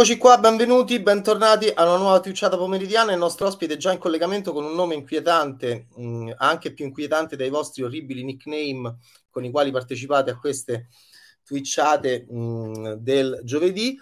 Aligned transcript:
Eccoci 0.00 0.16
qua, 0.16 0.38
benvenuti, 0.38 0.98
bentornati 0.98 1.70
a 1.74 1.82
una 1.82 1.98
nuova 1.98 2.20
twitchata 2.20 2.56
pomeridiana. 2.56 3.12
Il 3.12 3.18
nostro 3.18 3.46
ospite 3.46 3.74
è 3.74 3.76
già 3.76 3.92
in 3.92 3.98
collegamento 3.98 4.50
con 4.54 4.64
un 4.64 4.74
nome 4.74 4.94
inquietante, 4.94 5.88
mh, 5.94 6.02
mm, 6.02 6.30
anche 6.36 6.72
più 6.72 6.86
inquietante 6.86 7.36
dei 7.36 7.50
vostri 7.50 7.82
orribili 7.82 8.24
nickname 8.24 8.96
con 9.28 9.44
i 9.44 9.50
quali 9.50 9.70
partecipate 9.70 10.30
a 10.30 10.38
queste 10.38 10.88
twitchate 11.44 12.24
mh, 12.26 12.38
mm, 12.38 12.92
del 12.94 13.40
giovedì. 13.44 13.94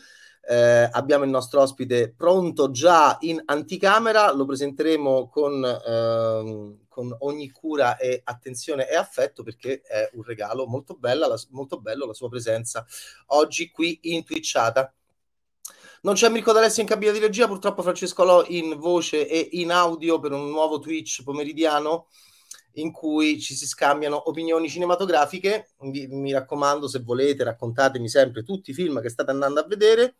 Eh, 0.48 0.88
abbiamo 0.92 1.24
il 1.24 1.30
nostro 1.30 1.62
ospite 1.62 2.14
pronto 2.16 2.70
già 2.70 3.16
in 3.22 3.42
anticamera, 3.44 4.32
lo 4.32 4.46
presenteremo 4.46 5.28
con, 5.28 5.64
ehm, 5.64 6.78
con 6.86 7.16
ogni 7.18 7.50
cura 7.50 7.96
e 7.96 8.20
attenzione 8.22 8.88
e 8.88 8.94
affetto 8.94 9.42
perché 9.42 9.80
è 9.80 10.08
un 10.12 10.22
regalo 10.22 10.64
molto, 10.68 10.94
bella, 10.94 11.26
la, 11.26 11.36
molto 11.50 11.80
bello 11.80 12.06
la 12.06 12.14
sua 12.14 12.28
presenza 12.28 12.86
oggi 13.26 13.72
qui 13.72 13.98
in 14.02 14.22
twitchata. 14.22 14.92
Non 16.00 16.14
c'è 16.14 16.28
Mirko 16.28 16.52
D'Alessio 16.52 16.82
in 16.82 16.88
cabina 16.88 17.10
di 17.10 17.18
regia, 17.18 17.48
purtroppo 17.48 17.82
Francesco 17.82 18.22
Lo 18.22 18.44
in 18.46 18.78
voce 18.78 19.26
e 19.26 19.48
in 19.52 19.72
audio 19.72 20.20
per 20.20 20.30
un 20.30 20.48
nuovo 20.48 20.78
Twitch 20.78 21.24
pomeridiano 21.24 22.06
in 22.74 22.92
cui 22.92 23.40
ci 23.40 23.54
si 23.54 23.66
scambiano 23.66 24.28
opinioni 24.28 24.68
cinematografiche. 24.68 25.70
Mi, 25.80 26.06
mi 26.06 26.30
raccomando, 26.30 26.86
se 26.86 27.00
volete, 27.00 27.42
raccontatemi 27.42 28.08
sempre 28.08 28.44
tutti 28.44 28.70
i 28.70 28.74
film 28.74 29.00
che 29.00 29.08
state 29.08 29.32
andando 29.32 29.58
a 29.58 29.66
vedere 29.66 30.16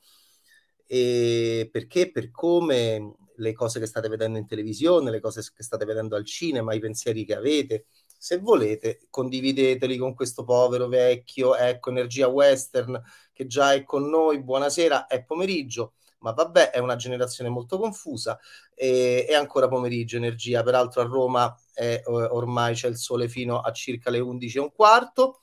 e 0.85 1.69
perché, 1.71 2.11
per 2.11 2.33
come, 2.33 3.15
le 3.37 3.53
cose 3.53 3.79
che 3.79 3.87
state 3.87 4.09
vedendo 4.09 4.39
in 4.39 4.47
televisione, 4.47 5.13
le 5.13 5.21
cose 5.21 5.49
che 5.55 5.63
state 5.63 5.85
vedendo 5.85 6.17
al 6.17 6.25
cinema, 6.25 6.75
i 6.75 6.81
pensieri 6.81 7.25
che 7.25 7.37
avete. 7.37 7.87
Se 8.21 8.39
volete, 8.39 9.07
condivideteli 9.11 9.97
con 9.97 10.13
questo 10.13 10.43
povero 10.43 10.89
vecchio, 10.89 11.55
ecco, 11.55 11.91
Energia 11.91 12.27
Western, 12.27 13.01
che 13.33 13.47
già 13.47 13.73
è 13.75 13.85
con 13.85 14.09
noi. 14.09 14.43
Buonasera, 14.43 15.07
è 15.07 15.23
pomeriggio, 15.25 15.95
ma 16.19 16.33
vabbè, 16.33 16.71
è 16.71 16.79
una 16.79 16.97
generazione 16.97 17.49
molto 17.49 17.79
confusa. 17.79 18.37
E, 18.75 19.25
è 19.25 19.35
ancora 19.35 19.69
pomeriggio, 19.69 20.17
Energia. 20.17 20.65
Peraltro 20.65 21.01
a 21.01 21.05
Roma 21.05 21.57
è, 21.73 22.03
ormai 22.07 22.75
c'è 22.75 22.89
il 22.89 22.97
sole 22.99 23.29
fino 23.29 23.61
a 23.61 23.71
circa 23.71 24.11
le 24.11 24.19
11 24.19 24.57
e 24.59 24.61
un 24.61 24.73
quarto. 24.73 25.39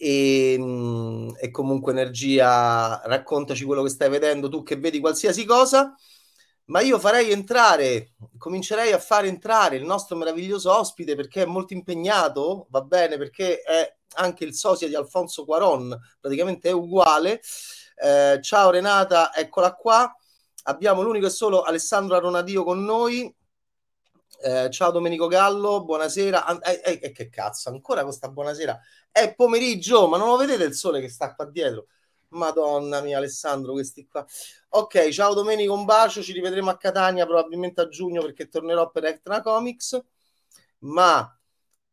E, 0.00 0.54
e 1.40 1.50
comunque 1.50 1.90
energia 1.92 3.00
raccontaci 3.04 3.64
quello 3.64 3.82
che 3.82 3.88
stai 3.90 4.08
vedendo 4.08 4.48
tu 4.48 4.62
che 4.62 4.76
vedi 4.76 5.00
qualsiasi 5.00 5.44
cosa 5.44 5.92
ma 6.68 6.80
io 6.80 6.98
farei 6.98 7.30
entrare, 7.30 8.14
comincerei 8.36 8.92
a 8.92 8.98
fare 8.98 9.28
entrare 9.28 9.76
il 9.76 9.84
nostro 9.84 10.16
meraviglioso 10.16 10.74
ospite 10.74 11.14
perché 11.14 11.42
è 11.42 11.46
molto 11.46 11.72
impegnato, 11.72 12.66
va 12.70 12.82
bene, 12.82 13.16
perché 13.16 13.60
è 13.60 13.96
anche 14.14 14.44
il 14.44 14.54
sosia 14.54 14.88
di 14.88 14.94
Alfonso 14.94 15.44
Quaron, 15.44 15.98
praticamente 16.20 16.68
è 16.68 16.72
uguale. 16.72 17.40
Eh, 17.96 18.38
ciao 18.42 18.70
Renata, 18.70 19.34
eccola 19.34 19.74
qua. 19.74 20.14
Abbiamo 20.64 21.02
l'unico 21.02 21.26
e 21.26 21.30
solo 21.30 21.62
Alessandro 21.62 22.16
Aronadio 22.16 22.64
con 22.64 22.84
noi. 22.84 23.34
Eh, 24.42 24.68
ciao 24.70 24.90
Domenico 24.90 25.26
Gallo, 25.26 25.84
buonasera. 25.84 26.60
Eh, 26.60 26.80
eh, 26.84 26.98
eh, 27.02 27.12
che 27.12 27.30
cazzo, 27.30 27.70
ancora 27.70 28.04
questa 28.04 28.28
buonasera. 28.28 28.78
È 29.10 29.34
pomeriggio, 29.34 30.06
ma 30.06 30.18
non 30.18 30.28
lo 30.28 30.36
vedete 30.36 30.64
il 30.64 30.74
sole 30.74 31.00
che 31.00 31.08
sta 31.08 31.34
qua 31.34 31.46
dietro? 31.46 31.86
Madonna 32.30 33.00
mia, 33.00 33.18
Alessandro, 33.18 33.72
questi 33.72 34.06
qua. 34.06 34.26
Ok, 34.70 35.08
ciao 35.08 35.32
Domenico, 35.34 35.72
un 35.72 35.84
bacio. 35.84 36.22
Ci 36.22 36.32
rivedremo 36.32 36.70
a 36.70 36.76
Catania 36.76 37.24
probabilmente 37.26 37.80
a 37.80 37.88
giugno 37.88 38.20
perché 38.20 38.48
tornerò 38.48 38.90
per 38.90 39.04
Ectra 39.06 39.40
Comics. 39.40 39.98
Ma 40.80 41.32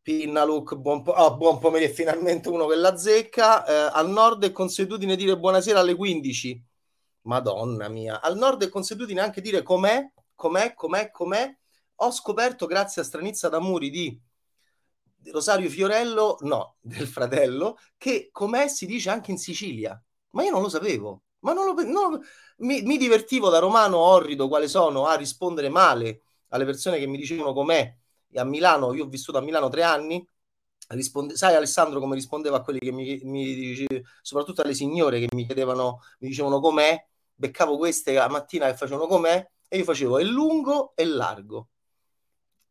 Pinna 0.02 0.44
Luke, 0.44 0.76
buon, 0.76 1.02
po- 1.02 1.12
oh, 1.12 1.36
buon 1.36 1.58
pomeriggio, 1.58 1.94
finalmente 1.94 2.48
uno 2.48 2.66
che 2.66 2.76
la 2.76 2.96
zecca. 2.96 3.64
Eh, 3.64 3.90
al 3.94 4.08
nord 4.10 4.44
è 4.44 4.52
consuetudine 4.52 5.16
dire 5.16 5.38
buonasera 5.38 5.80
alle 5.80 5.94
15. 5.94 6.64
Madonna 7.22 7.88
mia, 7.88 8.20
al 8.20 8.36
nord 8.36 8.62
è 8.64 8.68
consuetudine 8.68 9.20
anche 9.20 9.40
dire 9.40 9.62
com'è, 9.62 10.12
com'è, 10.34 10.74
com'è, 10.74 11.10
com'è. 11.10 11.56
Ho 12.00 12.10
scoperto 12.12 12.66
grazie 12.66 13.02
a 13.02 13.04
Stranizza 13.04 13.48
d'Amuri 13.48 13.90
di 13.90 14.20
Rosario 15.32 15.68
Fiorello, 15.68 16.36
no, 16.42 16.76
del 16.82 17.08
fratello, 17.08 17.78
che 17.96 18.28
com'è 18.30 18.68
si 18.68 18.86
dice 18.86 19.10
anche 19.10 19.30
in 19.32 19.38
Sicilia 19.38 20.00
ma 20.36 20.44
io 20.44 20.50
non 20.50 20.62
lo 20.62 20.68
sapevo. 20.68 21.22
Ma 21.40 21.52
non 21.54 21.64
lo, 21.64 21.82
non, 21.82 22.20
mi, 22.58 22.82
mi, 22.82 22.98
divertivo 22.98 23.48
da 23.48 23.58
romano 23.58 23.96
orrido 23.98 24.48
quale 24.48 24.68
sono 24.68 25.06
a 25.06 25.14
rispondere 25.14 25.68
male 25.70 26.22
alle 26.48 26.64
persone 26.66 26.98
che 26.98 27.06
mi 27.06 27.16
dicevano 27.16 27.54
com'è. 27.54 27.96
E 28.30 28.38
a 28.38 28.44
Milano, 28.44 28.92
io 28.92 29.04
ho 29.04 29.08
vissuto 29.08 29.38
a 29.38 29.40
Milano 29.40 29.68
tre 29.68 29.82
anni. 29.82 30.26
Risponde, 30.88 31.36
sai 31.36 31.54
Alessandro 31.54 32.00
come 32.00 32.14
rispondeva 32.14 32.58
a 32.58 32.62
quelli 32.62 32.78
che 32.78 32.92
mi, 32.92 33.18
mi 33.24 33.54
dicevano, 33.54 34.02
soprattutto 34.22 34.62
alle 34.62 34.74
signore 34.74 35.20
che 35.20 35.28
mi 35.34 35.46
chiedevano, 35.46 36.00
mi 36.20 36.28
dicevano 36.28 36.60
com'è, 36.60 37.06
beccavo 37.34 37.76
queste 37.76 38.12
la 38.12 38.28
mattina 38.28 38.66
che 38.66 38.76
facevano 38.76 39.06
com'è 39.06 39.50
e 39.68 39.78
io 39.78 39.84
facevo 39.84 40.18
è 40.18 40.22
lungo 40.22 40.92
e 40.94 41.04
largo 41.06 41.68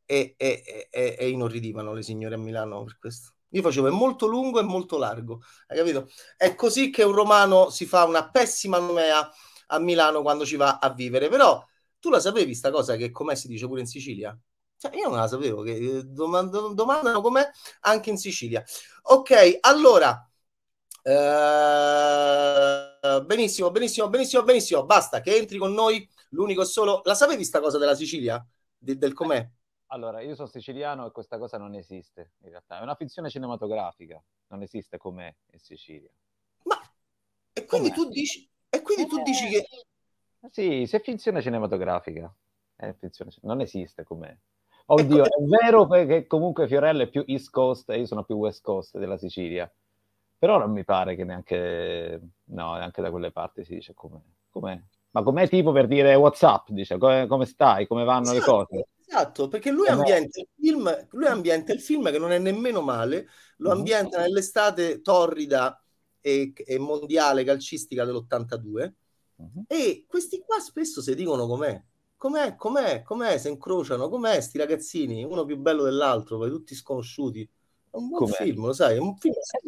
e, 0.05 0.35
e, 0.37 0.87
e, 0.89 1.15
e 1.19 1.29
inorridivano 1.29 1.93
le 1.93 2.03
signore 2.03 2.35
a 2.35 2.37
Milano 2.37 2.83
per 2.83 2.97
questo. 2.99 3.34
Io 3.55 3.61
facevo 3.61 3.87
è 3.87 3.91
molto 3.91 4.25
lungo 4.27 4.59
e 4.59 4.63
molto 4.63 4.97
largo, 4.97 5.41
hai 5.67 5.77
capito? 5.77 6.09
È 6.35 6.55
così 6.55 6.89
che 6.89 7.03
un 7.03 7.13
romano 7.13 7.69
si 7.69 7.85
fa 7.85 8.03
una 8.03 8.29
pessima 8.29 8.79
nomea 8.79 9.29
a 9.67 9.79
Milano 9.79 10.21
quando 10.21 10.45
ci 10.45 10.55
va 10.57 10.77
a 10.79 10.93
vivere. 10.93 11.29
Però 11.29 11.63
tu 11.99 12.09
la 12.09 12.19
sapevi 12.19 12.53
sta 12.53 12.69
cosa 12.71 12.95
che 12.95 13.11
com'è 13.11 13.35
si 13.35 13.47
dice 13.47 13.67
pure 13.67 13.81
in 13.81 13.87
Sicilia? 13.87 14.37
Cioè, 14.77 14.95
io 14.97 15.07
non 15.09 15.17
la 15.19 15.27
sapevo, 15.27 15.61
che 15.61 15.73
eh, 15.75 16.03
domand- 16.03 16.73
domandano 16.73 17.21
com'è 17.21 17.49
anche 17.81 18.09
in 18.09 18.17
Sicilia. 18.17 18.63
Ok, 19.03 19.57
allora... 19.61 20.19
Eh, 21.07 23.21
benissimo, 23.25 23.69
benissimo, 23.71 24.09
benissimo, 24.09 24.43
benissimo. 24.43 24.85
Basta 24.85 25.21
che 25.21 25.35
entri 25.35 25.57
con 25.57 25.73
noi. 25.73 26.07
L'unico 26.29 26.63
solo... 26.65 27.01
La 27.05 27.15
sapevi 27.15 27.43
sta 27.45 27.59
cosa 27.61 27.77
della 27.77 27.95
Sicilia? 27.95 28.45
De- 28.77 28.97
del 28.97 29.13
com'è? 29.13 29.47
Allora, 29.95 30.19
io 30.19 30.35
sono 30.35 30.49
siciliano 30.49 31.05
e 31.05 31.11
questa 31.11 31.37
cosa 31.37 31.57
non 31.57 31.73
esiste, 31.73 32.31
in 32.41 32.49
realtà. 32.49 32.79
È 32.79 32.81
una 32.81 32.95
finzione 32.95 33.29
cinematografica, 33.29 34.21
non 34.47 34.61
esiste 34.61 34.97
com'è 34.97 35.33
in 35.51 35.59
Sicilia. 35.59 36.09
Ma, 36.63 36.75
e 37.53 37.65
quindi 37.65 37.91
com'è? 37.91 38.03
tu 38.03 38.09
dici, 38.09 38.45
e 38.69 38.81
quindi 38.81 39.03
eh, 39.03 39.07
tu 39.07 39.23
dici 39.23 39.47
che... 39.47 39.65
Sì, 40.51 40.85
se 40.85 40.97
è 40.97 41.01
finzione 41.01 41.41
cinematografica, 41.41 42.29
è 42.75 42.93
finzione, 42.99 43.31
non 43.43 43.61
esiste 43.61 44.03
com'è. 44.03 44.35
Oddio, 44.87 45.23
ecco, 45.23 45.37
è 45.37 45.43
vero 45.45 45.87
che 45.87 46.27
comunque 46.27 46.67
Fiorello 46.67 47.03
è 47.03 47.07
più 47.07 47.23
East 47.25 47.49
Coast 47.49 47.89
e 47.89 47.99
io 47.99 48.05
sono 48.05 48.25
più 48.25 48.35
West 48.35 48.61
Coast 48.61 48.97
della 48.97 49.17
Sicilia, 49.17 49.71
però 50.37 50.57
non 50.57 50.73
mi 50.73 50.83
pare 50.83 51.15
che 51.15 51.23
neanche, 51.23 52.21
no, 52.43 52.73
neanche 52.73 53.01
da 53.01 53.11
quelle 53.11 53.31
parti 53.31 53.63
si 53.63 53.75
dice 53.75 53.93
com'è. 53.93 54.19
com'è. 54.49 54.77
Ma 55.11 55.23
com'è 55.23 55.47
tipo 55.47 55.71
per 55.71 55.87
dire 55.87 56.15
WhatsApp, 56.15 56.67
dice, 56.71 56.97
come, 56.97 57.27
come 57.27 57.45
stai, 57.45 57.87
come 57.87 58.03
vanno 58.03 58.33
esatto. 58.33 58.33
le 58.33 58.41
cose? 58.41 58.87
Esatto, 59.07 59.47
perché 59.47 59.69
lui 59.69 59.87
ambienta, 59.87 60.39
il 60.39 60.47
film, 60.55 61.07
lui 61.11 61.27
ambienta 61.27 61.71
il 61.71 61.79
film 61.79 62.09
che 62.11 62.17
non 62.17 62.31
è 62.31 62.39
nemmeno 62.39 62.81
male, 62.81 63.27
lo 63.57 63.71
mhm. 63.71 63.77
ambienta 63.77 64.19
nell'estate 64.19 65.01
torrida 65.01 65.79
e, 66.19 66.53
e 66.55 66.79
mondiale 66.79 67.43
calcistica 67.43 68.03
dell'82 68.03 68.91
uh-huh. 69.35 69.63
e 69.67 70.05
questi 70.07 70.41
qua 70.43 70.59
spesso 70.59 71.01
si 71.03 71.13
dicono 71.13 71.45
com'è, 71.45 71.79
com'è, 72.17 72.55
com'è, 72.55 73.03
com'è, 73.03 73.37
si 73.37 73.49
incrociano, 73.49 74.09
com'è 74.09 74.41
sti 74.41 74.57
ragazzini, 74.57 75.23
uno 75.23 75.45
più 75.45 75.57
bello 75.57 75.83
dell'altro, 75.83 76.37
poi 76.37 76.49
tutti 76.49 76.73
sconosciuti. 76.73 77.47
È 77.91 77.95
un 77.97 78.09
buon 78.09 78.21
com'è? 78.25 78.43
film, 78.43 78.65
lo 78.65 78.73
sai, 78.73 78.95
è 78.95 78.99
un 78.99 79.15
film. 79.17 79.35
Eh, 79.35 79.41
sì? 79.43 79.61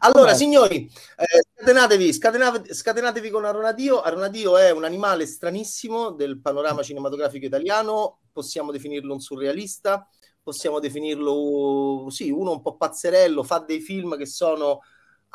Allora, 0.00 0.34
signori, 0.34 0.90
eh, 1.16 1.43
scatenatevi, 1.56 2.12
scatenatevi, 2.12 2.74
scatenatevi, 2.74 3.30
con 3.30 3.44
Aronadio. 3.44 4.00
Aronadio 4.00 4.56
è 4.58 4.70
un 4.70 4.84
animale 4.84 5.24
stranissimo 5.26 6.10
del 6.10 6.40
panorama 6.40 6.82
cinematografico 6.82 7.46
italiano. 7.46 8.18
Possiamo 8.32 8.72
definirlo 8.72 9.12
un 9.12 9.20
surrealista, 9.20 10.08
possiamo 10.42 10.80
definirlo, 10.80 12.06
sì, 12.10 12.30
uno 12.30 12.52
un 12.52 12.60
po' 12.60 12.76
pazzerello, 12.76 13.44
fa 13.44 13.60
dei 13.60 13.80
film 13.80 14.16
che 14.16 14.26
sono 14.26 14.80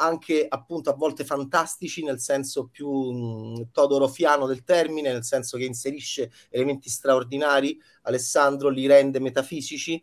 anche 0.01 0.45
appunto 0.47 0.89
a 0.89 0.93
volte 0.93 1.25
fantastici 1.25 2.03
nel 2.03 2.19
senso 2.21 2.67
più 2.67 2.89
mh, 2.89 3.71
todorofiano 3.71 4.45
del 4.45 4.63
termine, 4.63 5.11
nel 5.11 5.25
senso 5.25 5.57
che 5.57 5.65
inserisce 5.65 6.31
elementi 6.49 6.89
straordinari, 6.89 7.77
Alessandro 8.03 8.69
li 8.69 8.87
rende 8.87 9.19
metafisici 9.19 10.01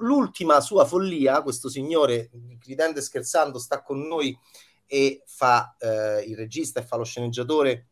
l'ultima 0.00 0.60
sua 0.60 0.84
follia, 0.84 1.42
questo 1.42 1.68
signore, 1.68 2.30
ridendo 2.64 2.98
e 2.98 3.02
scherzando, 3.02 3.58
sta 3.60 3.82
con 3.82 4.00
noi 4.00 4.36
e 4.86 5.22
fa 5.26 5.76
eh, 5.78 6.22
il 6.26 6.36
regista 6.36 6.80
e 6.80 6.84
fa 6.84 6.96
lo 6.96 7.04
sceneggiatore 7.04 7.88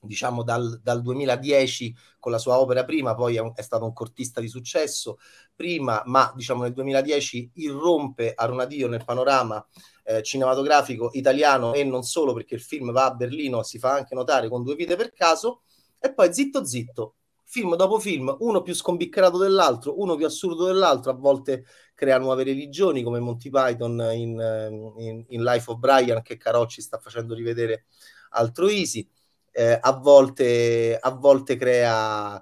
diciamo 0.00 0.42
dal, 0.42 0.80
dal, 0.82 1.02
2010 1.02 1.94
con 2.18 2.32
la 2.32 2.38
sua 2.38 2.58
opera 2.58 2.84
prima, 2.84 3.14
poi 3.14 3.36
è, 3.36 3.40
un, 3.40 3.52
è, 3.54 3.62
stato 3.62 3.84
un 3.84 3.92
cortista 3.92 4.40
di 4.40 4.48
successo 4.48 5.18
prima, 5.54 6.02
ma 6.06 6.32
diciamo 6.34 6.62
nel 6.62 6.72
2010 6.72 7.52
irrompe 7.54 8.32
Aronadio 8.34 8.88
nel 8.88 9.04
panorama 9.04 9.64
eh, 10.04 10.22
cinematografico 10.22 11.10
italiano 11.14 11.74
e 11.74 11.84
non 11.84 12.02
solo 12.02 12.32
perché 12.32 12.54
il 12.54 12.60
film 12.60 12.92
va 12.92 13.06
a 13.06 13.14
Berlino, 13.14 13.62
si 13.62 13.78
fa 13.78 13.92
anche 13.94 14.14
notare 14.14 14.48
con 14.48 14.62
due 14.62 14.76
vite 14.76 14.96
per 14.96 15.12
caso, 15.12 15.62
e 15.98 16.12
poi 16.12 16.32
zitto 16.32 16.64
zitto 16.64 17.14
film 17.48 17.76
dopo 17.76 17.98
film, 17.98 18.34
uno 18.40 18.60
più 18.60 18.74
scombiccarato 18.74 19.38
dell'altro, 19.38 19.98
uno 20.00 20.16
più 20.16 20.26
assurdo 20.26 20.66
dell'altro, 20.66 21.10
a 21.10 21.14
volte 21.14 21.64
crea 21.98 22.16
nuove 22.18 22.44
religioni 22.44 23.02
come 23.02 23.18
Monty 23.18 23.50
Python 23.50 23.98
in, 24.12 24.92
in, 24.98 25.24
in 25.26 25.42
Life 25.42 25.68
of 25.68 25.78
Brian 25.78 26.22
che 26.22 26.36
Carocci 26.36 26.80
sta 26.80 26.98
facendo 26.98 27.34
rivedere 27.34 27.86
altro 28.30 28.68
easy, 28.68 29.04
eh, 29.50 29.76
a, 29.80 29.92
volte, 29.94 30.96
a 30.96 31.10
volte 31.10 31.56
crea 31.56 32.40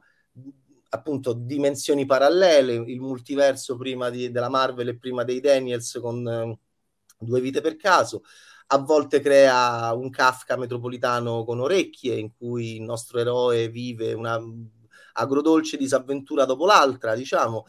appunto 0.91 1.33
dimensioni 1.33 2.05
parallele, 2.05 2.75
il 2.75 3.01
multiverso 3.01 3.79
prima 3.79 4.11
di, 4.11 4.31
della 4.31 4.51
Marvel 4.51 4.89
e 4.89 4.99
prima 4.99 5.25
dei 5.25 5.41
Daniels 5.41 5.99
con 6.03 6.29
eh, 6.29 6.59
due 7.19 7.41
vite 7.41 7.63
per 7.63 7.77
caso, 7.77 8.25
a 8.67 8.77
volte 8.77 9.21
crea 9.21 9.91
un 9.95 10.11
Kafka 10.11 10.59
metropolitano 10.59 11.45
con 11.45 11.61
orecchie 11.61 12.17
in 12.17 12.31
cui 12.37 12.77
il 12.77 12.83
nostro 12.83 13.21
eroe 13.21 13.71
vive 13.71 14.13
una 14.13 14.39
agrodolce 15.15 15.79
disavventura 15.79 16.45
dopo 16.45 16.67
l'altra, 16.67 17.15
diciamo, 17.15 17.65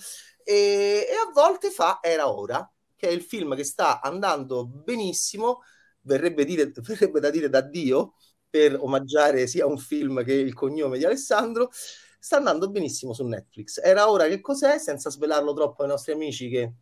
e, 0.48 1.06
e 1.10 1.14
a 1.14 1.30
volte 1.34 1.72
fa 1.72 2.00
Era 2.02 2.32
Ora, 2.32 2.72
che 2.96 3.10
è 3.10 3.12
il 3.12 3.22
film 3.22 3.54
che 3.54 3.66
sta 3.66 4.00
andando 4.00 4.66
benissimo, 4.66 5.62
verrebbe, 6.02 6.46
dire, 6.46 6.72
verrebbe 6.82 7.20
da 7.20 7.30
dire 7.30 7.50
da 7.50 7.60
Dio, 7.60 8.14
per 8.50 8.78
omaggiare 8.80 9.46
sia 9.46 9.66
un 9.66 9.78
film 9.78 10.24
che 10.24 10.32
il 10.32 10.54
cognome 10.54 10.98
di 10.98 11.04
Alessandro, 11.04 11.70
sta 12.18 12.38
andando 12.38 12.70
benissimo 12.70 13.12
su 13.12 13.26
Netflix. 13.26 13.82
Era 13.84 14.10
ora 14.10 14.28
che 14.28 14.40
cos'è, 14.40 14.78
senza 14.80 15.10
svelarlo 15.10 15.54
troppo 15.54 15.84
ai 15.84 15.90
nostri 15.90 16.14
amici 16.14 16.48
che, 16.48 16.74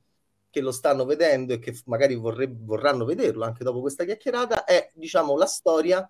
che 0.51 0.61
lo 0.61 0.71
stanno 0.71 1.03
vedendo 1.05 1.53
e 1.53 1.59
che 1.59 1.75
magari 1.85 2.13
vorre, 2.13 2.47
vorranno 2.47 3.03
vederlo 3.03 3.45
anche 3.45 3.63
dopo 3.63 3.81
questa 3.81 4.05
chiacchierata, 4.05 4.63
è 4.63 4.91
diciamo 4.93 5.35
la 5.35 5.47
storia 5.47 6.07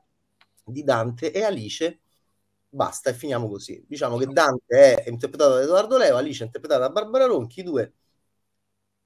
di 0.66 0.84
Dante 0.84 1.32
e 1.32 1.42
Alice 1.44 2.02
basta 2.76 3.10
e 3.10 3.14
finiamo 3.14 3.48
così. 3.50 3.84
Diciamo 3.88 4.18
che 4.18 4.28
Dante 4.28 5.04
è 5.04 5.10
interpretato 5.10 5.56
da 5.56 5.62
Edoardo 5.62 5.98
Leo, 5.98 6.18
Alice 6.18 6.44
è 6.44 6.46
interpretata 6.46 6.82
da 6.82 6.90
Barbara 6.92 7.26
Ronchi, 7.26 7.64
due 7.64 7.94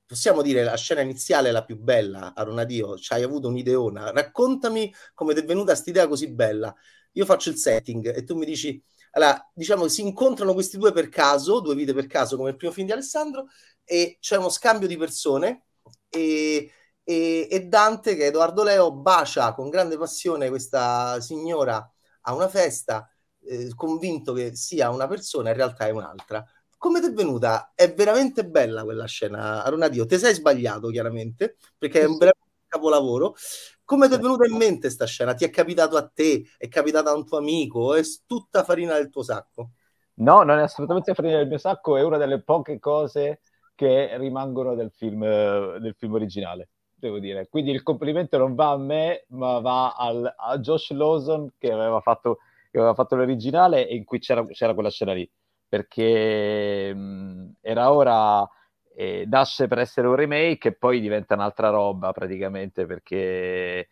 possiamo 0.09 0.41
dire 0.41 0.63
la 0.63 0.75
scena 0.75 1.01
iniziale 1.01 1.49
è 1.49 1.51
la 1.51 1.63
più 1.63 1.77
bella, 1.77 2.33
Aronadio, 2.33 2.97
ci 2.97 3.13
hai 3.13 3.21
avuto 3.21 3.47
un'ideona, 3.47 4.09
raccontami 4.09 4.91
come 5.13 5.35
ti 5.35 5.41
è 5.41 5.45
venuta 5.45 5.73
questa 5.73 5.91
idea 5.91 6.07
così 6.07 6.31
bella. 6.31 6.73
Io 7.13 7.25
faccio 7.25 7.49
il 7.51 7.57
setting 7.57 8.15
e 8.15 8.23
tu 8.23 8.35
mi 8.35 8.45
dici, 8.45 8.81
allora, 9.11 9.47
diciamo, 9.53 9.87
si 9.87 10.01
incontrano 10.01 10.53
questi 10.53 10.77
due 10.79 10.91
per 10.91 11.09
caso, 11.09 11.59
due 11.59 11.75
vite 11.75 11.93
per 11.93 12.07
caso, 12.07 12.37
come 12.37 12.49
il 12.49 12.55
primo 12.55 12.73
film 12.73 12.87
di 12.87 12.93
Alessandro, 12.93 13.49
e 13.83 14.17
c'è 14.19 14.37
uno 14.37 14.49
scambio 14.49 14.87
di 14.87 14.97
persone 14.97 15.65
e, 16.09 16.71
e, 17.03 17.47
e 17.51 17.59
Dante, 17.67 18.15
che 18.15 18.23
è 18.25 18.27
Edoardo 18.29 18.63
Leo, 18.63 18.91
bacia 18.91 19.53
con 19.53 19.69
grande 19.69 19.97
passione 19.97 20.49
questa 20.49 21.21
signora 21.21 21.87
a 22.21 22.33
una 22.33 22.47
festa 22.49 23.07
eh, 23.45 23.71
convinto 23.75 24.33
che 24.33 24.55
sia 24.55 24.89
una 24.89 25.07
persona, 25.07 25.49
in 25.49 25.55
realtà 25.55 25.87
è 25.87 25.91
un'altra. 25.91 26.45
Come 26.77 27.01
ti 27.01 27.07
è 27.07 27.11
venuta? 27.11 27.73
È 27.75 27.93
veramente 27.93 28.45
bella 28.45 28.83
quella 28.83 29.05
scena, 29.05 29.63
Aronadio. 29.63 30.05
Ti 30.05 30.17
sei 30.17 30.33
sbagliato, 30.33 30.89
chiaramente, 30.89 31.57
perché 31.77 32.01
è 32.01 32.05
un 32.05 32.17
veramente 32.17 32.47
capolavoro. 32.67 33.35
Come 33.83 34.07
ti 34.07 34.15
è 34.15 34.19
venuta 34.19 34.45
in 34.45 34.55
mente 34.55 34.81
questa 34.81 35.05
scena? 35.05 35.33
Ti 35.33 35.43
è 35.43 35.49
capitato 35.49 35.97
a 35.97 36.07
te? 36.07 36.45
È 36.57 36.67
capitata 36.69 37.09
a 37.09 37.15
un 37.15 37.25
tuo 37.25 37.37
amico? 37.37 37.95
È 37.95 38.01
tutta 38.25 38.63
farina 38.63 38.93
del 38.93 39.09
tuo 39.09 39.23
sacco? 39.23 39.71
No, 40.15 40.43
non 40.43 40.59
è 40.59 40.61
assolutamente 40.63 41.13
farina 41.13 41.37
del 41.37 41.47
mio 41.47 41.57
sacco, 41.57 41.97
è 41.97 42.03
una 42.03 42.17
delle 42.17 42.41
poche 42.41 42.77
cose 42.79 43.41
che 43.73 44.17
rimangono 44.17 44.75
del 44.75 44.91
film, 44.91 45.21
del 45.21 45.95
film 45.97 46.13
originale, 46.13 46.69
devo 46.93 47.19
dire. 47.19 47.47
Quindi 47.47 47.71
il 47.71 47.81
complimento 47.81 48.37
non 48.37 48.53
va 48.53 48.71
a 48.71 48.77
me, 48.77 49.25
ma 49.29 49.59
va 49.59 49.95
al, 49.95 50.33
a 50.37 50.57
Josh 50.59 50.91
Lawson 50.91 51.53
che 51.57 51.71
aveva 51.71 52.01
fatto 52.01 52.39
che 52.69 52.77
aveva 52.77 52.93
fatto 52.93 53.15
l'originale 53.15 53.87
e 53.87 53.95
in 53.95 54.03
cui 54.05 54.19
c'era, 54.19 54.45
c'era 54.47 54.73
quella 54.73 54.89
scena 54.89 55.13
lì, 55.13 55.29
perché 55.67 56.93
mh, 56.93 57.53
era 57.61 57.91
ora 57.93 58.47
eh, 58.95 59.25
nasce 59.27 59.67
per 59.67 59.79
essere 59.79 60.07
un 60.07 60.15
remake 60.15 60.69
e 60.69 60.75
poi 60.75 60.99
diventa 60.99 61.33
un'altra 61.35 61.69
roba 61.69 62.11
praticamente 62.11 62.85
perché 62.85 63.87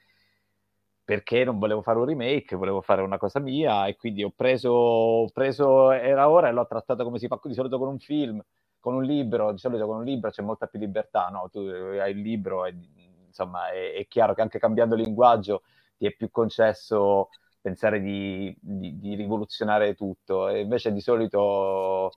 perché 1.04 1.44
non 1.46 1.58
volevo 1.58 1.82
fare 1.82 2.00
un 2.00 2.06
remake, 2.06 2.56
volevo 2.58 2.82
fare 2.82 3.02
una 3.02 3.18
cosa 3.18 3.40
mia 3.40 3.88
e 3.88 3.96
quindi 3.96 4.24
ho 4.24 4.32
preso, 4.36 4.70
ho 4.72 5.30
preso 5.30 5.92
era 5.92 6.30
ora 6.30 6.50
e 6.50 6.52
l'ho 6.52 6.68
trattato 6.68 7.04
come 7.06 7.18
si 7.18 7.28
fa 7.28 7.40
di 7.44 7.54
solito 7.54 7.78
con 7.78 7.88
un 7.88 8.00
film, 8.00 8.44
con 8.80 8.94
un 8.96 9.04
libro, 9.04 9.52
di 9.54 9.58
solito 9.58 9.86
con 9.88 9.98
un 9.98 10.04
libro 10.04 10.30
c'è 10.32 10.42
molta 10.42 10.68
più 10.68 10.80
libertà, 10.80 11.30
no? 11.30 11.48
Tu 11.50 11.60
hai 11.60 12.12
il 12.12 12.22
libro 12.22 12.66
e 12.66 12.76
insomma 13.28 13.70
è, 13.72 13.94
è 13.94 14.08
chiaro 14.08 14.34
che 14.34 14.42
anche 14.42 14.60
cambiando 14.60 14.96
linguaggio 14.96 15.64
ti 15.98 16.06
è 16.06 16.12
più 16.14 16.30
concesso 16.30 17.30
pensare 17.62 18.02
di, 18.02 18.56
di, 18.60 18.98
di 19.00 19.16
rivoluzionare 19.16 19.96
tutto. 19.96 20.48
E 20.50 20.62
invece 20.62 20.92
di 20.92 21.02
solito 21.02 22.12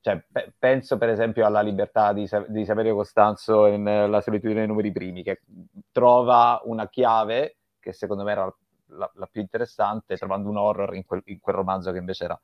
cioè, 0.00 0.24
pe- 0.30 0.54
penso 0.58 0.96
per 0.96 1.08
esempio 1.08 1.44
alla 1.44 1.60
libertà 1.60 2.12
di, 2.12 2.28
di 2.48 2.64
Saverio 2.64 2.94
Costanzo 2.94 3.66
in 3.66 3.84
La 3.84 4.20
solitudine 4.20 4.60
dei 4.60 4.68
numeri 4.68 4.92
primi, 4.92 5.22
che 5.22 5.42
trova 5.92 6.60
una 6.64 6.88
chiave 6.88 7.56
che 7.80 7.92
secondo 7.92 8.22
me 8.24 8.32
era 8.32 8.56
la, 8.88 9.10
la 9.14 9.26
più 9.26 9.40
interessante, 9.40 10.16
trovando 10.16 10.48
un 10.48 10.56
horror 10.56 10.94
in 10.94 11.04
quel, 11.04 11.22
in 11.26 11.40
quel, 11.40 11.56
romanzo 11.56 11.92
che 11.92 11.98
invece 11.98 12.24
era 12.24 12.40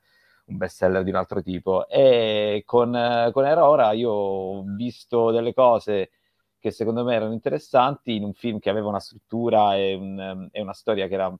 un 0.46 0.56
bestseller 0.56 1.02
di 1.05 1.11
un 1.11 1.16
altro 1.16 1.43
tipo. 1.43 1.88
E 1.88 2.62
con, 2.66 3.31
con 3.32 3.46
Era 3.46 3.93
io 3.93 4.11
ho 4.11 4.62
visto 4.64 5.31
delle 5.31 5.55
cose 5.55 6.11
che 6.58 6.70
secondo 6.70 7.05
me 7.05 7.14
erano 7.14 7.32
interessanti 7.32 8.16
in 8.16 8.25
un 8.25 8.32
film 8.34 8.58
che 8.58 8.70
aveva 8.70 8.88
una 8.88 9.00
struttura 9.00 9.76
e, 9.76 9.94
un, 9.94 10.49
e 10.50 10.61
una 10.61 10.72
storia 10.72 11.06
che 11.08 11.14
era 11.14 11.34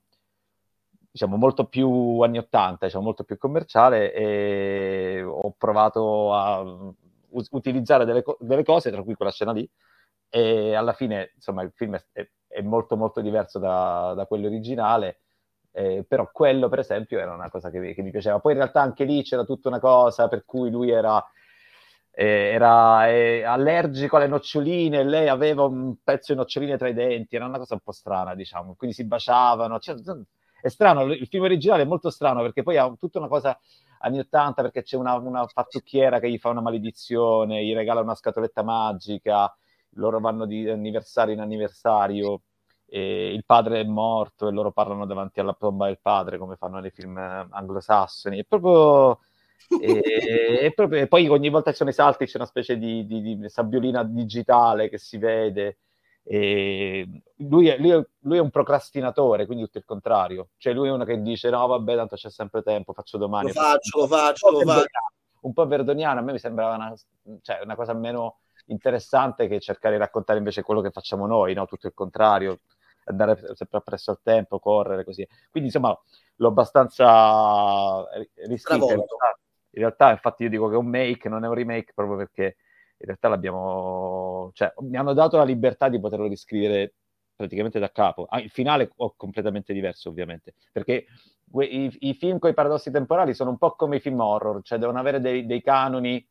diciamo, 1.15 1.37
molto 1.37 1.65
più 1.67 2.19
anni 2.19 2.39
80, 2.39 2.87
diciamo, 2.87 3.05
molto 3.05 3.23
più 3.23 3.37
commerciale 3.37 4.11
e 4.13 5.23
ho 5.23 5.55
provato 5.57 6.33
a 6.33 6.61
utilizzare 7.51 8.03
delle, 8.03 8.21
co- 8.21 8.37
delle, 8.41 8.65
cose, 8.65 8.91
tra 8.91 9.01
cui 9.01 9.15
quella 9.15 9.31
scena 9.31 9.53
lì, 9.53 9.67
e 10.29 10.73
alla 10.75 10.91
fine, 10.91 11.31
insomma, 11.35 11.63
il 11.63 11.71
film 11.73 11.97
è, 12.11 12.29
è 12.47 12.61
molto 12.61 12.97
molto 12.97 13.21
diverso 13.21 13.59
da, 13.59 14.13
da 14.13 14.25
quello 14.25 14.47
originale, 14.47 15.21
eh, 15.71 16.03
però 16.05 16.29
quello, 16.33 16.67
per 16.67 16.79
esempio, 16.79 17.17
era 17.17 17.33
una 17.33 17.49
cosa 17.49 17.69
che, 17.69 17.93
che, 17.93 18.01
mi 18.01 18.11
piaceva. 18.11 18.39
Poi 18.39 18.51
in 18.51 18.57
realtà 18.57 18.81
anche 18.81 19.05
lì 19.05 19.23
c'era 19.23 19.45
tutta 19.45 19.69
una 19.69 19.79
cosa 19.79 20.27
per 20.27 20.43
cui 20.45 20.69
lui 20.69 20.89
era... 20.89 21.25
Era 22.17 23.09
eh, 23.09 23.43
allergico 23.43 24.15
alle 24.15 24.27
noccioline, 24.27 25.03
lei 25.03 25.27
aveva 25.27 25.63
un 25.63 25.95
pezzo 26.01 26.31
di 26.31 26.39
noccioline 26.39 26.77
tra 26.77 26.87
i 26.87 26.93
denti, 26.93 27.35
era 27.35 27.45
una 27.45 27.57
cosa 27.57 27.73
un 27.73 27.81
po' 27.81 27.91
strana, 27.91 28.35
diciamo, 28.35 28.75
quindi 28.75 28.95
si 28.95 29.03
baciavano, 29.03 29.79
cioè, 29.79 29.95
è 30.65 30.69
strano, 30.69 31.03
il 31.13 31.27
film 31.27 31.43
originale 31.43 31.83
è 31.83 31.85
molto 31.85 32.09
strano 32.09 32.41
perché 32.41 32.63
poi 32.63 32.77
ha 32.77 32.91
tutta 32.99 33.19
una 33.19 33.27
cosa 33.27 33.57
anni 33.99 34.17
80 34.17 34.63
perché 34.63 34.81
c'è 34.81 34.97
una, 34.97 35.13
una 35.15 35.45
fattucchiera 35.45 36.19
che 36.19 36.29
gli 36.29 36.39
fa 36.39 36.49
una 36.49 36.61
maledizione, 36.61 37.63
gli 37.63 37.73
regala 37.73 38.01
una 38.01 38.15
scatoletta 38.15 38.63
magica, 38.63 39.55
loro 39.91 40.19
vanno 40.19 40.45
di 40.47 40.67
anniversario 40.67 41.35
in 41.35 41.39
anniversario, 41.39 42.41
il 42.87 43.43
padre 43.45 43.81
è 43.81 43.83
morto 43.83 44.47
e 44.47 44.51
loro 44.51 44.71
parlano 44.71 45.05
davanti 45.05 45.39
alla 45.39 45.53
tomba 45.53 45.85
del 45.85 45.99
padre 46.01 46.37
come 46.39 46.55
fanno 46.55 46.79
nei 46.79 46.91
film 46.91 47.17
anglosassoni. 47.17 48.39
È 48.39 48.43
proprio... 48.43 49.19
e, 49.79 50.59
e, 50.63 50.71
proprio, 50.73 51.01
e 51.01 51.07
poi 51.07 51.27
ogni 51.27 51.49
volta 51.49 51.71
ci 51.71 51.77
sono 51.77 51.89
i 51.91 51.93
salti, 51.93 52.25
c'è 52.25 52.37
una 52.37 52.45
specie 52.47 52.77
di, 52.77 53.05
di, 53.05 53.21
di 53.21 53.49
sabbiolina 53.49 54.03
digitale 54.03 54.89
che 54.89 54.97
si 54.97 55.17
vede. 55.17 55.77
E 56.27 57.07
lui, 57.37 57.67
è, 57.67 57.77
lui, 57.77 57.91
è, 57.91 58.03
lui, 58.21 58.37
è, 58.37 58.41
un 58.41 58.49
procrastinatore, 58.49 59.45
quindi 59.45 59.65
tutto 59.65 59.77
il 59.77 59.85
contrario. 59.85 60.49
Cioè 60.57 60.73
lui 60.73 60.87
è 60.87 60.91
uno 60.91 61.05
che 61.05 61.21
dice 61.21 61.51
no 61.51 61.67
vabbè 61.67 61.95
tanto 61.95 62.15
c'è 62.15 62.31
sempre 62.31 62.63
tempo, 62.63 62.93
faccio 62.93 63.17
domani. 63.17 63.47
Lo 63.47 63.53
faccio, 63.53 63.99
lo 63.99 64.07
faccio, 64.07 64.49
lo 64.49 64.59
faccio. 64.61 64.87
Un 65.41 65.53
po' 65.53 65.67
verdoniano, 65.67 66.19
a 66.19 66.23
me 66.23 66.31
mi 66.31 66.39
sembrava 66.39 66.75
una, 66.75 66.93
cioè, 67.41 67.59
una, 67.63 67.75
cosa 67.75 67.93
meno 67.93 68.39
interessante 68.65 69.47
che 69.47 69.59
cercare 69.59 69.93
di 69.93 70.01
raccontare 70.01 70.39
invece 70.39 70.63
quello 70.63 70.81
che 70.81 70.89
facciamo 70.89 71.27
noi, 71.27 71.53
no? 71.53 71.67
tutto 71.67 71.85
il 71.85 71.93
contrario, 71.93 72.61
andare 73.03 73.37
sempre 73.53 73.77
appresso 73.77 74.09
al 74.09 74.19
tempo, 74.23 74.57
correre 74.57 75.03
così. 75.03 75.27
Quindi 75.51 75.69
insomma 75.69 75.95
l'ho 76.37 76.47
abbastanza 76.47 78.03
realtà, 78.09 78.93
in 79.69 79.81
realtà 79.81 80.09
infatti 80.09 80.41
io 80.41 80.49
dico 80.49 80.67
che 80.67 80.73
è 80.73 80.79
un 80.79 80.87
make, 80.87 81.29
non 81.29 81.43
è 81.43 81.47
un 81.47 81.53
remake 81.53 81.91
proprio 81.93 82.17
perché 82.17 82.55
in 82.97 83.05
realtà 83.05 83.27
l'abbiamo, 83.27 84.51
cioè, 84.53 84.73
mi 84.81 84.97
hanno 84.97 85.13
dato 85.13 85.37
la 85.37 85.43
libertà 85.43 85.89
di 85.89 85.99
poterlo 85.99 86.27
riscrivere 86.27 86.93
praticamente 87.35 87.79
da 87.79 87.91
capo. 87.91 88.25
Ah, 88.29 88.39
il 88.39 88.49
finale 88.49 88.83
è 88.83 88.89
completamente 89.15 89.73
diverso, 89.73 90.09
ovviamente, 90.09 90.53
perché 90.71 91.05
i, 91.59 91.95
i 91.99 92.13
film 92.13 92.39
con 92.39 92.49
i 92.49 92.53
paradossi 92.53 92.91
temporali 92.91 93.33
sono 93.33 93.49
un 93.51 93.57
po' 93.57 93.75
come 93.75 93.97
i 93.97 93.99
film 93.99 94.19
horror, 94.19 94.61
cioè 94.63 94.79
devono 94.79 94.99
avere 94.99 95.19
dei, 95.19 95.45
dei 95.45 95.61
canoni 95.61 96.25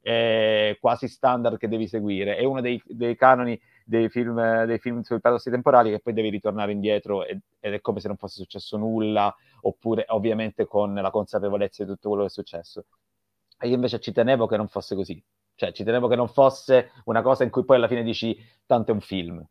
eh, 0.00 0.76
quasi 0.80 1.08
standard 1.08 1.58
che 1.58 1.68
devi 1.68 1.86
seguire. 1.86 2.36
È 2.36 2.44
uno 2.44 2.60
dei, 2.60 2.80
dei 2.86 3.16
canoni 3.16 3.58
dei 3.84 4.08
film, 4.08 4.64
dei 4.64 4.78
film, 4.78 5.00
sui 5.02 5.20
paradossi 5.20 5.50
temporali 5.50 5.90
che 5.90 6.00
poi 6.00 6.12
devi 6.12 6.30
ritornare 6.30 6.72
indietro 6.72 7.24
ed, 7.24 7.40
ed 7.60 7.74
è 7.74 7.80
come 7.80 8.00
se 8.00 8.08
non 8.08 8.16
fosse 8.16 8.40
successo 8.40 8.76
nulla, 8.76 9.34
oppure 9.62 10.04
ovviamente 10.08 10.66
con 10.66 10.94
la 10.94 11.10
consapevolezza 11.10 11.84
di 11.84 11.90
tutto 11.90 12.08
quello 12.08 12.24
che 12.24 12.30
è 12.30 12.32
successo. 12.32 12.86
E 13.60 13.68
io 13.68 13.74
invece 13.74 14.00
ci 14.00 14.12
tenevo 14.12 14.46
che 14.46 14.56
non 14.56 14.68
fosse 14.68 14.94
così. 14.94 15.22
Cioè, 15.58 15.72
ci 15.72 15.82
tenevo 15.82 16.06
che 16.06 16.14
non 16.14 16.28
fosse 16.28 16.92
una 17.06 17.20
cosa 17.20 17.42
in 17.42 17.50
cui 17.50 17.64
poi 17.64 17.78
alla 17.78 17.88
fine 17.88 18.04
dici, 18.04 18.38
tanto 18.64 18.92
è 18.92 18.94
un 18.94 19.00
film. 19.00 19.44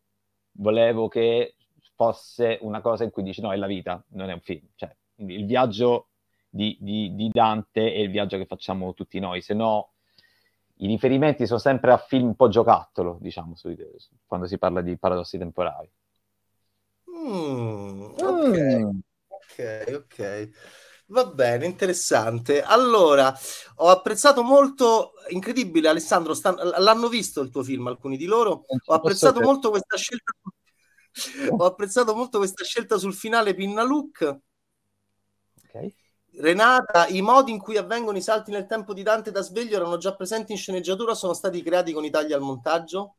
Volevo 0.52 1.06
che 1.06 1.56
fosse 1.94 2.56
una 2.62 2.80
cosa 2.80 3.04
in 3.04 3.10
cui 3.10 3.22
dici, 3.22 3.42
no, 3.42 3.52
è 3.52 3.56
la 3.56 3.66
vita, 3.66 4.02
non 4.12 4.30
è 4.30 4.32
un 4.32 4.40
film. 4.40 4.66
Cioè, 4.74 4.90
il 5.16 5.44
viaggio, 5.44 6.08
di, 6.48 6.78
di, 6.80 7.14
di 7.14 7.28
Dante 7.30 7.92
e 7.92 8.00
il 8.00 8.10
viaggio 8.10 8.38
che 8.38 8.46
facciamo 8.46 8.94
tutti 8.94 9.18
noi, 9.18 9.42
se 9.42 9.52
no 9.52 9.90
i 10.76 10.86
riferimenti 10.86 11.44
sono 11.44 11.58
sempre 11.58 11.92
a 11.92 11.98
film 11.98 12.28
un 12.28 12.36
po' 12.36 12.48
giocattolo, 12.48 13.18
diciamo, 13.20 13.54
su, 13.54 13.76
quando 14.24 14.46
si 14.46 14.56
parla 14.56 14.80
di 14.80 14.96
paradossi 14.96 15.36
temporali. 15.36 15.90
Mm, 17.10 18.12
ok, 18.18 18.56
mm. 18.56 18.98
ok, 19.28 19.84
ok. 19.92 20.50
Va 21.10 21.24
bene, 21.24 21.64
interessante. 21.66 22.62
Allora, 22.62 23.34
ho 23.76 23.88
apprezzato 23.88 24.42
molto, 24.42 25.12
incredibile 25.28 25.88
Alessandro, 25.88 26.34
sta, 26.34 26.54
l'hanno 26.78 27.08
visto 27.08 27.40
il 27.40 27.50
tuo 27.50 27.62
film 27.62 27.86
alcuni 27.86 28.16
di 28.16 28.26
loro? 28.26 28.64
Ho 28.86 28.94
apprezzato 28.94 29.40
molto 29.40 29.70
questa 29.70 29.96
scelta 29.96 30.32
ho 31.50 31.64
apprezzato 31.64 32.14
molto 32.14 32.38
questa 32.38 32.64
scelta 32.64 32.98
sul 32.98 33.14
finale 33.14 33.54
Pinna 33.54 33.82
Look. 33.82 34.38
Ok. 35.64 35.92
Renata, 36.40 37.08
i 37.08 37.20
modi 37.20 37.50
in 37.50 37.58
cui 37.58 37.76
avvengono 37.76 38.16
i 38.16 38.22
salti 38.22 38.52
nel 38.52 38.66
tempo 38.66 38.92
di 38.92 39.02
Dante 39.02 39.32
da 39.32 39.40
sveglio 39.40 39.76
erano 39.76 39.96
già 39.96 40.14
presenti 40.14 40.52
in 40.52 40.58
sceneggiatura 40.58 41.14
sono 41.14 41.32
stati 41.32 41.62
creati 41.62 41.92
con 41.92 42.04
i 42.04 42.10
tagli 42.10 42.32
al 42.32 42.40
montaggio? 42.40 43.16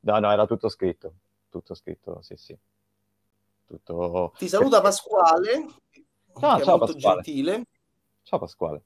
No, 0.00 0.18
no, 0.18 0.30
era 0.30 0.46
tutto 0.46 0.68
scritto. 0.68 1.14
Tutto 1.48 1.74
scritto, 1.74 2.20
sì, 2.20 2.36
sì. 2.36 2.56
Tutto... 3.66 4.32
Ti 4.36 4.48
saluta 4.48 4.80
Pasquale, 4.80 5.66
che 6.38 6.64
ciao, 6.64 6.74
è 6.74 6.78
molto 6.78 6.92
Pasquale. 6.92 7.22
gentile. 7.22 7.66
Ciao 8.22 8.38
Pasquale. 8.38 8.82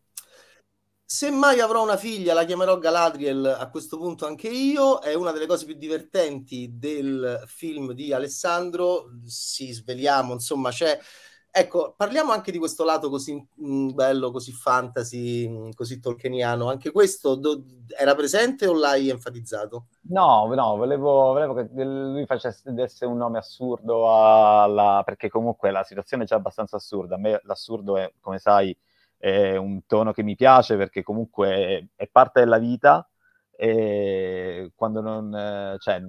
Se 1.04 1.30
mai 1.30 1.60
avrò 1.60 1.82
una 1.82 1.98
figlia, 1.98 2.32
la 2.32 2.44
chiamerò 2.44 2.78
Galadriel 2.78 3.44
a 3.44 3.68
questo 3.68 3.98
punto 3.98 4.26
anche 4.26 4.48
io. 4.48 5.00
È 5.00 5.12
una 5.12 5.30
delle 5.30 5.46
cose 5.46 5.66
più 5.66 5.74
divertenti 5.74 6.70
del 6.72 7.42
film 7.46 7.92
di 7.92 8.14
Alessandro. 8.14 9.10
Si 9.26 9.70
sveliamo, 9.72 10.32
insomma, 10.32 10.70
c'è 10.70 10.98
Ecco, 11.54 11.92
parliamo 11.94 12.32
anche 12.32 12.50
di 12.50 12.56
questo 12.56 12.82
lato 12.82 13.10
così 13.10 13.34
mh, 13.34 13.66
mm, 13.66 13.88
bello, 13.90 14.30
così 14.30 14.52
fantasy, 14.52 15.46
mh, 15.46 15.66
mm, 15.66 15.70
così 15.74 16.00
tolkieniano. 16.00 16.70
Anche 16.70 16.90
questo 16.90 17.34
do, 17.34 17.62
era 17.94 18.14
presente 18.14 18.66
o 18.66 18.72
l'hai 18.72 19.10
enfatizzato? 19.10 19.88
No, 20.08 20.46
no, 20.54 20.76
volevo, 20.76 21.32
volevo 21.34 21.52
che 21.52 21.68
lui 21.74 22.24
facesse 22.24 23.04
un 23.04 23.18
nome 23.18 23.36
assurdo 23.36 24.10
alla... 24.10 25.02
perché 25.04 25.28
comunque 25.28 25.70
la 25.70 25.82
situazione 25.82 26.22
è 26.22 26.26
già 26.26 26.36
abbastanza 26.36 26.76
assurda. 26.76 27.16
A 27.16 27.18
me 27.18 27.38
l'assurdo 27.44 27.98
è, 27.98 28.10
come 28.18 28.38
sai, 28.38 28.74
è 29.18 29.54
un 29.56 29.84
tono 29.84 30.12
che 30.12 30.22
mi 30.22 30.36
piace 30.36 30.78
perché 30.78 31.02
comunque 31.02 31.88
è 31.94 32.08
parte 32.08 32.40
della 32.40 32.58
vita 32.58 33.06
e 33.54 34.72
quando 34.74 35.02
non... 35.02 35.76
Cioè, 35.78 36.02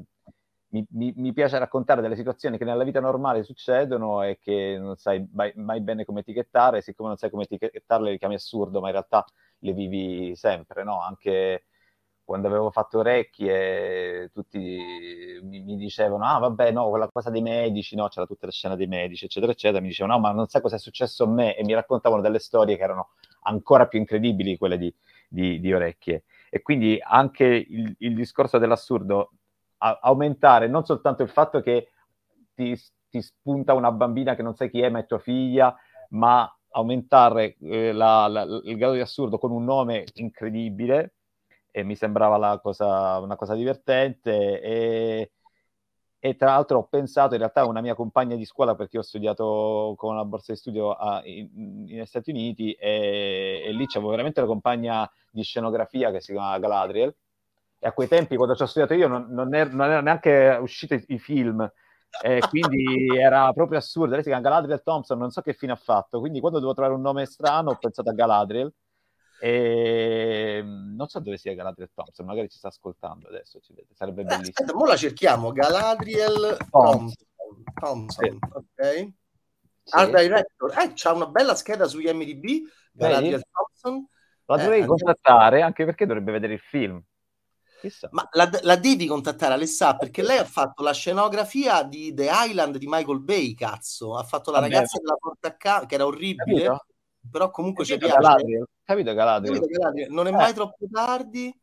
mi, 0.73 0.85
mi, 0.91 1.13
mi, 1.15 1.33
piace 1.33 1.59
raccontare 1.59 2.01
delle 2.01 2.15
situazioni 2.15 2.57
che 2.57 2.65
nella 2.65 2.83
vita 2.83 2.99
normale 2.99 3.43
succedono 3.43 4.23
e 4.23 4.39
che 4.41 4.77
non 4.79 4.95
sai 4.97 5.25
mai, 5.31 5.53
mai, 5.55 5.81
bene 5.81 6.03
come 6.03 6.21
etichettare, 6.21 6.81
siccome 6.81 7.09
non 7.09 7.17
sai 7.17 7.29
come 7.29 7.43
etichettarle 7.43 8.11
le 8.11 8.17
chiami 8.17 8.35
assurdo, 8.35 8.79
ma 8.81 8.87
in 8.87 8.93
realtà 8.93 9.23
le 9.59 9.73
vivi 9.73 10.35
sempre, 10.35 10.83
no? 10.83 10.99
Anche 10.99 11.65
quando 12.23 12.47
avevo 12.47 12.71
fatto 12.71 12.99
orecchie, 12.99 14.29
tutti 14.33 14.59
mi, 15.43 15.61
mi, 15.61 15.77
dicevano, 15.77 16.25
ah 16.25 16.39
vabbè, 16.39 16.71
no, 16.71 16.89
quella 16.89 17.09
cosa 17.11 17.29
dei 17.29 17.41
medici, 17.41 17.95
no, 17.95 18.07
c'era 18.07 18.25
tutta 18.25 18.47
la 18.47 18.51
scena 18.51 18.75
dei 18.75 18.87
medici, 18.87 19.25
eccetera, 19.25 19.51
eccetera, 19.51 19.81
mi 19.81 19.89
dicevano, 19.89 20.15
no, 20.15 20.21
ma 20.21 20.31
non 20.31 20.47
sai 20.47 20.61
cosa 20.61 20.77
è 20.77 20.79
successo 20.79 21.25
a 21.25 21.27
me, 21.27 21.55
e 21.55 21.63
mi 21.63 21.73
raccontavano 21.73 22.21
delle 22.21 22.39
storie 22.39 22.77
che 22.77 22.83
erano 22.83 23.09
ancora 23.43 23.87
più 23.87 23.99
incredibili 23.99 24.51
di 24.51 24.57
quelle 24.57 24.77
di, 24.77 24.93
di, 25.27 25.59
di 25.59 25.73
orecchie. 25.73 26.23
E 26.49 26.61
quindi 26.61 26.97
anche 27.01 27.45
il, 27.45 27.95
il 27.99 28.15
discorso 28.15 28.57
dell'assurdo 28.57 29.31
a- 29.83 29.99
aumentare 30.01 30.67
non 30.67 30.85
soltanto 30.85 31.23
il 31.23 31.29
fatto 31.29 31.61
che 31.61 31.89
ti, 32.53 32.75
ti, 33.09 33.21
spunta 33.21 33.73
una 33.73 33.91
bambina 33.91 34.35
che 34.35 34.41
non 34.41 34.55
sai 34.55 34.69
chi 34.69 34.81
è, 34.81 34.89
ma 34.89 34.99
è 34.99 35.05
tua 35.05 35.19
figlia, 35.19 35.75
ma 36.09 36.49
aumentare 36.71 37.57
eh, 37.61 37.91
la, 37.91 38.27
la, 38.27 38.43
il 38.43 38.77
grado 38.77 38.93
di 38.93 39.01
assurdo 39.01 39.37
con 39.37 39.51
un 39.51 39.63
nome 39.63 40.05
incredibile 40.15 41.15
e 41.71 41.83
mi 41.83 41.95
sembrava 41.95 42.59
cosa, 42.59 43.19
una 43.19 43.35
cosa 43.35 43.55
divertente 43.55 44.61
e, 44.61 45.31
e, 46.19 46.35
tra 46.35 46.51
l'altro 46.51 46.79
ho 46.79 46.87
pensato 46.87 47.33
in 47.33 47.39
realtà 47.39 47.61
a 47.61 47.65
una 47.65 47.81
mia 47.81 47.95
compagna 47.95 48.35
di 48.35 48.45
scuola 48.45 48.75
perché 48.75 48.97
ho 48.99 49.01
studiato 49.01 49.93
con 49.97 50.13
una 50.13 50.25
borsa 50.25 50.53
di 50.53 50.59
studio 50.59 50.91
a, 50.91 51.21
in, 51.25 51.83
negli 51.85 52.05
Stati 52.05 52.29
Uniti 52.29 52.73
e, 52.73 53.63
e 53.65 53.71
lì 53.73 53.85
c'avevo 53.87 54.11
veramente 54.11 54.39
una 54.39 54.49
compagna 54.49 55.09
di 55.31 55.43
scenografia 55.43 56.11
che 56.11 56.21
si 56.21 56.31
chiama 56.33 56.57
Galadriel 56.59 57.15
e 57.83 57.87
a 57.87 57.91
quei 57.91 58.07
tempi 58.07 58.37
quando 58.37 58.55
ci 58.55 58.61
ho 58.61 58.65
studiato 58.65 58.93
io 58.93 59.09
non, 59.09 59.27
non, 59.29 59.53
er, 59.53 59.73
non 59.73 59.87
erano 59.87 60.03
neanche 60.03 60.57
usciti 60.61 61.03
i 61.09 61.19
film 61.19 61.69
e 62.21 62.39
quindi 62.49 63.17
era 63.17 63.51
proprio 63.51 63.79
assurdo. 63.79 64.13
Lei 64.13 64.23
si 64.23 64.29
chiama 64.29 64.41
Galadriel 64.41 64.81
Thompson, 64.81 65.17
non 65.17 65.31
so 65.31 65.41
che 65.41 65.53
fine 65.53 65.73
ha 65.73 65.75
fatto, 65.75 66.19
quindi 66.19 66.39
quando 66.39 66.59
devo 66.59 66.73
trovare 66.73 66.95
un 66.95 67.01
nome 67.01 67.25
strano 67.25 67.71
ho 67.71 67.75
pensato 67.75 68.09
a 68.09 68.13
Galadriel 68.13 68.73
e 69.41 70.63
non 70.63 71.07
so 71.09 71.19
dove 71.19 71.37
sia 71.37 71.53
Galadriel 71.53 71.91
Thompson, 71.93 72.25
magari 72.25 72.47
ci 72.47 72.57
sta 72.57 72.69
ascoltando 72.69 73.27
adesso, 73.27 73.59
ci 73.59 73.73
vede. 73.73 73.89
sarebbe 73.93 74.21
eh, 74.21 74.25
bellissimo. 74.25 74.53
Aspetta, 74.55 74.77
ora 74.77 74.91
la 74.91 74.97
cerchiamo, 74.97 75.51
Galadriel 75.51 76.57
Thompson, 76.69 77.25
Thompson. 77.73 78.25
Sì. 78.29 78.37
ok? 78.53 79.13
Sì. 79.83 79.95
Art 79.97 80.15
Director, 80.15 80.77
eh, 80.77 80.91
c'ha 80.95 81.11
una 81.11 81.27
bella 81.27 81.55
scheda 81.55 81.85
su 81.85 81.99
IMDb, 81.99 82.65
Galadriel? 82.93 83.43
Thompson. 83.51 84.07
La 84.45 84.55
dovrei 84.55 84.83
eh, 84.83 84.85
contattare 84.85 85.61
anche 85.61 85.83
perché 85.83 86.05
dovrebbe 86.05 86.31
vedere 86.31 86.53
il 86.53 86.59
film. 86.61 87.03
Chissà. 87.83 88.07
Ma 88.13 88.25
la, 88.31 88.49
la, 88.61 88.77
devi 88.77 89.07
contattare 89.07 89.55
Alessà 89.55 89.97
perché 89.97 90.21
lei 90.21 90.37
ha 90.37 90.45
fatto 90.45 90.83
la 90.83 90.93
scenografia 90.93 91.83
di 91.83 92.13
The 92.13 92.29
Island 92.31 92.77
di 92.77 92.87
Michael 92.87 93.19
Bay, 93.19 93.53
cazzo. 93.55 94.15
Ha 94.15 94.23
fatto 94.23 94.51
la 94.51 94.61
Vabbè. 94.61 94.71
ragazza 94.71 94.99
della 94.99 95.17
porta 95.19 95.49
a 95.49 95.55
casa, 95.57 95.85
che 95.85 95.95
era 95.95 96.05
orribile, 96.05 96.63
Capito? 96.63 96.85
però 97.29 97.51
comunque 97.51 97.83
ci 97.83 97.97
piace. 97.97 98.13
Galadriel. 98.13 98.65
Capito 98.85 99.13
Galadriel? 99.13 99.59
Capito 99.59 99.77
Galadriel? 99.77 100.11
Non 100.11 100.27
è 100.27 100.29
eh. 100.29 100.33
mai 100.33 100.53
troppo 100.53 100.85
tardi. 100.89 101.59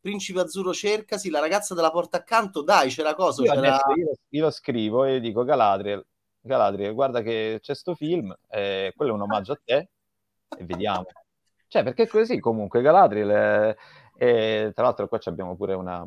Principe 0.00 0.40
Azzurro 0.40 0.72
cercasi, 0.72 1.30
la 1.30 1.38
ragazza 1.38 1.72
della 1.72 1.92
porta 1.92 2.16
accanto, 2.16 2.62
dai, 2.62 2.88
c'era 2.88 3.14
cosa? 3.14 3.44
Io, 3.44 3.52
c'era... 3.52 3.80
Io, 3.94 4.12
io, 4.28 4.42
lo 4.42 4.50
scrivo 4.50 5.04
e 5.04 5.20
dico 5.20 5.44
Galadriel, 5.44 6.04
Galadriel, 6.40 6.94
guarda 6.94 7.22
che 7.22 7.58
c'è 7.62 7.74
sto 7.76 7.94
film, 7.94 8.34
eh, 8.48 8.92
quello 8.96 9.12
è 9.12 9.14
un 9.14 9.20
omaggio 9.20 9.52
a 9.52 9.60
te 9.62 9.90
e 10.58 10.64
vediamo. 10.64 11.04
Cioè, 11.68 11.84
perché 11.84 12.08
così 12.08 12.40
comunque 12.40 12.82
Galadriel... 12.82 13.30
Eh, 13.30 13.76
e 14.22 14.72
tra 14.74 14.84
l'altro 14.84 15.08
qua 15.08 15.18
abbiamo 15.24 15.56
pure 15.56 15.72
una, 15.72 16.06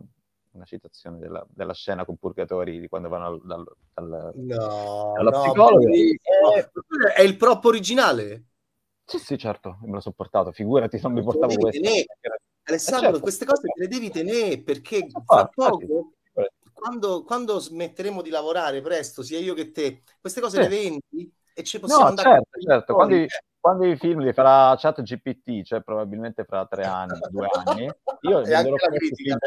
una 0.51 0.65
citazione 0.65 1.17
della, 1.17 1.43
della, 1.49 1.73
scena 1.73 2.05
con 2.05 2.17
Purgatori 2.17 2.79
di 2.79 2.87
quando 2.87 3.09
vanno 3.09 3.39
dal, 3.43 3.65
dal, 3.91 4.31
no, 4.35 5.13
dallo 5.15 5.29
no, 5.31 5.41
psicologo. 5.41 5.87
È, 5.89 6.69
è 7.15 7.21
il 7.23 7.35
prop 7.37 7.65
originale. 7.65 8.43
Sì, 9.03 9.17
sì, 9.17 9.35
certo, 9.35 9.79
me 9.81 9.93
l'ho 9.93 9.99
sopportato. 9.99 10.51
Figurati, 10.51 10.99
non 11.01 11.13
mi 11.13 11.23
portavo 11.23 11.55
questo. 11.55 11.81
Alessandro, 12.65 13.05
certo. 13.05 13.19
queste 13.21 13.45
cose 13.45 13.67
te 13.67 13.81
le 13.81 13.87
devi 13.87 14.11
tenere 14.11 14.61
perché 14.61 15.07
fra 15.25 15.47
poco, 15.47 16.13
quando, 16.71 17.23
quando, 17.23 17.57
smetteremo 17.57 18.21
di 18.21 18.29
lavorare 18.29 18.81
presto, 18.81 19.23
sia 19.23 19.39
io 19.39 19.55
che 19.55 19.71
te, 19.71 20.03
queste 20.21 20.39
cose 20.39 20.57
sì. 20.57 20.61
le 20.61 20.69
vendi 20.69 21.33
e 21.51 21.63
ci 21.63 21.79
possiamo 21.79 22.03
no, 22.03 22.09
andare 22.09 22.29
certo, 22.29 22.59
certo. 22.59 22.93
Quando, 22.93 23.25
quando 23.63 23.85
i 23.85 23.95
film 23.95 24.19
li 24.19 24.33
farà 24.33 24.75
chat 24.75 25.01
GPT, 25.01 25.63
cioè 25.63 25.79
probabilmente 25.79 26.43
fra 26.43 26.65
tre 26.65 26.83
anni, 26.83 27.17
due 27.29 27.47
anni, 27.49 27.89
io 28.23 28.41
venderò 28.41 28.75
questi 28.75 29.15
film 29.15 29.37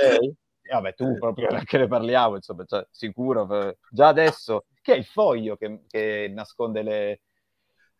vabbè, 0.72 0.94
tu 0.94 1.18
proprio 1.18 1.48
perché 1.52 1.76
ne 1.76 1.86
parliamo, 1.86 2.36
insomma, 2.36 2.64
cioè, 2.64 2.86
sicuro, 2.90 3.76
già 3.90 4.08
adesso, 4.08 4.64
che 4.80 4.94
è 4.94 4.96
il 4.96 5.04
foglio 5.04 5.56
che, 5.56 5.82
che 5.86 6.32
nasconde 6.34 6.82
le... 6.82 7.20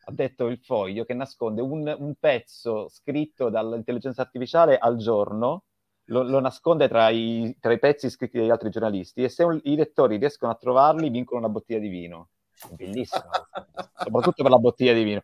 Ha 0.07 0.13
detto 0.13 0.47
il 0.47 0.59
foglio 0.59 1.05
che 1.05 1.13
nasconde 1.13 1.61
un, 1.61 1.95
un 1.99 2.15
pezzo 2.19 2.89
scritto 2.89 3.51
dall'intelligenza 3.51 4.23
artificiale 4.23 4.79
al 4.79 4.97
giorno, 4.97 5.65
lo, 6.05 6.23
lo 6.23 6.41
nasconde 6.41 6.89
tra 6.89 7.11
i, 7.11 7.55
tra 7.61 7.75
i, 7.75 7.79
pezzi 7.79 8.09
scritti 8.09 8.39
dagli 8.39 8.49
altri 8.49 8.71
giornalisti 8.71 9.23
e 9.23 9.29
se 9.29 9.45
un, 9.45 9.61
i 9.65 9.77
lettori 9.77 10.17
riescono 10.17 10.51
a 10.51 10.55
trovarli 10.55 11.11
vincono 11.11 11.41
una 11.41 11.51
bottiglia 11.51 11.81
di 11.81 11.89
vino. 11.89 12.31
Bellissimo, 12.71 13.29
soprattutto 14.03 14.43
per 14.43 14.51
la 14.51 14.59
bottiglia 14.59 14.95
di 14.95 15.03
vino. 15.03 15.21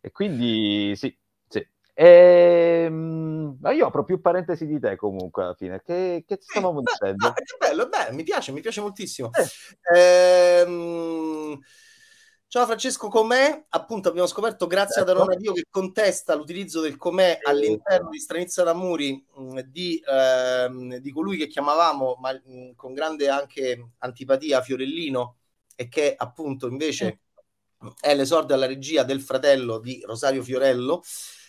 E 0.00 0.10
quindi 0.10 0.94
sì, 0.96 1.14
sì. 1.48 1.66
E, 1.94 2.84
ehm, 2.86 3.58
ma 3.60 3.72
io 3.72 3.86
apro 3.86 4.04
più 4.04 4.20
parentesi 4.20 4.66
di 4.66 4.80
te 4.80 4.96
comunque 4.96 5.42
alla 5.42 5.54
fine. 5.54 5.82
Che, 5.82 6.24
che 6.26 6.38
stavamo 6.40 6.80
dicendo? 6.80 7.26
Ah, 7.26 7.32
che 7.34 7.56
bello, 7.58 7.88
beh, 7.88 8.12
mi 8.12 8.22
piace, 8.22 8.52
mi 8.52 8.60
piace 8.60 8.80
moltissimo. 8.80 9.30
Eh. 9.32 10.60
Ehm... 10.62 11.58
Ciao 12.50 12.66
Francesco, 12.66 13.06
com'è? 13.06 13.66
Appunto 13.68 14.08
abbiamo 14.08 14.26
scoperto 14.26 14.66
grazie 14.66 15.02
ecco. 15.02 15.10
ad 15.12 15.16
Arona 15.16 15.36
Dio 15.36 15.52
che 15.52 15.66
contesta 15.70 16.34
l'utilizzo 16.34 16.80
del 16.80 16.96
com'è 16.96 17.38
all'interno 17.40 18.08
di 18.08 18.18
Stranizza 18.18 18.64
d'Amuri 18.64 19.24
mm, 19.38 19.58
di, 19.68 20.02
ehm, 20.04 20.96
di 20.96 21.12
colui 21.12 21.36
che 21.36 21.46
chiamavamo 21.46 22.16
ma, 22.18 22.32
mh, 22.32 22.52
mm, 22.52 22.70
con 22.74 22.92
grande 22.92 23.28
anche 23.28 23.90
antipatia 23.98 24.62
Fiorellino 24.62 25.36
e 25.76 25.88
che 25.88 26.12
appunto 26.18 26.66
invece 26.66 27.20
è 28.00 28.14
l'esordio 28.14 28.54
alla 28.54 28.66
regia 28.66 29.02
del 29.02 29.20
fratello 29.20 29.78
di 29.78 30.02
Rosario 30.04 30.42
Fiorello, 30.42 31.02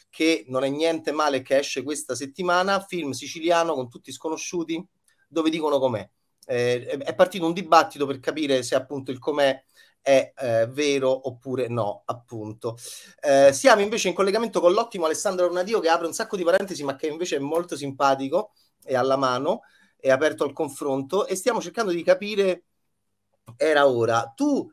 che 0.10 0.46
non 0.48 0.64
è 0.64 0.70
niente 0.70 1.12
male 1.12 1.42
che 1.42 1.58
esce 1.58 1.84
questa 1.84 2.16
settimana, 2.16 2.82
film 2.82 3.12
siciliano 3.12 3.74
con 3.74 3.90
tutti 3.90 4.12
sconosciuti, 4.12 4.86
dove 5.28 5.50
dicono 5.50 5.80
com'è. 5.80 6.08
Eh, 6.46 6.86
è 6.86 7.16
partito 7.16 7.46
un 7.46 7.54
dibattito 7.54 8.06
per 8.06 8.20
capire 8.20 8.64
se 8.64 8.76
appunto 8.76 9.12
il 9.12 9.20
com'è 9.20 9.64
è 10.02 10.34
eh, 10.36 10.68
vero 10.68 11.28
oppure 11.28 11.68
no, 11.68 12.04
appunto. 12.06 12.78
Eh, 13.22 13.54
siamo 13.54 13.82
invece 13.82 14.10
in 14.10 14.14
collegamento 14.14 14.60
con 14.60 14.74
l'ottimo 14.74 15.06
Alessandro 15.06 15.46
Ornadio 15.46 15.80
che 15.80 15.90
apre 15.90 16.08
un 16.08 16.14
sacco 16.14 16.36
di 16.36 16.44
parentesi, 16.44 16.84
ma 16.84 16.96
che 16.96 17.08
invece 17.08 17.38
è 17.38 17.40
molto 17.40 17.76
simpatico 17.76 18.52
e 18.84 18.96
alla 18.96 19.16
mano, 19.16 19.62
è 19.96 20.10
aperto 20.10 20.44
al 20.44 20.54
confronto 20.54 21.28
e 21.28 21.36
stiamo 21.36 21.62
cercando 21.62 21.92
di 21.92 22.04
capire, 22.04 22.64
era 23.58 23.88
ora, 23.88 24.32
tu 24.36 24.70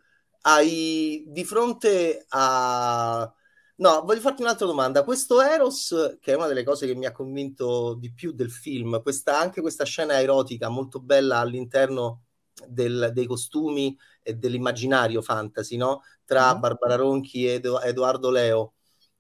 hai 0.49 1.25
di 1.27 1.45
fronte 1.45 2.25
a... 2.29 3.31
No, 3.77 4.03
voglio 4.05 4.21
farti 4.21 4.43
un'altra 4.43 4.67
domanda. 4.67 5.05
Questo 5.05 5.41
Eros, 5.41 6.17
che 6.21 6.33
è 6.33 6.37
una 6.37 6.49
delle 6.49 6.65
cose 6.65 6.87
che 6.87 6.97
mi 6.97 7.07
ha 7.07 7.13
convinto 7.13 7.95
di 7.95 8.13
più 8.13 8.33
del 8.33 8.51
film, 8.51 9.01
questa, 9.03 9.39
anche 9.39 9.61
questa 9.61 9.85
scena 9.85 10.21
erotica 10.21 10.69
molto 10.69 11.01
bella 11.01 11.39
all'interno 11.39 12.25
del, 12.67 13.11
dei 13.13 13.27
costumi 13.27 13.97
e 14.23 14.35
dell'immaginario 14.35 15.23
fantasy, 15.23 15.77
no? 15.77 16.03
Tra 16.25 16.57
mm. 16.57 16.61
Barbara 16.61 16.97
Ronchi 16.97 17.47
e 17.47 17.53
Edo, 17.53 17.81
Edoardo 17.81 18.31
Leo, 18.31 18.75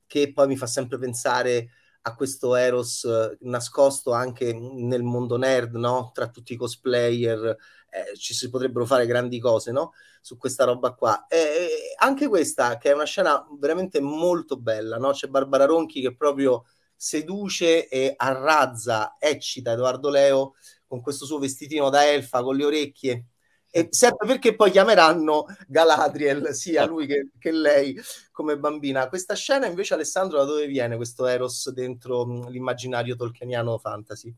che 0.06 0.32
poi 0.32 0.48
mi 0.48 0.56
fa 0.56 0.66
sempre 0.66 0.98
pensare 0.98 1.70
a 2.02 2.14
questo 2.14 2.56
Eros 2.56 3.04
eh, 3.04 3.36
nascosto 3.42 4.12
anche 4.12 4.52
nel 4.54 5.02
mondo 5.02 5.36
nerd, 5.36 5.76
no? 5.76 6.10
Tra 6.12 6.28
tutti 6.30 6.54
i 6.54 6.56
cosplayer, 6.56 7.56
eh, 7.90 8.16
ci 8.16 8.34
si 8.34 8.50
potrebbero 8.50 8.86
fare 8.86 9.06
grandi 9.06 9.38
cose, 9.38 9.72
no? 9.72 9.92
Su 10.20 10.36
questa 10.36 10.64
roba 10.64 10.92
qua. 10.94 11.26
E 11.26 11.94
anche 11.96 12.28
questa, 12.28 12.78
che 12.78 12.90
è 12.90 12.94
una 12.94 13.04
scena 13.04 13.46
veramente 13.58 14.00
molto 14.00 14.56
bella, 14.56 14.98
no? 14.98 15.12
C'è 15.12 15.28
Barbara 15.28 15.64
Ronchi 15.64 16.00
che 16.00 16.14
proprio 16.16 16.64
seduce 16.96 17.88
e 17.88 18.14
arrazza, 18.16 19.16
eccita 19.18 19.72
Edoardo 19.72 20.10
Leo 20.10 20.54
con 20.86 21.00
questo 21.00 21.26
suo 21.26 21.38
vestitino 21.38 21.90
da 21.90 22.10
elfa, 22.10 22.42
con 22.42 22.56
le 22.56 22.64
orecchie, 22.64 23.26
e 23.70 23.88
sempre 23.90 24.26
perché 24.26 24.56
poi 24.56 24.70
chiameranno 24.70 25.46
Galadriel 25.66 26.54
sia 26.54 26.86
lui 26.86 27.06
che, 27.06 27.30
che, 27.38 27.52
lei 27.52 27.94
come 28.32 28.58
bambina. 28.58 29.08
Questa 29.08 29.34
scena 29.34 29.66
invece, 29.66 29.94
Alessandro, 29.94 30.38
da 30.38 30.44
dove 30.44 30.66
viene 30.66 30.96
questo 30.96 31.26
Eros 31.26 31.70
dentro 31.70 32.48
l'immaginario 32.48 33.14
tolkieniano 33.14 33.78
fantasy? 33.78 34.34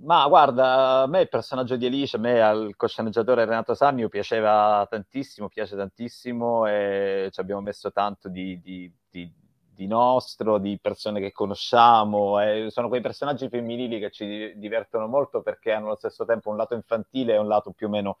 Ma 0.00 0.26
guarda, 0.28 1.02
a 1.02 1.06
me 1.06 1.22
il 1.22 1.28
personaggio 1.28 1.76
di 1.76 1.86
Alice, 1.86 2.16
a 2.16 2.18
me 2.18 2.40
al 2.40 2.74
cosceneggiatore 2.76 3.44
Renato 3.46 3.74
Sannio 3.74 4.08
piaceva 4.08 4.86
tantissimo, 4.88 5.48
piace 5.48 5.76
tantissimo 5.76 6.66
e 6.66 7.30
ci 7.32 7.40
abbiamo 7.40 7.62
messo 7.62 7.90
tanto 7.90 8.28
di, 8.28 8.60
di, 8.60 8.92
di, 9.10 9.32
di 9.74 9.86
nostro, 9.86 10.58
di 10.58 10.78
persone 10.78 11.20
che 11.20 11.32
conosciamo. 11.32 12.38
E 12.40 12.66
sono 12.70 12.88
quei 12.88 13.00
personaggi 13.00 13.48
femminili 13.48 13.98
che 13.98 14.10
ci 14.10 14.52
divertono 14.56 15.06
molto 15.06 15.40
perché 15.40 15.72
hanno 15.72 15.86
allo 15.86 15.96
stesso 15.96 16.26
tempo 16.26 16.50
un 16.50 16.56
lato 16.56 16.74
infantile 16.74 17.34
e 17.34 17.38
un 17.38 17.48
lato 17.48 17.70
più 17.72 17.86
o 17.86 17.90
meno 17.90 18.18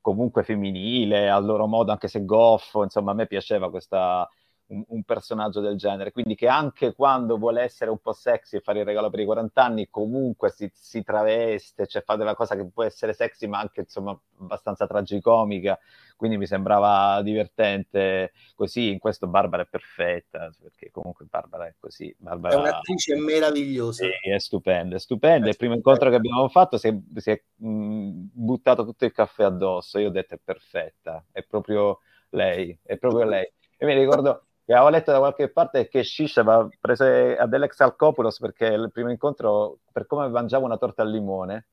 comunque 0.00 0.42
femminile, 0.42 1.30
al 1.30 1.44
loro 1.44 1.66
modo, 1.66 1.90
anche 1.92 2.08
se 2.08 2.24
goffo, 2.24 2.82
insomma 2.82 3.12
a 3.12 3.14
me 3.14 3.26
piaceva 3.26 3.70
questa, 3.70 4.28
un, 4.68 4.84
un, 4.88 5.02
personaggio 5.02 5.60
del 5.60 5.76
genere, 5.76 6.12
quindi 6.12 6.34
che 6.34 6.48
anche 6.48 6.94
quando 6.94 7.38
vuole 7.38 7.62
essere 7.62 7.90
un 7.90 7.98
po' 7.98 8.12
sexy 8.12 8.56
e 8.56 8.60
fare 8.60 8.80
il 8.80 8.84
regalo 8.84 9.10
per 9.10 9.20
i 9.20 9.24
40 9.24 9.62
anni, 9.62 9.88
comunque 9.90 10.50
si, 10.50 10.70
si 10.74 11.02
traveste, 11.02 11.86
cioè 11.86 12.02
fa 12.02 12.16
della 12.16 12.34
cosa 12.34 12.54
che 12.54 12.66
può 12.66 12.82
essere 12.82 13.12
sexy 13.12 13.46
ma 13.46 13.58
anche 13.58 13.80
insomma 13.80 14.18
abbastanza 14.40 14.86
tragicomica, 14.86 15.78
quindi 16.16 16.36
mi 16.36 16.46
sembrava 16.46 17.22
divertente 17.22 18.32
così, 18.56 18.90
in 18.90 18.98
questo 18.98 19.28
Barbara 19.28 19.62
è 19.62 19.68
perfetta, 19.68 20.50
perché 20.60 20.90
comunque 20.90 21.26
Barbara 21.30 21.66
è 21.66 21.74
così. 21.78 22.12
Barbara... 22.18 22.54
È 22.54 22.58
un'attrice 22.58 23.14
meravigliosa. 23.14 24.04
Sì, 24.04 24.30
è 24.30 24.38
stupenda, 24.38 24.96
è 24.96 24.98
stupenda. 24.98 25.48
Il 25.48 25.56
primo 25.56 25.74
incontro 25.74 26.10
che 26.10 26.16
abbiamo 26.16 26.48
fatto 26.48 26.76
si 26.76 26.88
è, 26.88 26.98
si 27.16 27.30
è 27.30 27.40
mh, 27.54 28.30
buttato 28.32 28.84
tutto 28.84 29.04
il 29.04 29.12
caffè 29.12 29.44
addosso, 29.44 30.00
io 30.00 30.08
ho 30.08 30.10
detto 30.10 30.34
è 30.34 30.40
perfetta, 30.42 31.24
è 31.30 31.44
proprio 31.44 32.00
lei, 32.30 32.76
è 32.82 32.96
proprio 32.96 33.24
lei. 33.24 33.48
E 33.76 33.86
mi 33.86 33.94
ricordo 33.94 34.47
che 34.68 34.74
avevo 34.74 34.90
letto 34.90 35.12
da 35.12 35.18
qualche 35.18 35.48
parte 35.48 35.88
che 35.88 36.04
Shish 36.04 36.36
aveva 36.36 36.68
preso 36.78 37.02
ad 37.02 37.54
Alex 37.54 37.80
Alcopoulos 37.80 38.38
perché 38.38 38.66
il 38.66 38.90
primo 38.92 39.10
incontro, 39.10 39.78
per 39.90 40.04
come 40.04 40.28
mangiava 40.28 40.66
una 40.66 40.76
torta 40.76 41.00
al 41.00 41.10
limone, 41.10 41.68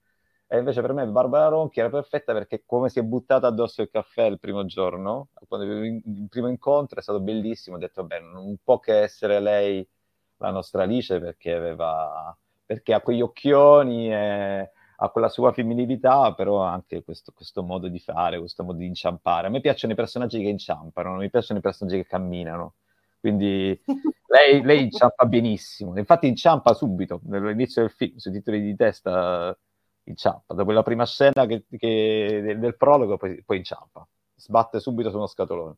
e 0.47 0.59
invece 0.59 0.79
per 0.79 0.93
me 0.93 1.05
Barbara 1.05 1.49
Ronchi 1.49 1.81
era 1.81 1.89
perfetta 1.89 2.31
perché 2.31 2.63
come 2.65 2.87
si 2.87 2.99
è 2.99 3.01
buttata 3.03 3.47
addosso 3.47 3.81
il 3.81 3.89
caffè 3.89 4.23
il 4.23 4.39
primo 4.39 4.63
giorno, 4.63 5.27
il 5.49 6.27
primo 6.29 6.47
incontro 6.47 6.97
è 6.97 7.01
stato 7.01 7.19
bellissimo, 7.19 7.75
ho 7.75 7.79
detto, 7.79 8.05
beh, 8.05 8.19
non 8.21 8.55
può 8.63 8.79
che 8.79 9.01
essere 9.01 9.41
lei 9.41 9.85
la 10.37 10.51
nostra 10.51 10.83
Alice 10.83 11.19
perché 11.19 11.53
aveva, 11.53 12.33
perché 12.65 12.93
ha 12.93 13.01
quegli 13.01 13.21
occhioni 13.21 14.09
e 14.09 14.71
ha 14.95 15.09
quella 15.09 15.27
sua 15.27 15.51
femminilità, 15.51 16.33
però 16.33 16.61
anche 16.61 17.03
questo, 17.03 17.33
questo, 17.35 17.61
modo 17.61 17.89
di 17.89 17.99
fare, 17.99 18.39
questo 18.39 18.63
modo 18.63 18.77
di 18.77 18.85
inciampare. 18.85 19.47
A 19.47 19.49
me 19.49 19.59
piacciono 19.59 19.91
i 19.91 19.97
personaggi 19.97 20.41
che 20.41 20.47
inciampano, 20.47 21.09
non 21.09 21.19
mi 21.19 21.29
piacciono 21.29 21.59
i 21.59 21.61
personaggi 21.61 21.97
che 21.97 22.05
camminano. 22.05 22.75
Quindi 23.25 23.81
lei, 24.27 24.61
lei 24.61 24.83
inciampa 24.83 25.25
benissimo. 25.25 25.97
Infatti 25.97 26.27
inciampa 26.27 26.75
subito, 26.75 27.21
nell'inizio 27.23 27.81
del 27.81 27.89
film, 27.89 28.17
sui 28.17 28.31
titoli 28.31 28.61
di 28.61 28.75
testa 28.75 29.57
inciampa. 30.03 30.53
Dopo 30.53 30.71
la 30.71 30.83
prima 30.83 31.07
scena 31.07 31.47
che, 31.47 31.65
che, 31.67 32.41
del, 32.43 32.59
del, 32.59 32.77
prologo 32.77 33.17
poi, 33.17 33.41
poi, 33.43 33.57
inciampa. 33.57 34.07
Sbatte 34.35 34.79
subito 34.79 35.09
su 35.09 35.15
uno 35.17 35.25
scatolone. 35.25 35.75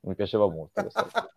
Mi 0.00 0.16
piaceva 0.16 0.48
molto 0.48 0.80
questa 0.80 1.06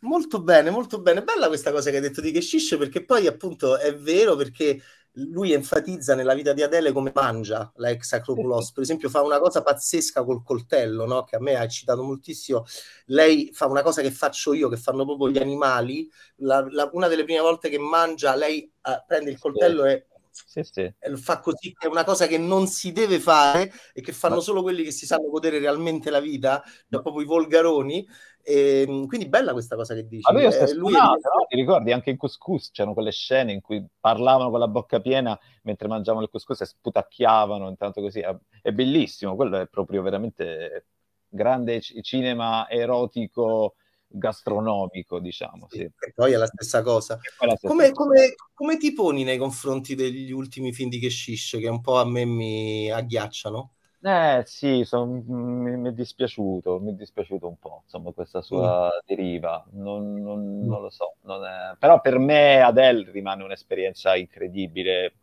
Molto 0.00 0.42
bene, 0.42 0.70
molto 0.70 1.00
bene. 1.00 1.22
Bella 1.22 1.48
questa 1.48 1.70
cosa 1.70 1.90
che 1.90 1.96
hai 1.96 2.02
detto 2.02 2.20
di 2.20 2.32
Keshish 2.32 2.76
perché 2.78 3.04
poi 3.04 3.26
appunto 3.26 3.76
è 3.78 3.94
vero 3.94 4.36
perché 4.36 4.80
lui 5.12 5.52
enfatizza 5.52 6.14
nella 6.14 6.34
vita 6.34 6.52
di 6.52 6.62
Adele 6.62 6.92
come 6.92 7.10
mangia 7.14 7.70
la 7.76 7.90
ex 7.90 8.12
Acropulos. 8.12 8.72
Per 8.72 8.82
esempio, 8.82 9.08
fa 9.08 9.22
una 9.22 9.38
cosa 9.38 9.62
pazzesca 9.62 10.24
col 10.24 10.42
coltello, 10.42 11.06
no? 11.06 11.24
che 11.24 11.36
a 11.36 11.40
me 11.40 11.56
ha 11.56 11.62
eccitato 11.62 12.02
moltissimo. 12.02 12.64
Lei 13.06 13.50
fa 13.52 13.66
una 13.66 13.82
cosa 13.82 14.02
che 14.02 14.10
faccio 14.10 14.52
io, 14.52 14.68
che 14.68 14.76
fanno 14.76 15.04
proprio 15.04 15.30
gli 15.30 15.38
animali. 15.38 16.08
La, 16.36 16.64
la, 16.70 16.88
una 16.92 17.08
delle 17.08 17.24
prime 17.24 17.40
volte 17.40 17.68
che 17.68 17.78
mangia, 17.78 18.34
lei 18.34 18.70
uh, 18.82 19.04
prende 19.06 19.30
il 19.30 19.38
coltello 19.38 19.84
sì. 19.84 19.88
e 19.88 20.06
sì, 20.30 20.62
sì. 20.62 20.94
fa 21.16 21.40
così, 21.40 21.74
è 21.76 21.86
una 21.86 22.04
cosa 22.04 22.26
che 22.26 22.38
non 22.38 22.68
si 22.68 22.92
deve 22.92 23.18
fare 23.18 23.72
e 23.92 24.00
che 24.00 24.12
fanno 24.12 24.40
solo 24.40 24.62
quelli 24.62 24.84
che 24.84 24.92
si 24.92 25.04
sanno 25.04 25.28
godere 25.28 25.58
realmente 25.58 26.10
la 26.10 26.20
vita, 26.20 26.62
Ma... 26.88 27.00
proprio 27.00 27.22
i 27.22 27.26
volgaroni. 27.26 28.06
E, 28.48 28.86
ehm, 28.88 29.06
quindi 29.06 29.28
bella 29.28 29.52
questa 29.52 29.76
cosa 29.76 29.94
che 29.94 30.06
dici. 30.06 30.32
Ma 30.32 30.38
lui, 30.38 30.46
eh, 30.46 30.74
lui 30.74 30.94
è... 30.94 30.98
no? 30.98 31.16
Ti 31.46 31.54
ricordi 31.54 31.92
anche 31.92 32.08
in 32.08 32.16
Couscous 32.16 32.70
c'erano 32.70 32.94
quelle 32.94 33.12
scene 33.12 33.52
in 33.52 33.60
cui 33.60 33.84
parlavano 34.00 34.48
con 34.48 34.58
la 34.58 34.68
bocca 34.68 35.00
piena 35.00 35.38
mentre 35.64 35.86
mangiavano 35.86 36.24
il 36.24 36.30
couscous 36.30 36.62
e 36.62 36.66
sputacchiavano 36.66 37.68
intanto 37.68 38.00
così. 38.00 38.20
È 38.20 38.72
bellissimo, 38.72 39.36
quello 39.36 39.60
è 39.60 39.66
proprio 39.66 40.00
veramente 40.00 40.86
grande 41.28 41.82
cinema 41.82 42.68
erotico 42.70 43.74
gastronomico, 44.06 45.20
diciamo. 45.20 45.66
Sì. 45.68 45.80
E 45.80 46.12
poi 46.14 46.32
è 46.32 46.36
la 46.36 46.46
stessa 46.46 46.80
cosa. 46.80 47.18
La 47.40 47.50
stessa 47.50 47.68
come, 47.68 47.90
cosa. 47.90 48.02
Come, 48.02 48.34
come, 48.54 48.76
ti 48.78 48.94
poni 48.94 49.24
nei 49.24 49.36
confronti 49.36 49.94
degli 49.94 50.30
ultimi 50.30 50.72
film 50.72 50.88
di 50.88 50.98
Keshish 50.98 51.58
che 51.60 51.68
un 51.68 51.82
po' 51.82 51.98
a 51.98 52.06
me 52.06 52.24
mi 52.24 52.90
agghiacciano? 52.90 53.74
Eh 54.00 54.42
sì, 54.46 54.84
son, 54.84 55.24
mi, 55.26 55.76
mi, 55.76 55.88
è 55.88 55.92
dispiaciuto, 55.92 56.78
mi 56.78 56.92
è 56.92 56.94
dispiaciuto 56.94 57.48
un 57.48 57.58
po', 57.58 57.80
insomma, 57.84 58.12
questa 58.12 58.40
sua 58.42 58.86
mm. 58.86 58.98
deriva, 59.04 59.66
non, 59.72 60.14
non, 60.22 60.38
mm. 60.38 60.68
non, 60.68 60.82
lo 60.82 60.90
so, 60.90 61.16
non 61.22 61.44
è... 61.44 61.76
però 61.76 62.00
per 62.00 62.18
me 62.18 62.60
Adele 62.60 63.10
rimane 63.10 63.42
un'esperienza 63.42 64.14
incredibile, 64.14 65.14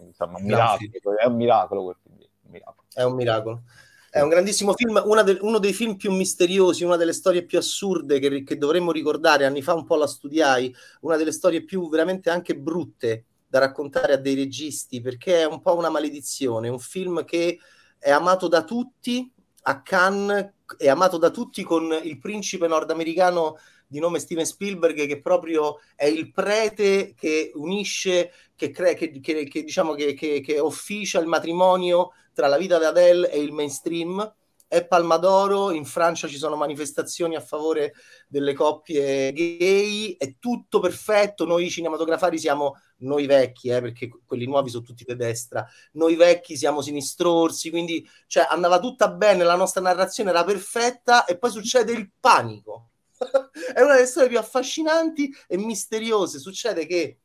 insomma, 0.00 0.38
un 0.38 0.44
miracolo, 0.44 1.18
è 1.18 1.26
un 1.26 1.36
miracolo 1.36 1.82
quel 1.82 1.96
film, 2.02 2.16
un 2.16 2.50
miracolo. 2.50 2.86
È 2.94 3.02
un 3.02 3.14
miracolo. 3.14 3.62
È 4.08 4.22
un 4.22 4.30
grandissimo 4.30 4.72
film, 4.72 4.98
de- 5.24 5.38
uno 5.42 5.58
dei 5.58 5.74
film 5.74 5.96
più 5.96 6.10
misteriosi, 6.10 6.84
una 6.84 6.96
delle 6.96 7.12
storie 7.12 7.44
più 7.44 7.58
assurde 7.58 8.18
che, 8.18 8.42
che 8.44 8.56
dovremmo 8.56 8.90
ricordare. 8.90 9.44
Anni 9.44 9.60
fa 9.60 9.74
un 9.74 9.84
po' 9.84 9.96
la 9.96 10.06
studiai, 10.06 10.74
una 11.00 11.16
delle 11.16 11.32
storie 11.32 11.62
più 11.62 11.90
veramente 11.90 12.30
anche 12.30 12.56
brutte 12.56 13.24
da 13.56 13.58
raccontare 13.58 14.12
a 14.12 14.18
dei 14.18 14.34
registi, 14.34 15.00
perché 15.00 15.40
è 15.40 15.46
un 15.46 15.62
po' 15.62 15.74
una 15.74 15.88
maledizione. 15.88 16.68
Un 16.68 16.78
film 16.78 17.24
che 17.24 17.58
è 17.98 18.10
amato 18.10 18.48
da 18.48 18.62
tutti 18.62 19.32
a 19.62 19.82
Cannes, 19.82 20.52
è 20.76 20.88
amato 20.88 21.16
da 21.16 21.30
tutti 21.30 21.62
con 21.62 21.98
il 22.02 22.18
principe 22.18 22.66
nordamericano 22.66 23.58
di 23.86 23.98
nome 23.98 24.18
Steven 24.18 24.44
Spielberg, 24.44 25.06
che 25.06 25.20
proprio 25.20 25.78
è 25.94 26.04
il 26.04 26.30
prete 26.32 27.14
che 27.14 27.50
unisce, 27.54 28.32
che, 28.54 28.70
crea, 28.70 28.92
che, 28.92 29.20
che, 29.20 29.44
che 29.44 29.62
diciamo 29.62 29.94
che, 29.94 30.12
che, 30.14 30.60
officia 30.60 31.18
il 31.18 31.26
matrimonio 31.26 32.12
tra 32.34 32.48
la 32.48 32.58
vita 32.58 32.78
di 32.78 32.84
Adele 32.84 33.30
e 33.30 33.40
il 33.40 33.52
mainstream. 33.52 34.34
È 34.68 34.84
Palma 34.84 35.16
d'Oro, 35.16 35.70
in 35.70 35.84
Francia 35.84 36.26
ci 36.26 36.36
sono 36.36 36.56
manifestazioni 36.56 37.36
a 37.36 37.40
favore 37.40 37.94
delle 38.26 38.52
coppie 38.52 39.32
gay, 39.32 40.16
è 40.18 40.34
tutto 40.40 40.80
perfetto, 40.80 41.46
noi 41.46 41.70
cinematografari 41.70 42.36
siamo 42.36 42.74
noi 42.98 43.26
vecchi, 43.26 43.68
eh, 43.68 43.80
perché 43.80 44.08
quelli 44.24 44.46
nuovi 44.46 44.70
sono 44.70 44.84
tutti 44.84 45.04
di 45.06 45.16
destra, 45.16 45.66
noi 45.92 46.16
vecchi 46.16 46.56
siamo 46.56 46.80
sinistrorsi, 46.80 47.70
quindi 47.70 48.08
cioè, 48.26 48.46
andava 48.48 48.78
tutta 48.78 49.08
bene, 49.08 49.44
la 49.44 49.56
nostra 49.56 49.80
narrazione 49.80 50.30
era 50.30 50.44
perfetta 50.44 51.24
e 51.24 51.36
poi 51.38 51.50
succede 51.50 51.92
il 51.92 52.10
panico 52.18 52.90
è 53.74 53.80
una 53.80 53.94
delle 53.94 54.06
storie 54.06 54.28
più 54.28 54.38
affascinanti 54.38 55.32
e 55.46 55.56
misteriose. 55.56 56.38
Succede 56.38 56.86
che 56.86 57.18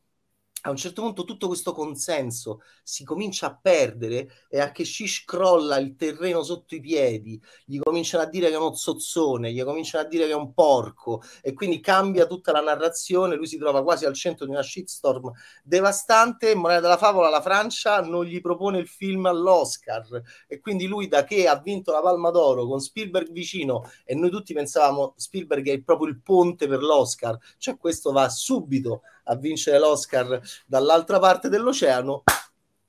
a 0.62 0.70
un 0.70 0.76
certo 0.76 1.02
punto 1.02 1.24
tutto 1.24 1.48
questo 1.48 1.74
consenso 1.74 2.62
si 2.84 3.04
comincia 3.04 3.48
a 3.48 3.58
perdere 3.60 4.30
e 4.50 4.60
a 4.60 4.72
che 4.72 4.86
Shish 4.86 5.24
crolla 5.26 5.78
il 5.78 5.96
terreno 5.96 6.44
sotto 6.44 6.76
i 6.76 6.80
piedi, 6.80 7.42
gli 7.66 7.80
cominciano 7.80 8.24
a 8.24 8.28
dire 8.28 8.50
che 8.50 8.54
è 8.54 8.58
uno 8.58 8.74
zozzone, 8.74 9.52
gli 9.52 9.64
cominciano 9.64 10.06
a 10.06 10.08
dire 10.08 10.26
che 10.26 10.32
è 10.32 10.36
un 10.36 10.54
porco 10.54 11.22
e 11.42 11.54
quindi 11.54 11.80
cambia 11.80 12.28
tutta 12.28 12.52
la 12.52 12.62
narrazione, 12.62 13.36
lui 13.36 13.48
si 13.48 13.58
trova 13.58 13.82
quasi 13.84 14.06
al 14.06 14.14
centro 14.14 14.46
di 14.46 14.52
una 14.52 14.62
shitstorm 14.62 15.32
devastante, 15.64 16.54
morale 16.54 16.82
della 16.82 16.98
favola 16.98 17.30
la 17.30 17.42
Francia 17.42 18.02
non 18.02 18.26
gli 18.26 18.42
propone 18.42 18.78
il 18.78 18.88
film 18.88 19.26
all'Oscar 19.26 20.22
e 20.48 20.60
quindi 20.60 20.86
lui 20.86 21.08
da 21.08 21.24
che 21.24 21.48
ha 21.48 21.60
vinto 21.60 21.92
la 21.92 22.02
Palma 22.02 22.30
d'Oro 22.30 22.68
con 22.68 22.80
Spielberg 22.80 23.32
vicino 23.32 23.90
e 24.06 24.14
noi 24.14 24.30
tutti 24.30 24.54
pensavamo 24.54 25.14
Spielberg 25.18 25.68
è 25.70 25.82
proprio 25.82 26.10
il 26.10 26.22
ponte 26.22 26.68
per 26.68 26.82
l'Oscar, 26.82 27.38
cioè 27.58 27.78
questo 27.78 28.12
va 28.12 28.30
subito 28.30 29.02
a 29.32 29.36
vincere 29.38 29.80
l'Oscar 29.80 30.40
dall'altra 30.66 31.20
parte 31.20 31.48
dell'oceano, 31.50 32.24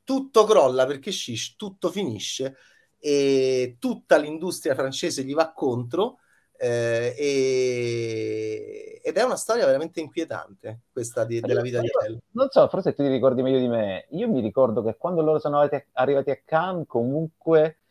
tutto 0.05 0.45
crolla 0.45 0.85
perché 0.87 1.13
Shish, 1.13 1.55
tutto 1.57 1.91
finisce 1.91 2.57
e 2.99 3.77
tutta 3.79 4.17
l'industria 4.17 4.75
francese 4.75 5.23
gli 5.23 5.35
va 5.35 5.53
contro. 5.53 6.19
Eh, 6.59 7.15
e... 7.19 9.01
ed 9.03 9.17
è 9.17 9.23
una 9.23 9.37
storia 9.37 9.67
veramente 9.67 9.99
inquietante 9.99 10.83
questa 10.93 11.25
di, 11.25 11.41
della 11.41 11.61
vita 11.61 11.81
di 11.81 11.89
Adele. 11.93 12.23
Non 12.33 12.49
so, 12.51 12.69
forse 12.69 12.93
ti 12.93 13.07
ricordi 13.07 13.43
meglio 13.43 13.59
di 13.59 13.69
me. 13.69 14.07
Io 14.11 14.29
mi 14.29 14.41
ricordo 14.41 14.83
che 14.83 14.97
quando 14.97 15.23
loro 15.23 15.39
sono 15.39 15.69
arrivati 15.93 16.31
a 16.31 16.41
Cannes, 16.45 16.87
comunque 16.87 17.82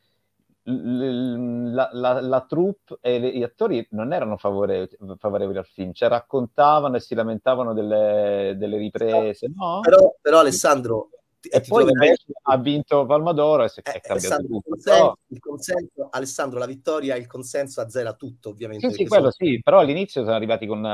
la, 0.64 1.90
la, 1.92 2.22
la, 2.22 2.42
troupe 2.42 2.98
e 3.02 3.20
gli 3.20 3.44
attori 3.44 3.86
non 3.92 4.14
erano 4.14 4.38
favore, 4.38 4.90
favorevoli 5.18 5.58
al 5.58 5.66
film, 5.66 5.92
cioè 5.94 6.10
raccontavano 6.10 6.98
e 6.98 7.00
si 7.00 7.16
lamentavano 7.16 7.74
delle, 7.74 8.56
delle 8.58 8.78
riprese, 8.78 9.52
no? 9.56 9.80
Però, 9.82 10.16
però 10.22 10.40
Alessandro... 10.40 11.10
E 11.44 11.62
poi 11.62 11.90
invece 11.90 12.26
ha 12.44 12.58
vinto 12.58 13.04
Palma 13.08 13.32
d'Oro 13.34 13.64
e 13.64 13.70
si 13.70 13.82
è 13.82 13.96
eh, 13.96 14.00
cambiato 14.00 14.44
tutto. 14.44 14.60
Il 14.60 14.70
consenso, 14.70 15.18
consenso, 15.40 16.08
Alessandro, 16.12 16.60
la 16.60 16.68
vittoria, 16.68 17.16
il 17.16 17.26
consenso 17.26 17.82
azzera 17.82 18.14
tutto, 18.14 18.50
ovviamente. 18.50 18.88
Sì, 18.90 18.94
sì, 18.94 19.08
quello 19.08 19.32
sono... 19.32 19.50
sì, 19.50 19.60
però 19.60 19.80
all'inizio 19.80 20.22
sono 20.22 20.36
arrivati 20.36 20.68
con 20.68 20.86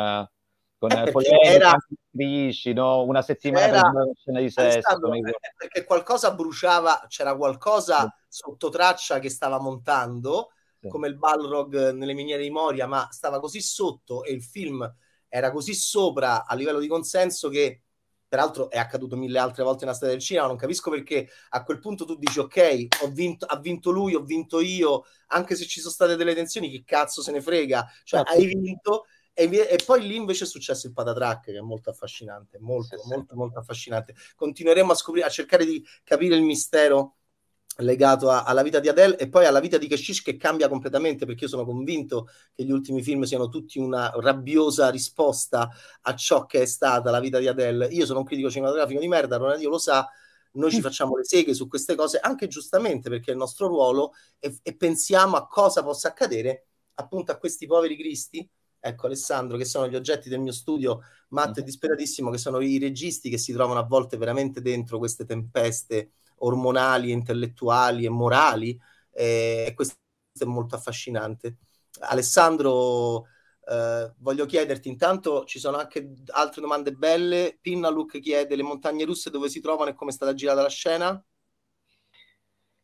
con 0.77 0.91
eh, 0.91 1.11
polemiche, 1.11 1.47
era... 1.47 1.71
attrici, 1.71 2.73
no? 2.73 3.03
una 3.03 3.21
settimana 3.21 3.65
era... 3.65 3.81
per 3.81 3.91
una 3.91 4.11
scena 4.15 4.39
di 4.39 4.49
sesso. 4.49 4.99
Perché 5.57 5.83
qualcosa 5.83 6.33
bruciava, 6.33 7.05
c'era 7.07 7.35
qualcosa 7.35 8.01
sì. 8.27 8.41
sotto 8.43 8.69
traccia 8.69 9.19
che 9.19 9.29
stava 9.29 9.59
montando, 9.59 10.51
sì. 10.79 10.87
come 10.87 11.07
il 11.07 11.17
Balrog 11.17 11.91
nelle 11.91 12.13
miniere 12.13 12.43
di 12.43 12.49
Moria, 12.49 12.87
ma 12.87 13.07
stava 13.09 13.39
così 13.39 13.61
sotto 13.61 14.23
e 14.23 14.31
il 14.31 14.43
film 14.43 14.89
era 15.29 15.51
così 15.51 15.73
sopra 15.73 16.45
a 16.45 16.55
livello 16.55 16.79
di 16.79 16.87
consenso 16.87 17.49
che 17.49 17.81
peraltro 18.27 18.69
è 18.69 18.77
accaduto 18.77 19.15
mille 19.15 19.39
altre 19.39 19.63
volte 19.63 19.85
nella 19.85 19.95
storia 19.95 20.13
del 20.15 20.23
cinema, 20.23 20.47
non 20.47 20.57
capisco 20.57 20.89
perché 20.89 21.29
a 21.49 21.63
quel 21.63 21.79
punto 21.79 22.05
tu 22.05 22.15
dici 22.15 22.39
ok, 22.39 22.87
ho 23.03 23.07
vinto, 23.09 23.45
ha 23.45 23.57
vinto 23.57 23.89
lui, 23.89 24.15
ho 24.15 24.21
vinto 24.21 24.59
io, 24.59 25.05
anche 25.27 25.55
se 25.55 25.65
ci 25.65 25.79
sono 25.79 25.93
state 25.93 26.15
delle 26.15 26.35
tensioni, 26.35 26.69
che 26.69 26.83
cazzo 26.85 27.21
se 27.21 27.31
ne 27.31 27.41
frega, 27.41 27.85
cioè 28.03 28.23
certo. 28.23 28.31
hai 28.33 28.45
vinto 28.45 29.05
e, 29.39 29.67
e, 29.69 29.79
poi 29.85 30.01
lì 30.01 30.15
invece 30.15 30.45
è 30.45 30.47
successo 30.47 30.87
il 30.87 30.93
patatrack 30.93 31.51
che 31.51 31.57
è 31.57 31.61
molto 31.61 31.91
affascinante, 31.91 32.57
molto, 32.59 32.97
sì, 32.97 33.07
molto, 33.07 33.33
sì. 33.33 33.37
molto 33.37 33.59
affascinante. 33.59 34.15
Continueremo 34.35 34.91
a 34.91 34.95
scoprire, 34.95 35.27
a 35.27 35.29
cercare 35.29 35.63
di 35.63 35.85
capire 36.03 36.35
il 36.35 36.41
mistero 36.41 37.17
legato 37.77 38.31
a, 38.31 38.45
alla 38.45 38.63
vita 38.63 38.79
di 38.79 38.87
Adele 38.87 39.15
e 39.15 39.29
poi 39.29 39.45
alla 39.45 39.59
vita 39.59 39.77
di 39.77 39.85
Keshish 39.85 40.23
che 40.23 40.37
cambia 40.37 40.67
completamente 40.67 41.27
perché 41.27 41.43
io 41.43 41.51
sono 41.51 41.65
convinto 41.65 42.29
che 42.55 42.63
gli 42.63 42.71
ultimi 42.71 43.03
film 43.03 43.21
siano 43.23 43.47
tutti 43.47 43.77
una 43.77 44.11
rabbiosa 44.15 44.89
risposta 44.89 45.69
a 46.01 46.15
ciò 46.15 46.47
che 46.47 46.63
è 46.63 46.65
stata 46.65 47.11
la 47.11 47.19
vita 47.19 47.37
di 47.37 47.47
Adele. 47.47 47.85
Io 47.89 48.07
sono 48.07 48.19
un 48.19 48.25
critico 48.25 48.49
cinematografico 48.49 48.99
di 48.99 49.07
merda, 49.07 49.37
Ronaldinho 49.37 49.69
lo 49.69 49.77
sa, 49.77 50.09
noi 50.53 50.71
ci 50.71 50.79
mm. 50.79 50.81
facciamo 50.81 51.15
le 51.15 51.25
seghe 51.25 51.53
su 51.53 51.67
queste 51.67 51.93
cose 51.93 52.17
anche 52.17 52.47
giustamente 52.47 53.07
perché 53.07 53.29
è 53.29 53.33
il 53.33 53.39
nostro 53.39 53.67
ruolo 53.67 54.13
e, 54.39 54.57
e 54.63 54.75
pensiamo 54.75 55.35
a 55.35 55.47
cosa 55.47 55.83
possa 55.83 56.07
accadere 56.07 56.69
appunto 56.95 57.31
a 57.31 57.37
questi 57.37 57.67
poveri 57.67 57.95
cristi 57.95 58.49
ecco 58.87 59.07
Alessandro, 59.07 59.57
che 59.57 59.65
sono 59.65 59.87
gli 59.87 59.95
oggetti 59.95 60.29
del 60.29 60.39
mio 60.39 60.51
studio 60.51 61.01
matto 61.29 61.59
e 61.59 61.61
mhm. 61.61 61.67
disperatissimo, 61.67 62.29
che 62.31 62.37
sono 62.37 62.59
i 62.61 62.77
registi 62.77 63.29
che 63.29 63.37
si 63.37 63.53
trovano 63.53 63.79
a 63.79 63.85
volte 63.85 64.17
veramente 64.17 64.61
dentro 64.61 64.97
queste 64.97 65.25
tempeste 65.25 66.11
ormonali, 66.39 67.11
intellettuali 67.11 68.05
e 68.05 68.09
morali, 68.09 68.79
eh, 69.11 69.65
e 69.67 69.73
questo 69.73 69.95
è 70.39 70.45
molto 70.45 70.75
affascinante. 70.75 71.57
Alessandro, 71.99 73.25
eh, 73.69 74.13
voglio 74.19 74.45
chiederti, 74.45 74.87
intanto 74.89 75.43
ci 75.45 75.59
sono 75.59 75.77
anche 75.77 76.13
altre 76.27 76.61
domande 76.61 76.93
belle. 76.93 77.57
Pinnaluk 77.59 78.19
chiede 78.19 78.55
le 78.55 78.63
montagne 78.63 79.05
russe 79.05 79.29
dove 79.29 79.49
si 79.49 79.59
trovano 79.59 79.89
e 79.89 79.93
come 79.93 80.11
è 80.11 80.13
stata 80.13 80.33
girata 80.33 80.61
la 80.61 80.69
scena? 80.69 81.23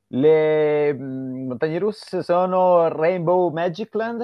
Le 0.07 0.93
mm, 0.93 1.47
montagne 1.47 1.79
russe 1.79 2.21
sono 2.21 2.87
Rainbow 2.87 3.49
Magic 3.51 3.93
Land, 3.95 4.23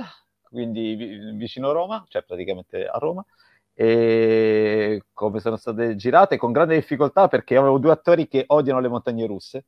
quindi 0.49 0.95
vicino 1.35 1.69
a 1.69 1.73
Roma, 1.73 2.05
cioè 2.07 2.23
praticamente 2.23 2.85
a 2.85 2.97
Roma, 2.97 3.23
e 3.73 5.03
come 5.13 5.39
sono 5.39 5.55
state 5.55 5.95
girate 5.95 6.37
con 6.37 6.51
grande 6.51 6.75
difficoltà 6.75 7.27
perché 7.27 7.55
avevo 7.55 7.77
due 7.79 7.91
attori 7.91 8.27
che 8.27 8.43
odiano 8.47 8.79
le 8.79 8.87
montagne 8.89 9.25
russe. 9.25 9.65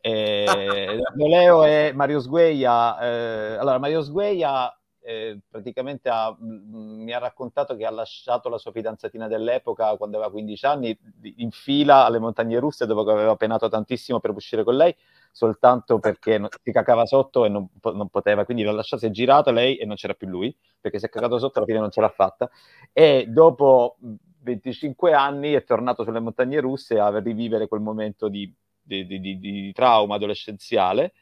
E, 0.00 0.44
Leo 1.16 1.64
e 1.64 1.92
Mario 1.94 2.20
Sgueia. 2.20 3.00
Eh, 3.00 3.56
allora, 3.56 3.78
Mario 3.78 4.02
Sgueia 4.02 4.74
eh, 5.00 5.38
praticamente 5.48 6.08
ha, 6.08 6.30
mh, 6.30 6.99
mi 7.10 7.16
ha 7.16 7.18
raccontato 7.18 7.74
che 7.74 7.84
ha 7.84 7.90
lasciato 7.90 8.48
la 8.48 8.56
sua 8.56 8.70
fidanzatina 8.70 9.26
dell'epoca 9.26 9.96
quando 9.96 10.16
aveva 10.16 10.30
15 10.30 10.66
anni 10.66 10.96
in 11.36 11.50
fila 11.50 12.04
alle 12.04 12.20
montagne 12.20 12.60
russe 12.60 12.86
dopo 12.86 13.02
che 13.02 13.10
aveva 13.10 13.34
penato 13.34 13.68
tantissimo 13.68 14.20
per 14.20 14.30
uscire 14.30 14.62
con 14.62 14.76
lei 14.76 14.94
soltanto 15.32 15.98
perché 15.98 16.38
non, 16.38 16.48
si 16.62 16.70
cacava 16.70 17.06
sotto 17.06 17.44
e 17.44 17.48
non, 17.48 17.68
non, 17.82 18.08
poteva, 18.08 18.44
quindi 18.44 18.62
l'ha 18.62 18.72
lasciata, 18.72 19.02
si 19.02 19.08
è 19.08 19.10
girata 19.10 19.50
lei 19.50 19.76
e 19.76 19.84
non 19.86 19.96
c'era 19.96 20.14
più 20.14 20.26
lui, 20.26 20.54
perché 20.80 20.98
si 20.98 21.06
è 21.06 21.08
cacato 21.08 21.38
sotto 21.38 21.58
alla 21.58 21.66
fine 21.66 21.78
non 21.78 21.90
ce 21.90 22.00
l'ha 22.00 22.08
fatta. 22.08 22.50
E 22.92 23.26
dopo 23.28 23.96
25 24.42 25.12
anni 25.12 25.52
è 25.52 25.62
tornato 25.62 26.02
sulle 26.02 26.18
montagne 26.18 26.60
russe 26.60 26.98
a 26.98 27.16
rivivere 27.20 27.68
quel 27.68 27.80
momento 27.80 28.28
di, 28.28 28.52
di, 28.82 29.06
di, 29.06 29.38
di 29.38 29.72
trauma 29.72 30.16
adolescenziale, 30.16 31.12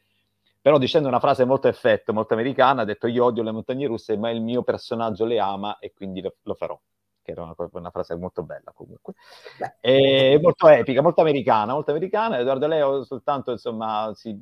però 0.68 0.76
dicendo 0.76 1.08
una 1.08 1.18
frase 1.18 1.46
molto 1.46 1.66
effetto, 1.66 2.12
molto 2.12 2.34
americana, 2.34 2.82
ha 2.82 2.84
detto 2.84 3.06
io 3.06 3.24
odio 3.24 3.42
le 3.42 3.52
montagne 3.52 3.86
russe, 3.86 4.18
ma 4.18 4.28
il 4.28 4.42
mio 4.42 4.62
personaggio 4.62 5.24
le 5.24 5.38
ama 5.38 5.78
e 5.78 5.94
quindi 5.94 6.20
lo, 6.20 6.34
lo 6.42 6.52
farò 6.52 6.78
che 7.22 7.30
era 7.30 7.42
una, 7.42 7.54
una, 7.56 7.90
frase 7.90 8.14
molto 8.16 8.42
bella 8.42 8.70
comunque, 8.74 9.14
Beh, 9.58 9.76
e 9.80 10.38
molto 10.42 10.68
epica, 10.68 11.00
molto 11.00 11.22
americana, 11.22 11.72
molto 11.72 11.90
americana. 11.90 12.38
Edoardo 12.38 12.66
Leo 12.66 13.02
soltanto 13.02 13.50
insomma 13.50 14.12
si 14.14 14.38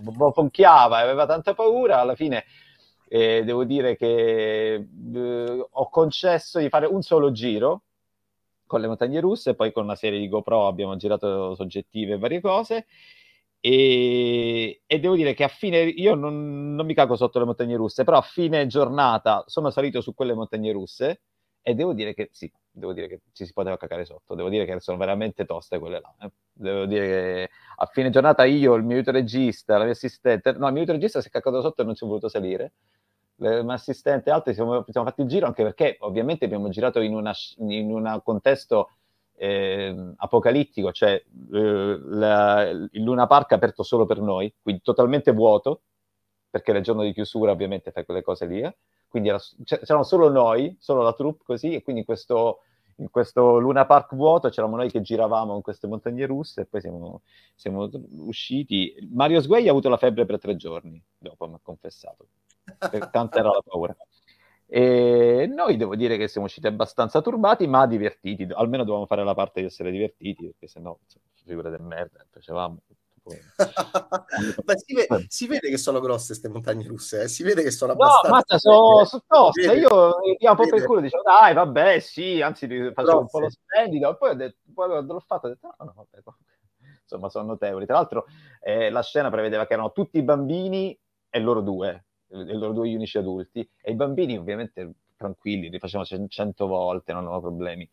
bofonchiava, 0.00 0.98
aveva 0.98 1.26
tanta 1.26 1.54
paura, 1.54 2.00
alla 2.00 2.16
fine 2.16 2.44
eh, 3.06 3.44
devo 3.44 3.62
dire 3.62 3.94
che 3.94 4.74
eh, 5.14 5.66
ho 5.70 5.88
concesso 5.90 6.58
di 6.58 6.68
fare 6.68 6.86
un 6.86 7.02
solo 7.02 7.30
giro 7.30 7.82
con 8.66 8.80
le 8.80 8.88
montagne 8.88 9.20
russe, 9.20 9.54
poi 9.54 9.70
con 9.70 9.84
una 9.84 9.94
serie 9.94 10.18
di 10.18 10.28
GoPro 10.28 10.66
abbiamo 10.66 10.96
girato 10.96 11.54
soggettive 11.54 12.14
e 12.14 12.18
varie 12.18 12.40
cose. 12.40 12.86
E, 13.66 14.82
e, 14.84 15.00
devo 15.00 15.14
dire 15.14 15.32
che 15.32 15.42
a 15.42 15.48
fine 15.48 15.84
io 15.84 16.14
non, 16.14 16.74
non, 16.74 16.84
mi 16.84 16.92
cago 16.92 17.16
sotto 17.16 17.38
le 17.38 17.46
montagne 17.46 17.76
russe, 17.76 18.04
però 18.04 18.18
a 18.18 18.20
fine 18.20 18.66
giornata 18.66 19.42
sono 19.46 19.70
salito 19.70 20.02
su 20.02 20.12
quelle 20.12 20.34
montagne 20.34 20.70
russe 20.70 21.22
e 21.62 21.74
devo 21.74 21.94
dire 21.94 22.12
che 22.12 22.28
sì, 22.30 22.52
devo 22.70 22.92
dire 22.92 23.08
che 23.08 23.22
ci 23.32 23.46
si 23.46 23.54
poteva 23.54 23.78
cacare 23.78 24.04
sotto, 24.04 24.34
devo 24.34 24.50
dire 24.50 24.66
che 24.66 24.78
sono 24.80 24.98
veramente 24.98 25.46
toste 25.46 25.78
quelle 25.78 25.98
là. 25.98 26.14
Eh. 26.20 26.30
Devo 26.52 26.84
dire 26.84 27.06
che 27.06 27.50
a 27.76 27.86
fine 27.86 28.10
giornata 28.10 28.44
io, 28.44 28.74
il 28.74 28.82
mio 28.82 28.96
aiuto 28.96 29.12
regista, 29.12 29.78
la 29.78 29.84
mia 29.84 29.94
assistente, 29.94 30.52
no, 30.52 30.66
il 30.66 30.72
mio 30.72 30.82
aiuto 30.82 30.92
regista 30.92 31.22
si 31.22 31.28
è 31.28 31.30
cacato 31.30 31.62
sotto 31.62 31.80
e 31.80 31.84
non 31.86 31.94
ci 31.94 32.04
è 32.04 32.06
voluto 32.06 32.28
salire. 32.28 32.74
Il 33.36 33.62
mio 33.64 33.72
assistente 33.72 34.28
e 34.28 34.32
altri 34.34 34.52
siamo, 34.52 34.84
siamo 34.90 35.06
fatti 35.06 35.22
il 35.22 35.28
giro 35.28 35.46
anche 35.46 35.62
perché 35.62 35.96
ovviamente 36.00 36.44
abbiamo 36.44 36.68
girato 36.68 37.00
in, 37.00 37.14
un 37.14 38.20
contesto 38.22 38.90
eh, 39.36 40.12
apocalittico, 40.16 40.92
cioè 40.92 41.22
eh, 41.52 41.98
la, 42.02 42.68
il 42.68 43.02
Luna 43.02 43.26
Park 43.26 43.52
aperto 43.52 43.82
solo 43.82 44.06
per 44.06 44.20
noi, 44.20 44.52
quindi 44.62 44.82
totalmente 44.82 45.32
vuoto, 45.32 45.82
perché 46.50 46.70
era 46.70 46.78
il 46.78 46.84
giorno 46.84 47.02
di 47.02 47.12
chiusura 47.12 47.50
ovviamente 47.50 47.90
fai 47.90 48.04
quelle 48.04 48.22
cose 48.22 48.46
lì. 48.46 48.60
Eh 48.60 48.76
quindi 49.14 49.30
era, 49.30 49.40
c'erano 49.62 50.02
solo 50.02 50.28
noi, 50.28 50.76
solo 50.80 51.02
la 51.02 51.12
troupe 51.12 51.44
così, 51.44 51.72
e 51.72 51.84
quindi 51.84 52.02
questo, 52.04 52.62
in 52.96 53.10
questo 53.10 53.60
Luna 53.60 53.86
Park 53.86 54.16
vuoto 54.16 54.48
c'eravamo 54.48 54.76
noi 54.76 54.90
che 54.90 55.02
giravamo 55.02 55.54
in 55.54 55.62
queste 55.62 55.86
montagne 55.86 56.26
russe 56.26 56.62
e 56.62 56.64
poi 56.64 56.80
siamo, 56.80 57.22
siamo 57.54 57.88
usciti. 58.22 58.92
Mario 59.12 59.40
Sguei 59.40 59.68
ha 59.68 59.70
avuto 59.70 59.88
la 59.88 59.98
febbre 59.98 60.26
per 60.26 60.40
tre 60.40 60.56
giorni, 60.56 61.00
dopo 61.16 61.46
mi 61.46 61.54
ha 61.54 61.60
confessato, 61.62 62.26
tanta 63.12 63.38
era 63.38 63.50
la 63.50 63.62
paura. 63.64 63.96
E 64.66 65.46
noi 65.52 65.76
devo 65.76 65.94
dire 65.94 66.16
che 66.16 66.28
siamo 66.28 66.46
usciti 66.46 66.66
abbastanza 66.66 67.20
turbati, 67.20 67.66
ma 67.66 67.86
divertiti. 67.86 68.46
Almeno 68.52 68.82
dovevamo 68.82 69.06
fare 69.06 69.24
la 69.24 69.34
parte 69.34 69.60
di 69.60 69.66
essere 69.66 69.90
divertiti, 69.90 70.46
perché 70.46 70.66
sennò, 70.66 70.96
figure 71.44 71.70
del 71.70 71.82
merda, 71.82 72.24
facevamo 72.30 72.80
Beh, 73.26 73.40
si, 74.84 74.94
vede, 74.94 75.24
si, 75.28 75.46
vede, 75.46 75.70
che 75.70 75.78
sono 75.78 75.98
grosse 75.98 76.26
queste 76.28 76.50
montagne 76.50 76.86
russe, 76.86 77.22
eh? 77.22 77.28
si 77.28 77.42
vede 77.42 77.62
che 77.62 77.70
sono 77.70 77.94
no, 77.94 78.04
abbastanza... 78.04 78.28
No, 78.28 78.34
mazza, 78.34 78.58
sono, 78.58 79.04
sono 79.06 79.22
toste, 79.26 79.74
io 79.76 80.16
mi 80.20 80.36
un 80.46 80.56
po' 80.56 80.68
per 80.68 80.84
culo, 80.84 81.00
dicevo, 81.00 81.22
dai, 81.22 81.54
vabbè, 81.54 82.00
sì, 82.00 82.42
anzi, 82.42 82.66
facevo 82.92 83.20
un 83.20 83.28
po' 83.28 83.40
lo 83.40 83.48
splendido, 83.48 84.10
e 84.10 84.16
poi 84.16 84.30
ho 84.30 84.34
detto, 84.34 84.58
poi 84.74 84.88
l'ho 84.88 85.20
fatto, 85.20 85.46
ho 85.46 85.50
detto, 85.50 85.74
no, 85.78 85.84
no, 85.86 85.92
vabbè, 85.96 86.22
insomma, 87.00 87.30
sono 87.30 87.46
notevoli. 87.46 87.86
Tra 87.86 87.96
l'altro, 87.96 88.26
eh, 88.60 88.90
la 88.90 89.02
scena 89.02 89.30
prevedeva 89.30 89.66
che 89.66 89.72
erano 89.72 89.92
tutti 89.92 90.18
i 90.18 90.22
bambini 90.22 90.98
e 91.30 91.40
loro 91.40 91.62
due, 91.62 92.04
loro 92.34 92.72
due 92.72 92.94
unici 92.94 93.18
adulti, 93.18 93.68
e 93.80 93.92
i 93.92 93.94
bambini 93.94 94.36
ovviamente 94.36 94.92
tranquilli, 95.16 95.70
li 95.70 95.78
facevano 95.78 96.28
cento 96.28 96.66
volte, 96.66 97.12
non 97.12 97.22
avevano 97.22 97.42
problemi. 97.42 97.88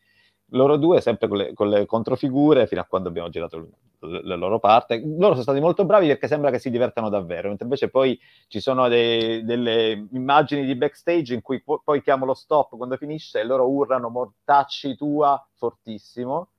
Loro 0.53 0.75
due 0.77 0.99
sempre 0.99 1.27
con 1.27 1.37
le, 1.37 1.53
con 1.53 1.69
le, 1.69 1.85
controfigure 1.85 2.67
fino 2.67 2.81
a 2.81 2.85
quando 2.85 3.07
abbiamo 3.07 3.29
girato 3.29 3.69
la 3.99 4.35
loro 4.35 4.59
parte. 4.59 4.99
Loro 4.99 5.31
sono 5.31 5.43
stati 5.43 5.59
molto 5.61 5.85
bravi 5.85 6.07
perché 6.07 6.27
sembra 6.27 6.51
che 6.51 6.59
si 6.59 6.69
divertano 6.69 7.07
davvero, 7.09 7.47
mentre 7.47 7.65
invece 7.65 7.89
poi 7.89 8.19
ci 8.47 8.59
sono 8.59 8.87
dei, 8.89 9.45
delle 9.45 10.07
immagini 10.11 10.65
di 10.65 10.75
backstage 10.75 11.33
in 11.33 11.41
cui 11.41 11.61
po- 11.61 11.81
poi 11.83 12.01
chiamo 12.01 12.25
lo 12.25 12.33
stop 12.33 12.75
quando 12.75 12.97
finisce 12.97 13.39
e 13.39 13.43
loro 13.45 13.69
urlano 13.69 14.09
mortacci 14.09 14.95
tua 14.95 15.41
fortissimo. 15.53 16.49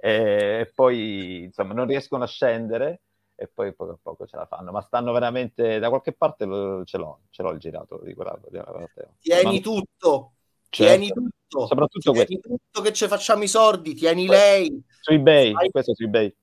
E 0.00 0.70
poi 0.74 1.42
insomma 1.44 1.74
non 1.74 1.86
riescono 1.86 2.22
a 2.22 2.28
scendere 2.28 3.00
e 3.40 3.46
poi 3.46 3.72
poco 3.72 3.92
a 3.92 3.98
poco 4.02 4.26
ce 4.26 4.36
la 4.36 4.46
fanno, 4.46 4.72
ma 4.72 4.80
stanno 4.80 5.12
veramente 5.12 5.78
da 5.78 5.88
qualche 5.88 6.12
parte 6.12 6.44
ce 6.84 6.98
l'ho, 6.98 7.20
ce 7.30 7.42
l'ho 7.42 7.50
il 7.52 7.58
girato 7.58 8.00
di 8.02 8.12
quella, 8.12 8.36
di 8.42 8.58
quella 8.58 8.88
Tieni 9.20 9.54
ma... 9.56 9.60
tutto, 9.60 10.32
Certo. 10.70 10.92
Tieni 10.92 11.08
tutto, 11.08 11.66
soprattutto 11.66 12.12
tieni 12.12 12.40
tutto 12.40 12.80
che 12.82 12.92
ci 12.92 13.06
facciamo 13.06 13.42
i 13.42 13.48
sordi, 13.48 13.94
tieni 13.94 14.26
lei. 14.26 14.82
Su 15.00 15.12
eBay, 15.12 15.52
fai... 15.52 15.70
questo 15.70 15.94
su 15.94 16.02
eBay. 16.04 16.34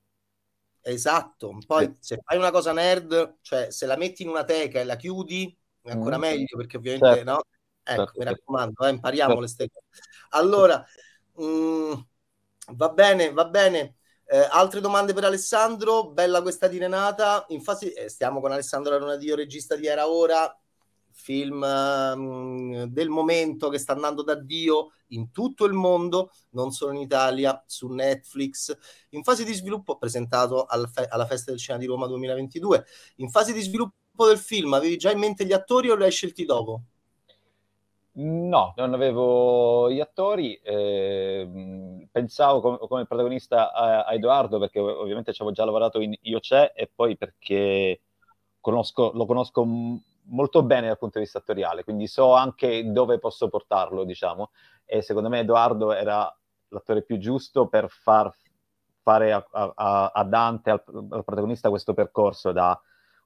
Esatto, 0.82 1.58
poi 1.66 1.86
sì. 1.86 2.16
se 2.16 2.22
fai 2.24 2.38
una 2.38 2.52
cosa 2.52 2.72
nerd, 2.72 3.38
cioè 3.42 3.70
se 3.72 3.86
la 3.86 3.98
metti 3.98 4.24
in 4.24 4.30
una 4.30 4.44
teca 4.44 4.80
e 4.80 4.84
la 4.84 4.96
chiudi, 4.96 5.56
è 5.82 5.92
ancora 5.92 6.18
mm. 6.18 6.22
meglio 6.22 6.58
perché 6.58 6.78
ovviamente 6.78 7.08
certo. 7.08 7.32
no. 7.32 7.42
Ecco, 7.88 8.04
certo. 8.04 8.20
mi 8.20 8.26
raccomando, 8.26 8.86
eh, 8.86 8.90
impariamo 8.90 9.30
certo. 9.30 9.42
le 9.42 9.48
stecche. 9.48 9.80
Allora, 10.30 10.84
mh, 11.34 11.44
mm, 11.44 11.94
va 12.74 12.90
bene, 12.90 13.32
va 13.32 13.46
bene. 13.46 13.96
Eh, 14.28 14.48
altre 14.50 14.82
domande 14.82 15.14
per 15.14 15.24
Alessandro? 15.24 16.10
Bella 16.10 16.42
questa 16.42 16.68
di 16.68 16.78
Renata. 16.78 17.46
In 17.50 17.62
fase, 17.62 17.94
eh, 17.94 18.10
stiamo 18.10 18.42
con 18.42 18.52
Alessandro 18.52 18.96
Aronadio, 18.96 19.36
regista 19.36 19.76
di 19.76 19.86
Era 19.86 20.10
Ora 20.10 20.58
film 21.16 21.62
um, 21.62 22.86
del 22.86 23.10
momento 23.10 23.70
che 23.70 23.78
sta 23.78 23.94
andando 23.94 24.22
da 24.22 24.36
Dio 24.36 24.92
in 25.10 25.32
tutto 25.32 25.66
il 25.66 25.74
mondo, 25.74 26.32
non 26.52 26.72
solo 26.72 26.92
in 26.92 27.00
Italia, 27.00 27.64
su 27.66 27.88
Netflix, 27.88 28.76
in 29.10 29.24
fase 29.24 29.46
di 29.46 29.54
sviluppo, 29.54 29.98
presentato 29.98 30.66
al 30.66 30.90
fe- 30.90 31.08
alla 31.08 31.26
Festa 31.26 31.52
del 31.52 31.60
Cinema 31.60 31.80
di 31.80 31.88
Roma 31.88 32.08
2022. 32.08 32.86
In 33.18 33.30
fase 33.30 33.54
di 33.54 33.62
sviluppo 33.62 34.28
del 34.28 34.38
film, 34.38 34.74
avevi 34.74 34.98
già 34.98 35.12
in 35.12 35.20
mente 35.20 35.46
gli 35.46 35.54
attori 35.54 35.90
o 35.90 35.96
li 35.96 36.04
hai 36.04 36.12
scelti 36.12 36.44
dopo? 36.46 36.82
No, 38.18 38.74
non 38.78 38.94
avevo 38.94 39.92
gli 39.92 40.00
attori, 40.00 40.56
eh, 40.64 42.08
pensavo 42.10 42.62
com- 42.62 42.88
come 42.88 43.06
protagonista 43.06 43.74
a-, 43.74 44.06
a, 44.06 44.14
Edoardo 44.14 44.58
perché 44.58 44.80
ovviamente 44.80 45.34
ci 45.34 45.42
avevo 45.42 45.54
già 45.54 45.66
lavorato 45.66 46.00
in 46.00 46.16
Io 46.22 46.40
c'è 46.40 46.72
e 46.74 46.90
poi 46.94 47.18
perché 47.18 48.04
conosco, 48.62 49.12
lo 49.14 49.26
conosco 49.26 49.66
molto 50.28 50.64
bene 50.64 50.88
dal 50.88 50.98
punto 50.98 51.18
di 51.18 51.26
vista 51.26 51.40
attoriale, 51.40 51.84
quindi 51.84 52.08
so 52.08 52.34
anche 52.34 52.90
dove 52.90 53.20
posso 53.20 53.50
portarlo, 53.50 54.06
diciamo, 54.06 54.52
e 54.86 55.02
secondo 55.02 55.28
me 55.28 55.40
Edoardo 55.40 55.92
era 55.92 56.34
l'attore 56.70 57.04
più 57.04 57.18
giusto 57.18 57.68
per 57.68 57.90
far 57.90 58.34
fare 59.02 59.34
a, 59.34 59.46
a, 59.52 60.12
a 60.14 60.24
Dante, 60.24 60.70
al, 60.70 60.82
al, 61.10 61.24
protagonista, 61.26 61.70
questo 61.70 61.94
percorso 61.94 62.52
da 62.54 62.80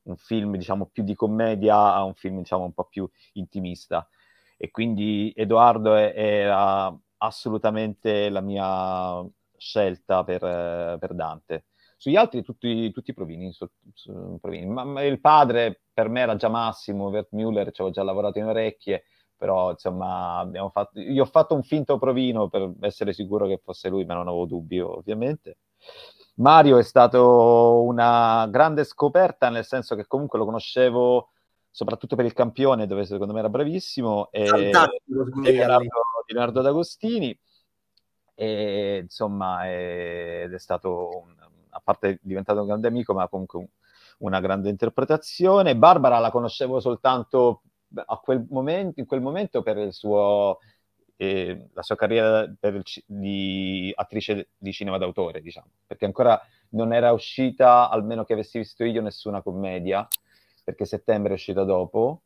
un 0.04 0.15
film, 0.17 0.56
diciamo, 0.58 0.88
più 0.88 1.04
di 1.04 1.13
commedia 1.15 1.93
a 1.93 2.04
un 2.04 2.15
film, 2.15 2.38
diciamo, 2.39 2.63
un 2.63 2.73
po' 2.73 2.86
più 2.86 3.08
intimista. 3.34 4.08
E 4.62 4.72
quindi 4.72 5.32
Edoardo 5.34 5.93
era 5.95 6.93
assolutamente 7.19 8.28
la 8.30 8.41
mia 8.41 9.26
scelta 9.56 10.26
per, 10.26 10.39
per 11.00 11.13
Dante. 11.13 11.65
Sugli 11.95 12.17
altri 12.17 12.41
tutti, 12.43 12.91
tutti 12.91 13.13
provini, 13.13 13.54
su, 13.54 13.65
su, 13.93 14.38
provini. 14.41 14.65
Ma, 14.65 14.84
ma, 14.84 15.04
il 15.04 15.22
padre 15.22 15.84
per 15.93 16.10
me 16.10 16.22
era 16.22 16.36
già 16.36 16.50
Massimo, 16.50 17.10
Vert 17.10 17.30
Müller, 17.32 17.72
ci 17.72 17.82
avevo 17.82 17.91
già 17.91 18.04
lavorato 18.04 18.39
in 18.39 18.45
orecchie, 18.45 19.04
però 19.36 19.72
insomma 19.72 20.39
abbiamo 20.39 20.69
fatto, 20.69 21.00
io 21.00 21.24
ho 21.24 21.26
fatto 21.26 21.56
un 21.56 21.63
finto 21.63 21.98
provino 21.98 22.50
per 22.50 22.74
essere 22.82 23.13
sicuro 23.13 23.48
che 23.48 23.62
fosse 23.63 23.88
lui, 23.88 24.04
ma 24.04 24.13
non 24.15 24.28
avevo 24.28 24.45
dubbi 24.45 24.80
ovviamente. 24.82 25.60
Mario 26.36 26.78
è 26.78 26.84
stato 26.84 27.82
una 27.84 28.45
grande 28.50 28.84
scoperta, 28.84 29.50
nel 29.50 29.65
senso 29.65 29.95
che 29.95 30.06
comunque 30.06 30.38
lo 30.38 30.45
conoscevo 30.45 31.30
soprattutto 31.72 32.16
per 32.16 32.26
il 32.26 32.34
campione, 32.34 32.88
dove 32.88 33.06
secondo 33.06 33.34
me 33.34 33.40
era 33.40 33.50
bravissimo, 33.50 34.30
e 34.32 34.50
Leonardo, 34.50 35.88
Leonardo 36.28 36.62
D'Agostini, 36.62 37.38
e 38.36 39.00
insomma, 39.04 39.70
ed 39.70 40.54
è 40.54 40.60
stato 40.60 41.10
un, 41.24 41.36
a 41.70 41.82
parte 41.84 42.20
diventato 42.22 42.62
un 42.62 42.68
grande 42.68 42.88
amico, 42.88 43.14
ma 43.14 43.28
comunque 43.28 43.60
un, 43.60 43.68
una 44.20 44.40
grande 44.40 44.70
interpretazione. 44.70 45.76
Barbara 45.76 46.20
la 46.20 46.32
conoscevo 46.32 46.80
soltanto 46.80 47.64
quel 48.22 48.46
momento, 48.50 49.00
in 49.00 49.06
quel 49.06 49.22
momento 49.22 49.62
per 49.62 49.78
il 49.78 49.94
suo, 49.94 50.60
eh, 51.18 51.70
la 51.74 51.82
sua 51.82 51.96
carriera 51.96 52.42
il, 52.42 52.84
di 53.06 53.92
attrice 53.96 54.50
di 54.58 54.72
cinema 54.72 54.98
d'autore, 54.98 55.42
diciamo, 55.42 55.68
perché 55.86 56.06
ancora 56.06 56.40
non 56.70 56.94
era 56.94 57.12
uscita, 57.12 57.90
almeno 57.90 58.24
che 58.24 58.34
avessi 58.34 58.60
visto 58.60 58.84
io, 58.84 59.02
nessuna 59.02 59.42
commedia, 59.42 60.08
perché 60.70 60.86
settembre 60.86 61.32
è 61.32 61.36
uscita 61.36 61.64
dopo, 61.64 62.22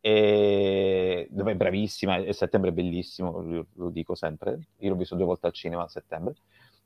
e 0.00 1.26
dove 1.30 1.52
è 1.52 1.56
bravissima, 1.56 2.16
e 2.16 2.32
settembre 2.32 2.70
è 2.70 2.72
bellissimo, 2.72 3.40
lo, 3.40 3.66
lo 3.74 3.90
dico 3.90 4.14
sempre, 4.14 4.58
io 4.78 4.90
l'ho 4.90 4.96
visto 4.96 5.14
due 5.14 5.24
volte 5.24 5.46
al 5.46 5.52
cinema 5.52 5.84
a 5.84 5.88
settembre, 5.88 6.34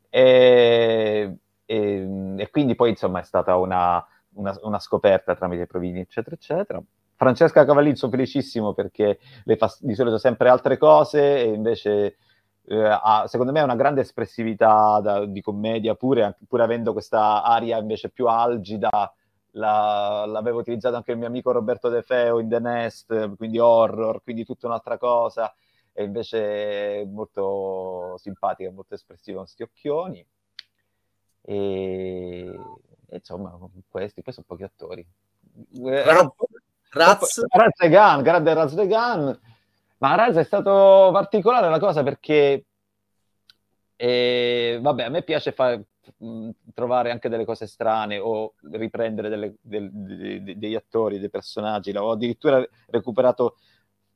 e 0.08 1.38
e, 1.70 2.34
e 2.36 2.50
quindi 2.50 2.74
poi 2.74 2.90
insomma 2.90 3.20
è 3.20 3.22
stata 3.22 3.54
una, 3.56 4.04
una, 4.34 4.58
una 4.62 4.80
scoperta 4.80 5.36
tramite 5.36 5.66
provini, 5.66 6.00
eccetera, 6.00 6.34
eccetera. 6.34 6.82
Francesca 7.14 7.64
Cavallini 7.64 7.94
sono 7.94 8.10
felicissimo 8.10 8.72
perché 8.74 9.20
lei 9.44 9.56
fa 9.56 9.72
di 9.78 9.94
solito 9.94 10.18
sempre 10.18 10.48
altre 10.48 10.78
cose 10.78 11.38
e 11.38 11.52
invece 11.52 12.16
eh, 12.64 12.76
ha, 12.76 13.24
secondo 13.28 13.52
me 13.52 13.60
ha 13.60 13.64
una 13.64 13.76
grande 13.76 14.00
espressività 14.00 14.98
da, 15.00 15.26
di 15.26 15.40
commedia, 15.40 15.94
pure, 15.94 16.36
pur 16.48 16.60
avendo 16.60 16.92
questa 16.92 17.44
aria 17.44 17.78
invece 17.78 18.10
più 18.10 18.26
algida. 18.26 19.14
La, 19.52 20.24
l'aveva 20.26 20.58
utilizzato 20.58 20.96
anche 20.96 21.12
il 21.12 21.18
mio 21.18 21.26
amico 21.26 21.50
Roberto 21.50 21.88
De 21.88 22.02
Feo 22.02 22.38
in 22.38 22.48
The 22.48 22.60
Nest, 22.60 23.36
quindi 23.36 23.58
horror, 23.58 24.22
quindi 24.22 24.44
tutta 24.44 24.66
un'altra 24.66 24.96
cosa, 24.96 25.52
e 25.92 26.04
invece 26.04 27.04
molto 27.10 28.16
simpatica, 28.18 28.70
molto 28.70 28.94
espressiva 28.94 29.38
con 29.38 29.44
questi 29.44 29.62
occhioni. 29.62 30.24
E, 31.42 32.58
insomma, 33.10 33.58
questi, 33.88 34.22
poi 34.22 34.32
sono 34.32 34.46
pochi 34.46 34.62
attori. 34.62 35.06
Raz, 35.82 36.28
Raz. 36.90 37.46
Raz 37.48 37.88
grande 38.22 38.54
Raz 38.54 38.74
Degan. 38.74 39.40
Ma 39.98 40.14
Raz 40.14 40.36
è 40.36 40.44
stato 40.44 41.10
particolare 41.12 41.68
la 41.68 41.78
cosa 41.78 42.02
perché, 42.02 42.64
eh, 43.96 44.78
vabbè, 44.80 45.02
a 45.02 45.08
me 45.10 45.22
piace 45.22 45.52
fare 45.52 45.84
trovare 46.74 47.10
anche 47.10 47.28
delle 47.28 47.44
cose 47.44 47.66
strane 47.66 48.18
o 48.18 48.54
riprendere 48.70 49.28
delle, 49.28 49.54
del, 49.60 49.90
de, 49.92 50.42
de, 50.42 50.58
degli 50.58 50.74
attori, 50.74 51.18
dei 51.18 51.30
personaggi. 51.30 51.96
Ho 51.96 52.10
addirittura 52.12 52.64
recuperato 52.88 53.56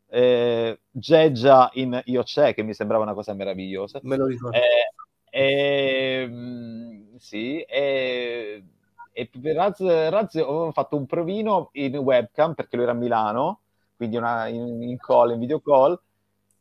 eh, 0.09 0.81
Geggia 0.91 1.71
in 1.75 2.01
Io 2.05 2.23
c'è, 2.23 2.55
che 2.55 2.63
mi 2.63 2.75
sembrava 2.75 3.03
una 3.03 3.15
cosa 3.15 3.35
meravigliosa. 3.35 4.01
Me 4.03 4.17
lo 4.17 4.27
ricordo. 4.27 4.57
Eh, 4.57 4.93
e, 5.31 6.23
ehm, 6.23 7.17
sì, 7.17 7.61
e, 7.63 8.65
e 9.13 9.31
per 9.41 9.57
Raz, 9.57 9.81
Raz 9.81 10.35
ho 10.37 10.71
fatto 10.71 10.97
un 10.97 11.07
provino 11.07 11.71
in 11.73 11.97
webcam 11.97 12.55
perché 12.55 12.77
lui 12.77 12.85
era 12.85 12.95
a 12.95 12.97
Milano, 12.97 13.61
quindi 13.97 14.17
una, 14.17 14.47
in, 14.47 14.83
in 14.83 14.97
call, 14.99 15.33
in 15.33 15.41
video 15.41 15.61
call, 15.61 16.01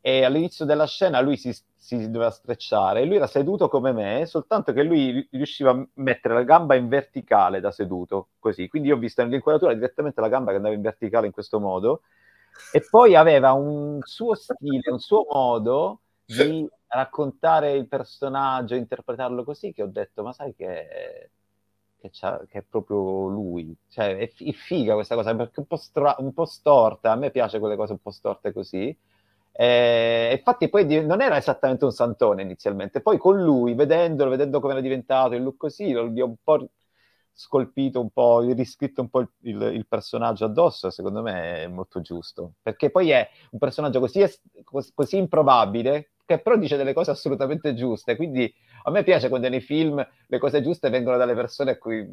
e 0.06 0.22
all'inizio 0.22 0.66
della 0.66 0.86
scena 0.86 1.22
lui 1.22 1.38
si, 1.38 1.50
si 1.76 2.10
doveva 2.10 2.30
strecciare 2.30 3.00
e 3.00 3.04
lui 3.06 3.16
era 3.16 3.26
seduto 3.26 3.70
come 3.70 3.90
me, 3.90 4.26
soltanto 4.26 4.74
che 4.74 4.82
lui 4.82 5.26
riusciva 5.30 5.70
a 5.70 5.88
mettere 5.94 6.34
la 6.34 6.42
gamba 6.42 6.74
in 6.74 6.88
verticale 6.88 7.58
da 7.58 7.70
seduto, 7.70 8.28
così. 8.38 8.68
Quindi 8.68 8.88
io 8.88 8.96
ho 8.96 8.98
visto 8.98 9.22
nell'inquadratura 9.22 9.72
direttamente 9.72 10.20
la 10.20 10.28
gamba 10.28 10.50
che 10.50 10.58
andava 10.58 10.74
in 10.74 10.82
verticale 10.82 11.24
in 11.24 11.32
questo 11.32 11.58
modo 11.58 12.02
e 12.70 12.86
poi 12.86 13.14
aveva 13.16 13.52
un 13.52 13.98
suo 14.02 14.34
stile, 14.34 14.90
un 14.90 14.98
suo 14.98 15.24
modo 15.26 16.02
di 16.22 16.68
raccontare 16.88 17.72
il 17.72 17.88
personaggio, 17.88 18.74
interpretarlo 18.74 19.42
così, 19.42 19.72
che 19.72 19.84
ho 19.84 19.88
detto, 19.88 20.22
ma 20.22 20.34
sai 20.34 20.54
che, 20.54 21.30
che, 21.96 22.10
che 22.10 22.58
è 22.58 22.62
proprio 22.62 23.28
lui. 23.28 23.74
Cioè, 23.88 24.18
è, 24.18 24.30
è, 24.30 24.52
figa 24.52 24.92
questa 24.92 25.14
cosa, 25.14 25.34
perché 25.34 25.54
è 25.56 25.60
un 25.60 25.66
po', 25.66 25.76
stra- 25.76 26.16
un 26.18 26.34
po', 26.34 26.44
storta, 26.44 27.10
a 27.12 27.16
me 27.16 27.30
piace 27.30 27.58
quelle 27.58 27.76
cose 27.76 27.92
un 27.92 28.00
po' 28.00 28.10
storte 28.10 28.52
così. 28.52 28.94
Eh, 29.56 30.34
infatti 30.36 30.68
poi 30.68 30.84
non 31.06 31.20
era 31.22 31.36
esattamente 31.36 31.84
un 31.84 31.92
santone 31.92 32.42
inizialmente, 32.42 33.00
poi 33.00 33.18
con 33.18 33.40
lui, 33.40 33.74
vedendolo, 33.74 34.30
vedendo 34.30 34.58
come 34.60 34.72
era 34.72 34.82
diventato 34.82 35.34
il 35.34 35.42
look 35.44 35.56
così, 35.56 35.92
lo, 35.92 36.02
ho 36.02 36.24
un 36.24 36.36
po' 36.42 36.68
scolpito 37.32 38.00
un 38.00 38.10
po', 38.10 38.40
riscritto 38.40 39.00
un 39.00 39.08
po' 39.10 39.20
il, 39.20 39.28
il, 39.42 39.62
il, 39.74 39.86
personaggio 39.86 40.44
addosso, 40.44 40.90
secondo 40.90 41.22
me 41.22 41.64
è 41.64 41.66
molto 41.68 42.00
giusto. 42.00 42.54
Perché 42.62 42.90
poi 42.90 43.10
è 43.10 43.28
un 43.50 43.58
personaggio 43.58 44.00
così, 44.00 44.24
così 44.94 45.16
improbabile 45.16 46.10
che 46.24 46.38
però 46.40 46.56
dice 46.56 46.76
delle 46.76 46.92
cose 46.92 47.10
assolutamente 47.10 47.74
giuste. 47.74 48.16
Quindi 48.16 48.52
a 48.84 48.90
me 48.90 49.02
piace 49.02 49.28
quando 49.28 49.48
nei 49.48 49.60
film 49.60 50.04
le 50.26 50.38
cose 50.38 50.62
giuste 50.62 50.90
vengono 50.90 51.16
dalle 51.16 51.34
persone 51.34 51.72
a 51.72 51.78
cui 51.78 52.08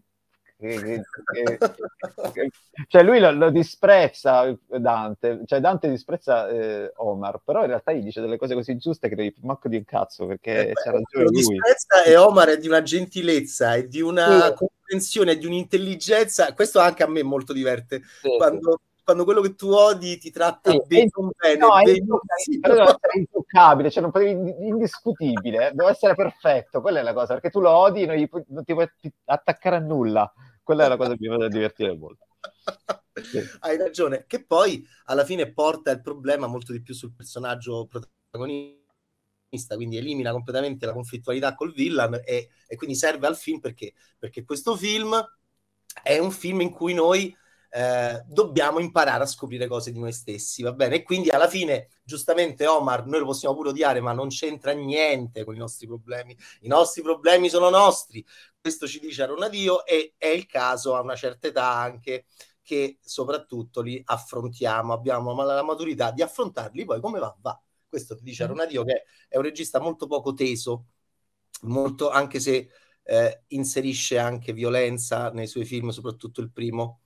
cioè 2.88 3.02
lui 3.02 3.19
lo, 3.19 3.32
lo, 3.32 3.50
disprezza 3.50 4.56
Dante, 4.67 5.41
cioè 5.45 5.60
Dante 5.60 5.89
disprezza 5.89 6.47
eh, 6.50 6.91
Omar, 6.97 7.41
però 7.43 7.62
in 7.62 7.67
realtà 7.67 7.91
gli 7.91 8.04
dice 8.04 8.21
delle 8.21 8.38
cose 8.38 8.54
così 8.54 8.78
giuste 8.78 9.10
che 9.10 9.15
devi 9.15 9.34
manco 9.41 9.67
di 9.67 9.78
incazzo 9.78 10.28
perché 10.28 10.69
eh, 10.69 10.74
c'ha 10.74 10.91
ragione 10.91 11.24
lui. 11.26 11.32
disprezza 11.32 12.04
e 12.04 12.15
Omar 12.15 12.50
è 12.50 12.58
di 12.58 12.67
una 12.67 12.84
gentilezza 12.84 13.74
e 13.74 13.88
di 13.88 14.02
una 14.02 14.50
sì. 14.50 14.54
comprensione, 14.54 15.38
di 15.38 15.47
un'intelligenza, 15.47 16.54
questo 16.54 16.80
anche 16.80 17.02
a 17.02 17.08
me 17.08 17.24
molto 17.24 17.54
diverte, 17.54 18.02
sì, 18.21 18.30
quando 18.38 18.80
sì. 18.84 18.89
Quando 19.04 19.24
quello 19.24 19.41
che 19.41 19.56
tu 19.56 19.71
odi 19.71 20.19
ti 20.19 20.30
tratta 20.30 20.69
sì, 20.69 20.82
bene, 20.86 21.10
bene, 21.36 21.58
no, 21.58 21.69
deve 21.84 22.82
essere 22.84 23.13
intoccabile, 23.15 23.89
cioè 23.89 24.04
non 24.04 24.12
potevi, 24.12 24.67
indiscutibile, 24.67 25.69
eh, 25.69 25.71
deve 25.74 25.89
essere 25.89 26.13
perfetto, 26.13 26.82
quella 26.82 27.00
è 27.00 27.04
la 27.04 27.13
cosa, 27.13 27.34
perché 27.34 27.50
tu 27.50 27.60
lo 27.60 27.71
odi, 27.71 28.06
non, 28.06 28.15
gli, 28.15 28.30
non 28.50 28.63
ti 28.63 28.74
puoi 28.74 28.88
attaccare 29.26 29.78
a 29.78 29.80
nulla, 29.80 30.32
quella 30.71 30.86
è 30.86 30.88
la 30.88 30.95
cosa 30.95 31.15
che 31.15 31.27
mi 31.27 31.38
fa 31.38 31.47
divertire 31.49 31.97
molto. 31.97 32.25
Hai 33.60 33.77
ragione, 33.77 34.23
che 34.25 34.45
poi 34.45 34.86
alla 35.05 35.25
fine 35.25 35.51
porta 35.51 35.91
il 35.91 36.01
problema 36.01 36.47
molto 36.47 36.71
di 36.71 36.81
più 36.81 36.93
sul 36.93 37.13
personaggio 37.13 37.88
protagonista, 37.88 39.75
quindi 39.75 39.97
elimina 39.97 40.31
completamente 40.31 40.86
la 40.86 40.93
conflittualità 40.93 41.55
col 41.55 41.73
villain 41.73 42.13
e, 42.23 42.51
e 42.65 42.75
quindi 42.77 42.95
serve 42.95 43.27
al 43.27 43.36
film 43.36 43.60
perché, 43.60 43.93
perché 44.17 44.45
questo 44.45 44.77
film 44.77 45.21
è 46.01 46.17
un 46.17 46.31
film 46.31 46.62
in 46.62 46.71
cui 46.71 46.93
noi 46.93 47.36
eh, 47.73 48.21
dobbiamo 48.27 48.79
imparare 48.79 49.23
a 49.23 49.25
scoprire 49.25 49.65
cose 49.67 49.91
di 49.93 49.99
noi 49.99 50.12
stessi, 50.12 50.62
va 50.62 50.73
bene? 50.73 50.95
E 50.95 51.03
quindi 51.03 51.29
alla 51.29 51.47
fine, 51.47 51.88
giustamente 52.03 52.67
Omar, 52.67 53.05
noi 53.05 53.19
lo 53.19 53.25
possiamo 53.25 53.55
pure 53.55 53.69
odiare, 53.69 54.01
ma 54.01 54.12
non 54.12 54.27
c'entra 54.27 54.73
niente 54.73 55.45
con 55.45 55.55
i 55.55 55.57
nostri 55.57 55.88
problemi. 55.88 56.38
I 56.62 56.67
nostri 56.67 57.01
problemi 57.01 57.49
sono 57.49 57.69
nostri. 57.69 58.25
Questo 58.60 58.88
ci 58.88 58.99
dice 58.99 59.23
Aronadio 59.23 59.86
e 59.86 60.15
è 60.17 60.27
il 60.27 60.45
caso 60.47 60.95
a 60.95 61.01
una 61.01 61.15
certa 61.15 61.47
età 61.47 61.71
anche 61.71 62.25
che 62.62 62.99
soprattutto 63.01 63.81
li 63.81 64.01
affrontiamo, 64.03 64.93
abbiamo 64.93 65.34
la 65.43 65.63
maturità 65.63 66.12
di 66.12 66.21
affrontarli, 66.21 66.86
poi 66.86 66.99
come 66.99 67.19
va? 67.19 67.36
Va. 67.39 67.60
Questo 67.88 68.15
ti 68.15 68.23
dice 68.23 68.43
Aronadio 68.43 68.84
che 68.84 69.05
è 69.29 69.38
un 69.38 69.43
regista 69.43 69.79
molto 69.79 70.07
poco 70.07 70.34
teso, 70.34 70.88
molto, 71.63 72.10
anche 72.10 72.39
se 72.39 72.69
eh, 73.03 73.43
inserisce 73.47 74.17
anche 74.17 74.53
violenza 74.53 75.31
nei 75.31 75.47
suoi 75.47 75.65
film, 75.65 75.89
soprattutto 75.89 76.41
il 76.41 76.51
primo, 76.51 77.00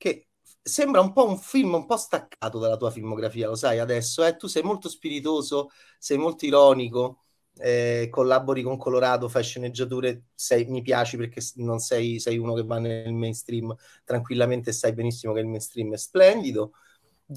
che 0.00 0.28
sembra 0.62 1.00
un 1.02 1.12
po' 1.12 1.28
un 1.28 1.36
film 1.36 1.74
un 1.74 1.84
po' 1.84 1.98
staccato 1.98 2.58
dalla 2.58 2.78
tua 2.78 2.90
filmografia, 2.90 3.48
lo 3.48 3.54
sai 3.54 3.78
adesso, 3.78 4.24
eh? 4.24 4.36
tu 4.36 4.46
sei 4.46 4.62
molto 4.62 4.88
spiritoso, 4.88 5.68
sei 5.98 6.16
molto 6.16 6.46
ironico, 6.46 7.24
eh, 7.58 8.08
collabori 8.10 8.62
con 8.62 8.78
Colorado, 8.78 9.28
fai 9.28 9.42
sceneggiature, 9.42 10.28
sei, 10.34 10.64
mi 10.66 10.80
piaci 10.80 11.18
perché 11.18 11.42
non 11.56 11.80
sei, 11.80 12.18
sei, 12.18 12.38
uno 12.38 12.54
che 12.54 12.64
va 12.64 12.78
nel 12.78 13.12
mainstream 13.12 13.74
tranquillamente, 14.02 14.72
sai 14.72 14.94
benissimo 14.94 15.34
che 15.34 15.40
il 15.40 15.46
mainstream 15.48 15.92
è 15.92 15.98
splendido 15.98 16.72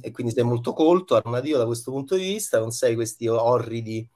e 0.02 0.12
quindi 0.12 0.32
sei 0.32 0.44
molto 0.46 0.72
colto, 0.72 1.16
armadio 1.16 1.58
da 1.58 1.66
questo 1.66 1.92
punto 1.92 2.16
di 2.16 2.24
vista, 2.24 2.60
non 2.60 2.72
sei 2.72 2.96
questi 2.96 3.28
orridi 3.28 4.08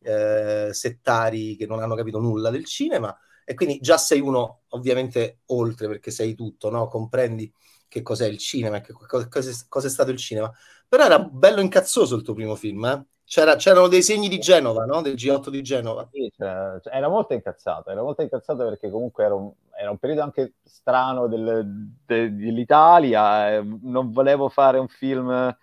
eh, 0.00 0.70
settari 0.72 1.56
che 1.56 1.66
non 1.66 1.80
hanno 1.80 1.94
capito 1.94 2.20
nulla 2.20 2.48
del 2.48 2.64
cinema 2.64 3.14
e 3.48 3.54
quindi 3.54 3.78
già 3.78 3.96
sei 3.96 4.18
uno 4.18 4.62
ovviamente 4.70 5.42
oltre 5.46 5.86
perché 5.86 6.10
sei 6.10 6.34
tutto, 6.34 6.68
no? 6.68 6.88
comprendi 6.88 7.50
che 7.86 8.02
cos'è 8.02 8.26
il 8.26 8.38
cinema, 8.38 8.80
che 8.80 8.92
cosa, 8.92 9.86
è 9.86 9.88
stato 9.88 10.10
il 10.10 10.16
cinema. 10.16 10.52
Però 10.88 11.04
era 11.04 11.20
bello 11.20 11.60
incazzoso 11.60 12.16
il 12.16 12.22
tuo 12.22 12.34
primo 12.34 12.56
film, 12.56 12.84
eh? 12.86 13.04
C'era, 13.24 13.54
c'erano 13.54 13.86
dei 13.86 14.02
segni 14.02 14.28
di 14.28 14.38
Genova, 14.38 14.84
no? 14.84 15.00
Del 15.00 15.14
G8 15.14 15.48
di 15.48 15.62
Genova. 15.62 16.08
Sì, 16.10 16.30
cioè, 16.36 16.80
era 16.84 17.08
molto 17.08 17.34
incazzato, 17.34 17.90
era 17.90 18.02
molto 18.02 18.22
incazzato 18.22 18.64
perché 18.64 18.90
comunque 18.90 19.24
era 19.24 19.34
un, 19.34 19.52
era 19.78 19.90
un 19.90 19.98
periodo 19.98 20.22
anche 20.22 20.54
strano 20.64 21.28
del, 21.28 21.92
de, 22.04 22.34
dell'Italia, 22.34 23.52
eh, 23.52 23.64
non 23.82 24.10
volevo 24.10 24.48
fare 24.48 24.78
un 24.78 24.88
film, 24.88 25.56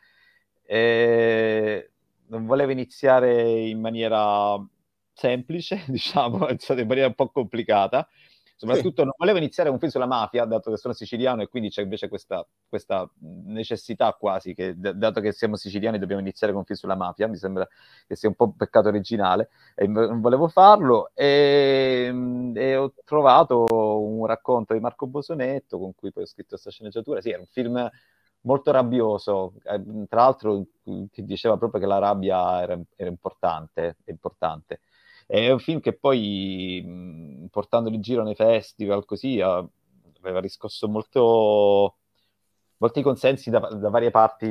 eh, 0.66 1.92
non 2.28 2.46
volevo 2.46 2.72
iniziare 2.72 3.60
in 3.60 3.82
maniera 3.82 4.58
semplice, 5.14 5.84
diciamo, 5.88 6.48
è 6.48 6.56
stata 6.58 6.82
in 6.82 6.88
maniera 6.88 7.08
un 7.08 7.16
po' 7.16 7.30
complicata. 7.30 8.08
Soprattutto 8.56 9.02
sì. 9.02 9.04
non 9.04 9.14
volevo 9.18 9.40
iniziare 9.40 9.70
un 9.70 9.78
film 9.78 9.92
sulla 9.92 10.06
mafia, 10.06 10.46
dato 10.46 10.72
che 10.72 10.78
sono 10.78 10.94
siciliano 10.94 11.42
e 11.42 11.50
quindi 11.50 11.70
c'è 11.70 11.82
invece 11.82 12.08
questa, 12.08 12.46
questa 12.70 13.10
necessità 13.20 14.14
quasi, 14.14 14.54
che 14.54 14.76
dato 14.78 15.20
che 15.20 15.34
siamo 15.34 15.58
siciliani 15.58 16.00
dobbiamo 16.00 16.22
iniziare 16.22 16.54
con 16.54 16.62
un 16.62 16.66
film 16.68 16.78
sulla 16.80 16.96
mafia, 16.96 17.28
mi 17.28 17.36
sembra 17.36 17.68
che 18.08 18.16
sia 18.16 18.30
un 18.30 18.36
po' 18.36 18.46
un 18.46 18.56
peccato 18.56 18.88
originale, 18.88 19.50
e 19.76 19.88
non 19.88 20.22
volevo 20.22 20.48
farlo 20.48 21.12
e, 21.14 22.14
e 22.54 22.76
ho 22.78 22.94
trovato 23.04 23.66
un 23.70 24.26
racconto 24.28 24.74
di 24.74 24.80
Marco 24.80 25.08
Bosonetto 25.08 25.78
con 25.80 25.94
cui 25.96 26.12
poi 26.12 26.24
ho 26.24 26.28
scritto 26.28 26.50
questa 26.52 26.72
sceneggiatura, 26.72 27.20
sì, 27.22 27.32
era 27.32 27.40
un 27.40 27.48
film 27.48 27.90
molto 28.42 28.72
rabbioso, 28.72 29.54
eh, 29.64 29.82
tra 30.08 30.22
l'altro 30.22 30.66
che 31.12 31.24
diceva 31.24 31.58
proprio 31.58 31.82
che 31.82 31.88
la 31.88 31.98
rabbia 31.98 32.62
era, 32.62 32.80
era 32.96 33.10
importante, 33.10 33.98
importante. 34.06 34.82
È 35.34 35.50
un 35.52 35.58
film 35.58 35.80
che 35.80 35.94
poi, 35.98 37.48
portandolo 37.50 37.96
in 37.96 38.02
giro 38.02 38.22
nei 38.22 38.36
festival, 38.36 39.04
così, 39.04 39.42
aveva 39.42 40.40
riscosso 40.40 40.88
molto, 40.88 41.98
molti 42.78 43.02
consensi 43.02 43.50
da, 43.50 43.58
da, 43.60 43.90
varie 43.90 44.12
parti 44.12 44.48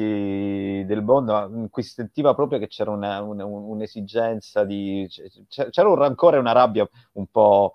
del 0.85 1.03
mondo, 1.05 1.49
in 1.55 1.71
cui 1.71 1.85
si 1.85 1.90
sentiva 1.92 2.35
proprio 2.35 2.59
che 2.59 2.66
c'era 2.66 2.90
una, 2.90 3.23
una, 3.23 3.45
un'esigenza 3.45 4.64
di... 4.64 5.09
c'era 5.49 5.88
un 5.88 5.95
rancore 5.95 6.38
e 6.38 6.40
una 6.40 6.51
rabbia 6.51 6.88
un 7.12 7.27
po' 7.29 7.75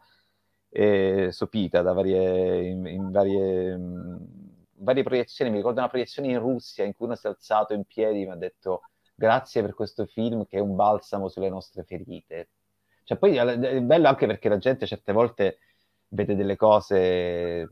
eh, 0.69 1.29
sopita 1.31 1.81
da 1.81 1.93
varie, 1.93 2.67
in, 2.67 2.85
in 2.87 3.09
varie, 3.11 3.71
in 3.71 4.19
varie 4.79 5.03
proiezioni. 5.03 5.49
Mi 5.49 5.57
ricordo 5.57 5.79
una 5.79 5.87
proiezione 5.89 6.27
in 6.27 6.39
Russia 6.39 6.83
in 6.83 6.93
cui 6.93 7.05
uno 7.05 7.15
si 7.15 7.25
è 7.25 7.29
alzato 7.29 7.73
in 7.73 7.85
piedi 7.85 8.23
e 8.23 8.25
mi 8.25 8.31
ha 8.31 8.35
detto 8.35 8.81
grazie 9.15 9.61
per 9.61 9.73
questo 9.75 10.05
film 10.05 10.45
che 10.45 10.57
è 10.57 10.59
un 10.59 10.75
balsamo 10.75 11.29
sulle 11.29 11.49
nostre 11.49 11.83
ferite. 11.85 12.49
Cioè, 13.07 13.17
poi 13.17 13.37
è 13.37 13.81
bello 13.81 14.09
anche 14.09 14.25
perché 14.27 14.49
la 14.49 14.57
gente 14.57 14.85
certe 14.85 15.13
volte 15.13 15.59
vede 16.09 16.35
delle 16.35 16.57
cose 16.57 17.69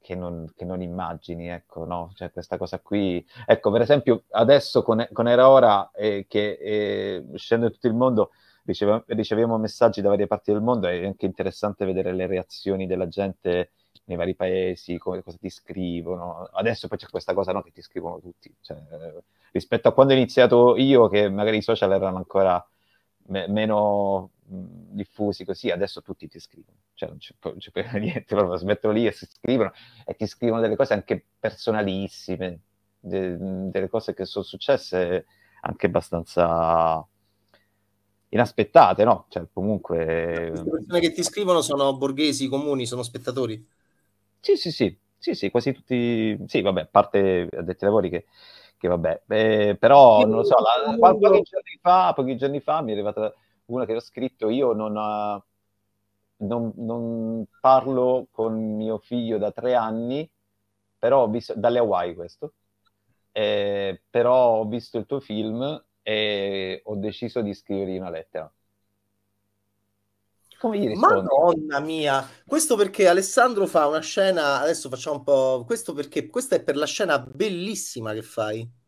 che 0.00 0.14
non, 0.14 0.52
che 0.54 0.64
non 0.64 0.82
immagini, 0.82 1.48
ecco, 1.48 1.84
no? 1.84 2.12
Cioè, 2.14 2.30
questa 2.30 2.56
cosa 2.56 2.78
qui... 2.78 3.26
Ecco, 3.44 3.72
per 3.72 3.80
esempio, 3.80 4.22
adesso 4.30 4.82
con, 4.84 5.04
con 5.12 5.26
Era 5.26 5.48
Ora, 5.50 5.90
eh, 5.90 6.26
che 6.28 6.58
eh, 6.60 7.24
scende 7.34 7.70
tutto 7.72 7.88
il 7.88 7.94
mondo, 7.94 8.30
riceve, 8.64 9.02
riceviamo 9.08 9.58
messaggi 9.58 10.00
da 10.00 10.10
varie 10.10 10.28
parti 10.28 10.52
del 10.52 10.60
mondo, 10.62 10.86
è 10.86 11.04
anche 11.04 11.26
interessante 11.26 11.84
vedere 11.84 12.12
le 12.14 12.26
reazioni 12.28 12.86
della 12.86 13.08
gente 13.08 13.72
nei 14.04 14.16
vari 14.16 14.36
paesi, 14.36 14.96
come, 14.96 15.24
cosa 15.24 15.38
ti 15.40 15.50
scrivono. 15.50 16.48
Adesso 16.52 16.86
poi 16.86 16.98
c'è 16.98 17.08
questa 17.08 17.34
cosa 17.34 17.50
no, 17.50 17.62
che 17.62 17.72
ti 17.72 17.82
scrivono 17.82 18.20
tutti. 18.20 18.54
Cioè, 18.60 18.76
rispetto 19.50 19.88
a 19.88 19.92
quando 19.92 20.12
ho 20.12 20.16
iniziato 20.16 20.76
io, 20.76 21.08
che 21.08 21.28
magari 21.28 21.56
i 21.56 21.62
social 21.62 21.90
erano 21.92 22.16
ancora 22.18 22.64
me- 23.28 23.48
meno 23.48 24.30
diffusi 24.48 25.44
così, 25.44 25.70
adesso 25.70 26.02
tutti 26.02 26.28
ti 26.28 26.38
scrivono, 26.38 26.78
cioè 26.94 27.08
non 27.08 27.18
c'è, 27.18 27.34
non 27.40 27.58
c'è 27.58 27.70
niente, 27.98 28.34
proprio 28.34 28.56
smettono 28.56 28.92
lì 28.92 29.06
e 29.06 29.12
si 29.12 29.26
scrivono 29.26 29.72
e 30.04 30.14
ti 30.14 30.26
scrivono 30.26 30.60
delle 30.60 30.76
cose 30.76 30.94
anche 30.94 31.24
personalissime, 31.38 32.60
de- 32.98 33.36
delle 33.38 33.88
cose 33.88 34.14
che 34.14 34.24
sono 34.24 34.44
successe 34.44 35.26
anche 35.60 35.86
abbastanza 35.86 37.04
inaspettate, 38.28 39.04
no? 39.04 39.26
Cioè 39.28 39.46
comunque... 39.52 40.50
Le 40.50 40.64
persone 40.64 41.00
che 41.00 41.12
ti 41.12 41.22
scrivono 41.22 41.60
sono 41.60 41.96
borghesi 41.96 42.48
comuni, 42.48 42.86
sono 42.86 43.02
spettatori? 43.02 43.66
Sì, 44.40 44.56
sì, 44.56 44.70
sì, 44.70 44.96
sì, 45.18 45.34
sì, 45.34 45.50
quasi 45.50 45.72
tutti, 45.72 46.38
sì, 46.46 46.60
vabbè, 46.60 46.82
a 46.82 46.88
parte 46.88 47.48
addetti 47.50 47.84
ai 47.84 47.90
lavori 47.90 48.10
che, 48.10 48.26
che 48.78 48.86
vabbè, 48.86 49.22
eh, 49.26 49.76
però 49.78 50.20
non 50.24 50.36
lo 50.36 50.44
so, 50.44 50.56
la, 50.60 50.96
pochi 50.96 51.42
giorni 51.42 51.78
fa, 51.80 52.12
pochi 52.14 52.36
giorni 52.36 52.60
fa 52.60 52.80
mi 52.80 52.90
è 52.90 52.92
arrivata 52.92 53.34
una 53.66 53.84
che 53.84 53.94
ho 53.94 54.00
scritto, 54.00 54.48
io 54.48 54.72
non, 54.72 54.96
uh, 54.96 55.42
non, 56.46 56.72
non, 56.76 57.46
parlo 57.60 58.28
con 58.30 58.76
mio 58.76 58.98
figlio 58.98 59.38
da 59.38 59.52
tre 59.52 59.74
anni, 59.74 60.28
però 60.98 61.22
ho 61.22 61.28
visto, 61.28 61.54
dalle 61.56 61.78
Hawaii 61.78 62.14
questo, 62.14 62.54
eh, 63.32 64.02
però 64.08 64.58
ho 64.58 64.66
visto 64.66 64.98
il 64.98 65.06
tuo 65.06 65.20
film 65.20 65.84
e 66.02 66.80
ho 66.84 66.96
deciso 66.96 67.40
di 67.40 67.54
scrivergli 67.54 67.96
una 67.96 68.10
lettera. 68.10 68.50
Come 70.58 70.78
gli 70.78 70.86
rispondi? 70.86 71.22
Madonna 71.22 71.80
mia, 71.80 72.26
questo 72.46 72.76
perché 72.76 73.08
Alessandro 73.08 73.66
fa 73.66 73.86
una 73.86 74.00
scena, 74.00 74.60
adesso 74.60 74.88
facciamo 74.88 75.16
un 75.16 75.22
po', 75.22 75.64
questo 75.66 75.92
perché, 75.92 76.28
questa 76.28 76.56
è 76.56 76.62
per 76.62 76.76
la 76.76 76.86
scena 76.86 77.18
bellissima 77.18 78.14
che 78.14 78.22
fai 78.22 78.84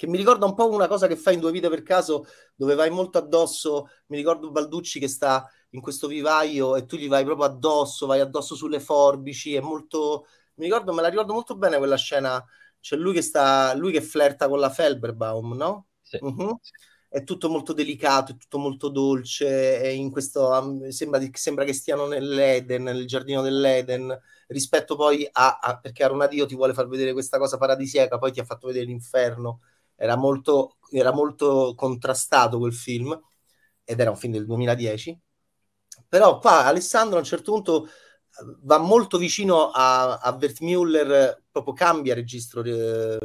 che 0.00 0.06
mi 0.06 0.16
ricorda 0.16 0.46
un 0.46 0.54
po' 0.54 0.66
una 0.70 0.88
cosa 0.88 1.06
che 1.06 1.14
fai 1.14 1.34
in 1.34 1.40
due 1.40 1.52
vite 1.52 1.68
per 1.68 1.82
caso, 1.82 2.24
dove 2.54 2.74
vai 2.74 2.88
molto 2.88 3.18
addosso. 3.18 3.90
Mi 4.06 4.16
ricordo 4.16 4.50
Balducci 4.50 4.98
che 4.98 5.08
sta 5.08 5.46
in 5.72 5.82
questo 5.82 6.06
vivaio 6.06 6.74
e 6.74 6.86
tu 6.86 6.96
gli 6.96 7.06
vai 7.06 7.22
proprio 7.22 7.46
addosso, 7.46 8.06
vai 8.06 8.20
addosso 8.20 8.54
sulle 8.54 8.80
forbici, 8.80 9.54
è 9.54 9.60
molto... 9.60 10.24
Mi 10.54 10.64
ricordo, 10.64 10.94
me 10.94 11.02
la 11.02 11.08
ricordo 11.08 11.34
molto 11.34 11.54
bene 11.54 11.76
quella 11.76 11.98
scena, 11.98 12.42
c'è 12.80 12.96
lui 12.96 13.12
che 13.12 13.20
sta, 13.20 13.74
lui 13.74 13.92
che 13.92 14.00
flirta 14.00 14.48
con 14.48 14.58
la 14.58 14.70
Felberbaum, 14.70 15.54
no? 15.54 15.88
Sì. 16.00 16.18
Uh-huh. 16.18 16.58
È 17.06 17.22
tutto 17.22 17.50
molto 17.50 17.74
delicato, 17.74 18.32
è 18.32 18.36
tutto 18.38 18.56
molto 18.56 18.88
dolce, 18.88 19.82
e 19.82 19.92
in 19.92 20.10
questo, 20.10 20.50
sembra, 20.88 21.20
sembra 21.32 21.64
che 21.64 21.74
stiano 21.74 22.06
nell'Eden, 22.06 22.84
nel 22.84 23.06
giardino 23.06 23.42
dell'Eden, 23.42 24.18
rispetto 24.46 24.96
poi 24.96 25.28
a, 25.30 25.58
a 25.60 25.78
perché 25.78 26.04
Aronadio 26.04 26.46
ti 26.46 26.54
vuole 26.54 26.72
far 26.72 26.88
vedere 26.88 27.12
questa 27.12 27.36
cosa 27.36 27.58
paradisiaca, 27.58 28.16
poi 28.16 28.32
ti 28.32 28.40
ha 28.40 28.44
fatto 28.44 28.68
vedere 28.68 28.86
l'inferno, 28.86 29.60
era 30.00 30.16
molto, 30.16 30.78
era 30.90 31.12
molto 31.12 31.74
contrastato 31.76 32.58
quel 32.58 32.72
film, 32.72 33.18
ed 33.84 34.00
era 34.00 34.08
un 34.08 34.16
film 34.16 34.32
del 34.32 34.46
2010, 34.46 35.20
però 36.08 36.38
qua 36.38 36.64
Alessandro 36.64 37.16
a 37.16 37.20
un 37.20 37.26
certo 37.26 37.52
punto 37.52 37.84
eh, 37.84 37.90
va 38.62 38.78
molto 38.78 39.18
vicino 39.18 39.68
a, 39.68 40.16
a 40.16 40.38
Wertmüller, 40.40 41.42
proprio 41.50 41.74
cambia 41.74 42.14
registro 42.14 42.62
eh, 42.64 43.18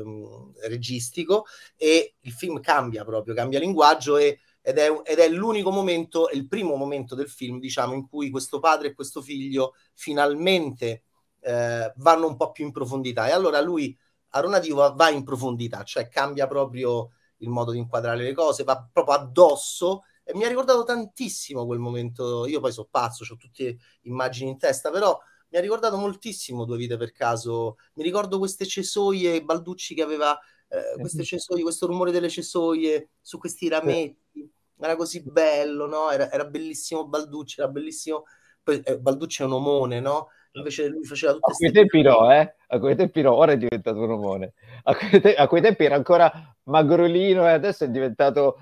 registico 0.67 1.45
e 1.77 2.15
il 2.19 2.33
film 2.33 2.59
cambia 2.59 3.05
proprio, 3.05 3.33
cambia 3.33 3.59
linguaggio 3.59 4.17
e, 4.17 4.41
ed, 4.61 4.77
è, 4.77 5.01
ed, 5.05 5.19
è, 5.19 5.29
l'unico 5.29 5.71
momento, 5.71 6.27
è 6.27 6.35
il 6.35 6.45
primo 6.45 6.75
momento 6.75 7.15
del 7.15 7.29
film, 7.29 7.57
diciamo, 7.59 7.93
in 7.93 8.05
cui 8.05 8.29
questo 8.29 8.59
padre 8.59 8.89
e 8.89 8.93
questo 8.93 9.21
figlio 9.21 9.75
finalmente 9.93 11.03
eh, 11.39 11.93
vanno 11.95 12.27
un 12.27 12.35
po' 12.35 12.51
più 12.51 12.65
in 12.65 12.73
profondità. 12.73 13.27
E 13.27 13.31
allora 13.31 13.61
lui, 13.61 13.97
Aronativo, 14.35 14.77
va, 14.77 14.89
va 14.89 15.09
in 15.09 15.23
profondità, 15.23 15.83
cioè 15.83 16.09
cambia 16.09 16.47
proprio 16.47 17.11
il 17.37 17.49
modo 17.49 17.71
di 17.71 17.77
inquadrare 17.77 18.23
le 18.23 18.33
cose, 18.33 18.63
va 18.63 18.87
proprio 18.91 19.15
addosso 19.15 20.03
e 20.23 20.35
mi 20.35 20.43
ha 20.43 20.47
ricordato 20.47 20.83
tantissimo 20.83 21.65
quel 21.65 21.79
momento. 21.79 22.45
Io 22.45 22.59
poi 22.59 22.71
sono 22.71 22.87
pazzo, 22.89 23.23
ho 23.31 23.37
tutte 23.37 23.77
immagini 24.01 24.49
in 24.49 24.57
testa, 24.57 24.89
però 24.91 25.17
mi 25.49 25.57
ha 25.57 25.61
ricordato 25.61 25.97
moltissimo 25.97 26.65
Due 26.65 26.77
vite 26.77 26.97
per 26.97 27.11
caso. 27.11 27.77
Mi 27.93 28.03
ricordo 28.03 28.37
queste 28.39 28.65
cesoie, 28.65 29.43
Balducci 29.43 29.95
che 29.95 30.01
aveva 30.01 30.37
eh, 30.67 30.99
queste 30.99 31.23
cesoie, 31.23 31.61
questo 31.61 31.85
rumore 31.85 32.11
delle 32.11 32.29
cesoie 32.29 33.11
su 33.21 33.37
questi 33.37 33.67
rametti. 33.67 34.51
Era 34.77 34.95
così 34.95 35.21
bello, 35.23 35.85
no? 35.87 36.09
Era, 36.09 36.29
era 36.31 36.45
bellissimo 36.45 37.07
Balducci, 37.07 37.61
era 37.61 37.69
bellissimo. 37.69 38.23
Poi 38.63 38.81
eh, 38.81 38.99
Balducci 38.99 39.43
è 39.43 39.45
un 39.45 39.53
omone, 39.53 39.99
no? 39.99 40.29
Invece 40.55 40.87
lui 40.87 41.03
faceva 41.03 41.33
tutte. 41.33 41.51
A 41.51 41.55
quei 41.55 41.71
tempi 41.71 42.01
no, 42.01 42.31
eh? 42.31 42.55
A 42.67 42.79
quei 42.79 42.95
tempi 42.95 43.21
no, 43.21 43.33
ora 43.33 43.51
è 43.51 43.57
diventato 43.57 43.99
un 43.99 44.11
omone. 44.11 44.53
A 44.83 44.95
quei, 44.95 45.21
te- 45.21 45.35
a 45.35 45.47
quei 45.47 45.61
tempi 45.61 45.83
era 45.85 45.95
ancora 45.95 46.31
magrolino 46.63 47.47
e 47.47 47.51
adesso 47.51 47.83
è 47.83 47.89
diventato 47.89 48.57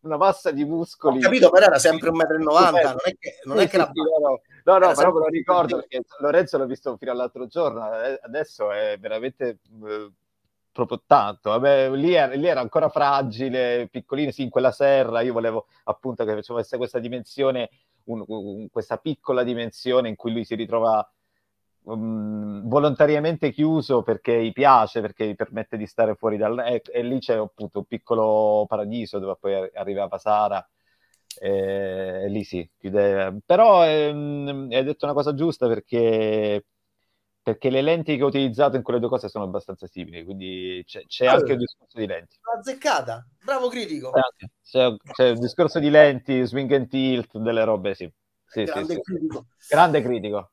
una 0.00 0.16
massa 0.16 0.50
di 0.50 0.64
muscoli. 0.64 1.18
Ho 1.18 1.20
capito, 1.20 1.50
però 1.50 1.66
era 1.66 1.78
sempre 1.78 2.10
1,90 2.10 2.12
m, 2.12 2.42
non 2.42 2.72
è 3.04 3.16
che, 3.18 3.38
non 3.44 3.58
sì, 3.58 3.64
è 3.64 3.68
che 3.68 3.76
era... 3.76 3.90
no, 3.92 4.78
no, 4.78 4.78
no 4.78 4.92
però 4.94 5.12
me 5.12 5.18
lo 5.20 5.26
ricordo 5.26 5.76
perché 5.76 6.02
Lorenzo 6.20 6.58
l'ho 6.58 6.66
visto 6.66 6.96
fino 6.96 7.12
all'altro 7.12 7.46
giorno, 7.46 8.02
eh, 8.02 8.18
adesso 8.22 8.70
è 8.70 8.96
veramente 8.98 9.58
eh, 9.86 10.10
proprio 10.72 11.02
tanto. 11.06 11.50
Vabbè, 11.50 11.90
lì, 11.90 12.14
era, 12.14 12.34
lì, 12.34 12.46
era, 12.46 12.60
ancora 12.60 12.88
fragile, 12.88 13.88
piccolino, 13.90 14.30
sì, 14.30 14.42
in 14.42 14.50
quella 14.50 14.72
serra 14.72 15.20
io 15.20 15.32
volevo 15.32 15.66
appunto 15.84 16.24
che 16.24 16.42
facesse 16.42 16.76
questa 16.76 16.98
dimensione, 16.98 17.70
un, 18.04 18.24
un, 18.26 18.68
questa 18.70 18.96
piccola 18.96 19.42
dimensione 19.42 20.08
in 20.08 20.16
cui 20.16 20.32
lui 20.32 20.44
si 20.44 20.54
ritrova 20.54 21.08
um, 21.84 22.66
volontariamente 22.68 23.50
chiuso 23.50 24.02
perché 24.02 24.42
gli 24.42 24.52
piace, 24.52 25.00
perché 25.00 25.26
gli 25.26 25.34
permette 25.34 25.76
di 25.76 25.86
stare 25.86 26.14
fuori 26.14 26.36
dal... 26.36 26.58
E, 26.60 26.82
e 26.92 27.02
lì 27.02 27.18
c'è 27.18 27.36
appunto 27.36 27.78
un 27.78 27.84
piccolo 27.84 28.64
paradiso 28.68 29.18
dove 29.18 29.36
poi 29.38 29.70
arrivava 29.74 30.18
Sara. 30.18 30.66
E, 31.40 32.22
e 32.24 32.28
lì 32.28 32.44
sì, 32.44 32.68
chiude. 32.78 33.38
Però 33.44 33.84
ehm, 33.86 34.68
hai 34.70 34.84
detto 34.84 35.04
una 35.04 35.14
cosa 35.14 35.34
giusta 35.34 35.66
perché 35.68 36.64
perché 37.48 37.70
le 37.70 37.80
lenti 37.80 38.14
che 38.16 38.22
ho 38.22 38.26
utilizzato 38.26 38.76
in 38.76 38.82
quelle 38.82 39.00
due 39.00 39.08
cose 39.08 39.30
sono 39.30 39.44
abbastanza 39.44 39.86
simili, 39.86 40.22
quindi 40.22 40.82
c'è, 40.86 41.02
c'è 41.06 41.28
oh, 41.28 41.36
anche 41.36 41.52
un 41.52 41.58
discorso 41.58 41.98
di 41.98 42.06
lenti. 42.06 42.36
Azzeccata, 42.54 43.26
bravo 43.42 43.68
critico. 43.68 44.10
C'è, 44.62 44.94
c'è, 45.12 45.30
un 45.30 45.40
discorso 45.40 45.78
di 45.78 45.88
lenti, 45.88 46.44
swing 46.44 46.70
and 46.72 46.88
tilt, 46.88 47.38
delle 47.38 47.64
robe, 47.64 47.94
sì. 47.94 48.12
sì 48.44 48.64
Grande 48.64 48.94
sì, 48.94 49.00
critico. 49.00 49.46
Grande 49.66 50.02
critico. 50.02 50.50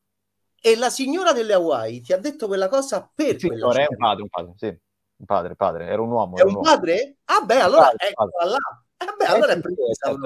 E 0.65 0.75
la 0.75 0.89
signora 0.89 1.31
delle 1.31 1.53
Hawaii 1.53 2.01
ti 2.01 2.11
ha 2.11 2.17
detto 2.17 2.47
quella 2.47 2.67
cosa 2.67 3.07
per 3.13 3.37
sì, 3.37 3.49
quella 3.49 3.71
è 3.71 3.85
un 3.87 3.97
padre, 3.97 4.23
un 4.23 4.29
padre, 4.29 4.53
sì. 4.55 4.65
Un 4.65 5.25
padre, 5.27 5.55
padre, 5.55 5.85
era 5.85 6.01
un 6.01 6.09
uomo. 6.09 6.37
È 6.37 6.41
un, 6.41 6.55
un 6.55 6.61
padre? 6.63 7.17
Ah 7.25 7.41
beh, 7.45 7.59
allora 7.59 7.83
padre, 7.83 8.09
eccola 8.09 8.45
là. 8.45 8.57
Eh 8.97 9.15
beh, 9.15 9.25
allora 9.25 9.53
eh, 9.53 9.57
è 9.57 9.61
precisa. 9.61 10.17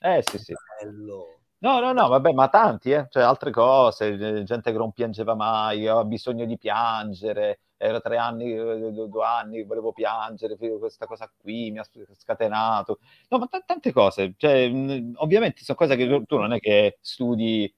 Eh 0.00 0.22
sì, 0.26 0.36
sì. 0.36 0.52
Bello. 0.82 1.38
No, 1.60 1.80
no, 1.80 1.92
no, 1.92 2.08
vabbè, 2.08 2.32
ma 2.32 2.48
tanti, 2.48 2.90
eh? 2.90 3.06
cioè 3.08 3.22
altre 3.22 3.50
cose, 3.50 4.08
eh, 4.08 4.42
gente 4.42 4.70
che 4.70 4.76
non 4.76 4.92
piangeva 4.92 5.34
mai, 5.34 5.86
aveva 5.86 6.04
bisogno 6.04 6.44
di 6.44 6.58
piangere, 6.58 7.60
era 7.78 8.00
tre 8.00 8.18
anni, 8.18 8.52
eh, 8.52 8.92
due 8.92 9.24
anni, 9.24 9.64
volevo 9.64 9.94
piangere, 9.94 10.58
questa 10.58 11.06
cosa 11.06 11.32
qui 11.38 11.70
mi 11.70 11.78
ha 11.78 11.86
scatenato. 12.18 12.98
No, 13.30 13.38
ma 13.38 13.46
t- 13.46 13.64
tante 13.64 13.92
cose, 13.92 14.34
cioè, 14.36 14.70
ovviamente 15.16 15.64
sono 15.64 15.78
cose 15.78 15.96
che 15.96 16.22
tu 16.26 16.36
non 16.36 16.52
è 16.52 16.60
che 16.60 16.98
studi 17.00 17.74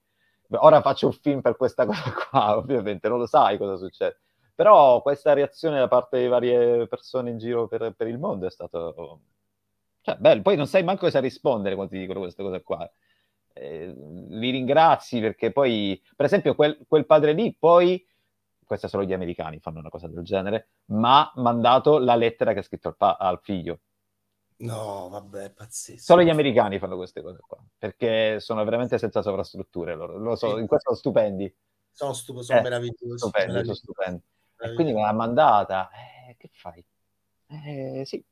ora 0.59 0.81
faccio 0.81 1.07
un 1.07 1.13
film 1.13 1.41
per 1.41 1.55
questa 1.57 1.85
cosa 1.87 2.11
qua, 2.29 2.57
ovviamente 2.57 3.07
non 3.07 3.19
lo 3.19 3.25
sai 3.27 3.57
cosa 3.57 3.75
succede. 3.77 4.19
Però 4.55 5.01
questa 5.01 5.33
reazione 5.33 5.79
da 5.79 5.87
parte 5.87 6.19
di 6.19 6.27
varie 6.27 6.87
persone 6.87 7.31
in 7.31 7.37
giro 7.39 7.67
per, 7.67 7.93
per 7.95 8.07
il 8.07 8.19
mondo 8.19 8.45
è 8.45 8.51
stato... 8.51 9.21
Cioè, 10.01 10.17
bello. 10.17 10.41
Poi 10.41 10.55
non 10.55 10.67
sai 10.67 10.83
manco 10.83 11.05
cosa 11.05 11.19
rispondere 11.19 11.75
quando 11.75 11.93
ti 11.93 11.99
dicono 11.99 12.19
queste 12.19 12.43
cose 12.43 12.61
qua. 12.61 12.89
Eh, 13.53 13.93
li 14.29 14.49
ringrazi 14.49 15.19
perché 15.19 15.51
poi, 15.51 16.01
per 16.15 16.25
esempio, 16.25 16.55
quel, 16.55 16.77
quel 16.87 17.05
padre 17.05 17.33
lì 17.33 17.55
poi 17.57 18.03
questa 18.65 18.87
solo 18.87 19.03
gli 19.03 19.13
americani 19.13 19.59
fanno 19.59 19.79
una 19.79 19.89
cosa 19.89 20.07
del 20.07 20.23
genere, 20.23 20.69
ma 20.85 21.31
ha 21.31 21.41
mandato 21.41 21.99
la 21.99 22.15
lettera 22.15 22.53
che 22.53 22.59
ha 22.59 22.63
scritto 22.63 22.89
al, 22.89 22.97
pa- 22.97 23.17
al 23.19 23.39
figlio. 23.41 23.79
No, 24.57 25.09
vabbè, 25.09 25.51
pazzesco. 25.51 26.01
Solo 26.01 26.23
gli 26.23 26.29
americani 26.29 26.79
fanno 26.79 26.95
queste 26.95 27.21
cose 27.21 27.39
qua, 27.45 27.57
perché 27.77 28.39
sono 28.39 28.63
veramente 28.63 28.97
senza 28.97 29.21
sovrastrutture 29.21 29.95
loro. 29.95 30.17
Lo 30.17 30.35
so, 30.35 30.57
in 30.57 30.67
questo 30.67 30.93
sono 30.93 30.97
stupendi. 30.97 31.53
Sono, 31.91 32.13
stup- 32.13 32.39
sono 32.39 32.59
eh, 32.59 32.61
meravigliosi. 32.61 33.17
Stupendi, 33.17 33.59
sono 33.61 33.73
stupendi. 33.73 34.21
E 34.59 34.73
quindi 34.73 34.93
me 34.93 35.01
l'ha 35.01 35.13
mandata. 35.13 35.89
Eh, 35.91 36.35
che 36.37 36.49
fai? 36.53 36.83
Eh, 37.47 38.03
sì. 38.05 38.23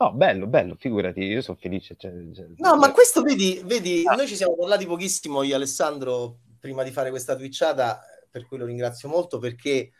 No, 0.00 0.12
bello, 0.12 0.46
bello, 0.46 0.76
figurati, 0.76 1.20
io 1.20 1.40
sono 1.40 1.58
felice. 1.60 1.96
Cioè, 1.96 2.12
cioè, 2.32 2.46
no, 2.56 2.76
ma 2.76 2.92
questo 2.92 3.22
vedi, 3.22 3.60
vedi 3.64 4.02
ah. 4.06 4.14
noi 4.14 4.28
ci 4.28 4.36
siamo 4.36 4.54
parlati 4.54 4.86
pochissimo 4.86 5.42
io 5.42 5.56
Alessandro 5.56 6.38
prima 6.60 6.84
di 6.84 6.90
fare 6.90 7.10
questa 7.10 7.34
twitchata, 7.34 8.00
per 8.30 8.46
cui 8.46 8.58
lo 8.58 8.64
ringrazio 8.64 9.08
molto, 9.08 9.38
perché 9.38 9.90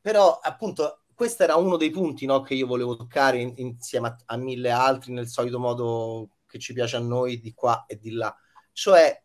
però 0.00 0.38
appunto 0.40 1.02
questo 1.18 1.42
era 1.42 1.56
uno 1.56 1.76
dei 1.76 1.90
punti 1.90 2.26
no, 2.26 2.42
che 2.42 2.54
io 2.54 2.68
volevo 2.68 2.94
toccare 2.94 3.40
in, 3.40 3.52
insieme 3.56 4.06
a, 4.06 4.16
a, 4.26 4.36
mille 4.36 4.70
altri 4.70 5.12
nel 5.12 5.26
solito 5.26 5.58
modo 5.58 6.28
che 6.46 6.60
ci 6.60 6.72
piace 6.72 6.94
a 6.94 7.00
noi 7.00 7.40
di 7.40 7.52
qua 7.54 7.86
e 7.88 7.98
di 7.98 8.12
là. 8.12 8.32
Cioè, 8.70 9.24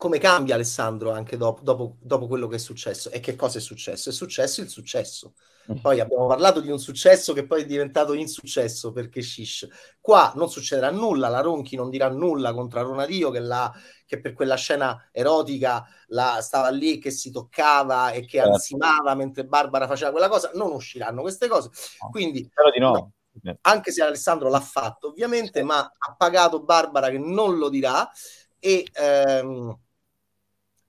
come 0.00 0.16
cambia 0.16 0.54
Alessandro 0.54 1.10
anche 1.10 1.36
dopo, 1.36 1.60
dopo, 1.62 1.96
dopo 2.00 2.26
quello 2.26 2.46
che 2.46 2.56
è 2.56 2.58
successo 2.58 3.10
e 3.10 3.20
che 3.20 3.36
cosa 3.36 3.58
è 3.58 3.60
successo? 3.60 4.08
È 4.08 4.12
successo 4.14 4.62
il 4.62 4.70
successo. 4.70 5.34
Poi 5.82 6.00
abbiamo 6.00 6.26
parlato 6.26 6.60
di 6.60 6.70
un 6.70 6.78
successo 6.78 7.34
che 7.34 7.44
poi 7.44 7.62
è 7.62 7.66
diventato 7.66 8.14
insuccesso 8.14 8.92
perché 8.92 9.20
shish. 9.20 9.68
Qua 10.00 10.32
non 10.36 10.48
succederà 10.48 10.90
nulla, 10.90 11.28
la 11.28 11.42
Ronchi 11.42 11.76
non 11.76 11.90
dirà 11.90 12.08
nulla 12.08 12.54
contro 12.54 12.82
Ronadio 12.82 13.30
che, 13.30 13.40
la, 13.40 13.70
che 14.06 14.22
per 14.22 14.32
quella 14.32 14.54
scena 14.54 15.10
erotica 15.12 15.86
la, 16.06 16.38
stava 16.40 16.70
lì 16.70 16.98
che 16.98 17.10
si 17.10 17.30
toccava 17.30 18.12
e 18.12 18.20
che 18.20 18.38
certo. 18.38 18.52
ansimava 18.52 19.14
mentre 19.14 19.44
Barbara 19.44 19.86
faceva 19.86 20.12
quella 20.12 20.30
cosa, 20.30 20.50
non 20.54 20.72
usciranno 20.72 21.20
queste 21.20 21.46
cose. 21.46 21.68
Quindi, 22.10 22.48
Spero 22.50 22.70
di 22.70 22.80
no. 22.80 23.12
no. 23.42 23.58
Anche 23.60 23.92
se 23.92 24.02
Alessandro 24.02 24.48
l'ha 24.48 24.60
fatto 24.60 25.08
ovviamente, 25.08 25.62
ma 25.62 25.80
ha 25.80 26.14
pagato 26.16 26.62
Barbara 26.62 27.10
che 27.10 27.18
non 27.18 27.58
lo 27.58 27.68
dirà 27.68 28.10
e... 28.58 28.86
Ehm, 28.94 29.78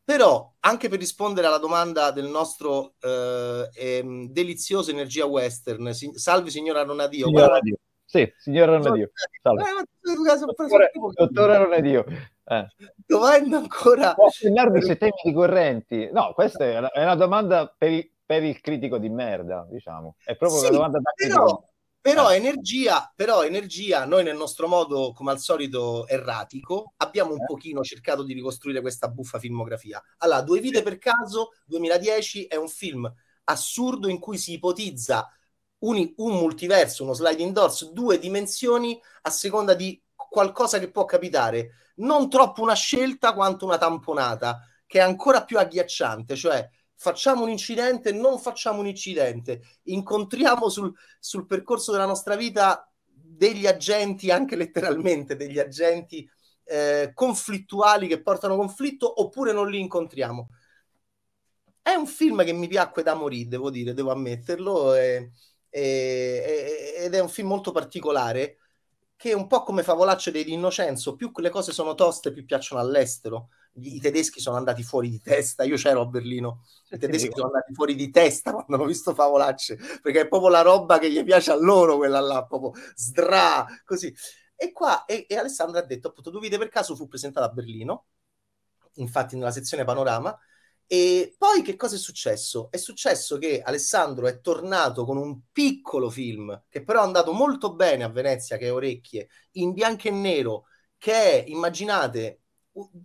però, 0.04 0.54
anche 0.60 0.89
per 0.89 0.99
rispondere 0.99 1.47
alla 1.47 1.58
domanda 1.58 2.12
del 2.12 2.28
nostro 2.28 2.93
eh, 2.99 3.70
ehm, 3.74 4.28
delizioso 4.30 4.91
energia 4.91 5.26
western, 5.26 5.93
si, 5.93 6.12
salve 6.16 6.49
signora 6.49 6.84
Ronadio. 6.84 7.28
Signora 7.28 7.47
Ronadio. 7.47 7.76
Sì, 8.06 8.34
signora 8.38 8.78
Ronadio. 8.78 9.12
Salve. 9.41 9.62
Eh, 9.64 10.91
dottore, 11.14 11.58
Ronadio. 11.58 12.06
Eh. 12.43 12.68
Domanda 13.06 13.58
ancora... 13.58 14.14
Posso 14.14 14.47
parlarvi 14.47 14.82
sui 14.82 14.97
temi 14.97 15.14
ricorrenti? 15.24 16.10
No, 16.12 16.34
questa 16.34 16.66
è 16.66 16.78
una, 16.78 16.91
è 16.91 17.04
una 17.04 17.16
domanda 17.16 17.74
per 17.78 17.91
il, 17.91 18.12
per 18.26 18.43
il, 18.43 18.60
critico 18.60 18.97
di 18.97 19.08
merda, 19.08 19.66
diciamo. 19.70 20.18
È 20.26 20.36
proprio 20.36 20.60
sì, 20.60 20.66
una 20.66 20.76
domanda 20.76 20.99
da 20.99 21.12
però... 21.16 21.45
critico 21.45 21.70
però 22.02 22.32
eh. 22.32 22.36
energia, 22.36 23.12
però 23.16 23.43
energia, 23.43 24.06
noi 24.06 24.24
nel 24.24 24.36
nostro 24.36 24.68
modo, 24.68 25.14
come 25.14 25.32
al 25.32 25.39
solito, 25.39 26.08
erratico, 26.08 26.93
abbiamo 26.97 27.32
un 27.32 27.41
eh. 27.41 27.45
pochino 27.45 27.84
cercato 27.84 28.24
di 28.24 28.34
ricostruire 28.34 28.82
questa 28.82 29.08
buffa 29.08 29.38
filmografia. 29.39 30.04
Allora, 30.18 30.41
Due 30.41 30.60
vite 30.60 30.82
per 30.82 30.97
caso, 30.97 31.52
2010, 31.66 32.45
è 32.45 32.56
un 32.56 32.68
film 32.68 33.12
assurdo 33.45 34.08
in 34.08 34.20
cui 34.20 34.38
si 34.38 34.54
ipotizza 34.54 35.32
un, 35.80 36.14
un 36.18 36.34
multiverso, 36.34 37.04
uno 37.04 37.14
sliding 37.14 37.54
doors, 37.54 37.91
due 37.91 38.20
dimensioni 38.20 38.99
a 39.24 39.30
seconda 39.30 39.74
di 39.74 40.02
qualcosa 40.16 40.80
che 40.80 40.89
può 40.89 41.06
capitare, 41.06 41.72
non 41.97 42.30
troppo 42.30 42.62
una 42.62 42.74
scelta 42.74 43.34
quanto 43.34 43.66
una 43.66 43.78
tamponata, 43.78 44.62
che 44.86 44.99
è 44.99 45.02
ancora 45.02 45.43
più 45.43 45.58
agghiacciante, 45.58 46.36
cioè 46.36 46.68
facciamo 47.02 47.41
un 47.41 47.49
incidente, 47.49 48.12
non 48.12 48.38
facciamo 48.38 48.80
un 48.80 48.86
incidente, 48.86 49.80
incontriamo 49.86 50.70
sul, 50.70 50.93
sul 51.20 51.47
percorso 51.47 51.91
della 51.91 52.06
nostra 52.06 52.36
vita 52.36 52.88
degli 53.04 53.66
agenti, 53.66 54.30
anche 54.30 54.56
letteralmente 54.56 55.36
degli 55.36 55.58
agenti 55.58 56.30
eh, 56.64 57.12
conflittuali 57.16 58.06
che 58.08 58.22
portano 58.22 58.56
conflitto, 58.56 59.20
oppure 59.20 59.52
non 59.52 59.68
li 59.68 59.80
incontriamo. 59.80 60.49
È 61.82 61.95
un 61.95 62.06
film 62.06 62.43
che 62.43 62.54
mi 62.54 62.68
piacque 62.68 63.02
da 63.02 63.16
morire, 63.16 63.49
devo 63.49 63.72
dire, 63.72 63.95
devo 63.95 64.12
ammetterlo, 64.12 64.93
e, 64.93 65.32
e, 65.70 66.93
ed 66.97 67.16
è 67.16 67.20
un 67.20 67.30
film 67.30 67.47
molto 67.47 67.72
particolare 67.72 68.58
che 69.16 69.32
è 69.32 69.34
un 69.34 69.47
po' 69.47 69.64
come 69.64 69.82
Favolacce 69.82 70.30
dei 70.30 70.52
Innocenzo, 70.52 71.16
più 71.16 71.32
le 71.38 71.49
cose 71.49 71.72
sono 71.72 71.95
toste, 71.95 72.32
più 72.32 72.45
piacciono 72.45 72.80
all'estero. 72.80 73.49
I 73.74 73.99
tedeschi 74.01 74.41
sono 74.41 74.57
andati 74.57 74.84
fuori 74.84 75.09
di 75.09 75.22
testa, 75.22 75.63
io 75.63 75.78
c'ero 75.78 76.01
a 76.01 76.05
Berlino, 76.05 76.65
i 76.89 76.97
tedeschi 76.97 77.30
sono 77.32 77.45
andati 77.45 77.74
fuori 77.74 77.95
di 77.95 78.09
testa 78.09 78.51
quando 78.51 78.76
hanno 78.76 78.86
visto 78.86 79.13
Favolacce, 79.13 79.78
perché 80.01 80.22
è 80.22 80.28
proprio 80.28 80.49
la 80.49 80.61
roba 80.61 80.99
che 80.99 81.09
gli 81.11 81.24
piace 81.24 81.51
a 81.51 81.55
loro, 81.55 81.97
quella 81.97 82.19
là, 82.19 82.45
proprio 82.45 82.74
sdra, 82.95 83.65
così. 83.86 84.13
E 84.55 84.72
qua, 84.74 85.05
e, 85.05 85.26
e 85.28 85.38
Alessandro 85.38 85.80
ha 85.80 85.84
detto, 85.84 86.09
appunto, 86.09 86.30
Duvide 86.30 86.57
per 86.57 86.69
caso 86.69 86.95
fu 86.95 87.07
presentata 87.07 87.45
a 87.47 87.49
Berlino, 87.49 88.07
infatti 88.95 89.36
nella 89.36 89.51
sezione 89.51 89.86
Panorama, 89.86 90.38
e 90.86 91.36
poi 91.38 91.61
che 91.61 91.78
cosa 91.78 91.95
è 91.95 91.97
successo? 91.97 92.69
È 92.69 92.76
successo 92.76 93.38
che 93.38 93.61
Alessandro 93.61 94.28
è 94.28 94.41
tornato 94.41 95.05
con 95.05 95.15
un 95.15 95.43
piccolo 95.49 96.09
film 96.09 96.65
che 96.67 96.84
però 96.84 97.01
è 97.01 97.05
andato 97.05 97.32
molto 97.32 97.74
bene 97.74 98.03
a 98.03 98.09
Venezia, 98.09 98.57
che 98.57 98.65
è 98.65 98.74
Orecchie, 98.74 99.30
in 99.51 99.72
bianco 99.72 100.09
e 100.09 100.11
nero, 100.11 100.65
che 100.97 101.13
è, 101.13 101.45
immaginate, 101.47 102.40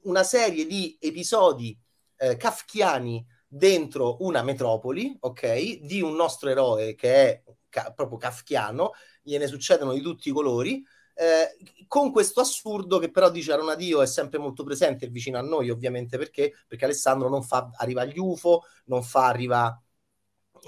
una 0.03 0.23
serie 0.23 0.67
di 0.67 0.97
episodi 1.01 1.79
eh, 2.17 2.37
kafkiani 2.37 3.25
dentro 3.47 4.17
una 4.21 4.43
metropoli, 4.43 5.17
ok? 5.21 5.81
Di 5.81 6.01
un 6.01 6.15
nostro 6.15 6.51
eroe 6.51 6.95
che 6.95 7.15
è 7.15 7.43
ca- 7.69 7.93
proprio 7.93 8.19
kafkiano, 8.19 8.93
gliene 9.23 9.47
succedono 9.47 9.93
di 9.93 10.01
tutti 10.01 10.29
i 10.29 10.33
colori, 10.33 10.85
eh, 11.15 11.57
con 11.87 12.13
questo 12.13 12.41
assurdo 12.41 12.99
che 12.99 13.11
però 13.11 13.31
dice 13.31 13.53
Aronadio 13.53 14.03
è 14.03 14.07
sempre 14.07 14.39
molto 14.39 14.65
presente 14.65 15.07
e 15.07 15.09
vicino 15.09 15.39
a 15.39 15.43
noi 15.43 15.71
ovviamente 15.71 16.19
perché? 16.19 16.53
Perché 16.67 16.85
Alessandro 16.85 17.29
non 17.31 17.43
fa 17.43 17.71
arriva 17.77 18.03
agli 18.03 18.19
UFO, 18.19 18.65
non 18.87 19.03
fa 19.03 19.27
arriva 19.27 19.81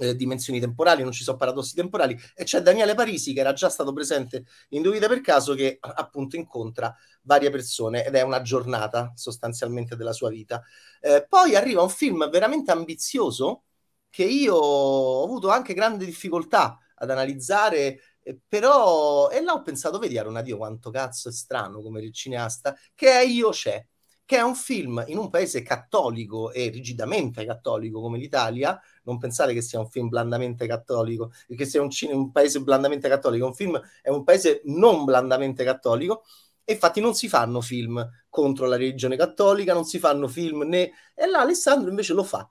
eh, 0.00 0.14
dimensioni 0.16 0.60
temporali, 0.60 1.02
non 1.02 1.12
ci 1.12 1.22
sono 1.22 1.36
paradossi 1.36 1.74
temporali 1.74 2.18
e 2.34 2.44
c'è 2.44 2.60
Daniele 2.60 2.94
Parisi 2.94 3.32
che 3.32 3.40
era 3.40 3.52
già 3.52 3.68
stato 3.68 3.92
presente 3.92 4.44
in 4.70 4.82
Due 4.82 4.98
per 4.98 5.20
caso 5.20 5.54
che 5.54 5.78
appunto 5.80 6.36
incontra 6.36 6.94
varie 7.22 7.50
persone 7.50 8.04
ed 8.04 8.14
è 8.14 8.22
una 8.22 8.42
giornata 8.42 9.12
sostanzialmente 9.14 9.96
della 9.96 10.12
sua 10.12 10.28
vita. 10.30 10.62
Eh, 11.00 11.26
poi 11.28 11.54
arriva 11.56 11.82
un 11.82 11.90
film 11.90 12.28
veramente 12.30 12.70
ambizioso 12.70 13.64
che 14.10 14.24
io 14.24 14.54
ho 14.54 15.24
avuto 15.24 15.50
anche 15.50 15.74
grande 15.74 16.04
difficoltà 16.04 16.78
ad 16.94 17.10
analizzare 17.10 18.00
però, 18.46 19.28
e 19.30 19.40
là 19.40 19.52
ho 19.54 19.62
pensato, 19.62 19.98
vedi 19.98 20.18
Aronadio 20.18 20.56
quanto 20.56 20.90
cazzo 20.90 21.28
è 21.28 21.32
strano 21.32 21.80
come 21.80 22.10
cineasta, 22.12 22.76
che 22.94 23.10
è 23.10 23.22
Io 23.24 23.50
c'è, 23.50 23.84
che 24.28 24.36
è 24.36 24.42
un 24.42 24.54
film 24.54 25.02
in 25.06 25.16
un 25.16 25.30
paese 25.30 25.62
cattolico 25.62 26.52
e 26.52 26.68
rigidamente 26.68 27.46
cattolico 27.46 27.98
come 28.02 28.18
l'Italia, 28.18 28.78
non 29.04 29.16
pensare 29.16 29.54
che 29.54 29.62
sia 29.62 29.80
un 29.80 29.88
film 29.88 30.08
blandamente 30.08 30.66
cattolico, 30.66 31.32
che 31.46 31.64
sia 31.64 31.80
un, 31.80 31.88
cine, 31.88 32.12
un 32.12 32.30
paese 32.30 32.60
blandamente 32.60 33.08
cattolico, 33.08 33.46
un 33.46 33.54
film 33.54 33.80
è 34.02 34.10
un 34.10 34.24
paese 34.24 34.60
non 34.66 35.06
blandamente 35.06 35.64
cattolico, 35.64 36.24
e 36.62 36.74
infatti 36.74 37.00
non 37.00 37.14
si 37.14 37.26
fanno 37.26 37.62
film 37.62 38.06
contro 38.28 38.66
la 38.66 38.76
religione 38.76 39.16
cattolica, 39.16 39.72
non 39.72 39.86
si 39.86 39.98
fanno 39.98 40.28
film 40.28 40.64
né... 40.64 40.90
E 41.14 41.26
là 41.26 41.40
Alessandro 41.40 41.88
invece 41.88 42.12
lo 42.12 42.22
fa. 42.22 42.46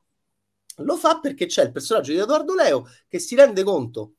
Lo 0.77 0.97
fa 0.97 1.19
perché 1.19 1.45
c'è 1.45 1.63
il 1.63 1.71
personaggio 1.71 2.11
di 2.11 2.17
Edoardo 2.17 2.55
Leo 2.55 2.87
che 3.07 3.19
si 3.19 3.35
rende 3.35 3.61
conto 3.61 4.13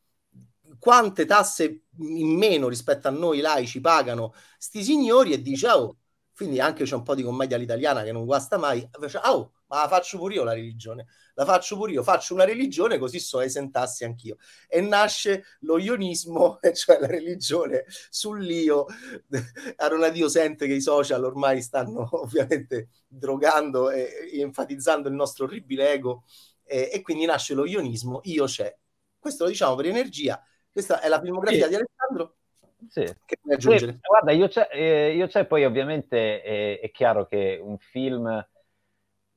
quante 0.79 1.25
tasse 1.25 1.87
in 1.99 2.37
meno 2.37 2.69
rispetto 2.69 3.09
a 3.09 3.11
noi 3.11 3.41
laici 3.41 3.81
pagano 3.81 4.33
sti 4.59 4.85
signori 4.85 5.33
e 5.33 5.43
dice 5.43 5.69
oh, 5.71 5.97
quindi 6.39 6.61
anche 6.61 6.85
c'è 6.85 6.95
un 6.95 7.03
po' 7.03 7.17
di 7.17 7.25
commedia 7.25 7.57
all'italiana 7.57 8.05
che 8.05 8.13
non 8.13 8.25
guasta 8.25 8.59
mai, 8.59 8.89
oh, 9.25 9.53
ma 9.67 9.81
la 9.81 9.89
faccio 9.89 10.19
pure 10.19 10.35
io 10.35 10.45
la 10.45 10.53
religione, 10.53 11.09
la 11.35 11.45
faccio 11.45 11.77
pure 11.77 11.91
io, 11.91 12.05
faccio 12.05 12.33
una 12.33 12.45
religione 12.45 12.97
così 12.97 13.19
so 13.19 13.41
esentassi 13.41 14.05
anch'io. 14.05 14.37
E 14.69 14.81
nasce 14.81 15.43
lo 15.63 15.79
ionismo, 15.79 16.61
cioè 16.73 17.01
la 17.01 17.09
religione 17.09 17.87
sull'io. 18.09 18.87
Aronadio 19.79 20.29
sente 20.29 20.69
che 20.69 20.75
i 20.75 20.81
social 20.81 21.25
ormai 21.25 21.61
stanno 21.61 22.09
ovviamente 22.23 22.91
drogando 23.09 23.91
e, 23.91 24.31
e 24.33 24.39
enfatizzando 24.39 25.09
il 25.09 25.15
nostro 25.15 25.47
orribile 25.47 25.91
ego 25.91 26.23
e, 26.63 26.89
e 26.93 27.03
quindi 27.03 27.25
nasce 27.25 27.55
lo 27.55 27.67
ionismo, 27.67 28.21
io 28.23 28.45
c'è. 28.45 28.73
Questo 29.19 29.43
lo 29.43 29.51
diciamo 29.51 29.75
per 29.75 29.87
energia, 29.87 30.41
questa 30.71 31.01
è 31.01 31.09
la 31.09 31.21
filmografia 31.21 31.65
sì. 31.65 31.69
di 31.71 31.75
Alessandro. 31.75 32.38
Sì. 32.87 33.03
Che 33.03 33.39
puoi 33.41 33.55
aggiungere? 33.55 33.93
Sì, 33.93 33.99
guarda, 34.01 34.33
io 34.33 34.49
c'è, 34.49 34.69
eh, 34.71 35.15
io 35.15 35.27
c'è 35.27 35.47
poi 35.47 35.65
ovviamente 35.65 36.43
eh, 36.43 36.79
è 36.81 36.91
chiaro 36.91 37.27
che 37.27 37.59
un 37.63 37.79
film 37.79 38.47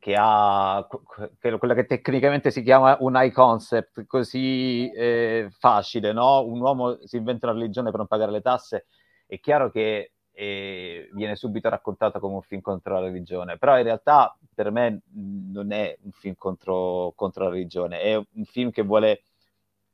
che 0.02 0.16
ha 0.16 0.88
quella 1.60 1.76
che 1.76 1.86
tecnicamente 1.86 2.50
si 2.50 2.64
chiama 2.64 2.98
un 3.02 3.14
high 3.16 3.32
concept 3.32 4.08
così 4.08 4.90
eh, 4.92 5.50
facile, 5.52 6.12
no? 6.12 6.44
Un 6.44 6.60
uomo 6.60 6.98
si 7.06 7.18
inventa 7.18 7.48
una 7.48 7.60
religione 7.60 7.90
per 7.90 8.00
non 8.00 8.08
pagare 8.08 8.32
le 8.32 8.42
tasse, 8.42 8.88
è 9.28 9.40
chiaro 9.40 9.70
che 9.70 10.14
eh, 10.32 11.08
viene 11.14 11.36
subito 11.36 11.70
raccontato 11.70 12.20
come 12.20 12.34
un 12.34 12.42
film 12.42 12.62
contro 12.62 12.96
la 12.96 13.02
religione, 13.02 13.58
però 13.60 13.78
in 13.78 13.84
realtà 13.84 14.36
per 14.54 14.72
me 14.72 15.02
non 15.14 15.72
è 15.72 15.96
un 16.02 16.12
film 16.12 16.34
contro, 16.36 17.14
contro 17.16 17.44
la 17.44 17.52
religione, 17.52 18.00
è 18.02 18.16
un 18.16 18.46
film 18.46 18.72
che 18.72 18.82
vuole 18.82 19.22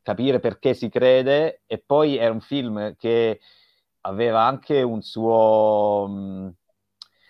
capire 0.08 0.40
perché 0.40 0.74
si 0.74 0.88
crede 0.88 1.64
e 1.66 1.80
poi 1.86 2.16
è 2.16 2.30
un 2.30 2.40
film 2.40 2.96
che 2.96 3.42
aveva 4.02 4.44
anche 4.46 4.82
un 4.82 5.02
suo... 5.02 6.08
Mm, 6.08 6.48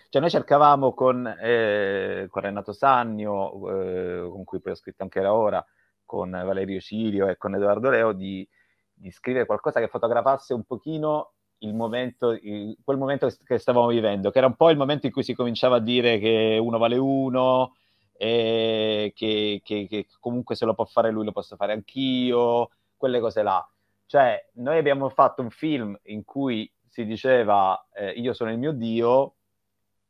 cioè 0.08 0.20
noi 0.20 0.30
cercavamo 0.30 0.94
con, 0.94 1.26
eh, 1.26 2.28
con 2.30 2.42
Renato 2.42 2.72
Sannio, 2.72 3.50
eh, 3.68 4.28
con 4.30 4.44
cui 4.44 4.60
poi 4.60 4.72
ho 4.72 4.76
scritto 4.76 5.02
anche 5.02 5.20
la 5.20 5.34
ora, 5.34 5.64
con 6.04 6.30
Valerio 6.30 6.78
Cirio 6.78 7.26
e 7.26 7.36
con 7.36 7.56
Edoardo 7.56 7.90
Leo, 7.90 8.12
di, 8.12 8.48
di 8.94 9.10
scrivere 9.10 9.44
qualcosa 9.44 9.80
che 9.80 9.88
fotografasse 9.88 10.54
un 10.54 10.62
pochino 10.62 11.32
il 11.58 11.74
momento, 11.74 12.30
il, 12.30 12.76
quel 12.84 12.96
momento 12.96 13.28
che 13.44 13.58
stavamo 13.58 13.88
vivendo, 13.88 14.30
che 14.30 14.38
era 14.38 14.46
un 14.46 14.54
po' 14.54 14.70
il 14.70 14.76
momento 14.76 15.06
in 15.06 15.12
cui 15.12 15.24
si 15.24 15.34
cominciava 15.34 15.76
a 15.76 15.80
dire 15.80 16.18
che 16.20 16.58
uno 16.62 16.78
vale 16.78 16.96
uno, 16.96 17.74
e 18.20 19.12
che, 19.14 19.60
che, 19.62 19.86
che, 19.88 20.06
comunque 20.18 20.56
se 20.56 20.64
lo 20.64 20.74
può 20.74 20.84
fare 20.84 21.12
lui 21.12 21.24
lo 21.24 21.30
posso 21.30 21.54
fare 21.54 21.72
anch'io, 21.72 22.70
quelle 22.96 23.20
cose 23.20 23.42
là. 23.42 23.66
Cioè, 24.06 24.48
noi 24.54 24.76
abbiamo 24.76 25.08
fatto 25.08 25.40
un 25.40 25.50
film 25.50 25.96
in 26.04 26.24
cui 26.24 26.70
si 26.88 27.04
diceva 27.04 27.86
eh, 27.94 28.10
io 28.10 28.32
sono 28.32 28.50
il 28.50 28.58
mio 28.58 28.72
Dio 28.72 29.36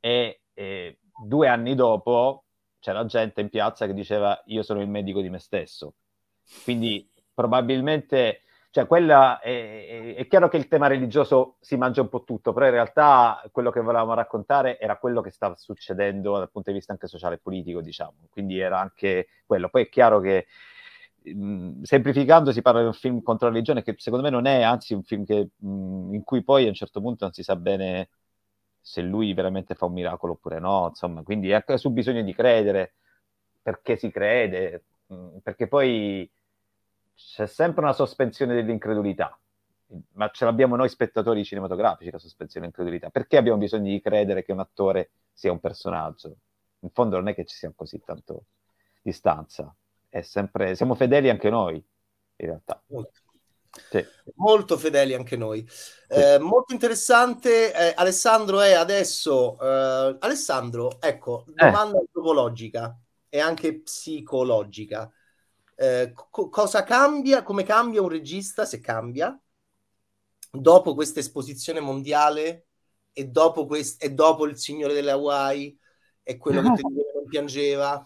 e 0.01 0.41
eh, 0.55 0.99
due 1.23 1.49
anni 1.49 1.75
dopo 1.75 2.45
c'era 2.81 3.05
gente 3.05 3.43
in 3.43 3.51
piazza 3.51 3.87
che 3.87 3.93
diceva 3.93 4.41
io 4.47 4.63
sono 4.63 4.81
il 4.81 4.89
medico 4.89 5.21
di 5.21 5.29
me 5.29 5.39
stesso. 5.39 5.95
Quindi 6.65 7.07
probabilmente 7.35 8.41
cioè, 8.79 8.87
quella 8.87 9.41
è, 9.41 9.87
è, 9.87 10.15
è, 10.15 10.27
chiaro 10.29 10.49
che 10.49 10.57
il 10.57 10.69
tema 10.69 10.87
religioso 10.87 11.57
si 11.61 11.77
mangia 11.77 12.01
un 12.01 12.09
po' 12.09 12.23
tutto, 12.23 12.53
però 12.53 12.67
in 12.67 12.73
realtà 12.73 13.43
quello 13.51 13.71
che 13.71 13.81
volevamo 13.81 14.15
raccontare 14.15 14.79
era 14.79 14.97
quello 14.99 15.21
che 15.21 15.31
stava 15.31 15.57
succedendo 15.57 16.39
dal 16.39 16.51
punto 16.51 16.71
di 16.71 16.77
vista 16.77 16.93
anche 16.93 17.09
sociale 17.09 17.37
e 17.37 17.39
politico, 17.39 17.81
diciamo. 17.81 18.15
Quindi 18.31 18.61
era 18.61 18.79
anche 18.79 19.27
quello. 19.47 19.69
Poi 19.69 19.83
è 19.83 19.89
chiaro 19.89 20.21
che 20.21 20.47
semplificando 21.83 22.53
si 22.53 22.63
parla 22.63 22.81
di 22.81 22.87
un 22.87 22.93
film 22.93 23.21
contro 23.21 23.49
la 23.49 23.53
religione 23.53 23.83
che 23.83 23.95
secondo 23.99 24.25
me 24.25 24.31
non 24.31 24.47
è, 24.47 24.63
anzi 24.63 24.95
un 24.95 25.03
film 25.03 25.25
che, 25.25 25.49
mh, 25.57 26.15
in 26.15 26.23
cui 26.25 26.43
poi 26.45 26.65
a 26.67 26.69
un 26.69 26.75
certo 26.75 27.01
punto 27.01 27.25
non 27.25 27.33
si 27.35 27.43
sa 27.43 27.57
bene 27.57 28.09
se 28.81 29.03
lui 29.03 29.35
veramente 29.35 29.75
fa 29.75 29.87
un 29.87 29.93
miracolo 29.93 30.35
oppure 30.35 30.61
no, 30.61 30.87
insomma, 30.89 31.23
quindi 31.23 31.51
è 31.51 31.55
anche 31.55 31.77
su 31.79 31.91
bisogno 31.91 32.23
di 32.23 32.33
credere, 32.33 32.95
perché 33.61 33.97
si 33.97 34.11
crede, 34.11 34.85
mh, 35.07 35.39
perché 35.43 35.67
poi 35.67 36.31
c'è 37.19 37.47
sempre 37.47 37.83
una 37.83 37.93
sospensione 37.93 38.55
dell'incredulità, 38.55 39.37
ma 40.13 40.31
ce 40.31 40.45
l'abbiamo 40.45 40.77
noi 40.77 40.89
spettatori 40.89 41.45
cinematografici 41.45 42.13
la 42.13 42.19
sospensione 42.19 42.67
dell'incredulità. 42.67 43.11
Perché 43.11 43.37
abbiamo 43.37 43.59
bisogno 43.59 43.91
di 43.91 44.01
credere 44.01 44.45
che 44.45 44.53
un 44.53 44.61
attore 44.61 45.11
sia 45.33 45.51
un 45.51 45.59
personaggio? 45.59 46.37
In 46.81 46.91
fondo 46.91 47.17
non 47.17 47.27
è 47.27 47.35
che 47.35 47.45
ci 47.45 47.57
sia 47.57 47.73
così 47.75 48.01
tanto 48.05 48.45
distanza, 49.03 49.75
è 50.09 50.21
sempre, 50.23 50.77
siamo 50.77 50.95
fedeli 50.95 51.29
anche 51.29 51.51
noi, 51.51 51.75
in 51.75 52.47
realtà. 52.47 52.81
Molto. 52.87 53.21
Sì. 53.91 54.05
Molto 54.37 54.79
fedeli 54.79 55.15
anche 55.15 55.37
noi. 55.37 55.67
Sì. 55.69 56.15
Eh, 56.15 56.39
molto 56.39 56.73
interessante. 56.73 57.73
Eh, 57.73 57.95
Alessandro 57.97 58.61
è 58.61 58.73
adesso. 58.73 59.59
Eh, 59.61 60.17
Alessandro, 60.21 61.01
ecco, 61.01 61.45
eh. 61.49 61.53
domanda 61.67 61.99
antropologica 61.99 62.97
e 63.29 63.41
anche 63.41 63.81
psicologica. 63.81 65.13
Eh, 65.81 66.13
co- 66.13 66.49
cosa 66.49 66.83
cambia, 66.83 67.45
come 67.45 67.63
cambia 67.63 68.03
un 68.03 68.09
regista 68.09 68.65
se 68.65 68.81
cambia? 68.81 69.41
Dopo 70.51 70.95
questa 70.95 71.21
esposizione 71.21 71.79
mondiale 71.79 72.67
e 73.13 73.27
dopo, 73.27 73.65
quest- 73.65 74.03
e 74.03 74.11
dopo 74.13 74.45
Il 74.47 74.59
Signore 74.59 74.93
delle 74.93 75.13
Hawaii 75.13 75.79
è 76.21 76.37
quello 76.37 76.63
che 76.63 76.73
ti 76.73 76.83
non 76.83 77.27
piangeva. 77.29 78.05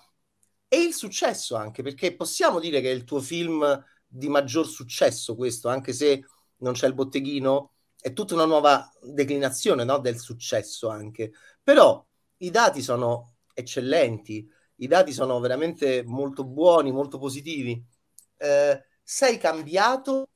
E 0.69 0.77
il 0.77 0.93
successo 0.93 1.57
anche 1.57 1.83
perché 1.83 2.15
possiamo 2.15 2.61
dire 2.61 2.83
che 2.83 2.91
è 2.91 2.95
il 2.95 3.05
tuo 3.05 3.21
film 3.21 3.83
di 4.07 4.29
maggior 4.29 4.67
successo 4.67 5.35
questo 5.35 5.69
anche 5.69 5.95
se 5.95 6.25
non 6.59 6.75
c'è 6.75 6.87
il 6.87 6.95
botteghino 6.95 7.73
è 7.99 8.13
tutta 8.13 8.35
una 8.35 8.45
nuova 8.45 8.91
declinazione 9.01 9.85
no, 9.85 9.99
del 9.99 10.19
successo 10.19 10.91
anche. 10.91 11.33
Però 11.63 12.05
i 12.39 12.51
dati 12.51 12.83
sono 12.83 13.37
eccellenti 13.55 14.47
i 14.77 14.87
dati 14.87 15.13
sono 15.13 15.39
veramente 15.41 16.03
molto 16.05 16.45
buoni 16.45 16.93
molto 16.93 17.19
positivi 17.19 17.83
eh, 18.39 18.85
sei 19.03 19.39
cambiato 19.39 20.29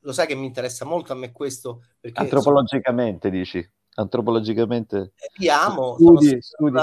lo 0.00 0.12
sai 0.12 0.26
che 0.26 0.34
mi 0.34 0.46
interessa 0.46 0.84
molto 0.84 1.12
a 1.12 1.16
me 1.16 1.32
questo 1.32 1.82
perché 2.00 2.20
antropologicamente 2.20 3.28
sono... 3.28 3.40
dici 3.40 3.70
antropologicamente 3.98 5.12
ti 5.34 5.48
amo. 5.48 5.94
Studi, 5.94 6.40
studi. 6.40 6.80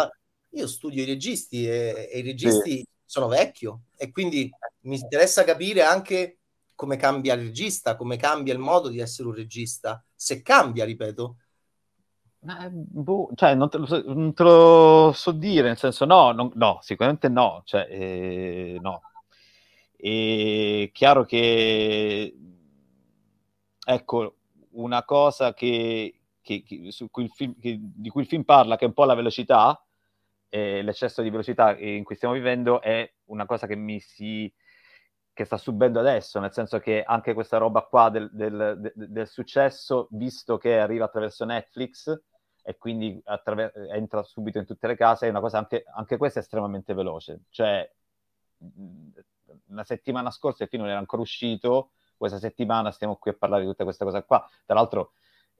Io 0.51 0.67
studio 0.67 1.01
i 1.01 1.05
registi 1.05 1.67
e, 1.67 2.09
e 2.11 2.19
i 2.19 2.21
registi 2.21 2.77
sì. 2.77 2.87
sono 3.03 3.27
vecchio 3.27 3.83
e 3.97 4.11
quindi 4.11 4.49
mi 4.81 4.97
interessa 4.97 5.43
capire 5.43 5.81
anche 5.81 6.39
come 6.75 6.97
cambia 6.97 7.33
il 7.33 7.41
regista, 7.41 7.95
come 7.95 8.17
cambia 8.17 8.53
il 8.53 8.59
modo 8.59 8.89
di 8.89 8.99
essere 8.99 9.27
un 9.27 9.33
regista, 9.33 10.03
se 10.13 10.41
cambia, 10.41 10.85
ripeto. 10.85 11.37
Eh, 12.47 12.69
boh, 12.69 13.31
cioè, 13.33 13.55
non 13.55 13.69
te, 13.69 13.77
lo, 13.79 14.13
non 14.13 14.33
te, 14.35 14.43
lo, 14.43 15.11
so 15.13 15.31
dire, 15.31 15.67
nel 15.67 15.77
senso 15.77 16.05
no, 16.05 16.31
non, 16.31 16.51
no 16.53 16.77
sicuramente 16.81 17.27
no, 17.27 17.63
cioè, 17.65 17.87
eh, 17.89 18.77
no. 18.81 19.01
È 19.95 20.91
chiaro 20.93 21.25
che, 21.25 22.35
ecco, 23.83 24.35
una 24.71 25.03
cosa 25.03 25.53
che, 25.55 26.19
che, 26.41 26.63
che, 26.63 26.91
cui 27.09 27.27
film, 27.29 27.55
di 27.57 28.09
cui 28.09 28.21
il 28.21 28.27
film 28.27 28.43
parla, 28.43 28.75
che 28.75 28.85
è 28.85 28.87
un 28.87 28.93
po' 28.93 29.05
la 29.05 29.15
velocità, 29.15 29.83
eh, 30.49 30.83
l'eccesso 30.83 31.23
di 31.23 31.31
velocità 31.31 31.75
in 31.77 32.03
cui 32.03 32.15
stiamo 32.15 32.35
vivendo, 32.35 32.79
è 32.79 33.11
una 33.25 33.47
cosa 33.47 33.65
che 33.65 33.75
mi 33.75 33.99
si 33.99 34.53
che 35.33 35.45
sta 35.45 35.57
subendo 35.57 35.99
adesso, 35.99 36.39
nel 36.39 36.53
senso 36.53 36.79
che 36.79 37.03
anche 37.03 37.33
questa 37.33 37.57
roba 37.57 37.81
qua 37.81 38.09
del, 38.09 38.29
del, 38.31 38.77
del, 38.79 39.09
del 39.09 39.27
successo, 39.27 40.07
visto 40.11 40.57
che 40.57 40.79
arriva 40.79 41.05
attraverso 41.05 41.43
Netflix 41.43 42.17
e 42.67 42.77
quindi 42.79 43.21
attraver- 43.25 43.75
entra 43.91 44.23
subito 44.23 44.57
in 44.57 44.65
tutte 44.65 44.87
le 44.87 44.95
case, 44.95 45.27
è 45.27 45.29
una 45.29 45.39
cosa 45.39 45.59
anche, 45.59 45.85
anche 45.93 46.17
questa 46.17 46.39
estremamente 46.39 46.95
veloce. 46.95 47.41
Cioè, 47.49 47.87
una 49.67 49.83
settimana 49.83 50.31
scorsa 50.31 50.63
il 50.63 50.69
film 50.69 50.81
non 50.81 50.89
era 50.89 50.99
ancora 50.99 51.21
uscito, 51.21 51.91
questa 52.17 52.39
settimana 52.39 52.89
stiamo 52.89 53.17
qui 53.17 53.29
a 53.29 53.35
parlare 53.37 53.61
di 53.61 53.67
tutta 53.67 53.83
questa 53.83 54.03
cosa 54.03 54.23
qua. 54.23 54.43
Tra 54.65 54.73
l'altro, 54.73 55.11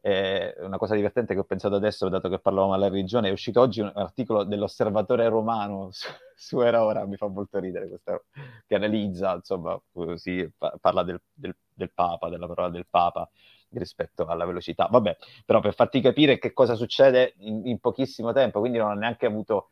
eh, 0.01 0.55
una 0.61 0.77
cosa 0.77 0.95
divertente 0.95 1.35
che 1.35 1.39
ho 1.41 1.43
pensato 1.43 1.75
adesso, 1.75 2.09
dato 2.09 2.27
che 2.27 2.39
parlavamo 2.39 2.73
alla 2.73 2.89
regione, 2.89 3.29
è 3.29 3.31
uscito 3.31 3.61
oggi 3.61 3.81
un 3.81 3.91
articolo 3.93 4.43
dell'Osservatore 4.43 5.27
Romano 5.29 5.89
su, 5.93 6.07
su 6.35 6.59
Era 6.61 6.83
Ora, 6.83 7.05
mi 7.05 7.17
fa 7.17 7.27
molto 7.27 7.59
ridere 7.59 7.87
questa, 7.87 8.19
che 8.65 8.73
analizza, 8.73 9.35
insomma, 9.35 9.79
così, 9.91 10.51
parla 10.81 11.03
del, 11.03 11.21
del, 11.31 11.55
del 11.71 11.91
Papa, 11.91 12.29
della 12.29 12.47
parola 12.47 12.69
del 12.69 12.87
Papa 12.89 13.29
rispetto 13.71 14.25
alla 14.25 14.45
velocità. 14.45 14.87
Vabbè, 14.89 15.17
però 15.45 15.59
per 15.59 15.73
farti 15.73 16.01
capire 16.01 16.39
che 16.39 16.53
cosa 16.53 16.75
succede 16.75 17.33
in, 17.39 17.67
in 17.67 17.79
pochissimo 17.79 18.33
tempo, 18.33 18.59
quindi 18.59 18.77
non 18.77 18.91
ho 18.91 18.93
neanche 18.93 19.25
avuto 19.25 19.69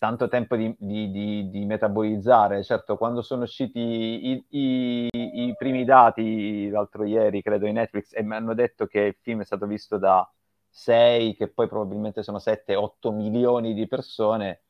tanto 0.00 0.28
tempo 0.28 0.56
di, 0.56 0.74
di, 0.78 1.10
di, 1.10 1.50
di, 1.50 1.64
metabolizzare. 1.66 2.64
Certo, 2.64 2.96
quando 2.96 3.20
sono 3.20 3.42
usciti 3.42 3.78
i, 3.78 4.44
i, 4.48 5.08
i, 5.12 5.54
primi 5.58 5.84
dati 5.84 6.70
l'altro 6.70 7.04
ieri, 7.04 7.42
credo, 7.42 7.66
in 7.66 7.74
Netflix, 7.74 8.14
e 8.14 8.22
mi 8.22 8.34
hanno 8.34 8.54
detto 8.54 8.86
che 8.86 9.00
il 9.00 9.16
film 9.20 9.42
è 9.42 9.44
stato 9.44 9.66
visto 9.66 9.98
da 9.98 10.26
6, 10.70 11.36
che 11.36 11.48
poi 11.48 11.68
probabilmente 11.68 12.22
sono 12.22 12.38
7-8 12.38 13.12
milioni 13.12 13.74
di 13.74 13.86
persone. 13.86 14.62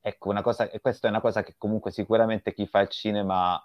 Ecco, 0.00 0.30
una 0.30 0.40
cosa, 0.40 0.70
questa 0.80 1.08
è 1.08 1.10
una 1.10 1.20
cosa 1.20 1.42
che 1.42 1.56
comunque 1.58 1.90
sicuramente 1.90 2.54
chi 2.54 2.66
fa 2.66 2.80
il 2.80 2.88
cinema, 2.88 3.62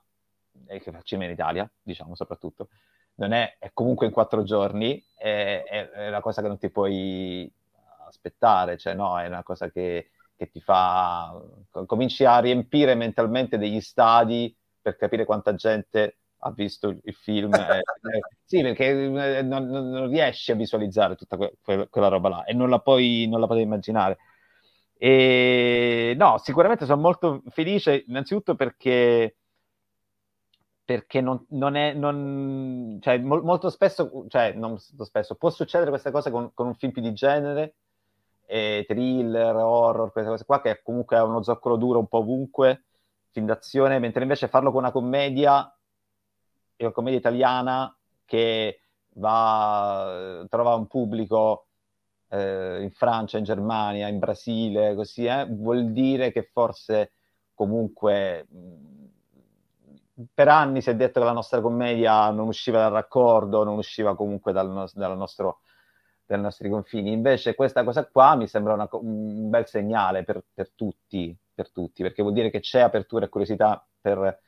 e 0.67 0.81
che 0.81 0.91
fa 0.91 0.97
il 0.97 1.03
cinema 1.05 1.27
in 1.27 1.33
Italia, 1.35 1.71
diciamo 1.81 2.15
soprattutto, 2.15 2.67
non 3.15 3.31
è, 3.33 3.57
è 3.59 3.71
comunque 3.73 4.05
in 4.05 4.11
quattro 4.11 4.43
giorni, 4.43 5.03
è, 5.17 5.63
è, 5.65 5.89
è 5.89 6.07
una 6.07 6.21
cosa 6.21 6.41
che 6.41 6.47
non 6.47 6.57
ti 6.57 6.69
puoi 6.69 7.51
aspettare, 8.07 8.77
cioè 8.77 8.93
no, 8.93 9.19
è 9.19 9.27
una 9.27 9.43
cosa 9.43 9.69
che 9.69 10.09
che 10.35 10.49
ti 10.49 10.59
fa, 10.59 11.33
cominci 11.85 12.25
a 12.25 12.39
riempire 12.39 12.95
mentalmente 12.95 13.57
degli 13.57 13.79
stadi 13.79 14.55
per 14.81 14.97
capire 14.97 15.25
quanta 15.25 15.55
gente 15.55 16.17
ha 16.39 16.51
visto 16.51 16.89
il 16.89 17.13
film. 17.13 17.53
eh, 17.55 17.81
sì, 18.43 18.61
perché 18.61 18.87
eh, 18.89 19.41
non, 19.41 19.67
non, 19.67 20.09
riesci 20.09 20.51
a 20.51 20.55
visualizzare 20.55 21.15
tutta 21.15 21.37
que- 21.37 21.55
que- 21.61 21.87
quella 21.89 22.07
roba 22.07 22.29
là 22.29 22.43
e 22.43 22.53
non 22.53 22.69
la 22.69 22.79
puoi, 22.79 23.27
non 23.27 23.39
la 23.39 23.47
puoi 23.47 23.61
immaginare. 23.61 24.17
E 24.97 26.13
no, 26.17 26.37
sicuramente 26.37 26.85
sono 26.85 27.01
molto 27.01 27.41
felice, 27.49 28.03
innanzitutto 28.07 28.55
perché 28.55 29.35
perché 30.85 31.19
non, 31.19 31.43
non 31.49 31.75
è, 31.75 31.93
non, 31.93 32.99
cioè, 33.01 33.17
mo- 33.17 33.41
molto 33.41 33.71
spesso, 33.71 34.25
cioè, 34.27 34.53
non 34.53 34.77
spesso, 34.77 35.33
può 35.33 35.49
succedere 35.49 35.89
questa 35.89 36.11
cosa 36.11 36.29
con, 36.29 36.51
con 36.53 36.67
un 36.67 36.75
film 36.75 36.91
più 36.91 37.01
di 37.01 37.11
genere, 37.13 37.73
eh, 38.45 38.85
thriller, 38.87 39.55
horror, 39.55 40.11
queste 40.11 40.29
cose 40.29 40.45
qua, 40.45 40.61
che 40.61 40.81
comunque 40.83 41.17
ha 41.17 41.23
uno 41.23 41.41
zoccolo 41.41 41.75
duro 41.75 41.97
un 41.97 42.07
po' 42.07 42.19
ovunque, 42.19 42.83
film 43.31 43.47
d'azione, 43.47 43.97
mentre 43.97 44.21
invece 44.21 44.47
farlo 44.47 44.71
con 44.71 44.83
una 44.83 44.91
commedia, 44.91 45.75
è 46.75 46.83
una 46.83 46.93
commedia 46.93 47.19
italiana 47.19 47.93
che 48.23 48.81
va, 49.13 50.45
trova 50.47 50.75
un 50.75 50.85
pubblico 50.85 51.65
eh, 52.29 52.83
in 52.83 52.91
Francia, 52.91 53.39
in 53.39 53.43
Germania, 53.43 54.07
in 54.07 54.19
Brasile, 54.19 54.93
così, 54.93 55.25
eh, 55.25 55.47
vuol 55.49 55.91
dire 55.91 56.31
che 56.31 56.43
forse 56.51 57.13
comunque 57.55 58.45
per 60.33 60.47
anni 60.47 60.81
si 60.81 60.89
è 60.89 60.95
detto 60.95 61.19
che 61.19 61.25
la 61.25 61.31
nostra 61.31 61.61
commedia 61.61 62.29
non 62.31 62.47
usciva 62.47 62.79
dal 62.79 62.91
raccordo, 62.91 63.63
non 63.63 63.77
usciva 63.77 64.15
comunque 64.15 64.51
dal, 64.51 64.89
dal 64.93 65.17
nostro 65.17 65.59
dai 66.25 66.41
nostri 66.41 66.69
confini. 66.69 67.11
Invece 67.11 67.55
questa 67.55 67.83
cosa 67.83 68.05
qua 68.07 68.35
mi 68.35 68.47
sembra 68.47 68.73
una, 68.73 68.87
un 68.91 69.49
bel 69.49 69.67
segnale 69.67 70.23
per, 70.23 70.43
per, 70.53 70.71
tutti, 70.71 71.35
per, 71.53 71.71
tutti, 71.71 72.01
perché 72.01 72.21
vuol 72.21 72.33
dire 72.33 72.49
che 72.49 72.59
c'è 72.59 72.79
apertura 72.81 73.25
e 73.25 73.29
curiosità 73.29 73.85
per, 74.01 74.41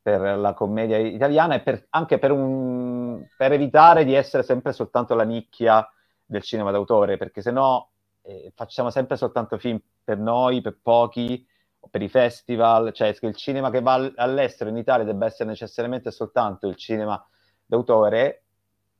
per 0.00 0.20
la 0.38 0.54
commedia 0.54 0.98
italiana 0.98 1.60
e 1.60 1.86
anche 1.90 2.18
per, 2.18 2.30
un, 2.30 3.26
per, 3.36 3.52
evitare 3.52 4.04
di 4.04 4.14
essere 4.14 4.42
sempre 4.42 4.72
soltanto 4.72 5.14
la 5.14 5.24
nicchia 5.24 5.88
del 6.24 6.42
cinema 6.42 6.70
d'autore, 6.70 7.16
perché 7.16 7.42
se 7.42 7.50
no 7.50 7.90
eh, 8.22 8.52
facciamo 8.54 8.90
sempre 8.90 9.16
soltanto 9.16 9.58
film 9.58 9.80
per 10.02 10.18
noi, 10.18 10.60
per 10.60 10.78
pochi, 10.80 11.44
per 11.90 12.02
i 12.02 12.08
festival, 12.08 12.92
cioè 12.92 13.14
che 13.14 13.26
il 13.26 13.36
cinema 13.36 13.70
che 13.70 13.80
va 13.80 13.94
all'estero 14.16 14.70
in 14.70 14.76
Italia 14.76 15.04
debba 15.04 15.26
essere 15.26 15.48
necessariamente 15.48 16.10
soltanto 16.10 16.66
il 16.66 16.76
cinema 16.76 17.24
d'autore 17.64 18.44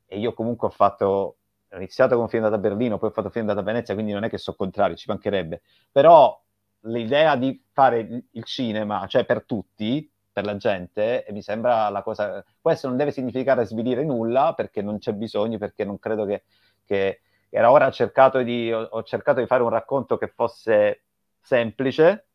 e 0.07 0.19
io 0.19 0.33
comunque 0.35 0.69
ho 0.69 0.71
fatto 0.71 1.37
ho 1.69 1.77
iniziato 1.77 2.17
con 2.17 2.29
film 2.29 2.45
andato 2.45 2.61
a 2.61 2.69
Berlino, 2.69 2.99
poi 2.99 3.11
ho 3.11 3.13
fatto 3.13 3.31
film 3.31 3.49
andato 3.49 3.61
a 3.61 3.71
Venezia, 3.71 3.95
quindi 3.95 4.13
non 4.13 4.25
è 4.25 4.29
che 4.29 4.39
so 4.39 4.55
contrario, 4.55 4.97
ci 4.97 5.07
mancherebbe. 5.09 5.63
Però 5.91 6.41
l'idea 6.83 7.37
di 7.37 7.63
fare 7.73 8.25
il 8.31 8.45
cinema, 8.45 9.07
cioè 9.07 9.25
per 9.25 9.45
tutti, 9.45 10.11
per 10.33 10.45
la 10.45 10.57
gente, 10.57 11.27
mi 11.31 11.43
sembra 11.43 11.89
la 11.89 12.03
cosa... 12.03 12.45
Questo 12.61 12.89
non 12.89 12.97
deve 12.97 13.11
significare 13.11 13.65
svilire 13.67 14.05
nulla, 14.05 14.55
perché 14.55 14.81
non 14.81 14.99
c'è 14.99 15.13
bisogno, 15.13 15.59
perché 15.59 15.85
non 15.85 15.99
credo 15.99 16.25
che... 16.25 16.45
che... 16.85 17.21
Era 17.49 17.71
ora 17.71 17.91
cercato, 17.91 18.43
di, 18.43 18.71
ho 18.73 19.03
cercato 19.05 19.41
di 19.41 19.47
fare 19.47 19.63
un 19.63 19.71
racconto 19.71 20.19
che 20.19 20.29
fosse 20.29 21.05
semplice, 21.41 22.26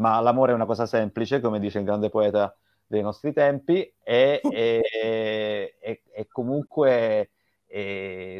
ma 0.00 0.20
l'amore 0.20 0.52
è 0.52 0.54
una 0.54 0.66
cosa 0.66 0.86
semplice, 0.86 1.40
come 1.40 1.60
dice 1.60 1.78
il 1.78 1.84
grande 1.84 2.08
poeta 2.10 2.54
dei 2.86 3.02
nostri 3.02 3.32
tempi, 3.32 3.92
e, 4.02 4.40
e, 4.50 5.76
e, 5.80 6.02
e 6.12 6.28
comunque 6.28 7.30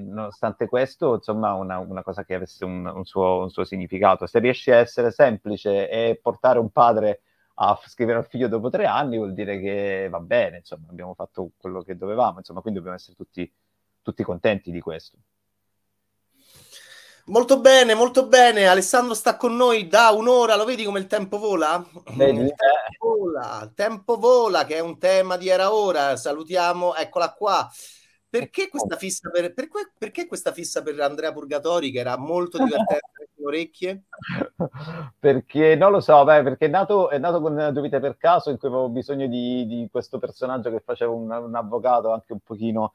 nonostante 0.01 0.67
questo, 0.67 1.15
insomma, 1.15 1.55
una, 1.55 1.79
una 1.79 2.03
cosa 2.03 2.25
che 2.25 2.35
avesse 2.35 2.65
un, 2.65 2.85
un, 2.87 3.05
suo, 3.05 3.43
un, 3.43 3.51
suo, 3.51 3.65
significato. 3.65 4.27
Se 4.27 4.39
riesci 4.41 4.71
a 4.73 4.77
essere 4.77 5.13
semplice 5.13 5.89
e 5.89 6.19
portare 6.21 6.59
un 6.59 6.71
padre 6.71 7.23
a 7.55 7.79
scrivere 7.87 8.19
al 8.19 8.27
figlio 8.27 8.49
dopo 8.49 8.71
tre 8.71 8.87
anni, 8.87 9.19
vuol 9.19 9.35
dire 9.35 9.61
che 9.61 10.09
va 10.11 10.19
bene, 10.21 10.59
insomma, 10.59 10.87
abbiamo 10.91 11.15
fatto 11.15 11.51
quello 11.57 11.83
che 11.83 11.97
dovevamo, 11.97 12.39
insomma, 12.39 12.61
quindi 12.61 12.79
dobbiamo 12.79 12.99
essere 12.99 13.17
tutti, 13.17 13.51
tutti 14.03 14.23
contenti 14.25 14.71
di 14.73 14.81
questo. 14.81 15.19
Molto 17.27 17.61
bene, 17.61 17.95
molto 17.95 18.27
bene. 18.27 18.67
Alessandro 18.67 19.15
sta 19.15 19.37
con 19.37 19.55
noi 19.55 19.87
da 19.87 20.11
un'ora. 20.11 20.57
Lo 20.57 20.65
vedi 20.65 20.85
come 20.85 20.99
il 20.99 21.07
tempo 21.07 21.39
vola? 21.39 21.85
Vedi? 22.15 22.41
Il 22.41 22.55
tempo 22.55 23.17
vola, 23.17 23.61
il 23.63 23.73
tempo 23.75 24.17
vola, 24.17 24.65
che 24.65 24.77
è 24.77 24.81
un 24.81 24.99
tema 24.99 25.37
di 25.37 25.49
era 25.49 25.73
ora. 25.73 26.17
Salutiamo, 26.17 26.95
eccola 26.95 27.33
qua. 27.33 27.71
Perché 28.31 28.69
questa 28.69 28.95
fissa 28.97 29.29
per, 29.29 29.53
per, 29.53 29.69
perché 29.99 30.29
questa 30.29 30.53
fissa 30.53 30.83
per 30.83 31.01
Andrea 31.01 31.33
Purgatori, 31.33 31.91
che 31.91 31.99
era 31.99 32.17
molto 32.17 32.59
divertente 32.59 33.11
nelle 33.17 33.49
orecchie? 33.49 34.05
Perché 35.19 35.75
non 35.75 35.91
lo 35.91 36.01
so, 36.01 36.23
beh, 36.23 36.45
perché 36.45 36.67
è 36.67 36.69
nato, 36.69 37.11
è 37.11 37.19
nato 37.19 37.41
con 37.41 37.71
Due 37.73 37.83
vite 37.83 37.99
per 37.99 38.17
caso, 38.17 38.51
in 38.51 38.59
cui 38.59 38.69
avevo 38.69 38.89
bisogno 38.89 39.27
di, 39.27 39.67
di 39.67 39.89
questo 39.91 40.19
personaggio 40.21 40.71
che 40.71 40.81
faceva 40.85 41.11
un, 41.11 41.29
un, 41.29 41.55
avvocato 41.57 42.13
anche 42.13 42.33
un 42.33 42.39
pochino 42.39 42.93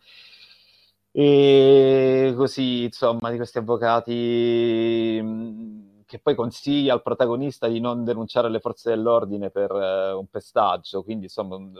E 1.17 2.33
così, 2.35 2.83
insomma, 2.83 3.31
di 3.31 3.37
questi 3.37 3.57
avvocati 3.57 5.17
mm, 5.21 6.03
che 6.05 6.19
poi 6.19 6.35
consiglia 6.35 6.91
al 6.91 7.01
protagonista 7.01 7.69
di 7.69 7.79
non 7.79 8.03
denunciare 8.03 8.49
le 8.49 8.59
forze 8.59 8.89
dell'ordine 8.89 9.49
per 9.49 9.71
uh, 9.71 10.19
un 10.19 10.27
pestaggio, 10.29 11.03
quindi 11.03 11.25
insomma 11.25 11.55
un, 11.55 11.73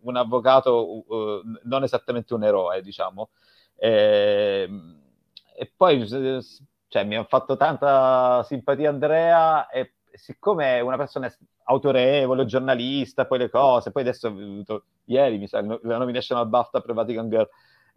un 0.00 0.16
avvocato 0.16 1.04
uh, 1.06 1.42
non 1.64 1.82
esattamente 1.82 2.32
un 2.32 2.44
eroe, 2.44 2.80
diciamo. 2.80 3.28
E, 3.76 4.66
e 5.54 5.72
poi 5.76 6.06
cioè, 6.08 7.04
mi 7.04 7.16
ha 7.16 7.24
fatto 7.24 7.58
tanta 7.58 8.42
simpatia 8.42 8.88
Andrea 8.88 9.68
e 9.68 9.96
siccome 10.12 10.78
è 10.78 10.80
una 10.80 10.96
persona 10.96 11.30
autorevole, 11.64 12.46
giornalista, 12.46 13.26
poi 13.26 13.38
le 13.38 13.50
cose, 13.50 13.90
poi 13.90 14.00
adesso 14.02 14.34
ieri 15.04 15.36
mi 15.36 15.46
sa 15.46 15.60
la 15.60 15.98
nomination 15.98 16.38
al 16.38 16.48
BAFTA 16.48 16.80
per 16.80 16.94
Vatican 16.94 17.28
Girl, 17.28 17.48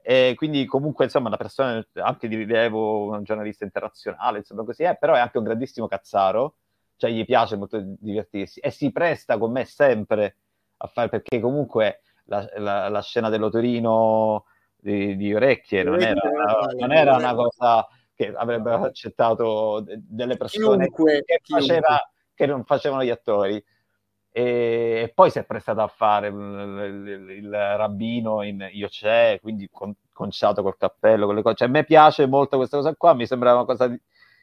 e 0.02 0.34
quindi 0.36 0.66
comunque 0.66 1.06
insomma 1.06 1.28
una 1.28 1.38
persona 1.38 1.86
anche 1.95 2.28
di 2.28 2.36
rilievo, 2.36 3.10
un 3.10 3.24
giornalista 3.24 3.64
internazionale, 3.64 4.39
insomma 4.39 4.64
così 4.64 4.84
è, 4.84 4.97
però 4.97 5.14
è 5.14 5.20
anche 5.20 5.38
un 5.38 5.43
grandissimo 5.43 5.88
cazzaro, 5.88 6.56
cioè 6.95 7.12
gli 7.12 7.26
piace 7.26 7.56
molto 7.56 7.82
divertirsi 7.82 8.60
e 8.60 8.72
si 8.72 8.91
presta 8.91 9.38
con 9.38 9.52
me 9.52 9.66
sempre 9.66 10.36
a 10.78 10.88
fare, 10.88 11.10
perché 11.10 11.39
comunque 11.39 12.02
la, 12.26 12.47
la, 12.58 12.89
la 12.89 13.02
scena 13.02 13.30
dell'otorino 13.30 14.45
di, 14.76 15.16
di 15.18 15.34
orecchie 15.34 15.84
non 15.84 16.02
era, 16.02 16.22
non 16.78 16.91
era 16.91 17.16
una 17.16 17.34
cosa 17.34 17.88
che 18.14 18.34
avrebbero 18.36 18.84
accettato 18.84 19.84
delle 19.86 20.38
persone 20.38 20.89
chiunque, 20.89 21.24
che, 21.26 21.39
faceva, 21.41 22.00
che 22.34 22.45
non 22.45 22.64
facevano 22.66 23.04
gli 23.04 23.10
attori 23.10 23.64
e 24.32 25.12
poi 25.14 25.32
si 25.32 25.40
è 25.40 25.44
prestato 25.44 25.82
a 25.82 25.88
fare 25.88 26.28
il, 26.28 26.36
il, 26.36 27.30
il 27.38 27.52
rabbino 27.52 28.44
in 28.44 28.68
Io 28.72 28.88
c'è, 28.88 29.40
quindi 29.42 29.68
con, 29.72 29.94
conciato 30.14 30.62
col 30.62 30.78
cappello, 30.78 31.26
con 31.26 31.36
le 31.36 31.42
cose. 31.42 31.56
Cioè, 31.56 31.68
a 31.68 31.72
me 31.72 31.84
piace 31.84 32.26
molto 32.28 32.58
questa 32.58 32.78
cosa 32.78 32.96
qua, 32.96 33.14
mi 33.14 33.26
sembra 33.26 33.54
una 33.54 33.66
cosa 33.66 33.88
di, 33.88 34.00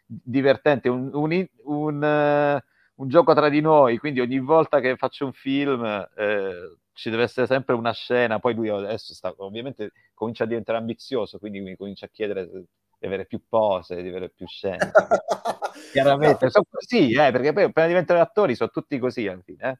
divertente, 0.06 0.88
un, 0.88 1.10
un, 1.12 1.46
un, 1.64 2.02
uh, 2.02 3.02
un, 3.02 3.08
gioco 3.08 3.34
tra 3.34 3.48
di 3.48 3.60
noi, 3.60 3.98
quindi 3.98 4.20
ogni 4.20 4.38
volta 4.38 4.80
che 4.80 4.96
faccio 4.96 5.26
un 5.26 5.32
film 5.32 5.84
eh, 6.16 6.76
ci 6.92 7.10
deve 7.10 7.24
essere 7.24 7.46
sempre 7.46 7.74
una 7.74 7.92
scena, 7.92 8.38
poi 8.38 8.54
lui 8.54 8.68
adesso 8.68 9.14
sta, 9.14 9.34
ovviamente 9.38 9.92
comincia 10.14 10.44
a 10.44 10.46
diventare 10.46 10.78
ambizioso, 10.78 11.38
quindi 11.38 11.60
mi 11.60 11.76
comincia 11.76 12.06
a 12.06 12.10
chiedere 12.12 12.48
di 12.98 13.06
avere 13.06 13.26
più 13.26 13.42
pose, 13.48 14.02
di 14.02 14.08
avere 14.08 14.30
più 14.30 14.46
scene. 14.46 14.90
Chiaramente, 15.92 16.46
no. 16.46 16.50
sono 16.50 16.66
così, 16.70 17.12
eh, 17.12 17.30
perché 17.30 17.52
poi 17.52 17.64
appena 17.64 17.86
diventano 17.86 18.20
attori 18.20 18.54
sono 18.54 18.70
tutti 18.70 18.98
così 18.98 19.26
alla 19.26 19.42
fine. 19.44 19.70
Eh. 19.70 19.78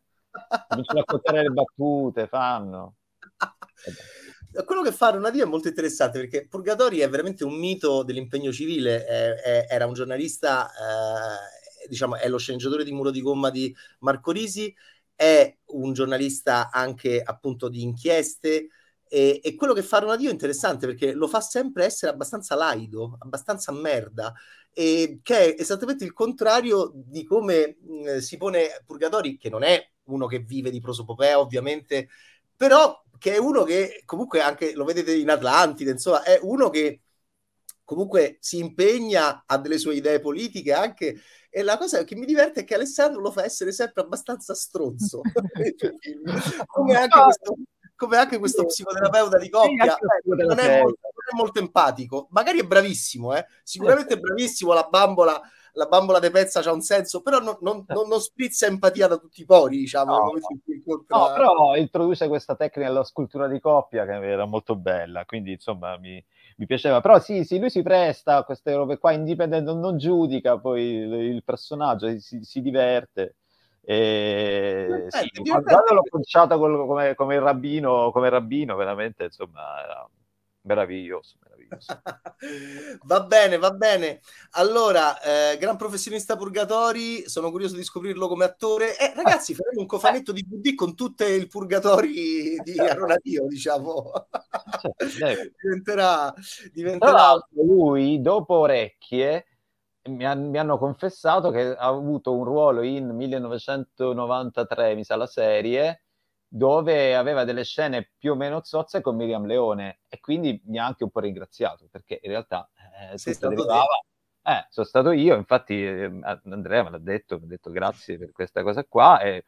Cominciano 0.69 0.99
a 0.99 1.05
raccontare 1.07 1.43
le 1.43 1.51
battute, 1.51 2.27
fanno. 2.27 2.97
Quello 4.65 4.83
che 4.83 4.93
fa 4.93 5.11
Ronadio 5.11 5.45
è 5.45 5.49
molto 5.49 5.69
interessante 5.69 6.19
perché 6.19 6.47
Purgatori 6.47 7.01
è 7.01 7.09
veramente 7.11 7.45
un 7.45 7.59
mito 7.59 8.03
dell'impegno 8.03 8.53
civile. 8.53 9.05
È, 9.05 9.35
è, 9.35 9.67
era 9.69 9.87
un 9.87 9.93
giornalista, 9.93 10.69
eh, 10.69 11.89
diciamo, 11.89 12.17
è 12.17 12.29
lo 12.29 12.39
sceneggiatore 12.39 12.85
di 12.85 12.93
Muro 12.93 13.11
di 13.11 13.21
Gomma 13.21 13.51
di 13.51 13.75
Marco 14.01 14.31
Risi, 14.31 14.75
è 15.15 15.57
un 15.67 15.93
giornalista 15.93 16.71
anche 16.71 17.21
appunto 17.23 17.69
di 17.69 17.83
inchieste, 17.83 18.69
e, 19.09 19.41
e, 19.43 19.55
quello 19.55 19.73
che 19.73 19.83
fa 19.83 19.99
Ronadio 19.99 20.29
è 20.29 20.33
interessante 20.33 20.87
perché 20.87 21.13
lo 21.13 21.29
fa 21.29 21.41
sempre 21.41 21.85
essere 21.85 22.13
abbastanza 22.13 22.55
laido, 22.55 23.17
abbastanza 23.21 23.73
merda, 23.73 24.33
e 24.73 25.21
che 25.23 25.55
è 25.55 25.61
esattamente 25.61 26.05
il 26.05 26.13
contrario 26.13 26.93
di 26.95 27.25
come 27.25 27.77
mh, 27.81 28.19
si 28.19 28.37
pone 28.37 28.83
Purgatori, 28.85 29.37
che 29.39 29.49
non 29.49 29.63
è 29.63 29.91
uno 30.05 30.27
che 30.27 30.41
vive 30.41 30.71
di 30.71 30.81
prosopopea, 30.81 31.39
ovviamente, 31.39 32.09
però 32.57 33.03
che 33.19 33.35
è 33.35 33.39
uno 33.39 33.65
che 33.65 34.03
comunque 34.05 34.41
anche 34.41 34.75
lo 34.75 34.85
vedete 34.85 35.15
in 35.15 35.31
Atlantide, 35.31 35.93
insomma, 35.93 36.23
è 36.23 36.39
uno 36.43 36.69
che 36.71 37.01
comunque 37.85 38.39
si 38.41 38.59
impegna, 38.59 39.45
ha 39.47 39.59
delle 39.59 39.79
sue 39.79 39.95
idee 39.95 40.21
politiche 40.21 40.73
anche. 40.73 41.21
E 41.49 41.63
la 41.63 41.79
cosa 41.79 42.05
che 42.05 42.17
mi 42.17 42.27
diverte 42.27 42.61
è 42.61 42.65
che 42.65 42.75
Alessandro 42.75 43.21
lo 43.21 43.31
fa 43.31 43.45
essere 43.45 43.73
sempre 43.73 44.03
abbastanza 44.03 44.55
stronzo. 44.55 45.21
come 46.67 46.95
anche 46.97 47.23
questo 47.23 47.57
come 47.97 48.17
anche 48.17 48.39
questo 48.39 48.67
psicoterapeuta 48.67 49.39
di 49.39 49.49
coppia 49.49 49.97
non, 50.25 50.59
è 50.59 50.81
molto, 50.83 51.01
non, 51.01 51.27
è 51.33 51.37
molto, 51.37 51.59
empatico. 51.59 52.29
Magari 52.31 52.61
è 52.61 52.65
bravissimo 52.65 53.35
eh? 53.35 53.47
sicuramente 53.63 54.15
è 54.15 54.19
bravissimo 54.19 54.73
la 54.73 54.87
bambola 54.89 55.41
la 55.73 55.87
bambola 55.87 56.19
di 56.19 56.31
pezza 56.31 56.63
c'ha 56.63 56.73
un 56.73 56.81
senso 56.81 57.21
però 57.21 57.39
non, 57.39 57.59
non, 57.61 57.85
non, 57.87 58.21
sprizza 58.21 58.67
empatia 58.67 59.09
da 59.09 59.19
tutti 59.19 59.43
i 59.43 59.45
pori 59.45 59.77
diciamo 59.77 60.17
no, 60.17 60.33
no, 61.07 61.33
però 61.35 61.77
introduce 61.77 62.29
questa 62.29 62.57
tecnica 62.57 62.89
della 62.89 63.05
scultura 63.05 63.47
di 63.47 63.61
coppia 63.61 64.07
che 64.07 64.13
era 64.13 64.47
molto 64.47 64.75
bella 64.75 65.27
quindi 65.27 65.53
insomma 65.53 65.99
mi, 65.99 66.25
mi 66.57 66.67
piaceva. 66.67 67.01
Però 67.01 67.19
sì, 67.21 67.45
sì 67.45 67.59
lui 67.59 67.71
si 67.71 67.83
presta 67.83 68.37
a 68.37 68.45
queste 68.45 68.75
robe 68.75 68.99
qua 68.99 69.13
indipendente 69.13 69.73
non, 69.73 69.99
giudica 69.99 70.59
poi 70.59 70.83
il, 70.83 71.13
il 71.13 71.45
personaggio 71.45 72.19
si, 72.19 72.43
si 72.43 72.61
diverte 72.61 73.37
e, 73.89 75.07
sì, 75.11 75.31
quando 75.45 75.95
l'ho 75.95 76.03
conciata 76.11 76.59
come, 76.59 77.15
come, 77.15 77.35
il 77.37 77.41
rabbino, 77.41 78.11
come 78.11 78.29
rabbino, 78.29 78.75
veramente, 78.75 79.27
insomma, 79.27 79.81
era 79.81 80.11
meraviglioso. 80.63 81.37
meraviglioso. 81.41 82.03
va 83.07 83.21
bene, 83.21 83.59
va 83.59 83.71
bene. 83.71 84.23
Allora, 84.55 85.21
eh, 85.21 85.57
gran 85.59 85.77
professionista 85.77 86.35
Purgatori, 86.35 87.29
sono 87.29 87.53
curioso 87.53 87.77
di 87.77 87.85
scoprirlo 87.85 88.27
come 88.27 88.45
attore. 88.45 88.99
Eh, 88.99 89.13
ragazzi, 89.15 89.55
faremo 89.55 89.83
un 89.83 89.87
cofanetto 89.87 90.33
di 90.33 90.45
VD 90.45 90.75
con 90.75 90.97
tutte 90.97 91.29
il 91.29 91.47
Purgatori 91.47 92.57
di 92.65 92.81
Aronadio, 92.81 93.47
diciamo. 93.47 94.11
Cioè, 95.17 95.53
diventerà, 95.63 96.35
diventerà... 96.73 97.37
lui, 97.51 98.21
dopo 98.21 98.55
Orecchie 98.55 99.45
mi, 100.09 100.25
han, 100.25 100.49
mi, 100.49 100.59
hanno 100.59 100.79
confessato 100.79 101.51
che 101.51 101.75
ha 101.77 101.87
avuto 101.87 102.35
un 102.35 102.45
ruolo 102.45 102.83
in 102.83 103.09
1993, 103.11 104.95
mi 104.95 105.05
sa 105.05 105.17
la 105.17 105.27
serie, 105.27 106.03
dove 106.49 107.15
aveva 107.15 107.45
delle 107.45 107.65
scene 107.65 108.11
più 108.17 108.33
o 108.33 108.35
meno 108.35 108.63
zozze 108.63 109.01
con 109.01 109.17
Miriam 109.17 109.47
Leone. 109.47 110.01
E 110.09 110.21
quindi 110.21 110.61
mi 110.67 110.79
ha 110.79 110.87
anche 110.87 111.05
un 111.05 111.11
po' 111.11 111.21
ringraziato 111.21 111.89
perché 111.91 112.21
in 112.23 112.31
realtà 112.31 112.69
eh, 113.13 113.17
tutto 113.17 113.49
derivava... 113.49 114.01
Eh, 114.43 114.65
sono 114.71 114.87
stato 114.87 115.11
io, 115.11 115.35
infatti 115.35 115.85
eh, 115.85 116.21
Andrea 116.45 116.85
me 116.85 116.91
l'ha 116.91 116.99
detto, 116.99 117.37
mi 117.39 117.47
ha 117.47 117.49
detto 117.49 117.71
grazie 117.71 118.17
per 118.17 118.31
questa 118.31 118.63
cosa 118.63 118.85
qua 118.85 119.21
e 119.21 119.45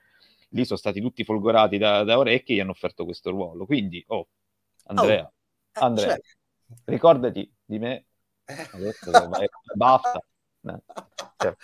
lì 0.50 0.64
sono 0.64 0.78
stati 0.78 1.00
tutti 1.00 1.22
folgorati 1.22 1.78
da, 1.78 2.02
da 2.02 2.18
orecchie 2.18 2.54
e 2.54 2.58
gli 2.58 2.60
hanno 2.60 2.72
offerto 2.72 3.04
questo 3.04 3.30
ruolo. 3.30 3.64
Quindi, 3.64 4.02
oh, 4.08 4.28
Andrea, 4.86 5.22
oh, 5.22 5.32
eh, 5.72 5.84
Andrea, 5.84 6.14
cioè... 6.14 6.20
ricordati 6.86 7.48
di 7.64 7.78
me, 7.78 8.06
adesso 8.44 9.12
basta. 9.74 10.20
Cioè. 11.36 11.54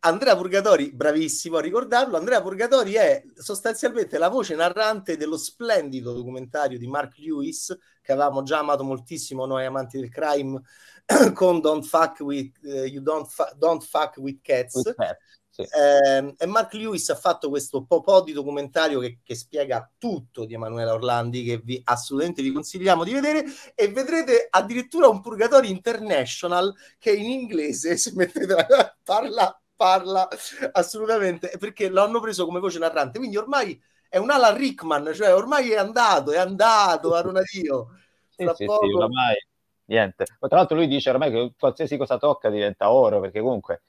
Andrea 0.00 0.36
Purgatori, 0.36 0.92
bravissimo 0.92 1.58
a 1.58 1.60
ricordarlo, 1.60 2.16
Andrea 2.16 2.42
Purgatori 2.42 2.94
è 2.94 3.22
sostanzialmente 3.34 4.18
la 4.18 4.28
voce 4.28 4.56
narrante 4.56 5.16
dello 5.16 5.36
splendido 5.36 6.12
documentario 6.12 6.76
di 6.76 6.88
Mark 6.88 7.18
Lewis 7.18 7.76
che 8.02 8.12
avevamo 8.12 8.42
già 8.42 8.58
amato 8.58 8.82
moltissimo 8.82 9.46
noi 9.46 9.64
amanti 9.64 9.98
del 9.98 10.10
crime 10.10 10.60
con 11.34 11.60
Don't 11.60 11.84
Fuck 11.84 12.20
With, 12.20 12.58
uh, 12.64 12.84
you 12.84 13.00
don't, 13.00 13.28
fu- 13.28 13.56
don't 13.56 13.82
Fuck 13.82 14.16
With 14.16 14.40
Cats. 14.42 14.74
With 14.74 14.94
cats 14.96 15.40
sì. 15.52 15.60
Eh, 15.60 16.34
e 16.38 16.46
Mark 16.46 16.72
Lewis 16.72 17.10
ha 17.10 17.14
fatto 17.14 17.50
questo 17.50 17.84
po' 17.84 18.22
di 18.24 18.32
documentario 18.32 19.00
che, 19.00 19.18
che, 19.22 19.34
spiega 19.34 19.86
tutto 19.98 20.46
di 20.46 20.54
Emanuela 20.54 20.94
Orlandi, 20.94 21.44
che 21.44 21.60
vi, 21.62 21.78
assolutamente 21.84 22.40
vi 22.40 22.52
consigliamo 22.52 23.04
di 23.04 23.12
vedere, 23.12 23.44
e 23.74 23.88
vedrete 23.88 24.46
addirittura 24.48 25.08
un 25.08 25.20
Purgatorio 25.20 25.68
International 25.68 26.74
che 26.98 27.12
in 27.12 27.28
inglese, 27.28 27.98
se 27.98 28.12
mettete 28.14 28.46
la, 28.46 28.96
parla, 29.04 29.62
parla 29.76 30.26
assolutamente, 30.72 31.52
perché 31.58 31.90
l'hanno 31.90 32.20
preso 32.20 32.46
come 32.46 32.58
voce 32.58 32.78
narrante, 32.78 33.18
quindi 33.18 33.36
ormai 33.36 33.78
è 34.08 34.16
un 34.16 34.30
Alan 34.30 34.56
Rickman, 34.56 35.12
cioè 35.12 35.34
ormai 35.34 35.70
è 35.70 35.76
andato, 35.76 36.32
è 36.32 36.38
andato 36.38 37.14
a 37.14 37.20
Ronadio. 37.20 37.88
Sì, 38.26 38.50
sì, 38.54 38.64
poco... 38.64 38.86
sì, 38.86 38.92
ormai 38.94 39.36
niente. 39.84 40.24
Tra 40.24 40.56
l'altro 40.56 40.76
lui 40.76 40.86
dice 40.86 41.10
ormai 41.10 41.30
che 41.30 41.52
qualsiasi 41.58 41.98
cosa 41.98 42.16
tocca 42.16 42.48
diventa 42.48 42.90
oro, 42.90 43.20
perché 43.20 43.40
comunque 43.40 43.82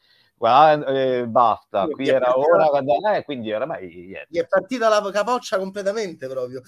qua 0.44 0.74
eh, 0.88 1.26
basta, 1.26 1.88
qui 1.88 2.10
era 2.10 2.38
ora, 2.38 2.66
quando... 2.66 2.96
eh, 3.14 3.24
quindi 3.24 3.54
oramai... 3.54 3.88
Yeah. 3.88 4.28
È 4.30 4.46
partita 4.46 4.90
la 4.90 5.10
capoccia 5.10 5.58
completamente 5.58 6.28
proprio. 6.28 6.62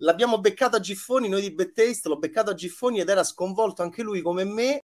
L'abbiamo 0.00 0.38
beccato 0.38 0.76
a 0.76 0.80
Giffoni, 0.80 1.26
noi 1.26 1.40
di 1.40 1.54
Bad 1.54 1.72
Taste, 1.72 2.10
l'ho 2.10 2.18
beccato 2.18 2.50
a 2.50 2.54
Giffoni 2.54 3.00
ed 3.00 3.08
era 3.08 3.24
sconvolto 3.24 3.80
anche 3.80 4.02
lui 4.02 4.20
come 4.20 4.44
me, 4.44 4.82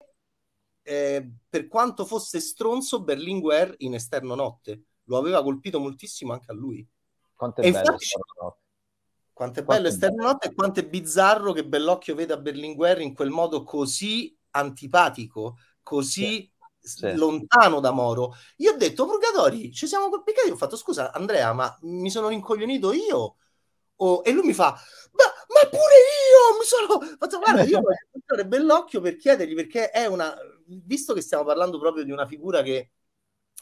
eh, 0.80 1.30
per 1.46 1.68
quanto 1.68 2.06
fosse 2.06 2.40
stronzo 2.40 3.02
Berlinguer 3.02 3.74
in 3.78 3.92
esterno 3.92 4.34
notte. 4.34 4.84
Lo 5.04 5.18
aveva 5.18 5.42
colpito 5.42 5.78
moltissimo 5.78 6.32
anche 6.32 6.50
a 6.50 6.54
lui. 6.54 6.88
Quanto 7.34 7.60
è 7.60 7.66
e 7.66 7.70
bello 7.70 7.92
infatti, 7.92 8.58
quanto 9.34 9.60
è 9.60 9.62
bello 9.62 9.88
esterno 9.88 10.24
notte 10.24 10.48
e 10.48 10.54
quanto 10.54 10.80
è 10.80 10.86
bizzarro 10.86 11.52
che 11.52 11.66
Bellocchio 11.66 12.14
veda 12.14 12.38
Berlinguer 12.38 13.02
in 13.02 13.12
quel 13.12 13.28
modo 13.28 13.62
così 13.62 14.34
antipatico, 14.52 15.58
così... 15.82 16.24
Sì 16.24 16.51
sì. 16.82 17.14
lontano 17.14 17.80
da 17.80 17.92
Moro. 17.92 18.34
Io 18.56 18.72
ho 18.72 18.76
detto, 18.76 19.06
Purgatori, 19.06 19.72
ci 19.72 19.86
siamo 19.86 20.08
colpicati. 20.08 20.50
Ho 20.50 20.56
fatto, 20.56 20.76
scusa, 20.76 21.12
Andrea, 21.12 21.52
ma 21.52 21.76
mi 21.82 22.10
sono 22.10 22.28
rincoglionito 22.28 22.92
io? 22.92 23.36
Oh, 23.96 24.22
e 24.24 24.32
lui 24.32 24.46
mi 24.46 24.54
fa, 24.54 24.70
ma, 25.12 25.24
ma 25.46 25.68
pure 25.68 25.94
oh, 26.50 26.58
mi 26.58 26.64
sono 26.64 27.00
fatto 27.18 27.38
guarda, 27.38 27.62
io 27.62 27.80
voglio 27.80 27.98
incontrare 28.12 28.46
Bellocchio 28.46 29.00
per 29.00 29.16
chiedergli 29.16 29.54
perché 29.54 29.90
è 29.90 30.06
una 30.06 30.34
visto 30.66 31.14
che 31.14 31.20
stiamo 31.20 31.44
parlando 31.44 31.78
proprio 31.78 32.02
di 32.02 32.10
una 32.10 32.26
figura 32.26 32.62
che 32.62 32.92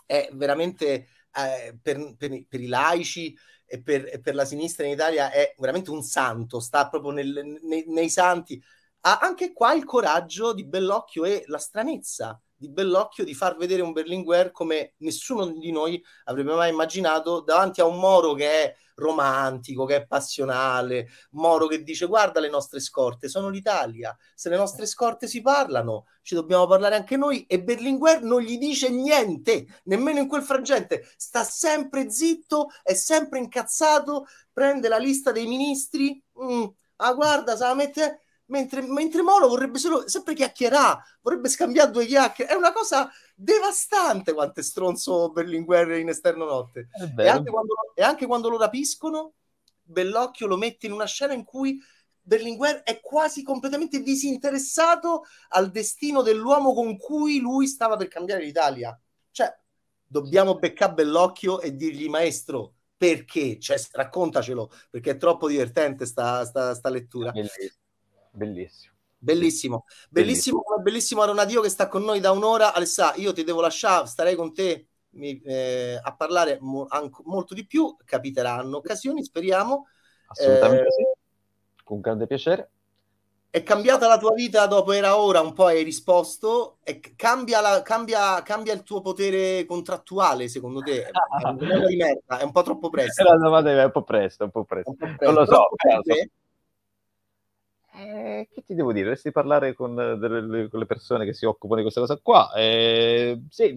è 0.07 0.31
veramente 0.33 1.09
eh, 1.33 1.79
per, 1.81 2.15
per, 2.17 2.47
per, 2.49 2.61
i 2.61 2.67
laici 2.67 3.37
e 3.67 3.83
per, 3.83 4.09
e 4.11 4.21
per, 4.21 4.35
la 4.35 4.45
sinistra 4.45 4.87
in 4.87 4.93
Italia 4.93 5.31
è 5.31 5.55
veramente 5.59 5.91
un 5.91 6.03
santo, 6.03 6.59
sta 6.61 6.89
proprio 6.89 7.13
nel, 7.13 7.59
nei, 7.63 7.85
nei 7.89 8.11
santi. 8.11 8.63
Ha 9.03 9.19
anche 9.21 9.53
qua 9.53 9.73
il 9.75 9.85
coraggio 9.85 10.53
di 10.53 10.65
Bellocchio 10.65 11.25
e 11.25 11.45
la 11.47 11.59
stranezza 11.59 12.41
di 12.61 12.69
Bellocchio 12.69 13.25
di 13.25 13.33
far 13.33 13.57
vedere 13.57 13.81
un 13.81 13.93
Berlinguer 13.93 14.51
come 14.51 14.93
nessuno 14.99 15.47
di 15.47 15.73
noi 15.73 16.03
avrebbe 16.25 16.55
mai 16.55 16.69
immaginato 16.69 17.41
davanti 17.41 17.81
a 17.81 17.87
un 17.87 17.99
Moro 17.99 18.35
che 18.35 18.51
è 18.51 18.77
romantico, 18.97 19.87
che 19.87 19.97
è 19.97 20.07
passionale, 20.07 21.09
Moro 21.31 21.67
che 21.67 21.83
dice 21.83 22.05
guarda 22.05 22.39
le 22.39 22.51
nostre 22.51 22.79
scorte, 22.79 23.29
sono 23.29 23.49
l'Italia, 23.49 24.15
se 24.35 24.51
le 24.51 24.59
nostre 24.59 24.85
scorte 24.85 25.27
si 25.27 25.41
parlano, 25.41 26.05
ci 26.21 26.35
dobbiamo 26.35 26.67
parlare 26.67 26.97
anche 26.97 27.17
noi. 27.17 27.47
E 27.47 27.63
Berlinguer 27.63 28.21
non 28.23 28.43
gli 28.43 28.59
dice 28.59 28.91
niente, 28.91 29.81
nemmeno 29.85 30.19
in 30.19 30.29
quel 30.29 30.43
frangente, 30.43 31.09
sta 31.17 31.43
sempre 31.43 32.11
zitto, 32.11 32.69
è 32.83 32.93
sempre 32.93 33.39
incazzato, 33.39 34.27
prende 34.53 34.89
la 34.89 34.99
lista 34.99 35.33
dei 35.33 35.47
ministri, 35.47 36.23
mm, 36.39 36.65
ah 36.97 37.15
guarda, 37.15 37.57
sa 37.57 37.73
mette 37.75 38.21
mentre, 38.51 38.83
mentre 38.83 39.23
Moro 39.23 39.49
vorrebbe 39.49 39.79
solo, 39.79 40.07
sempre 40.09 40.35
chiacchierare, 40.35 41.03
vorrebbe 41.23 41.49
scambiare 41.49 41.91
due 41.91 42.07
chiacchiere. 42.07 42.53
È 42.53 42.55
una 42.55 42.73
cosa 42.73 43.11
devastante 43.35 44.33
quanto 44.33 44.61
è 44.61 44.63
stronzo 44.63 45.31
Berlinguer 45.31 45.93
in 45.93 46.09
esterno 46.09 46.45
notte. 46.45 46.89
E 47.17 47.29
anche, 47.29 47.51
quando, 47.51 47.75
e 47.95 48.03
anche 48.03 48.27
quando 48.27 48.49
lo 48.49 48.59
rapiscono, 48.59 49.35
Bellocchio 49.83 50.47
lo 50.47 50.57
mette 50.57 50.87
in 50.87 50.93
una 50.93 51.07
scena 51.07 51.33
in 51.33 51.45
cui 51.45 51.81
Berlinguer 52.21 52.83
è 52.83 53.01
quasi 53.01 53.43
completamente 53.43 54.03
disinteressato 54.03 55.25
al 55.49 55.71
destino 55.71 56.23
dell'uomo 56.23 56.75
con 56.75 56.97
cui 56.97 57.39
lui 57.39 57.67
stava 57.67 57.97
per 57.97 58.09
cambiare 58.09 58.45
l'Italia. 58.45 58.99
Cioè, 59.31 59.53
dobbiamo 60.05 60.57
beccare 60.57 60.95
Bellocchio 60.95 61.61
e 61.61 61.75
dirgli, 61.75 62.09
maestro, 62.09 62.75
perché? 62.97 63.59
Cioè, 63.59 63.81
raccontacelo, 63.93 64.71
perché 64.91 65.13
è 65.13 65.17
troppo 65.17 65.49
divertente 65.49 66.05
sta, 66.05 66.45
sta, 66.45 66.75
sta 66.75 66.89
lettura. 66.89 67.31
Bellissimo. 67.33 67.79
Bellissimo. 68.31 68.95
Bellissimo, 69.23 69.85
bellissimo, 70.09 70.63
bellissimo, 70.63 70.83
bellissimo 70.83 71.23
Aronadio 71.23 71.61
che 71.61 71.69
sta 71.69 71.89
con 71.89 72.03
noi 72.03 72.21
da 72.21 72.31
un'ora. 72.31 72.73
Alessà, 72.73 73.15
io 73.17 73.35
ti 73.35 73.45
devo 73.45 73.61
lasciare, 73.61 74.07
starei 74.07 74.35
con 74.35 74.55
te 74.55 74.87
mi, 75.11 75.39
eh, 75.43 76.01
a 76.03 76.15
parlare 76.15 76.59
mo- 76.61 76.87
anco, 76.89 77.23
molto 77.27 77.53
di 77.53 77.67
più. 77.67 77.97
Capiteranno 78.03 78.79
occasioni, 78.79 79.23
speriamo. 79.23 79.89
Assolutamente 80.27 80.87
eh, 80.87 80.91
sì, 80.91 81.03
con 81.85 82.01
grande 82.01 82.27
piacere. 82.27 82.71
È 83.51 83.65
cambiata 83.65 84.07
la 84.07 84.17
tua 84.17 84.33
vita 84.33 84.67
dopo 84.67 84.93
era 84.93 85.19
ora, 85.19 85.41
un 85.41 85.53
po' 85.53 85.67
hai 85.67 85.83
risposto. 85.83 86.79
E 86.83 87.01
cambia, 87.17 87.61
la, 87.61 87.83
cambia, 87.83 88.41
cambia 88.43 88.73
il 88.73 88.85
tuo 88.85 89.01
potere 89.01 89.65
contrattuale, 89.67 90.49
secondo 90.49 90.81
te? 90.81 91.11
È, 91.11 91.53
di 91.53 91.97
merda, 91.97 92.39
è 92.39 92.45
un 92.45 92.53
po' 92.53 92.63
troppo 92.63 92.91
presto. 92.91 93.25
Domanda 93.37 93.71
è 93.71 93.85
un 93.85 93.91
po' 93.91 94.05
presto, 94.05 94.45
un 94.45 94.51
po' 94.51 94.65
presto. 94.65 94.91
Un 94.91 94.97
po 94.97 95.05
presto. 95.05 95.25
Non 95.25 95.35
lo 95.35 95.45
so. 95.45 95.69
Eh, 97.93 98.49
che 98.53 98.63
ti 98.65 98.75
devo 98.75 98.93
dire? 98.93 99.05
Dovresti 99.05 99.33
parlare 99.33 99.75
con, 99.75 99.95
delle, 99.95 100.69
con, 100.69 100.79
le 100.79 100.87
persone 100.87 101.25
che 101.25 101.33
si 101.35 101.45
occupano 101.45 101.77
di 101.77 101.83
questa 101.83 102.01
cosa 102.01 102.19
qua. 102.23 102.53
Eh, 102.55 103.43
sì, 103.49 103.75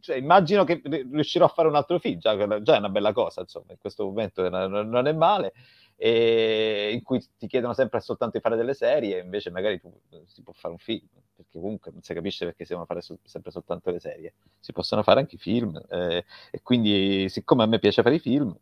cioè, 0.00 0.16
immagino 0.16 0.64
che 0.64 0.82
riuscirò 0.84 1.46
a 1.46 1.48
fare 1.48 1.68
un 1.68 1.74
altro 1.74 1.98
film, 1.98 2.18
già, 2.18 2.36
già, 2.60 2.74
è 2.74 2.78
una 2.78 2.90
bella 2.90 3.12
cosa, 3.12 3.40
insomma, 3.40 3.72
in 3.72 3.78
questo 3.78 4.04
momento 4.04 4.48
non 4.48 5.06
è 5.06 5.12
male. 5.12 5.52
E 5.96 6.90
in 6.92 7.02
cui 7.02 7.20
ti 7.36 7.48
chiedono 7.48 7.74
sempre 7.74 8.00
soltanto 8.00 8.36
di 8.36 8.42
fare 8.42 8.54
delle 8.54 8.74
serie, 8.74 9.20
invece 9.20 9.50
magari 9.50 9.80
tu, 9.80 9.92
si 10.26 10.42
può 10.42 10.52
fare 10.52 10.74
un 10.74 10.78
film, 10.78 11.08
perché 11.34 11.58
comunque 11.58 11.90
non 11.90 12.02
si 12.02 12.14
capisce 12.14 12.44
perché 12.44 12.62
si 12.64 12.70
devono 12.70 12.86
fare 12.86 13.00
so- 13.00 13.18
sempre 13.24 13.50
soltanto 13.50 13.90
le 13.90 13.98
serie. 13.98 14.34
Si 14.60 14.72
possono 14.72 15.02
fare 15.02 15.20
anche 15.20 15.34
i 15.36 15.38
film, 15.38 15.80
eh, 15.90 16.24
e 16.52 16.62
quindi 16.62 17.28
siccome 17.28 17.64
a 17.64 17.66
me 17.66 17.78
piace 17.80 18.02
fare 18.02 18.14
i 18.14 18.20
film, 18.20 18.56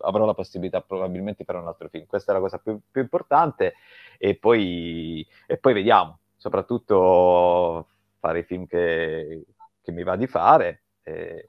avrò 0.00 0.24
la 0.24 0.34
possibilità 0.34 0.80
probabilmente 0.80 1.38
di 1.38 1.44
fare 1.44 1.58
un 1.58 1.66
altro 1.66 1.88
film. 1.88 2.06
Questa 2.06 2.32
è 2.32 2.34
la 2.34 2.40
cosa 2.40 2.58
più, 2.58 2.78
più 2.90 3.00
importante 3.00 3.74
e 4.18 4.36
poi, 4.36 5.26
e 5.46 5.56
poi, 5.56 5.72
vediamo, 5.72 6.18
soprattutto 6.36 7.88
fare 8.18 8.40
i 8.40 8.44
film 8.44 8.66
che, 8.66 9.44
che 9.82 9.92
mi 9.92 10.02
va 10.02 10.16
di 10.16 10.26
fare. 10.26 10.82
Eh, 11.02 11.48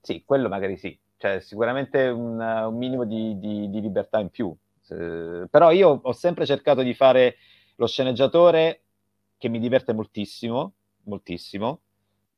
sì, 0.00 0.22
quello 0.24 0.48
magari 0.48 0.76
sì, 0.76 0.98
cioè 1.16 1.40
sicuramente 1.40 2.06
un, 2.06 2.40
un 2.40 2.76
minimo 2.76 3.04
di, 3.04 3.38
di, 3.38 3.68
di, 3.68 3.80
libertà 3.80 4.20
in 4.20 4.30
più. 4.30 4.54
Eh, 4.88 5.46
però 5.50 5.70
io 5.70 6.00
ho 6.02 6.12
sempre 6.12 6.46
cercato 6.46 6.82
di 6.82 6.94
fare 6.94 7.36
lo 7.76 7.86
sceneggiatore 7.86 8.82
che 9.36 9.48
mi 9.48 9.58
diverte 9.58 9.92
moltissimo, 9.92 10.74
moltissimo, 11.04 11.80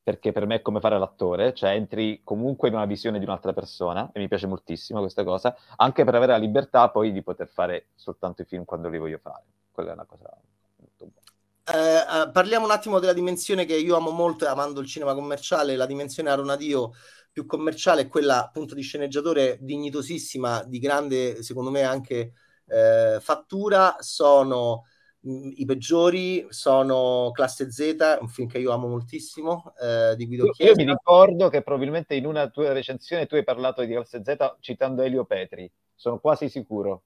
perché 0.03 0.31
per 0.31 0.45
me 0.45 0.55
è 0.55 0.61
come 0.61 0.79
fare 0.79 0.97
l'attore, 0.97 1.53
cioè 1.53 1.71
entri 1.71 2.21
comunque 2.23 2.69
in 2.69 2.73
una 2.73 2.85
visione 2.85 3.19
di 3.19 3.25
un'altra 3.25 3.53
persona 3.53 4.09
e 4.11 4.19
mi 4.19 4.27
piace 4.27 4.47
moltissimo 4.47 4.99
questa 4.99 5.23
cosa, 5.23 5.55
anche 5.77 6.03
per 6.03 6.15
avere 6.15 6.31
la 6.31 6.37
libertà 6.37 6.89
poi 6.89 7.11
di 7.11 7.21
poter 7.21 7.47
fare 7.47 7.87
soltanto 7.95 8.41
i 8.41 8.45
film 8.45 8.65
quando 8.65 8.89
li 8.89 8.97
voglio 8.97 9.19
fare. 9.19 9.43
Quella 9.71 9.91
è 9.91 9.93
una 9.93 10.05
cosa 10.05 10.29
molto 10.77 11.05
buona. 11.05 11.19
Eh, 11.63 12.21
eh, 12.23 12.31
parliamo 12.31 12.65
un 12.65 12.71
attimo 12.71 12.99
della 12.99 13.13
dimensione 13.13 13.65
che 13.65 13.75
io 13.75 13.95
amo 13.95 14.09
molto 14.09 14.47
amando 14.47 14.79
il 14.79 14.87
cinema 14.87 15.13
commerciale, 15.13 15.75
la 15.75 15.85
dimensione 15.85 16.29
Aronadio 16.29 16.91
più 17.31 17.45
commerciale 17.45 18.07
quella 18.07 18.43
appunto 18.43 18.75
di 18.75 18.81
sceneggiatore 18.81 19.57
dignitosissima, 19.61 20.63
di 20.63 20.79
grande, 20.79 21.43
secondo 21.43 21.69
me, 21.69 21.83
anche 21.83 22.33
eh, 22.65 23.19
fattura, 23.21 23.97
sono 23.99 24.85
i 25.23 25.65
peggiori 25.65 26.47
sono 26.49 27.29
Classe 27.31 27.71
Z, 27.71 28.17
un 28.19 28.27
film 28.27 28.47
che 28.47 28.57
io 28.57 28.71
amo 28.71 28.87
moltissimo, 28.87 29.73
eh, 29.79 30.15
di 30.15 30.25
Guido 30.25 30.49
Chiesa. 30.49 30.71
Io 30.71 30.77
mi 30.77 30.91
ricordo 30.91 31.49
che 31.49 31.61
probabilmente 31.61 32.15
in 32.15 32.25
una 32.25 32.49
tua 32.49 32.73
recensione 32.73 33.27
tu 33.27 33.35
hai 33.35 33.43
parlato 33.43 33.83
di 33.83 33.93
Classe 33.93 34.23
Z 34.23 34.55
citando 34.59 35.03
Elio 35.03 35.25
Petri, 35.25 35.71
sono 35.93 36.19
quasi 36.19 36.49
sicuro. 36.49 37.03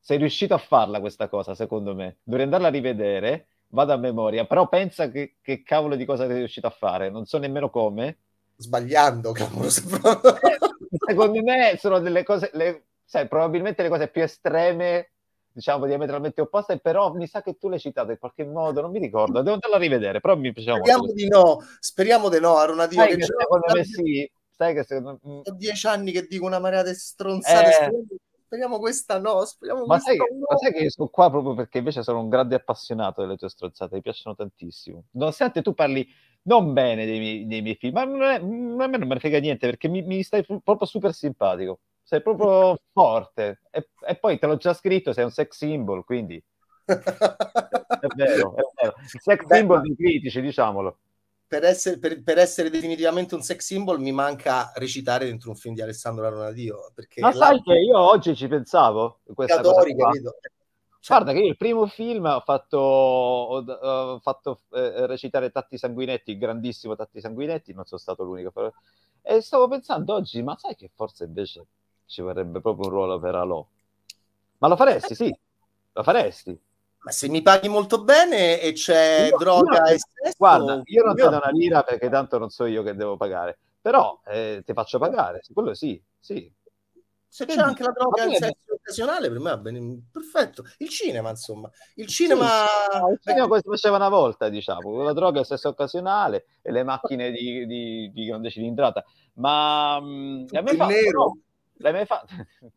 Sei 0.00 0.18
riuscito 0.18 0.54
a 0.54 0.58
farla 0.58 0.98
questa 0.98 1.28
cosa, 1.28 1.54
secondo 1.54 1.94
me. 1.94 2.18
Dovrei 2.22 2.46
andarla 2.46 2.68
a 2.68 2.70
rivedere, 2.70 3.48
vado 3.68 3.92
a 3.92 3.96
memoria, 3.96 4.46
però 4.46 4.68
pensa 4.68 5.10
che, 5.10 5.36
che 5.40 5.62
cavolo 5.62 5.94
di 5.94 6.04
cosa 6.04 6.26
sei 6.26 6.38
riuscito 6.38 6.66
a 6.66 6.70
fare, 6.70 7.10
non 7.10 7.26
so 7.26 7.38
nemmeno 7.38 7.70
come. 7.70 8.18
Sbagliando, 8.56 9.30
cavolo. 9.32 9.66
Eh, 9.66 9.70
secondo 11.06 11.42
me 11.42 11.76
sono 11.78 12.00
delle 12.00 12.24
cose, 12.24 12.50
le, 12.54 12.86
sai, 13.04 13.28
probabilmente 13.28 13.82
le 13.82 13.88
cose 13.88 14.08
più 14.08 14.22
estreme 14.22 15.10
diciamo 15.52 15.86
diametralmente 15.86 16.40
opposte, 16.40 16.78
però 16.78 17.12
mi 17.12 17.26
sa 17.26 17.42
che 17.42 17.56
tu 17.58 17.68
l'hai 17.68 17.78
citato 17.78 18.10
in 18.10 18.18
qualche 18.18 18.44
modo, 18.44 18.80
non 18.80 18.90
mi 18.90 18.98
ricordo, 18.98 19.42
devo 19.42 19.54
andarla 19.54 19.76
a 19.76 19.80
rivedere, 19.80 20.20
però 20.20 20.36
mi 20.36 20.52
piaceva 20.52 20.76
speriamo 20.76 21.04
molto. 21.04 21.14
Di 21.14 21.28
no, 21.28 21.58
speriamo 21.78 22.28
di 22.28 22.40
no, 22.40 22.56
Aruna 22.56 22.86
Dio. 22.86 23.04
Che, 23.04 23.16
che 23.16 23.24
secondo 23.24 23.66
me 23.74 23.84
sì, 23.84 24.30
sai 24.50 24.74
che 24.74 24.84
secondo 24.84 25.18
me... 25.22 25.42
Dieci 25.56 25.86
anni 25.86 26.12
che 26.12 26.26
dico 26.26 26.46
una 26.46 26.58
marea 26.58 26.82
di 26.82 26.94
stronzate, 26.94 27.68
eh... 27.86 28.04
speriamo 28.44 28.78
questa 28.78 29.18
no, 29.18 29.44
speriamo 29.44 29.84
ma 29.86 29.98
sai, 29.98 30.16
no. 30.16 30.24
ma 30.48 30.56
sai 30.56 30.72
che 30.72 30.82
io 30.84 30.90
sono 30.90 31.08
qua 31.08 31.30
proprio 31.30 31.54
perché 31.54 31.78
invece 31.78 32.02
sono 32.02 32.20
un 32.20 32.28
grande 32.28 32.54
appassionato 32.54 33.20
delle 33.20 33.36
tue 33.36 33.48
stronzate, 33.48 33.96
mi 33.96 34.02
piacciono 34.02 34.36
tantissimo. 34.36 35.04
Nonostante 35.12 35.62
tu 35.62 35.74
parli 35.74 36.06
non 36.42 36.72
bene 36.72 37.04
dei 37.04 37.18
miei, 37.18 37.46
dei 37.46 37.60
miei 37.60 37.74
film, 37.74 37.94
ma 37.94 38.04
non 38.04 38.22
è, 38.22 38.36
a 38.36 38.40
me 38.40 38.96
non 38.96 39.08
me 39.08 39.14
ne 39.14 39.18
frega 39.18 39.40
niente 39.40 39.66
perché 39.66 39.88
mi, 39.88 40.00
mi 40.02 40.22
stai 40.22 40.44
proprio 40.44 40.86
super 40.86 41.12
simpatico 41.12 41.80
sei 42.10 42.22
proprio 42.22 42.76
forte. 42.92 43.60
E, 43.70 43.88
e, 44.04 44.16
poi 44.16 44.36
te 44.38 44.46
l'ho 44.46 44.56
già 44.56 44.74
scritto, 44.74 45.12
sei 45.12 45.22
un 45.22 45.30
sex 45.30 45.56
symbol, 45.56 46.04
quindi... 46.04 46.42
è 46.84 48.06
vero, 48.16 48.56
è 48.56 48.62
vero. 48.82 48.94
Il 48.98 49.20
sex 49.20 49.44
Beh, 49.44 49.56
symbol 49.56 49.80
dei 49.80 49.94
critici, 49.94 50.40
diciamolo. 50.40 50.98
Per 51.46 51.62
essere, 51.62 51.98
per, 51.98 52.20
per 52.22 52.38
essere, 52.38 52.68
definitivamente 52.68 53.36
un 53.36 53.42
sex 53.42 53.64
symbol 53.64 54.00
mi 54.00 54.10
manca 54.10 54.72
recitare 54.74 55.26
dentro 55.26 55.50
un 55.50 55.56
film 55.56 55.74
di 55.74 55.82
Alessandro 55.82 56.26
Aronadio. 56.26 56.92
Ma 57.20 57.32
sai 57.32 57.62
che 57.62 57.74
io 57.74 57.98
oggi 57.98 58.34
ci 58.34 58.48
pensavo? 58.48 59.20
Questa 59.32 59.58
adori, 59.58 59.94
capito? 59.96 60.36
Cioè, 60.98 61.16
Guarda 61.16 61.32
che 61.32 61.44
io 61.44 61.50
il 61.50 61.56
primo 61.56 61.86
film 61.86 62.26
ho 62.26 62.40
fatto, 62.40 62.76
ho, 62.76 63.64
ho 63.64 64.18
fatto 64.18 64.60
eh, 64.72 65.06
recitare 65.06 65.50
Tatti 65.50 65.78
Sanguinetti, 65.78 66.36
grandissimo 66.36 66.94
Tatti 66.94 67.20
Sanguinetti, 67.20 67.72
non 67.72 67.84
sono 67.84 68.00
stato 68.00 68.22
l'unico. 68.24 68.72
E 69.22 69.40
stavo 69.40 69.66
pensando 69.68 70.14
oggi, 70.14 70.42
ma 70.42 70.56
sai 70.56 70.74
che 70.76 70.90
forse 70.94 71.24
invece 71.24 71.66
ci 72.10 72.22
vorrebbe 72.22 72.60
proprio 72.60 72.86
un 72.86 72.92
ruolo 72.92 73.20
per 73.20 73.36
Alò. 73.36 73.64
Ma 74.58 74.68
lo 74.68 74.74
faresti, 74.74 75.14
sì, 75.14 75.34
lo 75.92 76.02
faresti. 76.02 76.60
Ma 77.02 77.12
se 77.12 77.28
mi 77.28 77.40
paghi 77.40 77.68
molto 77.68 78.02
bene 78.02 78.60
e 78.60 78.72
c'è 78.72 79.28
io, 79.30 79.38
droga 79.38 79.88
io, 79.88 79.94
e 79.94 79.98
sesso... 79.98 80.34
Guarda, 80.36 80.82
io 80.84 81.04
non 81.04 81.16
io... 81.16 81.24
ti 81.24 81.30
do 81.30 81.36
una 81.36 81.50
lira 81.50 81.82
perché 81.82 82.10
tanto 82.10 82.36
non 82.36 82.50
so 82.50 82.66
io 82.66 82.82
che 82.82 82.94
devo 82.94 83.16
pagare, 83.16 83.58
però 83.80 84.20
eh, 84.26 84.62
ti 84.66 84.72
faccio 84.72 84.98
pagare, 84.98 85.40
quello 85.54 85.72
sì, 85.72 86.02
sì. 86.18 86.52
Se 87.32 87.46
c'è 87.46 87.60
anche 87.60 87.84
la 87.84 87.92
droga 87.92 88.24
e 88.24 88.26
il 88.26 88.36
sesso 88.36 88.74
occasionale, 88.74 89.28
per 89.28 89.38
me 89.38 89.50
va 89.50 89.56
bene, 89.56 90.00
perfetto. 90.10 90.64
Il 90.78 90.88
cinema, 90.88 91.30
insomma. 91.30 91.70
Il 91.94 92.08
cinema... 92.08 92.66
Sì, 92.66 93.12
il 93.12 93.20
cinema 93.22 93.46
come 93.46 93.60
si 93.60 93.68
faceva 93.68 93.96
una 93.96 94.08
volta, 94.08 94.48
diciamo, 94.48 95.00
la 95.04 95.12
droga 95.12 95.38
e 95.38 95.40
il 95.42 95.46
sesso 95.46 95.68
occasionale 95.68 96.46
e 96.60 96.72
le 96.72 96.82
macchine 96.82 97.30
di, 97.30 97.66
di, 97.66 98.10
di 98.12 98.24
grande 98.26 98.50
cilindrata. 98.50 99.04
Ma... 99.34 100.00
Mh, 100.00 100.46
mm, 100.50 100.66
il 100.66 100.76
nero. 100.88 101.36
L'hai 101.80 101.92
mai 101.92 102.06
fatto? 102.06 102.34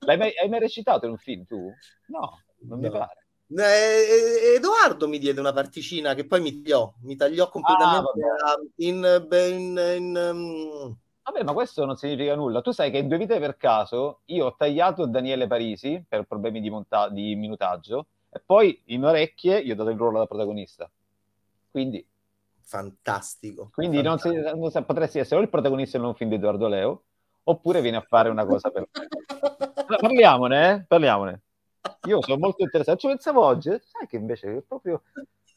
L'hai 0.00 0.16
mai, 0.16 0.32
hai 0.40 0.48
mai 0.48 0.60
recitato 0.60 1.06
in 1.06 1.12
un 1.12 1.18
film 1.18 1.44
tu? 1.44 1.72
No. 2.08 2.40
non 2.60 2.78
no. 2.80 2.88
mi 2.88 2.90
pare. 2.90 3.26
Eh, 3.50 4.56
Edoardo 4.56 5.08
mi 5.08 5.18
diede 5.18 5.40
una 5.40 5.54
particina 5.54 6.14
che 6.14 6.26
poi 6.26 6.42
mi 6.42 6.60
tagliò, 6.60 6.92
mi 7.02 7.16
tagliò 7.16 7.48
completamente 7.48 8.20
ah, 8.44 8.60
in, 8.76 9.26
in, 9.30 9.94
in 9.96 10.30
um... 10.32 10.96
Vabbè, 11.22 11.42
ma 11.42 11.52
questo 11.52 11.84
non 11.84 11.96
significa 11.96 12.34
nulla. 12.34 12.60
Tu 12.60 12.72
sai 12.72 12.90
che 12.90 12.98
in 12.98 13.08
due 13.08 13.18
vite 13.18 13.38
per 13.38 13.56
caso 13.56 14.20
io 14.26 14.46
ho 14.46 14.56
tagliato 14.56 15.06
Daniele 15.06 15.46
Parisi 15.46 16.02
per 16.06 16.24
problemi 16.24 16.60
di, 16.60 16.70
monta- 16.70 17.08
di 17.08 17.34
minutaggio 17.36 18.06
e 18.30 18.40
poi 18.44 18.82
in 18.86 19.04
orecchie 19.04 19.64
gli 19.64 19.70
ho 19.70 19.74
dato 19.74 19.90
il 19.90 19.96
ruolo 19.96 20.18
da 20.18 20.26
protagonista. 20.26 20.90
Quindi 21.70 22.06
fantastico. 22.60 23.70
Quindi 23.72 24.02
fantastico. 24.02 24.34
Non, 24.34 24.44
si, 24.44 24.58
non 24.58 24.70
si, 24.70 24.82
potresti 24.82 25.18
essere 25.18 25.40
o 25.40 25.42
il 25.42 25.50
protagonista 25.50 25.96
in 25.96 26.04
un 26.04 26.14
film 26.14 26.30
di 26.30 26.36
Edoardo 26.36 26.68
Leo 26.68 27.02
oppure 27.50 27.80
vieni 27.80 27.96
a 27.96 28.04
fare 28.06 28.28
una 28.28 28.44
cosa 28.44 28.70
per... 28.70 28.88
Parliamone, 30.00 30.70
eh? 30.70 30.84
Parliamone. 30.86 31.42
Io 32.06 32.22
sono 32.22 32.38
molto 32.38 32.62
interessato. 32.62 32.98
Ci 32.98 33.06
pensavo 33.06 33.42
oggi, 33.42 33.70
sai 33.70 34.06
che 34.06 34.16
invece 34.16 34.64
proprio 34.66 35.02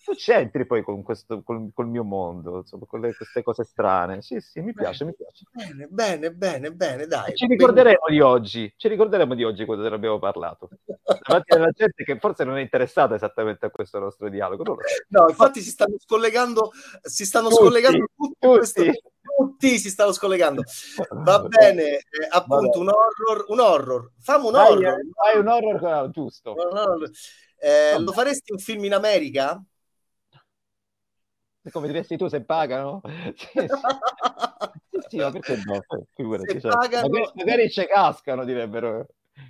tu 0.03 0.13
c'entri 0.13 0.65
poi 0.65 0.81
con 0.83 1.03
questo, 1.03 1.43
col, 1.43 1.69
col 1.73 1.87
mio 1.87 2.03
mondo, 2.03 2.57
insomma, 2.57 2.85
con 2.85 3.01
le, 3.01 3.15
queste 3.15 3.43
cose 3.43 3.63
strane. 3.63 4.21
Sì, 4.21 4.39
sì, 4.39 4.59
mi 4.61 4.73
piace, 4.73 5.05
bene, 5.05 5.15
mi 5.17 5.25
piace. 5.25 5.45
Bene, 5.51 5.87
bene, 5.87 6.31
bene, 6.31 6.71
bene, 6.71 7.05
dai. 7.05 7.35
Ci 7.35 7.45
ricorderemo 7.45 8.05
bene. 8.05 8.17
di 8.17 8.21
oggi, 8.21 8.73
ci 8.77 8.87
ricorderemo 8.87 9.35
di 9.35 9.43
oggi 9.43 9.65
quando 9.65 9.87
ne 9.87 9.95
abbiamo 9.95 10.17
parlato. 10.17 10.69
Davanti 10.85 11.53
alla 11.53 11.71
gente 11.71 12.03
che 12.03 12.17
forse 12.17 12.43
non 12.43 12.57
è 12.57 12.61
interessata 12.61 13.15
esattamente 13.15 13.65
a 13.67 13.69
questo 13.69 13.99
nostro 13.99 14.29
dialogo. 14.29 14.63
No, 14.63 14.77
no 15.09 15.29
infatti 15.29 15.61
si 15.61 15.69
stanno 15.69 15.95
scollegando, 15.99 16.71
si 17.01 17.25
stanno 17.25 17.49
tutti, 17.49 17.61
scollegando 17.61 18.05
tutti, 18.15 18.35
tutti. 18.39 18.57
Questo, 18.57 18.83
tutti 19.21 19.77
si 19.77 19.89
stanno 19.89 20.11
scollegando. 20.11 20.63
Va 21.23 21.39
bene, 21.41 21.97
eh, 21.97 22.27
appunto, 22.29 22.79
un 22.79 22.89
horror, 22.89 23.45
un 23.47 23.59
horror. 23.59 24.11
Fammi 24.19 24.47
un 24.47 24.55
horror. 24.55 24.99
Hai 25.25 25.39
un 25.39 25.47
horror, 25.47 26.09
giusto. 26.09 26.53
Un 26.53 26.77
horror. 26.77 27.09
Eh, 27.57 27.99
lo 27.99 28.11
faresti 28.11 28.51
un 28.51 28.57
film 28.57 28.85
in 28.85 28.93
America? 28.93 29.63
come 31.69 31.87
diresti 31.87 32.17
tu 32.17 32.27
se 32.27 32.43
pagano 32.43 33.01
sì, 33.35 33.47
sì. 33.53 33.67
sì 35.09 35.17
ma 35.17 35.31
perché 35.31 35.61
no 35.63 35.79
figurati 36.15 36.59
cioè, 36.59 36.71
pagano... 36.71 37.07
magari, 37.07 37.31
magari 37.35 37.69
ci 37.69 37.85
cascano 37.85 38.43
direbbero 38.43 39.05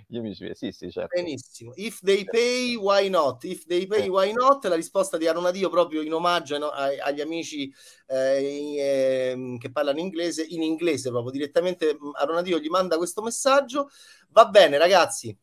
gli 0.06 0.16
amici 0.16 0.48
sì 0.54 0.70
sì 0.72 0.90
certo. 0.90 1.20
Benissimo. 1.20 1.72
If 1.74 2.00
they 2.00 2.24
pay 2.24 2.76
why 2.76 3.08
not? 3.08 3.44
If 3.44 3.66
they 3.66 3.86
pay 3.86 4.08
why 4.08 4.32
not? 4.32 4.64
La 4.66 4.74
risposta 4.74 5.16
di 5.16 5.26
Aronadio 5.26 5.68
proprio 5.68 6.02
in 6.02 6.12
omaggio 6.12 6.56
agli 6.70 7.20
amici 7.20 7.72
eh, 8.06 8.76
eh, 8.76 9.56
che 9.58 9.70
parlano 9.70 9.98
inglese 9.98 10.44
in 10.48 10.62
inglese 10.62 11.10
proprio 11.10 11.32
direttamente 11.32 11.98
Aronadio 12.14 12.58
gli 12.58 12.68
manda 12.68 12.96
questo 12.96 13.22
messaggio. 13.22 13.90
Va 14.30 14.46
bene 14.46 14.78
ragazzi. 14.78 15.36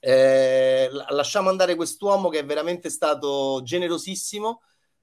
Eh, 0.00 0.88
lasciamo 1.10 1.48
andare 1.48 1.76
quest'uomo 1.76 2.28
che 2.28 2.40
è 2.40 2.44
veramente 2.44 2.90
stato 2.90 3.60
generosissimo 3.62 4.62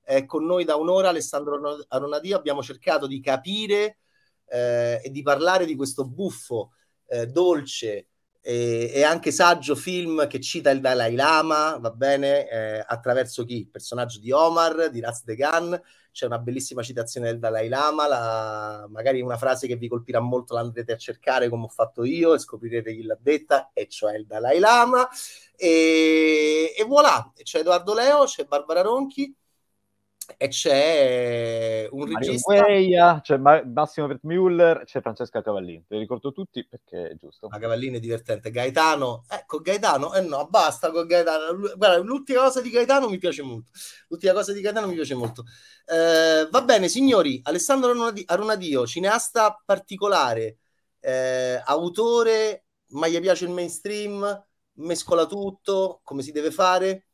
è 0.10 0.26
con 0.26 0.44
noi 0.44 0.64
da 0.66 0.76
un'ora 0.76 1.10
Alessandro 1.10 1.86
Aronadio, 1.88 2.36
abbiamo 2.36 2.64
cercato 2.64 3.06
di 3.06 3.22
capire 3.22 4.00
eh, 4.48 5.00
e 5.04 5.12
di 5.12 5.22
parlare 5.22 5.66
di 5.66 5.76
questo 5.76 6.04
buffo, 6.04 6.72
eh, 7.06 7.28
dolce 7.28 8.08
e, 8.42 8.92
e, 8.94 9.04
anche 9.04 9.32
saggio 9.32 9.76
film 9.76 10.28
che 10.28 10.40
cita 10.40 10.70
il 10.70 10.80
Dalai 10.80 11.16
Lama, 11.16 11.78
va 11.78 11.92
bene, 11.92 12.50
eh, 12.50 12.84
attraverso 12.88 13.44
chi? 13.44 13.58
Il 13.58 13.70
personaggio 13.70 14.20
di 14.20 14.32
Omar, 14.32 14.90
di 14.90 15.02
Raz 15.02 15.24
Degan, 15.24 15.80
c'è 16.12 16.26
una 16.26 16.40
bellissima 16.40 16.82
citazione 16.82 17.28
del 17.28 17.40
Dalai 17.40 17.68
Lama, 17.68 18.08
la, 18.08 18.88
magari 18.90 19.22
una 19.22 19.38
frase 19.38 19.68
che 19.68 19.76
vi 19.76 19.88
colpirà 19.88 20.20
molto 20.20 20.54
l'andrete 20.54 20.94
a 20.94 20.98
cercare 20.98 21.50
come 21.50 21.66
ho 21.66 21.70
fatto 21.70 22.04
io 22.04 22.34
e 22.34 22.40
scoprirete 22.40 22.94
chi 22.96 23.04
l'ha 23.04 23.18
detta, 23.20 23.72
e 23.74 23.88
cioè 23.88 24.16
il 24.16 24.26
Dalai 24.26 24.60
Lama. 24.60 25.08
E, 25.56 26.74
e 26.78 26.84
voilà, 26.86 27.32
c'è 27.44 27.60
Edoardo 27.60 27.94
Leo, 27.94 28.24
c'è 28.24 28.46
Barbara 28.46 28.82
Ronchi, 28.82 29.36
e 30.38 30.48
c'è 30.48 31.88
un 31.92 32.10
Mario 32.10 32.18
regista 32.18 32.54
Gueia, 32.54 33.20
c'è 33.22 33.38
Massimo 33.38 34.08
Vertmuller, 34.08 34.84
c'è 34.86 35.02
Francesca 35.02 35.42
Cavallini, 35.42 35.86
te 35.88 35.96
li 35.96 36.02
ricordo 36.02 36.32
tutti 36.32 36.66
perché 36.66 37.10
è 37.10 37.16
giusto. 37.16 37.48
La 37.50 37.58
Cavallini 37.58 37.98
è 37.98 38.00
divertente, 38.00 38.52
Gaetano, 38.52 39.26
ecco 39.28 39.60
Gaetano, 39.60 40.14
eh 40.14 40.22
no, 40.22 40.48
basta 40.48 40.92
con 40.92 41.08
Gaetano, 41.08 41.58
guarda, 41.76 41.98
l'ultima 41.98 42.44
cosa 42.44 42.62
di 42.62 42.70
Gaetano 42.70 43.10
mi 43.10 43.18
piace 43.18 43.42
molto, 43.42 43.72
l'ultima 44.08 44.34
cosa 44.34 44.54
di 44.54 44.62
Gaetano 44.62 44.88
mi 44.88 44.96
piace 44.96 45.16
molto. 45.16 45.44
Eh, 45.86 46.48
va 46.50 46.62
bene, 46.62 46.88
signori, 46.88 47.40
Alessandro 47.44 47.92
Aronadio, 48.26 48.86
cineasta 48.86 49.62
particolare, 49.66 50.58
eh, 51.00 51.62
autore, 51.66 52.66
ma 52.90 53.08
gli 53.08 53.20
piace 53.20 53.46
il 53.46 53.52
mainstream, 53.52 54.46
mescola 54.74 55.26
tutto, 55.26 56.02
come 56.04 56.22
si 56.22 56.32
deve 56.32 56.52
fare. 56.52 57.06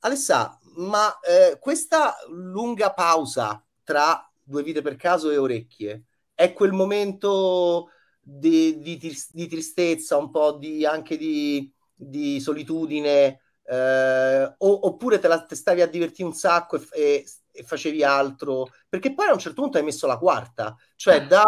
Alessà, 0.00 0.58
ma 0.76 1.18
eh, 1.20 1.58
questa 1.58 2.16
lunga 2.28 2.92
pausa 2.92 3.64
tra 3.82 4.30
due 4.42 4.62
vite 4.62 4.82
per 4.82 4.96
caso 4.96 5.30
e 5.30 5.36
orecchie 5.36 6.04
è 6.34 6.52
quel 6.52 6.72
momento 6.72 7.90
di, 8.20 8.78
di, 8.80 8.98
di 9.30 9.46
tristezza, 9.46 10.16
un 10.16 10.30
po' 10.30 10.52
di, 10.52 10.84
anche 10.84 11.16
di, 11.16 11.72
di 11.94 12.40
solitudine, 12.40 13.40
eh, 13.64 14.54
oppure 14.58 15.18
te, 15.18 15.28
la, 15.28 15.44
te 15.44 15.54
stavi 15.54 15.80
a 15.80 15.86
divertire 15.86 16.26
un 16.26 16.34
sacco 16.34 16.76
e, 16.76 16.86
e, 16.92 17.26
e, 17.52 17.62
facevi 17.62 18.02
altro? 18.02 18.68
Perché 18.88 19.14
poi 19.14 19.28
a 19.28 19.32
un 19.32 19.38
certo 19.38 19.62
punto 19.62 19.78
hai 19.78 19.84
messo 19.84 20.06
la 20.06 20.18
quarta, 20.18 20.74
cioè 20.96 21.24
da 21.26 21.44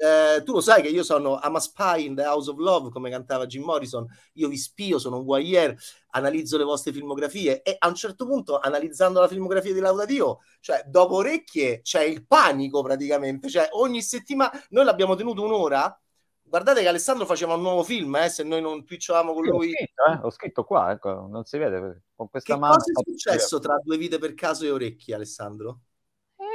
Eh, 0.00 0.44
tu 0.44 0.52
lo 0.52 0.60
sai 0.60 0.80
che 0.80 0.88
io 0.88 1.02
sono 1.02 1.40
I'm 1.42 1.56
a 1.56 1.58
spy 1.58 2.06
in 2.06 2.14
the 2.14 2.24
house 2.24 2.48
of 2.48 2.56
love, 2.58 2.90
come 2.90 3.10
cantava 3.10 3.46
Jim 3.46 3.64
Morrison. 3.64 4.06
Io 4.34 4.46
vi 4.46 4.56
spio, 4.56 5.00
sono 5.00 5.18
un 5.18 5.24
voyeur, 5.24 5.74
analizzo 6.10 6.56
le 6.56 6.62
vostre 6.62 6.92
filmografie 6.92 7.62
e 7.62 7.74
a 7.76 7.88
un 7.88 7.96
certo 7.96 8.24
punto, 8.24 8.60
analizzando 8.60 9.20
la 9.20 9.26
filmografia 9.26 9.72
di 9.72 9.80
Laudadio, 9.80 10.38
cioè 10.60 10.84
dopo 10.86 11.16
orecchie 11.16 11.80
c'è 11.82 12.02
il 12.02 12.24
panico 12.24 12.80
praticamente. 12.80 13.48
Cioè, 13.48 13.70
ogni 13.72 14.00
settimana 14.00 14.52
noi 14.70 14.84
l'abbiamo 14.84 15.16
tenuto 15.16 15.42
un'ora. 15.42 16.00
Guardate 16.42 16.80
che 16.80 16.88
Alessandro 16.88 17.26
faceva 17.26 17.54
un 17.54 17.62
nuovo 17.62 17.82
film, 17.82 18.14
eh, 18.16 18.28
se 18.28 18.44
noi 18.44 18.62
non 18.62 18.84
twitchavamo 18.84 19.34
con 19.34 19.44
lui. 19.44 19.68
Ho 19.68 19.72
scritto, 19.72 20.04
eh, 20.04 20.20
ho 20.22 20.30
scritto 20.30 20.64
qua, 20.64 20.92
ecco, 20.92 21.26
non 21.28 21.44
si 21.44 21.58
vede 21.58 22.04
con 22.14 22.30
questa 22.30 22.54
che 22.54 22.58
mano. 22.58 22.76
Cosa 22.76 22.92
è 22.92 23.10
successo 23.10 23.58
tra 23.58 23.78
due 23.82 23.98
vite 23.98 24.18
per 24.18 24.32
caso 24.34 24.64
e 24.64 24.70
orecchie, 24.70 25.14
Alessandro? 25.14 25.80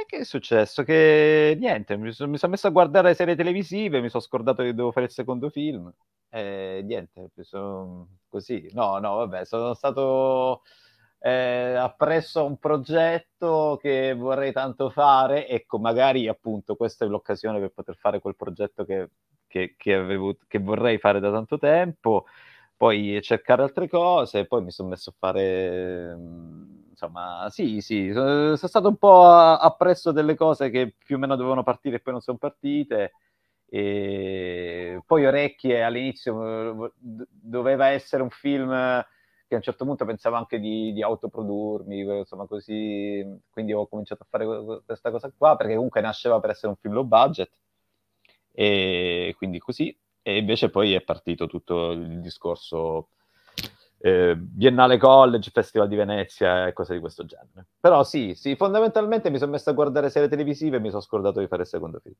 Che 0.06 0.18
è 0.18 0.24
successo? 0.24 0.82
Che 0.82 1.56
niente, 1.58 1.96
mi 1.96 2.12
sono, 2.12 2.30
mi 2.30 2.38
sono 2.38 2.52
messo 2.52 2.66
a 2.66 2.70
guardare 2.70 3.14
serie 3.14 3.36
televisive, 3.36 4.00
mi 4.00 4.08
sono 4.08 4.22
scordato 4.22 4.62
che 4.62 4.74
devo 4.74 4.92
fare 4.92 5.06
il 5.06 5.12
secondo 5.12 5.50
film. 5.50 5.92
E 6.28 6.82
niente, 6.84 7.30
sono 7.40 8.18
così. 8.28 8.68
No, 8.72 8.98
no, 8.98 9.16
vabbè, 9.16 9.44
sono 9.44 9.74
stato 9.74 10.62
eh, 11.20 11.74
appresso 11.74 12.40
a 12.40 12.42
un 12.42 12.58
progetto 12.58 13.78
che 13.80 14.14
vorrei 14.14 14.52
tanto 14.52 14.90
fare. 14.90 15.48
Ecco, 15.48 15.78
magari 15.78 16.28
appunto 16.28 16.76
questa 16.76 17.04
è 17.04 17.08
l'occasione 17.08 17.60
per 17.60 17.70
poter 17.70 17.96
fare 17.96 18.20
quel 18.20 18.36
progetto 18.36 18.84
che, 18.84 19.10
che, 19.46 19.74
che, 19.76 19.94
avevo, 19.94 20.36
che 20.46 20.58
vorrei 20.58 20.98
fare 20.98 21.20
da 21.20 21.30
tanto 21.30 21.58
tempo. 21.58 22.26
Poi 22.76 23.20
cercare 23.22 23.62
altre 23.62 23.88
cose, 23.88 24.46
poi 24.46 24.62
mi 24.62 24.70
sono 24.70 24.88
messo 24.90 25.10
a 25.10 25.14
fare 25.16 26.16
insomma, 27.04 27.48
sì, 27.50 27.80
sì, 27.80 28.10
sono 28.12 28.56
stato 28.56 28.88
un 28.88 28.96
po' 28.96 29.28
appresso 29.30 30.12
delle 30.12 30.34
cose 30.34 30.70
che 30.70 30.94
più 31.04 31.16
o 31.16 31.18
meno 31.18 31.36
dovevano 31.36 31.62
partire 31.62 31.96
e 31.96 32.00
poi 32.00 32.12
non 32.14 32.22
sono 32.22 32.38
partite. 32.38 33.12
E 33.66 35.02
poi 35.06 35.26
Orecchie 35.26 35.82
all'inizio 35.82 36.92
doveva 37.00 37.88
essere 37.88 38.22
un 38.22 38.30
film 38.30 38.70
che 39.46 39.54
a 39.54 39.56
un 39.56 39.62
certo 39.62 39.84
punto 39.84 40.04
pensavo 40.04 40.36
anche 40.36 40.58
di, 40.60 40.92
di 40.92 41.02
autoprodurmi, 41.02 42.00
insomma 42.00 42.46
così, 42.46 43.24
quindi 43.50 43.72
ho 43.72 43.86
cominciato 43.86 44.22
a 44.22 44.26
fare 44.28 44.46
questa 44.84 45.10
cosa 45.10 45.32
qua 45.36 45.56
perché 45.56 45.74
comunque 45.74 46.00
nasceva 46.00 46.40
per 46.40 46.50
essere 46.50 46.68
un 46.68 46.76
film 46.76 46.94
low 46.94 47.04
budget 47.04 47.50
e 48.52 49.34
quindi 49.36 49.58
così, 49.58 49.96
e 50.22 50.38
invece 50.38 50.70
poi 50.70 50.94
è 50.94 51.00
partito 51.02 51.46
tutto 51.46 51.90
il 51.90 52.20
discorso 52.20 53.08
eh, 54.04 54.36
Biennale 54.36 54.98
College, 54.98 55.50
Festival 55.50 55.88
di 55.88 55.96
Venezia 55.96 56.66
e 56.66 56.74
cose 56.74 56.92
di 56.92 57.00
questo 57.00 57.24
genere. 57.24 57.68
Però 57.80 58.04
sì, 58.04 58.34
sì, 58.34 58.54
fondamentalmente 58.54 59.30
mi 59.30 59.38
sono 59.38 59.52
messo 59.52 59.70
a 59.70 59.72
guardare 59.72 60.10
serie 60.10 60.28
televisive 60.28 60.76
e 60.76 60.80
mi 60.80 60.90
sono 60.90 61.00
scordato 61.00 61.40
di 61.40 61.46
fare 61.46 61.62
il 61.62 61.68
secondo 61.68 62.00
film. 62.00 62.14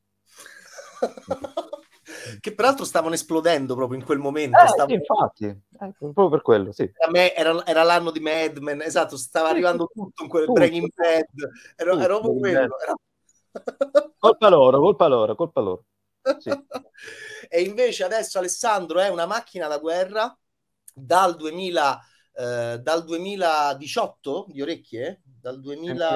che 2.41 2.55
peraltro 2.55 2.87
stavano 2.87 3.12
esplodendo 3.12 3.74
proprio 3.74 3.99
in 3.99 4.05
quel 4.07 4.18
momento. 4.18 4.59
Eh, 4.59 4.66
stavano... 4.66 4.89
sì, 4.89 4.95
infatti, 4.95 5.45
eh, 5.45 5.93
proprio 5.99 6.30
per 6.30 6.41
quello, 6.41 6.72
sì. 6.72 6.91
A 7.07 7.11
me 7.11 7.35
era, 7.35 7.66
era, 7.66 7.82
l'anno 7.82 8.11
di 8.11 8.20
Mad 8.20 8.57
Men, 8.59 8.80
esatto, 8.80 9.18
stava 9.18 9.51
arrivando 9.51 9.87
tutto 9.93 10.22
in 10.22 10.28
quel 10.30 10.47
tutto, 10.47 10.59
Breaking 10.59 10.91
Bad, 10.95 11.26
era, 11.76 11.91
tutto, 11.91 12.03
era 12.03 12.18
proprio 12.18 12.41
quello. 12.41 12.78
Era... 12.80 12.95
colpa 14.16 14.49
loro, 14.49 14.80
colpa 14.80 15.07
loro, 15.07 15.35
colpa 15.35 15.61
loro. 15.61 15.85
Sì. 16.39 16.49
e 17.47 17.61
invece 17.61 18.05
adesso 18.05 18.39
Alessandro 18.39 19.01
è 19.01 19.11
una 19.11 19.26
macchina 19.26 19.68
da 19.68 19.76
guerra 19.76 20.35
dal 20.95 21.36
2000 21.36 22.01
eh, 22.36 22.78
dal 22.80 23.05
2018 23.05 24.47
di 24.49 24.62
orecchie 24.62 25.22
dal 25.24 25.61
2000... 25.61 26.09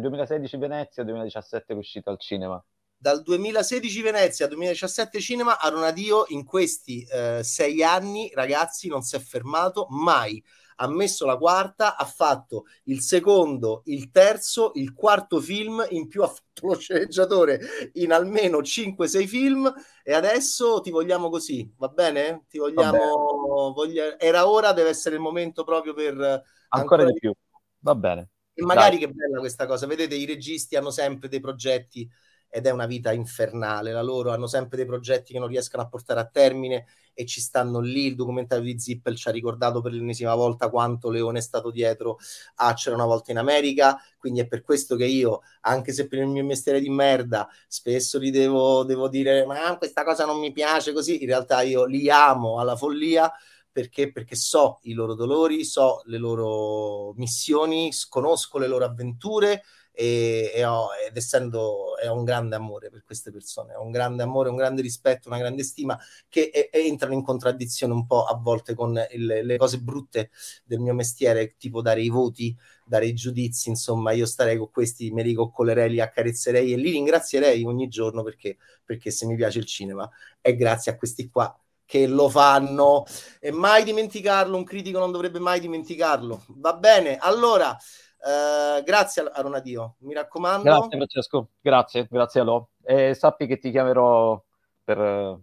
2016 0.00 0.56
Venezia 0.58 1.02
2017 1.02 1.72
è 1.72 1.76
uscito 1.76 2.10
al 2.10 2.18
cinema 2.20 2.62
dal 3.00 3.22
2016 3.22 4.02
Venezia 4.02 4.44
al 4.44 4.50
2017 4.50 5.20
cinema, 5.20 5.58
Aronadio 5.58 6.26
in 6.28 6.44
questi 6.44 7.02
eh, 7.10 7.40
sei 7.42 7.82
anni, 7.82 8.30
ragazzi, 8.34 8.88
non 8.88 9.00
si 9.00 9.16
è 9.16 9.18
fermato 9.18 9.86
mai. 9.88 10.44
Ha 10.82 10.88
messo 10.88 11.26
la 11.26 11.36
quarta, 11.36 11.96
ha 11.96 12.06
fatto 12.06 12.64
il 12.84 13.00
secondo, 13.02 13.82
il 13.84 14.10
terzo, 14.10 14.72
il 14.76 14.94
quarto 14.94 15.38
film, 15.38 15.84
in 15.90 16.08
più 16.08 16.22
ha 16.22 16.28
fatto 16.28 16.68
lo 16.68 16.78
sceneggiatore 16.78 17.60
in 17.94 18.12
almeno 18.12 18.60
5-6 18.60 19.26
film 19.26 19.70
e 20.02 20.14
adesso 20.14 20.80
ti 20.80 20.90
vogliamo 20.90 21.28
così, 21.28 21.70
va 21.76 21.88
bene? 21.88 22.44
Ti 22.48 22.58
vogliamo... 22.58 23.72
Voglia... 23.74 24.18
Era 24.18 24.48
ora, 24.48 24.72
deve 24.72 24.88
essere 24.88 25.16
il 25.16 25.20
momento 25.20 25.64
proprio 25.64 25.92
per... 25.92 26.14
Ancora, 26.14 26.42
ancora 26.68 27.04
di 27.04 27.12
più. 27.12 27.32
Va 27.80 27.94
bene. 27.94 28.30
E 28.54 28.62
magari 28.62 28.98
Dai. 28.98 29.06
che 29.06 29.12
bella 29.12 29.38
questa 29.38 29.66
cosa, 29.66 29.86
vedete 29.86 30.14
i 30.14 30.24
registi 30.24 30.76
hanno 30.76 30.90
sempre 30.90 31.28
dei 31.28 31.40
progetti 31.40 32.08
ed 32.50 32.66
è 32.66 32.70
una 32.70 32.86
vita 32.86 33.12
infernale. 33.12 33.92
La 33.92 34.02
loro 34.02 34.32
hanno 34.32 34.46
sempre 34.48 34.76
dei 34.76 34.84
progetti 34.84 35.32
che 35.32 35.38
non 35.38 35.48
riescono 35.48 35.82
a 35.82 35.88
portare 35.88 36.20
a 36.20 36.26
termine 36.26 36.86
e 37.14 37.24
ci 37.24 37.40
stanno 37.40 37.78
lì. 37.78 38.06
Il 38.06 38.16
documentario 38.16 38.64
di 38.64 38.78
Zippel 38.78 39.16
ci 39.16 39.28
ha 39.28 39.30
ricordato 39.30 39.80
per 39.80 39.92
l'ennesima 39.92 40.34
volta 40.34 40.68
quanto 40.68 41.10
Leone 41.10 41.38
è 41.38 41.42
stato 41.42 41.70
dietro 41.70 42.18
a 42.56 42.74
C'era 42.74 42.96
una 42.96 43.06
volta 43.06 43.30
in 43.30 43.38
America. 43.38 43.98
Quindi 44.18 44.40
è 44.40 44.46
per 44.46 44.62
questo 44.62 44.96
che 44.96 45.06
io, 45.06 45.42
anche 45.62 45.92
se 45.92 46.08
per 46.08 46.18
il 46.18 46.26
mio 46.26 46.44
mestiere 46.44 46.80
di 46.80 46.90
merda, 46.90 47.48
spesso 47.68 48.18
li 48.18 48.30
devo, 48.30 48.82
devo 48.84 49.08
dire: 49.08 49.46
Ma 49.46 49.76
questa 49.78 50.02
cosa 50.04 50.24
non 50.26 50.38
mi 50.40 50.52
piace 50.52 50.92
così. 50.92 51.22
In 51.22 51.28
realtà 51.28 51.62
io 51.62 51.84
li 51.84 52.10
amo 52.10 52.58
alla 52.58 52.76
follia 52.76 53.32
perché? 53.72 54.10
Perché 54.10 54.34
so 54.34 54.80
i 54.82 54.92
loro 54.92 55.14
dolori, 55.14 55.64
so 55.64 56.02
le 56.06 56.18
loro 56.18 57.12
missioni, 57.14 57.90
conosco 58.08 58.58
le 58.58 58.66
loro 58.66 58.84
avventure 58.84 59.62
e, 59.92 60.52
e 60.54 60.64
ho, 60.64 60.88
ed 61.06 61.16
essendo 61.16 61.96
è 61.96 62.08
un 62.08 62.24
grande 62.24 62.56
amore 62.56 62.90
per 62.90 63.04
queste 63.04 63.30
persone, 63.30 63.74
ho 63.74 63.82
un 63.82 63.90
grande 63.90 64.22
amore, 64.22 64.48
un 64.48 64.56
grande 64.56 64.82
rispetto, 64.82 65.28
una 65.28 65.38
grande 65.38 65.62
stima 65.62 65.98
che 66.28 66.50
e, 66.52 66.70
e 66.72 66.86
entrano 66.86 67.14
in 67.14 67.22
contraddizione 67.22 67.92
un 67.92 68.06
po' 68.06 68.24
a 68.24 68.34
volte 68.36 68.74
con 68.74 68.98
il, 69.12 69.26
le 69.26 69.56
cose 69.56 69.78
brutte 69.80 70.30
del 70.64 70.78
mio 70.80 70.94
mestiere, 70.94 71.56
tipo 71.58 71.82
dare 71.82 72.00
i 72.02 72.08
voti, 72.08 72.56
dare 72.84 73.06
i 73.06 73.14
giudizi, 73.14 73.68
insomma 73.68 74.12
io 74.12 74.26
starei 74.26 74.56
con 74.56 74.70
questi, 74.70 75.10
me 75.10 75.22
li 75.22 75.34
coccolerei, 75.34 75.90
li 75.90 76.00
accarezzerei 76.00 76.72
e 76.72 76.76
li 76.76 76.90
ringrazierei 76.90 77.62
ogni 77.64 77.88
giorno 77.88 78.22
perché, 78.22 78.56
perché 78.84 79.10
se 79.10 79.26
mi 79.26 79.36
piace 79.36 79.58
il 79.58 79.66
cinema 79.66 80.08
è 80.40 80.54
grazie 80.56 80.92
a 80.92 80.96
questi 80.96 81.28
qua 81.28 81.54
che 81.84 82.06
lo 82.06 82.28
fanno 82.28 83.04
e 83.40 83.50
mai 83.50 83.82
dimenticarlo, 83.82 84.56
un 84.56 84.62
critico 84.64 85.00
non 85.00 85.10
dovrebbe 85.10 85.40
mai 85.40 85.58
dimenticarlo. 85.58 86.44
Va 86.48 86.74
bene, 86.74 87.16
allora 87.18 87.76
Uh, 88.22 88.82
grazie 88.82 89.22
a 89.22 89.40
Ronadio, 89.40 89.96
mi 90.00 90.12
raccomando. 90.12 90.62
Grazie 90.62 90.96
Francesco, 90.96 91.48
grazie, 91.60 92.06
grazie 92.10 92.40
a 92.40 92.44
Lo. 92.44 92.70
E 92.82 93.14
sappi 93.14 93.46
che 93.46 93.58
ti 93.58 93.70
chiamerò 93.70 94.42
per 94.84 94.98
uh, 94.98 95.42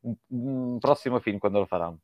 un, 0.00 0.14
un, 0.28 0.78
prossimo 0.78 1.20
film 1.20 1.38
quando 1.38 1.58
lo 1.58 1.66
faranno. 1.66 1.98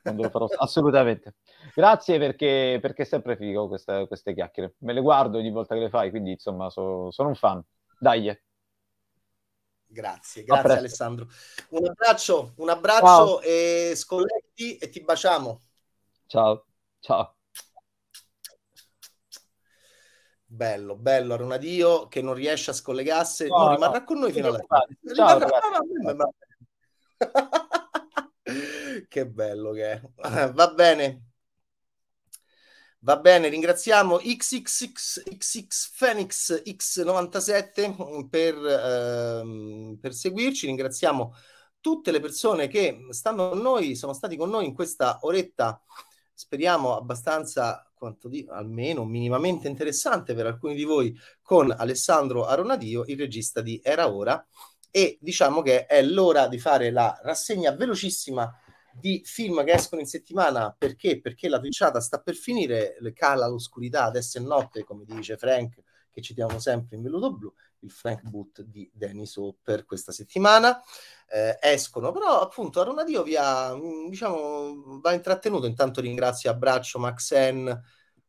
Quando 0.00 0.22
lo 0.22 0.30
farò, 0.30 0.46
assolutamente. 0.56 1.34
Grazie 1.74 2.18
perché, 2.18 2.78
perché 2.80 3.02
è 3.02 3.04
sempre 3.04 3.36
figo 3.36 3.68
queste, 3.68 4.06
queste, 4.06 4.32
chiacchiere. 4.32 4.76
Me 4.78 4.94
le 4.94 5.02
guardo 5.02 5.36
ogni 5.36 5.50
volta 5.50 5.74
che 5.74 5.82
le 5.82 5.90
fai, 5.90 6.08
quindi 6.08 6.30
insomma 6.30 6.70
so, 6.70 7.10
sono 7.10 7.28
un 7.28 7.34
fan. 7.34 7.62
Dai. 7.98 8.34
Grazie, 9.88 10.44
grazie 10.44 10.78
Alessandro. 10.78 11.28
Un 11.70 11.86
abbraccio, 11.86 12.54
un 12.56 12.70
abbraccio 12.70 13.04
ciao. 13.06 13.40
e 13.42 13.92
scolletti 13.94 14.78
e 14.78 14.88
ti 14.88 15.02
baciamo. 15.02 15.60
Ciao, 16.26 16.64
ciao. 17.00 17.35
Bello, 20.48 20.94
bello, 20.94 21.34
Aronadio 21.34 22.06
che 22.06 22.22
non 22.22 22.32
riesce 22.34 22.70
a 22.70 22.74
scollegarsi, 22.74 23.48
no, 23.48 23.56
no, 23.56 23.74
rimarrà 23.74 24.04
con 24.04 24.18
noi 24.20 24.30
fino 24.30 24.46
alla 24.46 24.58
fine. 24.58 25.14
Ciao, 25.14 25.38
rimarrà... 25.38 26.28
che 29.08 29.26
bello 29.26 29.72
che 29.72 29.92
è. 29.92 30.00
Va 30.52 30.68
bene. 30.72 31.22
Va 33.00 33.18
bene, 33.18 33.48
ringraziamo 33.48 34.16
XXX, 34.16 35.22
XX 35.36 35.92
Phoenix 35.96 36.62
X97 36.64 38.28
per, 38.28 38.54
ehm, 38.56 39.98
per 40.00 40.12
seguirci, 40.12 40.66
ringraziamo 40.66 41.34
tutte 41.80 42.10
le 42.10 42.18
persone 42.18 42.66
che 42.66 43.06
stanno 43.10 43.50
con 43.50 43.60
noi, 43.60 43.94
sono 43.94 44.12
stati 44.12 44.36
con 44.36 44.50
noi 44.50 44.66
in 44.66 44.74
questa 44.74 45.18
oretta, 45.22 45.80
speriamo 46.36 46.94
abbastanza 46.94 47.90
quanto 47.94 48.28
di, 48.28 48.46
almeno 48.50 49.06
minimamente 49.06 49.68
interessante 49.68 50.34
per 50.34 50.44
alcuni 50.44 50.74
di 50.74 50.84
voi, 50.84 51.16
con 51.40 51.74
Alessandro 51.74 52.44
Aronadio, 52.44 53.04
il 53.06 53.16
regista 53.16 53.62
di 53.62 53.80
Era 53.82 54.12
Ora. 54.12 54.46
E 54.90 55.18
diciamo 55.20 55.62
che 55.62 55.86
è 55.86 56.02
l'ora 56.02 56.46
di 56.46 56.58
fare 56.58 56.90
la 56.90 57.18
rassegna 57.22 57.72
velocissima 57.72 58.50
di 58.92 59.22
film 59.24 59.64
che 59.64 59.72
escono 59.72 60.00
in 60.00 60.06
settimana 60.06 60.74
perché? 60.76 61.20
Perché 61.20 61.48
la 61.48 61.58
twitchata 61.58 62.00
sta 62.00 62.20
per 62.20 62.34
finire, 62.34 62.96
cala 63.14 63.46
l'oscurità, 63.46 64.04
adesso 64.04 64.38
è 64.38 64.40
notte, 64.40 64.84
come 64.84 65.04
dice 65.04 65.36
Frank, 65.36 65.82
che 66.16 66.22
citiamo 66.22 66.58
sempre 66.58 66.96
in 66.96 67.02
velluto 67.02 67.30
blu, 67.34 67.52
il 67.80 67.90
Frank 67.90 68.22
Boot 68.22 68.62
di 68.62 68.90
Dennis 68.90 69.36
O 69.36 69.54
per 69.62 69.84
questa 69.84 70.12
settimana. 70.12 70.80
Eh, 71.28 71.58
escono, 71.60 72.10
però 72.10 72.40
appunto 72.40 72.80
Aronadio 72.80 73.22
via, 73.22 73.74
mm, 73.74 74.08
diciamo, 74.08 75.00
va 75.02 75.12
intrattenuto. 75.12 75.66
Intanto 75.66 76.00
ringrazio, 76.00 76.48
abbraccio 76.50 76.98
Maxen, 76.98 77.82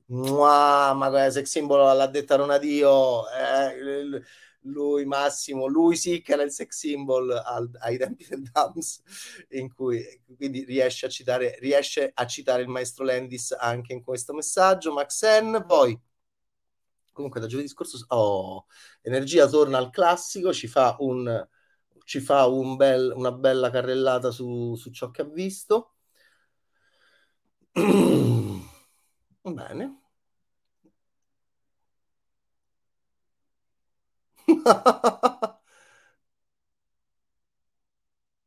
Mua, 0.08 0.94
ma 0.94 1.30
sex 1.32 1.46
symbol 1.50 1.96
l'ha 1.96 2.08
detta 2.08 2.36
Ronadio, 2.36 3.24
eh, 3.30 4.22
lui 4.62 5.06
Massimo, 5.06 5.68
lui 5.68 5.96
sì 5.96 6.22
che 6.22 6.34
era 6.34 6.44
il 6.44 6.52
sex 6.52 6.76
symbol 6.78 7.32
al, 7.32 7.70
ai 7.80 7.98
tempi 7.98 8.26
del 8.28 8.42
Dams, 8.52 9.02
in 9.52 9.74
cui 9.74 10.04
quindi 10.36 10.66
riesce 10.66 11.06
a 11.06 11.10
citare, 11.10 11.58
riesce 11.60 12.12
a 12.14 12.26
citare 12.26 12.64
il 12.64 12.68
maestro 12.68 13.06
Landis 13.06 13.56
anche 13.58 13.94
in 13.94 14.04
questo 14.04 14.34
messaggio. 14.34 14.92
Maxen, 14.92 15.64
poi 15.66 15.98
comunque 17.18 17.42
da 17.42 17.48
giovedì 17.48 17.68
scorso, 17.68 17.98
oh, 18.10 18.66
Energia 19.02 19.48
torna 19.50 19.78
al 19.80 19.90
classico, 19.90 20.54
ci 20.54 20.68
fa, 20.68 20.96
un, 21.00 21.46
ci 22.06 22.20
fa 22.22 22.46
un 22.48 22.76
bel, 22.78 23.12
una 23.16 23.32
bella 23.32 23.70
carrellata 23.72 24.32
su, 24.32 24.76
su 24.76 24.92
ciò 24.92 25.10
che 25.12 25.22
ha 25.24 25.26
visto. 25.26 25.96
Bene. 29.46 29.98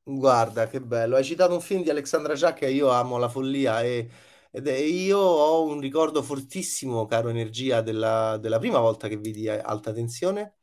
Guarda 0.03 0.67
che 0.67 0.81
bello, 0.81 1.17
hai 1.17 1.25
citato 1.25 1.55
un 1.55 1.61
film 1.61 1.83
di 1.83 1.91
Alexandra 1.91 2.35
Jacques 2.35 2.69
e 2.69 2.73
io 2.75 2.91
amo 2.91 3.17
la 3.19 3.29
follia 3.29 3.83
e, 3.83 4.09
ed 4.51 4.67
è, 4.69 4.75
io 4.75 5.19
ho 5.19 5.65
un 5.65 5.81
ricordo 5.81 6.23
fortissimo, 6.23 7.07
caro 7.07 7.29
Energia, 7.29 7.81
della, 7.83 8.37
della 8.39 8.59
prima 8.59 8.79
volta 8.79 9.09
che 9.09 9.17
vidi 9.17 9.49
Alta 9.49 9.93
Tensione, 9.93 10.57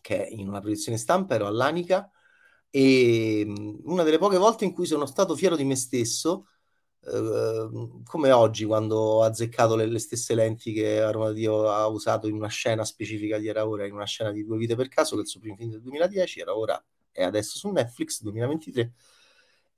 che 0.00 0.26
in 0.30 0.48
una 0.48 0.60
proiezione 0.60 0.98
stampa 0.98 1.34
ero 1.34 1.46
all'Anica 1.46 2.10
e 2.70 3.44
una 3.84 4.02
delle 4.02 4.18
poche 4.18 4.38
volte 4.38 4.64
in 4.64 4.72
cui 4.72 4.86
sono 4.86 5.06
stato 5.06 5.36
fiero 5.36 5.56
di 5.56 5.64
me 5.64 5.76
stesso 5.76 6.46
Ehm, 7.04 8.04
come 8.04 8.30
oggi 8.30 8.64
quando 8.64 8.96
ho 8.96 9.22
azzeccato 9.24 9.74
le, 9.76 9.86
le 9.86 9.98
stesse 9.98 10.34
lenti 10.34 10.72
che 10.72 11.00
Armadio 11.00 11.68
ha 11.68 11.86
usato 11.88 12.28
in 12.28 12.34
una 12.36 12.48
scena 12.48 12.84
specifica 12.84 13.38
di 13.38 13.48
Era 13.48 13.66
Ora, 13.66 13.86
in 13.86 13.92
una 13.94 14.06
scena 14.06 14.30
di 14.30 14.44
Due 14.44 14.56
vite 14.56 14.76
per 14.76 14.88
caso, 14.88 15.14
che 15.16 15.20
è 15.22 15.24
il 15.24 15.28
suo 15.28 15.40
primo 15.40 15.56
film 15.56 15.70
del 15.70 15.80
2010, 15.82 16.40
Era 16.40 16.56
Ora 16.56 16.82
è 17.10 17.22
adesso 17.24 17.58
su 17.58 17.70
Netflix 17.70 18.22
2023. 18.22 18.92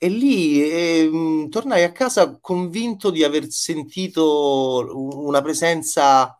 E 0.05 0.09
lì 0.11 0.63
eh, 0.63 1.49
tornai 1.49 1.83
a 1.83 1.91
casa 1.91 2.39
convinto 2.39 3.09
di 3.11 3.25
aver 3.25 3.49
sentito 3.51 4.85
una 5.25 5.41
presenza 5.41 6.39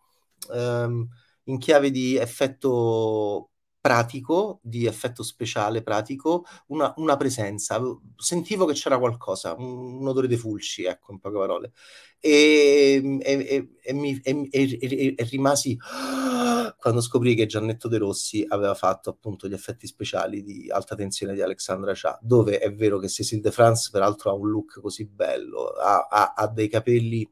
ehm, 0.53 1.09
in 1.45 1.59
chiave 1.59 1.91
di 1.91 2.15
effetto 2.17 3.53
pratico, 3.85 4.61
di 4.63 4.87
effetto 4.87 5.23
speciale 5.23 5.83
pratico, 5.83 6.47
una, 6.69 6.95
una 6.97 7.19
presenza. 7.19 7.79
Sentivo 8.17 8.65
che 8.65 8.73
c'era 8.73 8.99
qualcosa, 8.99 9.55
un, 9.59 10.01
un, 10.01 10.09
odore 10.09 10.27
di 10.27 10.39
fulci, 10.39 10.85
ecco, 10.85 11.13
in 11.13 11.19
poche 11.19 11.37
parole. 11.37 11.73
E, 12.19 13.19
e, 13.21 13.69
e, 13.83 13.93
mi, 13.93 14.19
e, 14.23 15.15
rimasi 15.29 15.77
quando 16.81 17.03
scoprì 17.03 17.35
che 17.35 17.45
Giannetto 17.45 17.87
De 17.89 17.99
Rossi 17.99 18.43
aveva 18.49 18.73
fatto 18.73 19.11
appunto 19.11 19.49
gli 19.49 19.53
effetti 19.53 19.87
speciali 19.87 20.43
di 20.43 20.71
alta 20.71 20.95
tensione 20.95 21.35
di 21.35 21.43
Alexandra 21.43 21.93
Cha, 21.95 22.19
dove 22.23 22.61
è 22.61 22.73
vero 22.73 22.99
che 22.99 23.11
Cecil 23.11 23.43
de 23.43 23.51
France 23.51 23.91
peraltro 23.93 24.31
ha 24.31 24.33
un 24.33 24.49
look 24.49 24.81
così 24.81 25.05
bello, 25.05 25.67
ha, 25.67 26.07
ha, 26.11 26.33
ha 26.35 26.47
dei 26.49 26.71
capelli 26.71 27.29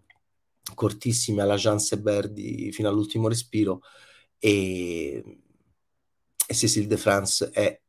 cortissimi 0.75 1.41
alla 1.41 1.57
Jean 1.57 1.79
Seberdi 1.79 2.71
fino 2.73 2.91
all'ultimo 2.91 3.27
respiro 3.27 3.81
e 4.39 5.23
e 6.47 6.55
Cécile 6.55 6.87
de 6.87 6.97
France 6.97 7.51
è 7.51 7.81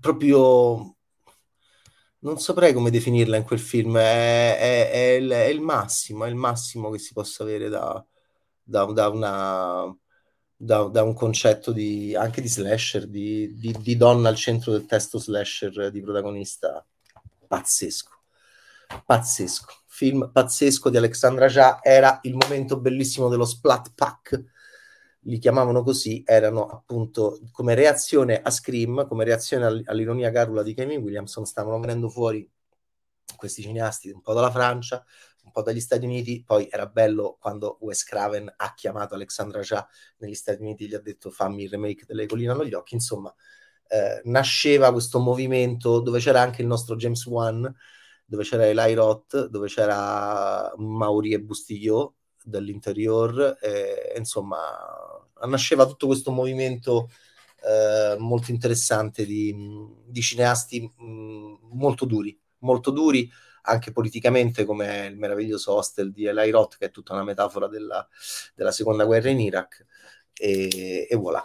proprio 0.00 0.96
non 2.26 2.38
saprei 2.38 2.72
come 2.72 2.90
definirla 2.90 3.36
in 3.36 3.44
quel 3.44 3.60
film, 3.60 3.96
è, 3.96 4.58
è, 4.58 4.90
è, 4.90 5.06
il, 5.12 5.30
è 5.30 5.44
il, 5.44 5.60
massimo, 5.60 6.24
è 6.24 6.28
il 6.28 6.34
massimo 6.34 6.90
che 6.90 6.98
si 6.98 7.12
possa 7.12 7.44
avere 7.44 7.68
da, 7.68 8.04
da, 8.62 8.84
da, 8.86 9.08
una, 9.08 9.96
da, 10.56 11.02
un 11.02 11.14
concetto 11.14 11.70
di, 11.70 12.16
anche 12.16 12.40
di 12.40 12.48
slasher, 12.48 13.06
di, 13.06 13.56
di, 13.56 13.72
di 13.78 13.96
donna 13.96 14.28
al 14.28 14.36
centro 14.36 14.72
del 14.72 14.86
testo 14.86 15.18
slasher 15.18 15.90
di 15.90 16.00
protagonista 16.00 16.84
pazzesco. 17.46 18.10
Pazzesco. 19.04 19.72
Film 19.86 20.30
pazzesco 20.32 20.90
di 20.90 20.96
Alexandra 20.96 21.46
Jha 21.46 21.78
era 21.82 22.18
il 22.22 22.34
momento 22.34 22.78
bellissimo 22.78 23.28
dello 23.28 23.44
splat 23.44 23.92
pack 23.94 24.44
li 25.26 25.38
chiamavano 25.38 25.82
così, 25.82 26.22
erano 26.24 26.66
appunto 26.66 27.40
come 27.52 27.74
reazione 27.74 28.40
a 28.40 28.50
Scream, 28.50 29.06
come 29.06 29.24
reazione 29.24 29.82
all'ironia 29.84 30.30
carula 30.30 30.62
di 30.62 30.74
Kevin 30.74 31.00
Williamson, 31.02 31.44
stavano 31.44 31.78
venendo 31.80 32.08
fuori 32.08 32.48
questi 33.36 33.62
cineasti 33.62 34.10
un 34.10 34.20
po' 34.20 34.32
dalla 34.32 34.50
Francia, 34.50 35.04
un 35.44 35.50
po' 35.52 35.62
dagli 35.62 35.80
Stati 35.80 36.04
Uniti, 36.04 36.42
poi 36.44 36.68
era 36.70 36.86
bello 36.86 37.36
quando 37.40 37.78
Wes 37.80 38.04
Craven 38.04 38.52
ha 38.56 38.74
chiamato 38.74 39.14
Alexandra 39.14 39.60
Jha 39.60 39.86
negli 40.18 40.34
Stati 40.34 40.62
Uniti 40.62 40.88
gli 40.88 40.94
ha 40.94 41.00
detto 41.00 41.30
fammi 41.30 41.64
il 41.64 41.70
remake 41.70 42.04
delle 42.06 42.26
colline 42.26 42.52
agli 42.52 42.74
occhi, 42.74 42.94
insomma 42.94 43.32
eh, 43.88 44.20
nasceva 44.24 44.92
questo 44.92 45.18
movimento 45.18 46.00
dove 46.00 46.18
c'era 46.18 46.40
anche 46.40 46.62
il 46.62 46.68
nostro 46.68 46.96
James 46.96 47.24
Wan, 47.26 47.72
dove 48.24 48.42
c'era 48.42 48.66
Eli 48.66 48.94
Roth, 48.94 49.46
dove 49.46 49.68
c'era 49.68 50.72
Mauri 50.76 51.32
e 51.32 51.40
Bustigliò 51.40 52.12
dall'interior, 52.42 53.56
e, 53.60 54.14
insomma 54.16 54.58
nasceva 55.44 55.86
tutto 55.86 56.06
questo 56.06 56.30
movimento 56.30 57.10
eh, 57.62 58.16
molto 58.18 58.50
interessante 58.50 59.26
di, 59.26 59.54
di 60.06 60.20
cineasti 60.22 60.80
mh, 60.80 61.58
molto 61.72 62.04
duri, 62.04 62.38
molto 62.58 62.90
duri 62.90 63.30
anche 63.68 63.90
politicamente 63.92 64.64
come 64.64 65.06
il 65.06 65.16
meraviglioso 65.16 65.74
Hostel 65.74 66.12
di 66.12 66.24
Eli 66.26 66.50
Roth 66.50 66.76
che 66.78 66.86
è 66.86 66.90
tutta 66.90 67.14
una 67.14 67.24
metafora 67.24 67.66
della, 67.66 68.06
della 68.54 68.70
seconda 68.70 69.04
guerra 69.04 69.30
in 69.30 69.40
Iraq 69.40 69.84
e, 70.34 71.06
e 71.10 71.16
voilà 71.16 71.42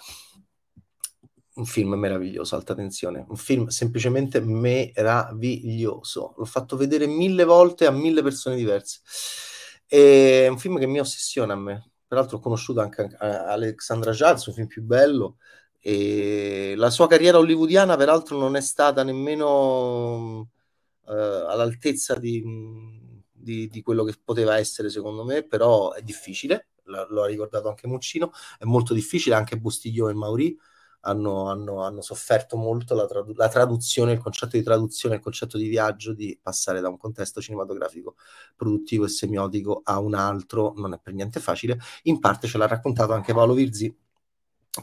un 1.54 1.66
film 1.66 1.94
meraviglioso, 1.96 2.56
alta 2.56 2.74
tensione, 2.74 3.26
un 3.28 3.36
film 3.36 3.68
semplicemente 3.68 4.40
meraviglioso. 4.40 6.34
L'ho 6.38 6.46
fatto 6.46 6.78
vedere 6.78 7.08
mille 7.08 7.44
volte 7.44 7.86
a 7.86 7.92
mille 7.92 8.24
persone 8.24 8.56
diverse. 8.56 9.02
È 9.86 10.48
un 10.48 10.58
film 10.58 10.80
che 10.80 10.88
mi 10.88 11.00
ossessiona 11.00 11.54
a 11.54 11.58
me. 11.58 11.91
Peraltro 12.12 12.38
ho 12.38 12.40
conosciuto 12.42 12.82
anche 12.82 13.16
Alexandra 13.20 14.12
Jha, 14.12 14.32
il 14.32 14.38
suo 14.38 14.52
film 14.52 14.68
più 14.68 14.84
bello, 14.84 15.38
e 15.80 16.74
la 16.76 16.90
sua 16.90 17.08
carriera 17.08 17.38
hollywoodiana 17.38 17.96
peraltro 17.96 18.38
non 18.38 18.58
è 18.58 18.60
stata 18.60 19.02
nemmeno 19.04 20.40
uh, 20.40 20.50
all'altezza 21.06 22.16
di, 22.20 22.44
di, 23.32 23.70
di, 23.70 23.82
quello 23.82 24.04
che 24.04 24.16
poteva 24.22 24.58
essere 24.58 24.90
secondo 24.90 25.24
me, 25.24 25.44
però 25.48 25.94
è 25.94 26.02
difficile, 26.02 26.72
L- 26.84 27.06
lo 27.12 27.24
ha 27.24 27.28
ricordato 27.28 27.70
anche 27.70 27.88
Muccino, 27.88 28.34
è 28.60 28.66
molto 28.66 28.94
difficile, 28.94 29.36
anche 29.36 29.58
Bustiglio 29.58 30.10
e 30.10 30.14
Mauri 30.14 30.60
hanno, 31.02 31.49
hanno, 31.49 31.84
hanno 31.84 32.02
sofferto 32.02 32.57
molto 32.57 32.95
la, 32.95 33.06
tradu- 33.06 33.38
la, 33.38 33.48
traduzione, 33.49 34.14
il 34.14 34.19
concetto 34.19 34.57
di 34.57 34.64
traduzione, 34.64 35.15
il 35.15 35.22
concetto 35.22 35.57
di 35.57 35.68
viaggio, 35.68 36.14
di 36.14 36.38
passare 36.41 36.82
da 36.82 36.90
un 36.90 36.98
contesto 36.98 37.41
cinematografico 37.41 38.15
produttivo 38.56 39.06
e 39.06 39.10
semiotico 39.10 39.82
a 39.84 39.99
un 39.99 40.14
altro, 40.14 40.73
non 40.76 40.94
è 40.94 40.99
per 41.02 41.14
niente 41.14 41.40
facile. 41.40 41.80
In 42.03 42.19
parte 42.19 42.48
ce 42.48 42.57
l'ha 42.57 42.68
raccontato 42.68 43.14
anche 43.14 43.34
Paolo 43.34 43.53
Virzi 43.53 43.95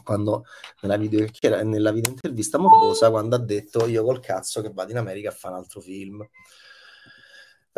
quando 0.03 0.45
nella 0.81 0.97
video, 0.97 1.25
nella 1.63 1.91
video 1.91 2.11
intervista 2.11 2.59
morbosa 2.59 3.09
quando 3.09 3.35
ha 3.35 3.39
detto 3.39 3.87
io 3.87 4.03
col 4.03 4.19
cazzo 4.19 4.61
che 4.61 4.71
vado 4.71 4.91
in 4.91 4.97
America 4.97 5.29
a 5.29 5.31
fare 5.31 5.55
un 5.55 5.61
altro 5.61 5.81
film 5.81 6.23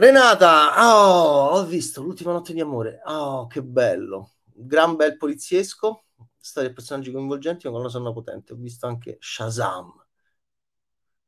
Renata 0.02 0.96
oh, 0.96 1.50
ho 1.52 1.66
visto 1.66 2.02
l'ultima 2.02 2.32
notte 2.32 2.54
di 2.54 2.60
amore. 2.60 3.02
Oh 3.06 3.46
che 3.46 3.62
bello. 3.62 4.32
Gran 4.46 4.96
bel 4.96 5.16
poliziesco 5.16 6.06
storie 6.42 6.70
e 6.70 6.74
personaggi 6.74 7.12
coinvolgenti, 7.12 7.68
una 7.68 7.80
colonna 7.80 8.12
potente. 8.12 8.54
Ho 8.54 8.58
visto 8.58 8.88
anche 8.88 9.18
Shazam. 9.20 9.94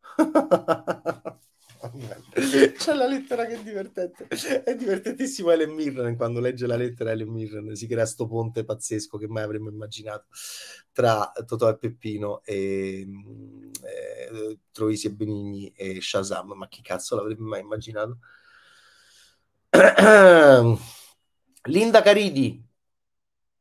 C'è 2.78 2.94
la 2.94 3.08
lettera 3.08 3.46
che 3.46 3.60
è 3.60 3.64
divertente. 3.64 4.28
È 4.28 4.76
divertentissimo 4.76 5.52
Ellen 5.52 5.72
Mirren 5.72 6.16
quando 6.16 6.40
legge 6.40 6.66
la 6.66 6.78
lettera 6.78 7.12
Ellen 7.12 7.30
Mirren 7.30 7.76
si 7.76 7.88
crea 7.88 8.06
sto 8.06 8.26
ponte 8.28 8.64
pazzesco 8.64 9.18
che 9.18 9.28
mai 9.28 9.44
avremmo 9.44 9.70
immaginato 9.70 10.28
tra 10.92 11.32
Totò 11.46 11.70
e 11.70 11.78
Peppino 11.78 12.42
e 12.44 13.06
eh, 13.82 14.60
Troisi 14.72 15.08
e 15.08 15.12
Benigni 15.12 15.72
e 15.76 16.00
Shazam. 16.02 16.54
Ma 16.54 16.68
chi 16.68 16.82
cazzo 16.82 17.16
l'avrebbe 17.16 17.44
mai 17.44 17.62
immaginato? 17.62 18.20
Linda 21.66 22.02
Caridi 22.02 22.64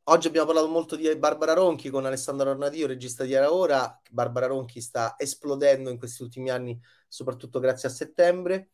Oggi 0.06 0.26
abbiamo 0.26 0.46
parlato 0.46 0.68
molto 0.68 0.96
di 0.96 1.14
Barbara 1.16 1.52
Ronchi 1.52 1.88
con 1.88 2.04
Alessandro 2.04 2.50
Arnadio, 2.50 2.88
regista 2.88 3.22
di 3.24 3.34
Era 3.34 3.52
Ora. 3.52 4.00
Barbara 4.10 4.46
Ronchi 4.46 4.80
sta 4.80 5.14
esplodendo 5.16 5.90
in 5.90 5.98
questi 5.98 6.22
ultimi 6.22 6.50
anni, 6.50 6.78
soprattutto 7.06 7.60
grazie 7.60 7.88
a 7.88 7.92
settembre. 7.92 8.70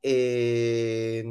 E, 0.00 1.22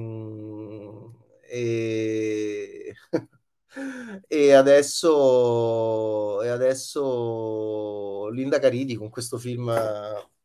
e, 1.41 2.94
e, 4.28 4.53
adesso, 4.53 6.41
e 6.41 6.48
adesso 6.48 8.30
Linda 8.30 8.57
Caridi 8.60 8.95
con 8.95 9.10
questo 9.10 9.38
film, 9.38 9.69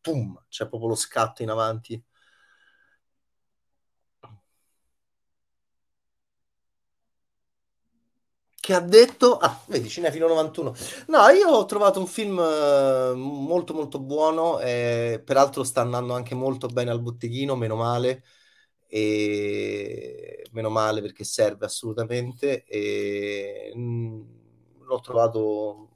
pum, 0.00 0.44
c'è 0.48 0.68
proprio 0.68 0.88
lo 0.90 0.96
scatto 0.96 1.42
in 1.42 1.50
avanti 1.50 2.02
che 8.66 8.74
ha 8.74 8.80
detto, 8.80 9.36
ah, 9.38 9.62
vedi, 9.68 9.88
Cinefilo 9.88 10.26
91. 10.26 10.74
No, 11.06 11.28
io 11.28 11.48
ho 11.51 11.64
trovato 11.66 12.01
un 12.01 12.09
film 12.09 12.36
eh, 12.40 13.12
molto 13.14 13.72
molto 13.74 14.01
buono, 14.01 14.59
eh, 14.59 15.22
peraltro 15.24 15.62
sta 15.62 15.82
andando 15.82 16.14
anche 16.14 16.34
molto 16.34 16.66
bene 16.66 16.90
al 16.90 17.01
botteghino, 17.01 17.55
meno 17.55 17.76
male, 17.76 18.24
e 18.88 20.47
meno 20.51 20.68
male 20.70 21.01
perché 21.01 21.22
serve 21.22 21.66
assolutamente, 21.66 22.64
e 22.64 23.72
mm, 23.76 24.20
l'ho 24.80 25.01
trovato 25.01 25.90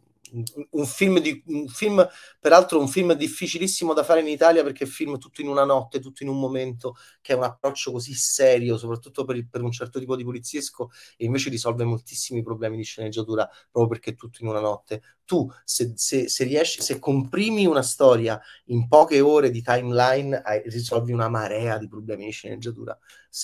un 0.71 0.87
film, 0.87 1.19
di, 1.19 1.43
un 1.47 1.67
film, 1.69 2.07
peraltro 2.39 2.79
un 2.79 2.89
film 2.89 3.13
difficilissimo 3.15 3.93
da 3.93 4.03
fare 4.03 4.21
in 4.21 4.29
Italia 4.29 4.63
perché 4.63 4.85
è 4.85 4.87
film 4.87 5.19
tutto 5.19 5.41
in 5.41 5.49
una 5.49 5.65
notte, 5.65 6.01
tutto 6.01 6.23
in 6.23 6.29
un 6.29 6.39
momento, 6.39 6.97
che 7.21 7.33
è 7.33 7.37
un 7.37 7.43
approccio 7.43 7.93
così 7.93 8.15
serio, 8.15 8.77
soprattutto 8.77 9.25
per, 9.25 9.37
il, 9.37 9.49
per 9.49 9.63
un 9.63 9.73
certo 9.73 9.99
tipo 9.99 10.17
di 10.17 10.25
poliziesco, 10.25 10.91
e 11.17 11.25
invece 11.25 11.51
risolve 11.51 11.85
moltissimi 11.85 12.43
problemi 12.43 12.77
di 12.77 12.85
sceneggiatura 12.85 13.49
proprio 13.71 13.89
perché 13.89 14.11
è 14.11 14.15
tutto 14.15 14.39
in 14.43 14.49
una 14.49 14.61
notte. 14.61 15.03
Tu, 15.25 15.49
se, 15.65 15.93
se, 15.95 16.29
se 16.29 16.45
riesci, 16.45 16.83
se 16.83 16.99
comprimi 16.99 17.65
una 17.67 17.83
storia 17.83 18.41
in 18.67 18.89
poche 18.89 19.21
ore 19.21 19.51
di 19.51 19.63
timeline, 19.63 20.41
hai, 20.43 20.63
risolvi 20.67 21.13
una 21.13 21.29
marea 21.29 21.79
di 21.79 21.89
problemi 21.89 22.25
di 22.27 22.33
sceneggiatura. 22.33 22.99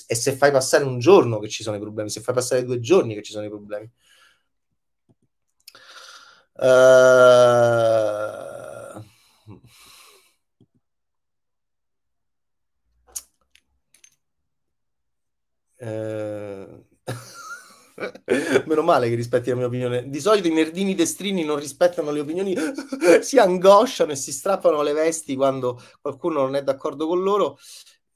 E 0.05 0.15
se 0.15 0.33
fai 0.33 0.51
passare 0.51 0.83
un 0.83 0.99
giorno 0.99 1.39
che 1.39 1.47
ci 1.47 1.63
sono 1.63 1.77
i 1.77 1.79
problemi, 1.79 2.09
se 2.09 2.21
fai 2.21 2.33
passare 2.33 2.63
due 2.63 2.79
giorni 2.79 3.13
che 3.13 3.23
ci 3.23 3.31
sono 3.31 3.45
i 3.45 3.49
problemi. 3.49 3.89
Uh... 6.59 6.65
Uh... 15.79 16.85
Meno 18.65 18.81
male 18.83 19.09
che 19.09 19.15
rispetti 19.15 19.49
la 19.49 19.55
mia 19.55 19.65
opinione. 19.67 20.09
Di 20.09 20.19
solito 20.19 20.47
i 20.47 20.53
nerdini 20.53 20.93
destrini 20.95 21.43
non 21.43 21.57
rispettano 21.57 22.11
le 22.11 22.19
opinioni, 22.19 22.55
si 23.21 23.39
angosciano 23.39 24.11
e 24.11 24.15
si 24.15 24.31
strappano 24.31 24.81
le 24.81 24.93
vesti 24.93 25.35
quando 25.35 25.81
qualcuno 26.01 26.41
non 26.41 26.55
è 26.55 26.63
d'accordo 26.63 27.07
con 27.07 27.21
loro 27.23 27.57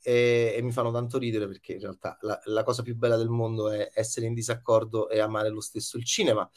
e, 0.01 0.53
e 0.55 0.61
mi 0.61 0.71
fanno 0.71 0.91
tanto 0.91 1.17
ridere 1.17 1.47
perché 1.47 1.73
in 1.73 1.79
realtà 1.79 2.17
la, 2.21 2.39
la, 2.45 2.63
cosa 2.63 2.81
più 2.81 2.95
bella 2.95 3.17
del 3.17 3.29
mondo 3.29 3.69
è 3.69 3.91
essere 3.93 4.25
in 4.25 4.33
disaccordo 4.33 5.09
e 5.09 5.19
amare 5.19 5.49
lo 5.49 5.61
stesso 5.61 5.97
il 5.97 6.05
cinema 6.05 6.49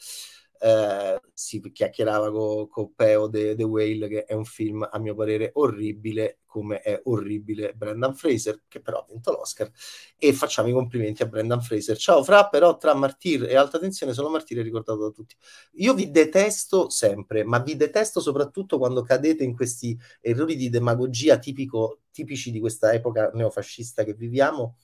eh, 0.65 1.21
si 1.31 1.61
chiacchierava 1.71 2.31
con 2.31 2.67
co 2.67 2.91
Peo 2.95 3.29
The, 3.29 3.53
The 3.55 3.63
Whale 3.63 4.07
che 4.07 4.23
è 4.23 4.33
un 4.33 4.45
film 4.45 4.87
a 4.89 4.97
mio 4.97 5.13
parere 5.13 5.51
orribile 5.53 6.39
come 6.47 6.79
è 6.79 6.99
orribile 7.03 7.73
Brendan 7.73 8.15
Fraser 8.15 8.63
che 8.67 8.81
però 8.81 8.99
ha 8.99 9.05
vinto 9.07 9.31
l'Oscar 9.31 9.69
e 10.17 10.33
facciamo 10.33 10.67
i 10.67 10.71
complimenti 10.71 11.21
a 11.21 11.27
Brendan 11.27 11.61
Fraser. 11.61 11.97
Ciao 11.97 12.23
Fra 12.23 12.49
però 12.49 12.77
tra 12.77 12.95
Martir 12.95 13.43
e 13.43 13.55
Alta 13.55 13.77
Tensione 13.77 14.13
solo 14.13 14.29
Martir 14.29 14.57
è 14.57 14.63
ricordato 14.63 15.01
da 15.01 15.11
tutti. 15.11 15.35
Io 15.73 15.93
vi 15.93 16.09
detesto 16.09 16.89
sempre 16.89 17.43
ma 17.43 17.59
vi 17.59 17.75
detesto 17.75 18.19
soprattutto 18.19 18.79
quando 18.79 19.03
cadete 19.03 19.43
in 19.43 19.55
questi 19.55 19.95
errori 20.19 20.55
di 20.55 20.69
demagogia 20.69 21.37
tipico, 21.37 21.99
tipici 22.11 22.49
di 22.49 22.59
questa 22.59 22.91
epoca 22.91 23.29
neofascista 23.35 24.03
che 24.03 24.15
viviamo 24.15 24.77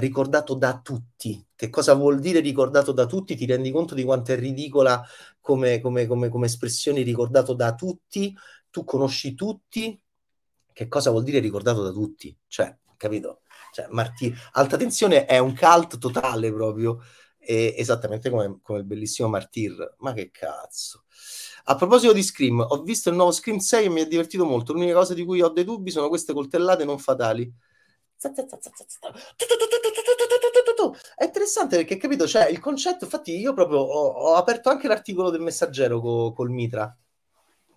ricordato 0.00 0.54
da 0.54 0.80
tutti. 0.80 1.46
Che 1.54 1.70
cosa 1.70 1.94
vuol 1.94 2.18
dire 2.18 2.40
ricordato 2.40 2.92
da 2.92 3.06
tutti? 3.06 3.36
Ti 3.36 3.46
rendi 3.46 3.70
conto 3.70 3.94
di 3.94 4.02
quanto 4.02 4.32
è 4.32 4.36
ridicola 4.38 5.02
come, 5.40 5.80
come, 5.80 6.06
come, 6.06 6.28
come 6.28 6.46
espressione 6.46 7.02
ricordato 7.02 7.54
da 7.54 7.74
tutti? 7.74 8.36
Tu 8.70 8.84
conosci 8.84 9.34
tutti? 9.34 10.02
Che 10.72 10.88
cosa 10.88 11.10
vuol 11.10 11.22
dire 11.22 11.38
ricordato 11.38 11.82
da 11.82 11.90
tutti? 11.90 12.36
Cioè, 12.46 12.76
capito? 12.96 13.42
Cioè, 13.72 13.86
Marti... 13.90 14.34
Alta 14.52 14.76
tensione 14.76 15.26
è 15.26 15.38
un 15.38 15.54
cult 15.56 15.98
totale 15.98 16.52
proprio. 16.52 17.00
E, 17.38 17.74
esattamente 17.76 18.30
come, 18.30 18.58
come 18.62 18.80
il 18.80 18.84
bellissimo 18.84 19.28
Martyr. 19.28 19.96
Ma 19.98 20.12
che 20.12 20.30
cazzo. 20.30 21.04
A 21.64 21.74
proposito 21.76 22.12
di 22.12 22.22
Scream, 22.22 22.60
ho 22.60 22.82
visto 22.82 23.10
il 23.10 23.16
nuovo 23.16 23.32
Scream 23.32 23.58
6 23.58 23.84
e 23.84 23.88
mi 23.88 24.00
ha 24.00 24.06
divertito 24.06 24.44
molto. 24.44 24.72
L'unica 24.72 24.94
cosa 24.94 25.14
di 25.14 25.24
cui 25.24 25.40
ho 25.40 25.48
dei 25.48 25.64
dubbi 25.64 25.90
sono 25.90 26.08
queste 26.08 26.32
coltellate 26.32 26.84
non 26.84 26.98
fatali. 26.98 27.52
È 31.16 31.24
interessante 31.24 31.76
perché, 31.76 31.96
capito, 31.96 32.26
cioè 32.26 32.48
il 32.48 32.60
concetto, 32.60 33.04
infatti 33.04 33.38
io 33.38 33.54
proprio 33.54 33.78
ho, 33.78 34.08
ho 34.08 34.34
aperto 34.34 34.68
anche 34.68 34.88
l'articolo 34.88 35.30
del 35.30 35.40
messaggero 35.40 36.00
co, 36.00 36.32
col 36.32 36.50
Mitra, 36.50 36.94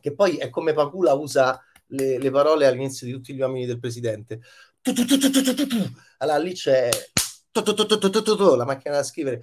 che 0.01 0.13
poi 0.13 0.35
è 0.37 0.49
come 0.49 0.73
Pacula 0.73 1.13
usa 1.13 1.57
le, 1.87 2.17
le 2.17 2.31
parole 2.31 2.65
all'inizio 2.65 3.07
di 3.07 3.13
tutti 3.13 3.33
gli 3.33 3.39
uomini 3.39 3.65
del 3.65 3.79
presidente. 3.79 4.41
Allora 6.17 6.37
lì 6.39 6.53
c'è 6.53 6.89
la 7.53 8.65
macchina 8.65 8.95
da 8.95 9.03
scrivere, 9.03 9.41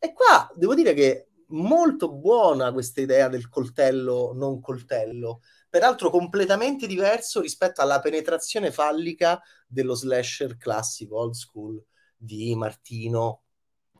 e 0.00 0.12
qua 0.12 0.50
devo 0.54 0.74
dire 0.74 0.94
che 0.94 1.28
molto 1.50 2.10
buona 2.12 2.72
questa 2.72 3.00
idea 3.00 3.28
del 3.28 3.48
coltello 3.48 4.32
non 4.34 4.60
coltello, 4.60 5.42
peraltro 5.68 6.10
completamente 6.10 6.86
diverso 6.86 7.40
rispetto 7.40 7.80
alla 7.82 8.00
penetrazione 8.00 8.70
fallica 8.72 9.40
dello 9.66 9.94
slasher 9.94 10.56
classico, 10.56 11.16
old 11.18 11.34
school, 11.34 11.82
di 12.16 12.54
Martino, 12.56 13.42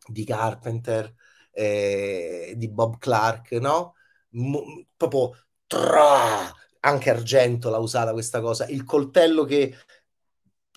di 0.06 0.24
Carpenter, 0.24 1.12
eh, 1.52 2.54
di 2.56 2.68
Bob 2.70 2.98
Clark, 2.98 3.52
no? 3.52 3.94
M- 4.30 4.84
proprio 4.96 5.32
tra, 5.66 6.52
anche 6.80 7.10
Argento 7.10 7.70
l'ha 7.70 7.78
usata 7.78 8.12
questa 8.12 8.40
cosa, 8.40 8.66
il 8.68 8.84
coltello 8.84 9.44
che 9.44 9.74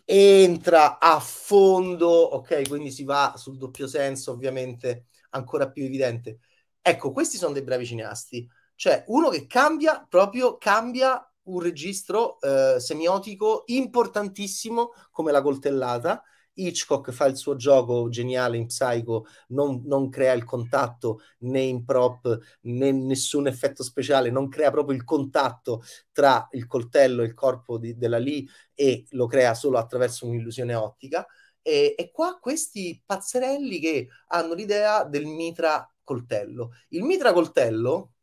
entra 0.05 0.99
a 0.99 1.19
fondo, 1.19 2.07
ok, 2.09 2.67
quindi 2.67 2.91
si 2.91 3.03
va 3.03 3.33
sul 3.37 3.57
doppio 3.57 3.87
senso, 3.87 4.31
ovviamente 4.31 5.07
ancora 5.31 5.69
più 5.69 5.83
evidente. 5.85 6.39
Ecco, 6.81 7.11
questi 7.11 7.37
sono 7.37 7.53
dei 7.53 7.63
bravi 7.63 7.85
cineasti, 7.85 8.47
cioè 8.81 9.03
uno 9.09 9.29
che 9.29 9.45
cambia 9.45 10.03
proprio 10.09 10.57
cambia 10.57 11.23
un 11.43 11.59
registro 11.61 12.41
eh, 12.41 12.79
semiotico 12.79 13.61
importantissimo 13.67 14.93
come 15.11 15.31
la 15.31 15.43
coltellata. 15.43 16.23
Hitchcock 16.53 17.11
fa 17.11 17.27
il 17.27 17.37
suo 17.37 17.55
gioco 17.55 18.09
geniale 18.09 18.57
in 18.57 18.65
Psycho, 18.65 19.27
non, 19.49 19.83
non 19.85 20.09
crea 20.09 20.33
il 20.33 20.45
contatto 20.45 21.19
né 21.41 21.61
in 21.61 21.85
prop 21.85 22.39
né 22.61 22.91
nessun 22.91 23.45
effetto 23.45 23.83
speciale, 23.83 24.31
non 24.31 24.49
crea 24.49 24.71
proprio 24.71 24.97
il 24.97 25.03
contatto 25.03 25.83
tra 26.11 26.47
il 26.53 26.65
coltello 26.65 27.21
e 27.21 27.25
il 27.25 27.35
corpo 27.35 27.77
di, 27.77 27.95
della 27.95 28.17
Lee 28.17 28.45
e 28.73 29.05
lo 29.11 29.27
crea 29.27 29.53
solo 29.53 29.77
attraverso 29.77 30.25
un'illusione 30.25 30.73
ottica. 30.73 31.23
E, 31.61 31.93
e 31.95 32.09
qua 32.09 32.39
questi 32.39 32.99
pazzerelli 33.05 33.77
che 33.77 34.07
hanno 34.29 34.55
l'idea 34.55 35.03
del 35.03 35.27
mitra 35.27 35.87
coltello. 36.03 36.71
Il 36.89 37.03
mitra 37.03 37.31
coltello, 37.31 38.13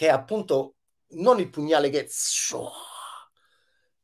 che 0.00 0.06
è 0.06 0.10
appunto 0.10 0.76
non 1.08 1.40
il 1.40 1.50
pugnale 1.50 1.90
che... 1.90 2.08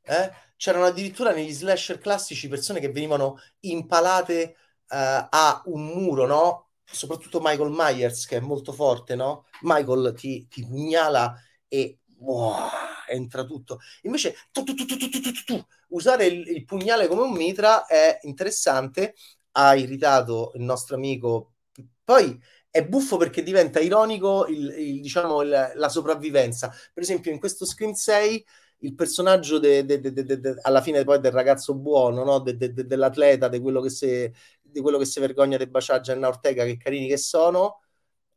Eh? 0.02 0.31
C'erano 0.55 0.85
addirittura 0.85 1.32
negli 1.32 1.51
slasher 1.51 1.97
classici 1.97 2.48
persone 2.48 2.81
che 2.81 2.93
venivano 2.93 3.39
impalate 3.60 4.56
uh, 4.89 5.27
a 5.31 5.62
un 5.64 5.86
muro, 5.86 6.27
no? 6.27 6.68
Soprattutto 6.85 7.40
Michael 7.43 7.70
Myers, 7.70 8.27
che 8.27 8.36
è 8.36 8.40
molto 8.40 8.73
forte, 8.73 9.14
no? 9.14 9.47
Michael 9.62 10.12
ti, 10.14 10.47
ti 10.48 10.66
pugnala 10.66 11.35
e 11.66 12.01
wow, 12.18 12.68
entra 13.09 13.44
tutto. 13.44 13.78
Invece, 14.02 14.36
tu, 14.52 14.64
tu, 14.64 14.74
tu, 14.74 15.66
usare 15.89 16.27
il, 16.27 16.47
il 16.47 16.64
pugnale 16.66 17.06
come 17.06 17.23
un 17.23 17.32
mitra 17.32 17.86
è 17.86 18.18
interessante. 18.24 19.14
Ha 19.52 19.74
irritato 19.74 20.52
il 20.56 20.62
nostro 20.62 20.94
amico. 20.94 21.55
Poi 22.05 22.39
è 22.77 22.86
buffo 22.86 23.16
perché 23.16 23.43
diventa 23.43 23.81
ironico 23.81 24.47
il, 24.47 24.74
il, 24.77 25.01
diciamo, 25.01 25.40
il, 25.40 25.73
la 25.74 25.89
sopravvivenza. 25.89 26.69
Per 26.93 27.03
esempio, 27.03 27.32
in 27.32 27.39
questo 27.39 27.65
Scream 27.65 27.93
6 27.93 28.47
il 28.81 28.94
personaggio 28.94 29.59
de, 29.59 29.86
de, 29.86 30.01
de, 30.01 30.57
alla 30.61 30.82
fine 30.82 31.03
poi 31.03 31.19
del 31.19 31.32
ragazzo 31.32 31.74
buono, 31.74 32.23
no? 32.23 32.39
dell'atleta, 32.40 33.48
di 33.48 33.61
quello 33.61 33.81
quello 34.82 34.98
che 34.98 35.07
si 35.07 35.20
vergogna 35.20 35.57
di 35.57 35.66
baciare 35.66 36.03
Gianna 36.03 36.28
Ortega, 36.28 36.65
che 36.65 36.77
carini 36.77 37.09
che 37.09 37.16
sono. 37.16 37.81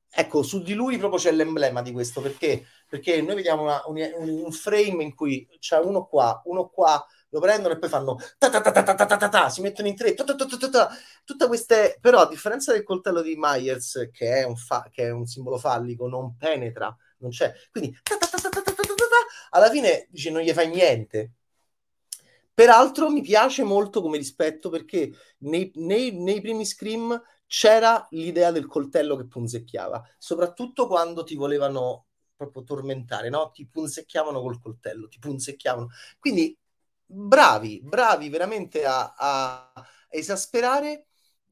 Ecco, 0.10 0.42
su 0.42 0.62
di 0.62 0.74
lui 0.74 0.98
proprio 0.98 1.20
c'è 1.20 1.32
l'emblema 1.32 1.82
di 1.82 1.92
questo, 1.92 2.22
perché? 2.22 2.66
Perché 2.88 3.22
noi 3.22 3.36
vediamo 3.36 3.64
una, 3.64 3.82
un, 3.88 3.98
un, 4.46 4.52
frame 4.52 5.04
in 5.04 5.14
cui 5.14 5.48
c'è 5.60 5.78
uno 5.80 6.06
qua, 6.08 6.42
uno 6.46 6.70
qua, 6.70 7.06
lo 7.30 7.40
prendono 7.40 7.74
e 7.74 7.80
poi 7.80 7.90
fanno 7.90 8.18
ta 8.38 8.50
ta 8.50 8.62
ta 8.62 8.72
ta 8.72 8.84
ta 8.84 9.06
ta 9.06 9.30
ta 9.30 9.50
si 9.50 9.62
mettono 9.62 9.88
in 9.88 9.96
tre, 9.96 10.14
ta 10.14 10.24
ta 10.24 10.36
ta 10.36 10.46
ta 10.46 10.70
ta 10.70 10.90
tutte 11.24 11.48
queste, 11.48 11.98
però 12.02 12.20
a 12.22 12.28
differenza 12.28 12.72
del 12.72 12.84
coltello 12.84 13.22
di 13.22 13.36
Myers, 13.38 14.10
che 14.12 14.42
è 14.42 14.44
un, 14.44 14.56
fa, 14.56 14.88
che 14.92 15.04
è 15.06 15.12
un 15.12 15.26
simbolo 15.26 15.58
fallico, 15.58 16.08
non 16.08 16.36
penetra, 16.38 16.96
non 17.20 17.32
c'è, 17.32 17.54
quindi 17.72 17.98
ta 18.04 18.18
ta 18.18 18.28
ta 18.28 18.38
ta 18.38 18.50
ta 18.50 18.62
ta 18.62 18.74
ta 18.74 18.84
ta, 18.84 19.06
alla 19.52 19.70
fine 19.70 20.08
dice 20.10 20.32
non 20.32 20.42
gli 20.42 20.52
fai 20.52 20.70
niente. 20.70 21.34
Peraltro 22.54 23.10
mi 23.10 23.22
piace 23.22 23.64
molto 23.64 24.02
come 24.02 24.18
rispetto 24.18 24.70
perché 24.70 25.12
nei, 25.40 25.72
nei, 25.76 26.12
nei 26.12 26.42
primi 26.42 26.66
Scream 26.66 27.22
c'era 27.48 28.06
l'idea 28.12 28.52
del 28.52 28.68
coltello 28.68 29.16
che 29.16 29.28
punzecchiava, 29.28 30.04
soprattutto 30.18 30.88
quando 30.88 31.24
ti 31.24 31.36
volevano 31.36 32.08
proprio 32.36 32.64
tormentare, 32.64 33.30
no? 33.30 33.52
Ti 33.52 33.66
punzecchiavano 33.66 34.42
col 34.42 34.60
coltello, 34.60 35.08
ti 35.08 35.20
punzecchiavano. 35.20 35.88
Quindi 36.20 36.58
bravi, 37.12 37.82
bravi 37.84 38.30
veramente 38.30 38.86
a, 38.86 39.14
a 39.18 39.72
esasperare 40.10 41.06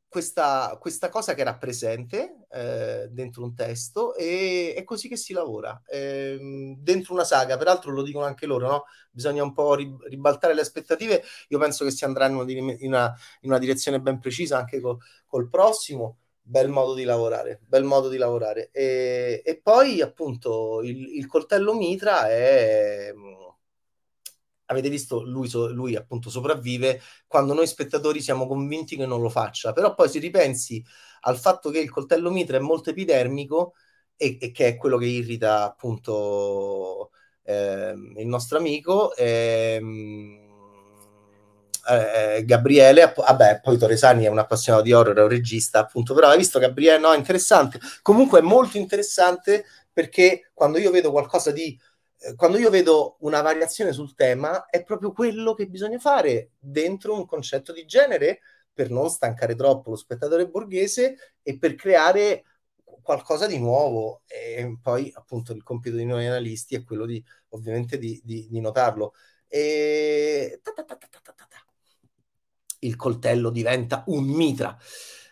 questa, 0.07 0.77
questa, 0.79 1.09
cosa 1.09 1.33
che 1.33 1.41
era 1.41 1.57
presente 1.57 2.45
eh, 2.51 3.07
dentro 3.09 3.43
un 3.43 3.53
testo 3.55 4.15
e 4.15 4.73
è 4.75 4.83
così 4.83 5.09
che 5.09 5.17
si 5.17 5.33
lavora 5.33 5.81
eh, 5.87 6.75
dentro 6.77 7.13
una 7.13 7.23
saga. 7.23 7.57
Peraltro 7.57 7.91
lo 7.91 8.03
dicono 8.03 8.25
anche 8.25 8.45
loro, 8.45 8.67
no? 8.67 8.83
bisogna 9.11 9.43
un 9.43 9.53
po' 9.53 9.75
ribaltare 9.75 10.53
le 10.53 10.61
aspettative. 10.61 11.23
Io 11.49 11.59
penso 11.59 11.83
che 11.83 11.91
si 11.91 12.05
andranno 12.05 12.47
in 12.49 12.77
una, 12.81 13.13
in 13.41 13.49
una 13.49 13.59
direzione 13.59 13.99
ben 13.99 14.19
precisa 14.19 14.57
anche 14.57 14.79
col, 14.79 14.97
col 15.25 15.49
prossimo. 15.49 16.19
Bel 16.47 16.69
modo 16.69 16.93
di 16.93 17.03
lavorare, 17.03 17.59
bel 17.67 17.83
modo 17.83 18.07
di 18.07 18.15
lavorare. 18.15 18.69
E, 18.71 19.41
e 19.43 19.59
poi 19.61 20.01
appunto 20.01 20.81
il, 20.81 21.17
il 21.17 21.27
coltello 21.27 21.75
mitra 21.75 22.29
è 22.29 23.11
avete 24.67 24.89
visto, 24.89 25.23
lui, 25.23 25.49
lui, 25.51 25.95
appunto 25.95 26.29
sopravvive 26.29 27.01
quando 27.27 27.53
noi 27.53 27.67
spettatori 27.67 28.21
siamo 28.21 28.47
convinti 28.47 28.95
che 28.95 29.05
non 29.05 29.21
lo 29.21 29.29
faccia, 29.29 29.73
però 29.73 29.93
poi 29.93 30.09
si 30.09 30.19
ripensi 30.19 30.83
al 31.21 31.37
fatto 31.37 31.69
che 31.69 31.79
il 31.79 31.89
coltello 31.89 32.31
mitra 32.31 32.57
è 32.57 32.61
molto 32.61 32.91
epidermico 32.91 33.73
e, 34.15 34.37
e 34.39 34.51
che 34.51 34.67
è 34.67 34.75
quello 34.77 34.97
che 34.97 35.05
irrita 35.05 35.63
appunto 35.63 37.11
eh, 37.43 37.93
il 38.17 38.27
nostro 38.27 38.57
amico. 38.57 39.15
Ehm, 39.15 40.45
eh, 41.89 42.43
Gabriele, 42.45 43.13
vabbè, 43.15 43.61
poi 43.61 43.77
Torresani 43.77 44.25
è 44.25 44.29
un 44.29 44.39
appassionato 44.39 44.83
di 44.83 44.91
horror, 44.93 45.15
è 45.15 45.21
un 45.21 45.29
regista, 45.29 45.79
appunto, 45.79 46.13
però 46.13 46.29
hai 46.29 46.37
visto 46.37 46.59
Gabriele? 46.59 46.99
No, 46.99 47.13
interessante. 47.13 47.79
Comunque 48.01 48.39
è 48.39 48.41
molto 48.41 48.77
interessante 48.77 49.65
perché 49.91 50.51
quando 50.53 50.77
io 50.77 50.91
vedo 50.91 51.11
qualcosa 51.11 51.51
di 51.51 51.67
eh, 51.69 51.79
quando 52.35 52.57
io 52.57 52.69
vedo 52.69 53.17
una 53.19 53.41
variazione 53.41 53.93
sul 53.93 54.15
tema, 54.15 54.65
è 54.65 54.83
proprio 54.83 55.11
quello 55.11 55.53
che 55.53 55.67
bisogna 55.67 55.99
fare 55.99 56.51
dentro 56.59 57.13
un 57.13 57.25
concetto 57.25 57.71
di 57.71 57.85
genere 57.85 58.39
per 58.73 58.89
non 58.89 59.09
stancare 59.09 59.55
troppo 59.55 59.89
lo 59.89 59.95
spettatore 59.95 60.47
borghese 60.47 61.35
e 61.41 61.57
per 61.57 61.75
creare 61.75 62.43
qualcosa 63.01 63.47
di 63.47 63.57
nuovo. 63.59 64.21
E 64.27 64.77
poi, 64.81 65.11
appunto, 65.15 65.53
il 65.53 65.63
compito 65.63 65.95
di 65.95 66.05
noi 66.05 66.27
analisti 66.27 66.75
è 66.75 66.83
quello 66.83 67.05
di, 67.05 67.23
ovviamente, 67.49 67.97
di, 67.97 68.19
di, 68.23 68.47
di 68.49 68.59
notarlo. 68.59 69.13
E... 69.47 70.59
Il 72.79 72.95
coltello 72.95 73.49
diventa 73.49 74.03
un 74.07 74.25
mitra. 74.25 74.77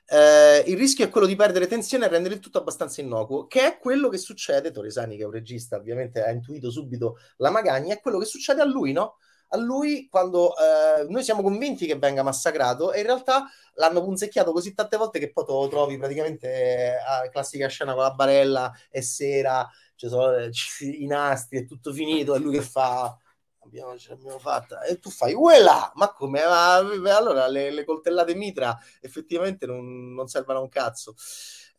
Eh, 0.08 0.64
il 0.68 0.78
rischio 0.78 1.06
è 1.06 1.10
quello 1.10 1.26
di 1.26 1.36
perdere 1.36 1.68
tensione 1.68 2.06
e 2.06 2.10
rendere 2.10 2.36
il 2.36 2.40
tutto 2.40 2.60
abbastanza 2.60 3.02
innocuo, 3.02 3.48
che 3.48 3.62
è 3.66 3.78
quello 3.80 4.10
che 4.10 4.18
succede. 4.18 4.72
Toresani, 4.72 5.18
che 5.18 5.24
è 5.24 5.26
un 5.26 5.32
regista, 5.32 5.78
ovviamente 5.78 6.24
ha 6.24 6.30
intuito 6.30 6.70
subito 6.70 7.18
la 7.38 7.50
magagna, 7.50 7.94
è 7.94 8.00
quello 8.02 8.20
che 8.20 8.26
succede 8.26 8.62
a 8.62 8.66
lui, 8.66 8.92
no? 8.92 9.18
A 9.50 9.58
lui 9.58 10.08
quando 10.10 10.54
eh, 10.58 11.06
noi 11.08 11.24
siamo 11.24 11.42
convinti 11.42 11.86
che 11.86 11.98
venga 11.98 12.24
massacrato 12.24 12.92
e 12.92 13.00
in 13.00 13.06
realtà 13.06 13.46
l'hanno 13.76 14.04
punzecchiato 14.04 14.52
così 14.52 14.74
tante 14.74 14.98
volte 14.98 15.20
che 15.20 15.32
poi 15.32 15.46
te 15.46 15.52
lo 15.52 15.68
trovi 15.68 15.98
praticamente 15.98 16.48
eh, 16.48 16.96
a 16.96 17.30
classica 17.30 17.68
scena 17.68 17.94
con 17.94 18.04
la 18.04 18.12
barella 18.12 18.72
e 18.90 19.02
sera, 19.02 19.68
ci 19.96 20.08
sono 20.08 20.36
eh, 20.36 20.50
i 20.82 21.06
nastri, 21.06 21.60
è 21.60 21.66
tutto 21.66 21.94
finito 21.94 22.36
e 22.36 22.40
lui 22.40 22.54
che 22.54 22.62
fa 22.62 23.18
abbiamo, 23.66 23.98
ce 23.98 24.10
l'abbiamo 24.10 24.40
fatta. 24.40 24.82
E 24.84 25.00
tu 25.00 25.10
fai, 25.10 25.34
uela! 25.34 25.92
Ma 25.96 26.12
come? 26.14 26.42
Allora 26.42 27.48
le, 27.48 27.72
le, 27.72 27.86
coltellate 27.86 28.36
mitra 28.36 28.78
effettivamente 29.02 29.66
non, 29.66 30.14
non 30.14 30.28
servono 30.28 30.60
a 30.60 30.62
un 30.62 30.70
cazzo. 30.70 31.16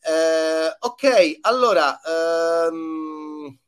Eh, 0.01 0.77
ok, 0.79 1.39
allora... 1.43 2.01
Ehm... 2.03 3.59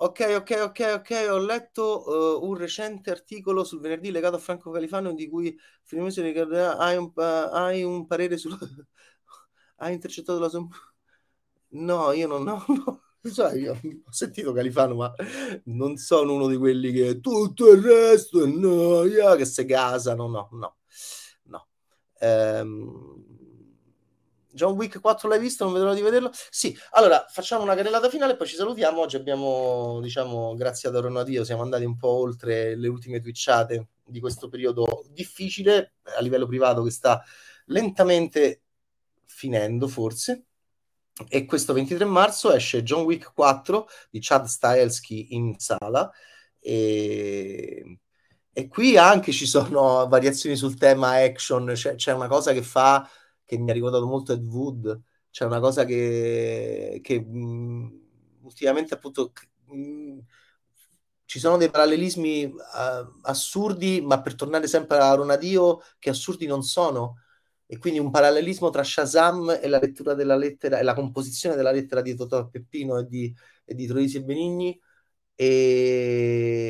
Ok, 0.00 0.20
ok, 0.36 0.50
ok, 0.62 0.92
ok. 0.98 1.26
Ho 1.30 1.38
letto 1.38 2.38
uh, 2.40 2.46
un 2.48 2.54
recente 2.56 3.10
articolo 3.10 3.64
sul 3.64 3.80
venerdì 3.80 4.12
legato 4.12 4.36
a 4.36 4.38
Franco 4.38 4.70
Califano 4.70 5.12
di 5.12 5.28
cui 5.28 5.58
finalmente 5.82 6.22
ricorderà. 6.22 6.76
Hai 6.76 6.96
un, 6.96 7.10
uh, 7.14 7.20
hai 7.20 7.82
un 7.82 8.06
parere 8.06 8.36
sul. 8.36 8.56
hai 9.78 9.94
intercettato 9.94 10.38
la 10.38 10.48
sua. 10.48 10.68
No, 11.70 12.12
io 12.12 12.26
non 12.26 12.46
ho. 12.48 12.64
No. 12.68 13.07
Sai, 13.30 13.60
io 13.60 13.72
ho 13.72 14.12
sentito 14.12 14.52
Califano, 14.52 14.94
ma 14.94 15.14
non 15.64 15.96
sono 15.96 16.34
uno 16.34 16.46
di 16.46 16.56
quelli 16.56 16.92
che 16.92 17.20
tutto 17.20 17.70
il 17.70 17.82
resto 17.82 18.42
è 18.44 18.46
noia, 18.46 19.36
che 19.36 19.44
si 19.44 19.64
casano. 19.64 20.28
No, 20.28 20.48
no, 20.52 20.76
no. 21.44 21.66
Ehm, 22.20 23.28
John 24.50 24.74
Wick 24.74 25.00
4 25.00 25.28
l'hai 25.28 25.38
visto? 25.38 25.64
Non 25.64 25.72
vedo 25.72 25.84
l'ora 25.84 25.96
di 25.96 26.02
vederlo. 26.02 26.30
Sì, 26.50 26.76
allora 26.90 27.24
facciamo 27.28 27.62
una 27.62 27.76
carrellata 27.76 28.08
finale 28.08 28.32
e 28.32 28.36
poi 28.36 28.48
ci 28.48 28.56
salutiamo. 28.56 29.00
Oggi 29.00 29.16
abbiamo, 29.16 30.00
diciamo, 30.02 30.54
grazie 30.56 30.88
ad 30.88 30.96
Orono 30.96 31.20
a 31.20 31.24
Dio, 31.24 31.44
siamo 31.44 31.62
andati 31.62 31.84
un 31.84 31.96
po' 31.96 32.08
oltre 32.08 32.74
le 32.74 32.88
ultime 32.88 33.20
twitchate 33.20 33.88
di 34.04 34.20
questo 34.20 34.48
periodo 34.48 35.04
difficile 35.10 35.94
a 36.16 36.20
livello 36.20 36.46
privato 36.46 36.82
che 36.82 36.90
sta 36.90 37.22
lentamente 37.66 38.62
finendo, 39.24 39.86
forse. 39.86 40.47
E 41.26 41.44
questo 41.46 41.72
23 41.72 42.04
marzo 42.04 42.52
esce 42.52 42.82
John 42.82 43.02
Wick 43.02 43.32
4 43.34 43.88
di 44.10 44.20
Chad 44.20 44.44
Stahelski 44.44 45.34
in 45.34 45.58
sala. 45.58 46.10
E 46.60 47.98
e 48.58 48.66
qui 48.66 48.96
anche 48.96 49.30
ci 49.30 49.46
sono 49.46 50.08
variazioni 50.10 50.56
sul 50.56 50.76
tema 50.76 51.22
action, 51.22 51.70
c'è, 51.74 51.94
c'è, 51.94 52.12
una 52.12 52.26
cosa 52.26 52.52
che 52.52 52.62
fa 52.62 53.08
che 53.44 53.56
mi 53.56 53.70
ha 53.70 53.72
ricordato 53.72 54.04
molto 54.04 54.32
Ed 54.32 54.44
Wood, 54.44 55.00
c'è 55.30 55.44
una 55.44 55.60
cosa 55.60 55.84
che, 55.84 56.98
che 57.00 57.20
mh, 57.20 57.38
mm, 57.38 57.86
ultimamente 58.42 58.94
appunto 58.94 59.30
mh, 59.66 59.76
mm, 59.76 60.18
ci 61.24 61.38
sono 61.38 61.56
dei 61.56 61.70
parallelismi 61.70 62.44
uh, 62.46 63.20
assurdi, 63.22 64.00
ma 64.00 64.20
per 64.20 64.34
tornare 64.34 64.66
sempre 64.66 64.98
a 64.98 65.14
Ronadio, 65.14 65.80
che 66.00 66.10
assurdi 66.10 66.46
non 66.46 66.62
sono. 66.64 67.18
E 67.70 67.76
quindi 67.78 67.98
un 67.98 68.10
parallelismo 68.10 68.70
tra 68.70 68.82
Shazam 68.82 69.58
e 69.60 69.68
la 69.68 69.78
lettura 69.78 70.14
della 70.14 70.36
lettera 70.36 70.78
e 70.78 70.82
la 70.82 70.94
composizione 70.94 71.54
della 71.54 71.70
lettera 71.70 72.00
di 72.00 72.14
Totò 72.14 72.48
Peppino 72.48 72.98
e 72.98 73.06
di, 73.06 73.34
e 73.64 73.74
di 73.74 73.86
Troisi 73.86 74.16
e 74.16 74.22
Benigni. 74.22 74.80
E 75.34 76.68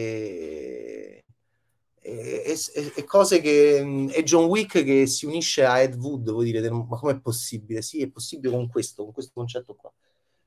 e, 2.01 2.59
e, 2.97 3.05
cose 3.05 3.41
che 3.41 4.09
è 4.11 4.23
John 4.23 4.47
Wick 4.47 4.83
che 4.83 5.07
si 5.07 5.27
unisce 5.27 5.65
a 5.65 5.81
Ed 5.81 5.95
Wood 5.95 6.31
voi 6.31 6.47
direte 6.47 6.71
ma 6.71 6.97
com'è 6.97 7.21
possibile? 7.21 7.83
sì 7.83 8.01
è 8.01 8.09
possibile 8.11 8.55
con 8.55 8.69
questo, 8.69 9.05
con 9.05 9.13
questo 9.13 9.33
concetto 9.35 9.75
qua 9.75 9.93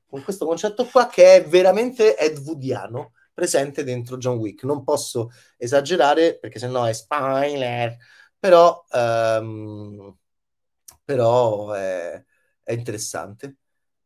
con 0.06 0.22
questo 0.24 0.44
concetto 0.44 0.84
qua 0.86 1.08
che 1.08 1.36
è 1.36 1.48
veramente 1.48 2.16
Ed 2.16 2.38
Woodiano 2.38 3.12
presente 3.32 3.84
dentro 3.84 4.16
John 4.18 4.38
Wick 4.38 4.64
non 4.64 4.82
posso 4.82 5.30
esagerare 5.56 6.38
perché 6.38 6.58
sennò 6.58 6.84
è 6.84 6.92
spoiler 6.92 7.96
però, 8.42 8.84
um, 8.90 10.16
però 11.04 11.72
è, 11.72 12.24
è, 12.62 12.72
interessante 12.72 13.56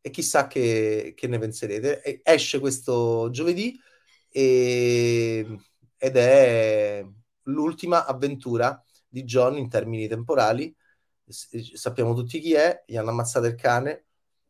e 0.01 0.09
chissà 0.09 0.47
che, 0.47 1.13
che 1.15 1.27
ne 1.27 1.39
penserete 1.39 2.01
e 2.01 2.21
esce 2.23 2.59
questo 2.59 3.29
giovedì 3.31 3.79
e, 4.29 5.45
ed 5.97 6.17
è 6.17 7.05
l'ultima 7.43 8.05
avventura 8.05 8.83
di 9.07 9.23
John 9.23 9.57
in 9.57 9.69
termini 9.69 10.07
temporali. 10.07 10.75
sappiamo 11.73 12.13
tutti 12.13 12.39
chi 12.39 12.53
è, 12.53 12.83
gli 12.85 12.97
hanno 12.97 13.09
ammazzato 13.11 13.47
il 13.47 13.55
cane, 13.55 14.06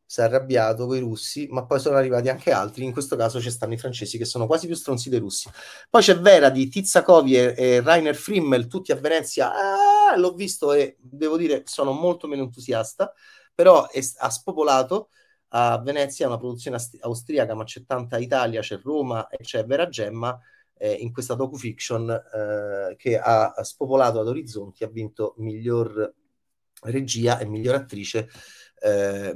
si 0.10 0.22
è 0.22 0.24
arrabbiato 0.24 0.88
con 0.88 0.96
i 0.96 1.00
russi, 1.00 1.48
ma 1.52 1.66
poi 1.66 1.82
sono 1.82 1.98
arrivati 1.98 2.30
anche 2.30 2.52
altri, 2.52 2.86
in 2.86 2.94
questo 2.94 3.18
caso 3.18 3.42
ci 3.42 3.52
stanno 3.52 3.74
i 3.74 3.78
francesi 3.78 4.18
che 4.18 4.24
sono 4.24 4.48
quasi 4.48 4.66
più 4.66 4.76
stronzi 4.76 5.10
dei 5.10 5.20
russi. 5.20 5.50
Poi 5.90 6.02
c'è 6.02 6.18
Vera 6.18 6.50
di 6.50 6.70
Tizzakovi 6.70 7.36
e, 7.36 7.54
e 7.58 7.82
Rainer 7.82 8.16
Frimmel, 8.16 8.68
tutti 8.68 8.94
a 8.94 8.96
Venezia, 8.96 9.52
ah, 9.52 10.16
l'ho 10.16 10.34
visto 10.34 10.72
e 10.72 10.96
devo 10.98 11.36
dire 11.36 11.64
sono 11.66 11.92
molto 11.92 12.28
meno 12.28 12.44
entusiasta, 12.44 13.14
però 13.54 13.90
è, 13.90 14.00
ha 14.20 14.30
spopolato 14.30 15.10
a 15.50 15.78
Venezia, 15.82 16.28
una 16.28 16.38
produzione 16.38 16.78
austriaca, 17.02 17.54
ma 17.54 17.66
c'è 17.66 17.84
tanta 17.86 18.18
Italia, 18.18 18.62
c'è 18.62 18.80
Roma 18.82 19.28
e 19.28 19.38
c'è 19.44 19.66
Vera 19.66 19.90
Gemma, 19.90 20.40
eh, 20.78 20.94
in 20.94 21.12
questa 21.12 21.34
docu-fiction 21.34 22.10
eh, 22.10 22.96
che 22.96 23.20
ha 23.20 23.54
spopolato 23.62 24.22
ad 24.22 24.28
Orizzonti, 24.28 24.86
ha 24.86 24.90
vinto 24.90 25.34
miglior 25.38 26.14
regia 26.84 27.40
e 27.40 27.46
miglior 27.46 27.76
attrice 27.76 28.30
eh, 28.80 29.34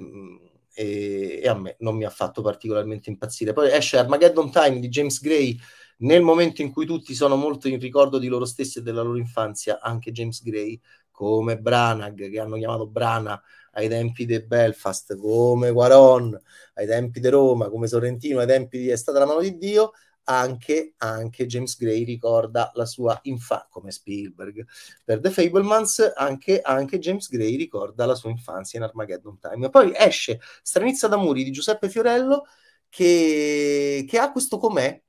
e, 0.73 1.39
e, 1.43 1.48
a 1.48 1.56
me 1.56 1.76
non 1.80 1.95
mi 1.95 2.06
ha 2.06 2.10
fatto 2.10 2.41
particolarmente 2.41 3.10
impazzire. 3.10 3.53
Poi 3.53 3.72
esce 3.72 3.98
Armageddon 3.98 4.52
Time 4.52 4.80
di 4.80 4.89
James 4.89 5.22
Gray 5.22 5.57
nel 5.99 6.22
momento 6.22 6.61
in 6.61 6.72
cui 6.72 6.85
tutti 6.85 7.14
sono 7.14 7.35
molto 7.35 7.68
in 7.68 7.80
ricordo 7.80 8.18
di 8.18 8.27
loro 8.27 8.45
stessi 8.45 8.80
e 8.80 8.81
della 8.81 9.02
loro 9.02 9.18
infanzia, 9.18 9.80
anche 9.81 10.11
James 10.11 10.41
Gray 10.43 10.80
come 11.11 11.60
Branagh, 11.60 12.30
che 12.30 12.39
hanno 12.39 12.57
chiamato 12.57 12.88
Brana 12.88 13.39
ai 13.73 13.88
tempi 13.88 14.26
di 14.26 14.41
Belfast, 14.41 15.15
come 15.18 15.72
Quaron 15.72 16.39
ai 16.76 16.88
tempi 16.88 17.19
di 17.19 17.30
Roma, 17.30 17.69
come 17.69 17.88
Sorrentino 17.88 18.39
ai 18.39 18.48
tempi 18.48 18.80
di 18.80 18.88
È 18.88 18.95
stata 18.95 19.19
la 19.19 19.26
mano 19.26 19.41
di 19.41 19.57
Dio, 19.57 19.91
anche, 20.26 20.93
anche 20.98 21.45
James 21.45 21.77
Gray 21.77 22.03
ricorda 22.03 22.72
la 22.76 22.85
sua 22.85 23.19
infanzia, 23.23 23.68
come 23.69 23.91
Spielberg. 23.91 24.65
Per 25.03 25.19
The 25.19 25.30
Fablemans 25.30 26.14
anche, 26.15 26.61
anche, 26.61 26.99
James 26.99 27.30
Gray 27.30 27.56
ricorda 27.56 28.06
la 28.06 28.15
sua 28.15 28.30
infanzia 28.30 28.80
in 28.80 28.85
Armageddon 28.85 29.39
Time. 29.39 29.69
Poi 29.69 29.91
esce 29.95 30.39
Stranizza 30.61 31.07
d'Amuri 31.07 31.43
di 31.43 31.52
Giuseppe 31.52 31.89
Fiorello 31.89 32.45
che, 32.89 34.06
che 34.07 34.18
ha 34.19 34.31
questo 34.31 34.57
com'è, 34.57 35.02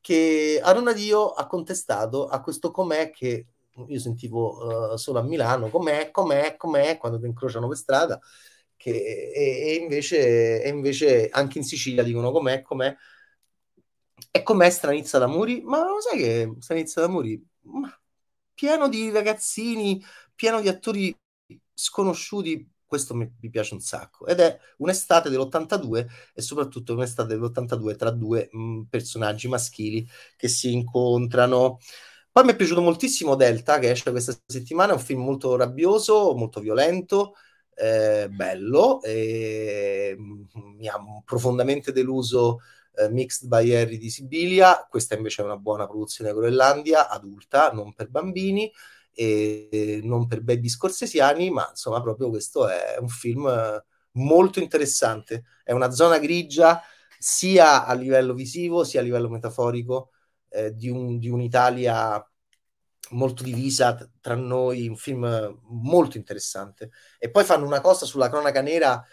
che 0.00 0.60
Arona 0.62 0.92
Dio 0.92 1.30
ha 1.30 1.46
contestato, 1.46 2.28
a 2.28 2.40
questo 2.40 2.70
com'è 2.70 3.10
che 3.10 3.46
io 3.88 3.98
sentivo 3.98 4.92
uh, 4.92 4.96
solo 4.96 5.18
a 5.18 5.22
Milano, 5.22 5.68
com'è, 5.68 6.10
com'è, 6.10 6.56
com'è, 6.56 6.96
quando 6.96 7.18
ti 7.18 7.26
incrociano 7.26 7.66
per 7.66 7.76
strada, 7.76 8.20
che, 8.76 8.90
e, 8.90 9.70
e, 9.70 9.74
invece, 9.74 10.62
e 10.62 10.68
invece 10.68 11.28
anche 11.28 11.58
in 11.58 11.64
Sicilia 11.64 12.02
dicono 12.02 12.30
com'è, 12.30 12.62
com'è, 12.62 12.94
e 14.30 14.42
com'è 14.42 14.70
Stranizza 14.70 15.18
d'Amuri? 15.18 15.62
Ma 15.62 15.78
lo 15.84 16.00
sai 16.00 16.18
che 16.18 16.54
Stranizza 16.60 17.00
d'Amuri? 17.00 17.42
Ma, 17.62 17.90
pieno 18.54 18.88
di 18.88 19.10
ragazzini, 19.10 20.02
pieno 20.34 20.60
di 20.60 20.68
attori 20.68 21.16
sconosciuti, 21.74 22.68
questo 22.86 23.14
mi, 23.14 23.30
mi, 23.40 23.50
piace 23.50 23.74
un 23.74 23.80
sacco. 23.80 24.26
Ed 24.26 24.40
è 24.40 24.58
un'estate 24.78 25.28
dell'82 25.30 26.06
e 26.32 26.42
soprattutto 26.42 26.94
un'estate 26.94 27.36
dell'82 27.36 27.96
tra 27.96 28.10
due 28.10 28.48
mh, 28.50 28.58
mm, 28.62 28.82
personaggi 28.84 29.48
maschili 29.48 30.08
che 30.36 30.48
si 30.48 30.72
incontrano. 30.72 31.78
Poi 32.30 32.44
mi 32.44 32.52
è 32.52 32.56
piaciuto 32.56 32.80
moltissimo 32.80 33.34
Delta, 33.36 33.78
che 33.78 33.90
esce 33.90 34.10
questa 34.10 34.34
settimana, 34.46 34.92
è 34.92 34.96
un 34.96 35.00
film 35.00 35.22
molto 35.22 35.56
rabbioso, 35.56 36.34
molto 36.34 36.60
violento, 36.60 37.34
eh, 37.74 38.28
bello, 38.30 39.02
e, 39.02 40.16
mm, 40.18 40.42
mi 40.76 40.88
ha 40.88 40.98
profondamente 41.24 41.92
deluso 41.92 42.60
eh, 42.96 43.08
Mixed 43.10 43.48
by 43.48 43.74
Harry 43.74 43.98
di 43.98 44.10
Sibilia, 44.10 44.86
questa 44.88 45.14
invece 45.14 45.42
è 45.42 45.44
una 45.44 45.56
buona 45.56 45.86
produzione 45.86 46.32
groenlandia, 46.32 47.08
adulta, 47.08 47.70
non 47.72 47.94
per 47.94 48.08
bambini 48.08 48.70
e 49.12 50.00
non 50.02 50.26
per 50.26 50.42
baby 50.42 50.68
scorsesiani, 50.68 51.50
ma 51.50 51.66
insomma 51.70 52.00
proprio 52.02 52.30
questo 52.30 52.68
è 52.68 52.96
un 52.98 53.08
film 53.08 53.82
molto 54.12 54.60
interessante, 54.60 55.44
è 55.62 55.72
una 55.72 55.90
zona 55.90 56.18
grigia 56.18 56.80
sia 57.18 57.86
a 57.86 57.94
livello 57.94 58.34
visivo 58.34 58.84
sia 58.84 59.00
a 59.00 59.02
livello 59.02 59.30
metaforico 59.30 60.10
eh, 60.50 60.74
di, 60.74 60.88
un, 60.88 61.18
di 61.18 61.28
un'Italia 61.28 62.22
molto 63.10 63.42
divisa 63.42 63.96
tra 64.20 64.34
noi, 64.34 64.88
un 64.88 64.96
film 64.96 65.58
molto 65.68 66.16
interessante. 66.16 66.90
E 67.18 67.30
poi 67.30 67.44
fanno 67.44 67.66
una 67.66 67.80
cosa 67.80 68.06
sulla 68.06 68.28
cronaca 68.28 68.60
nera 68.60 69.04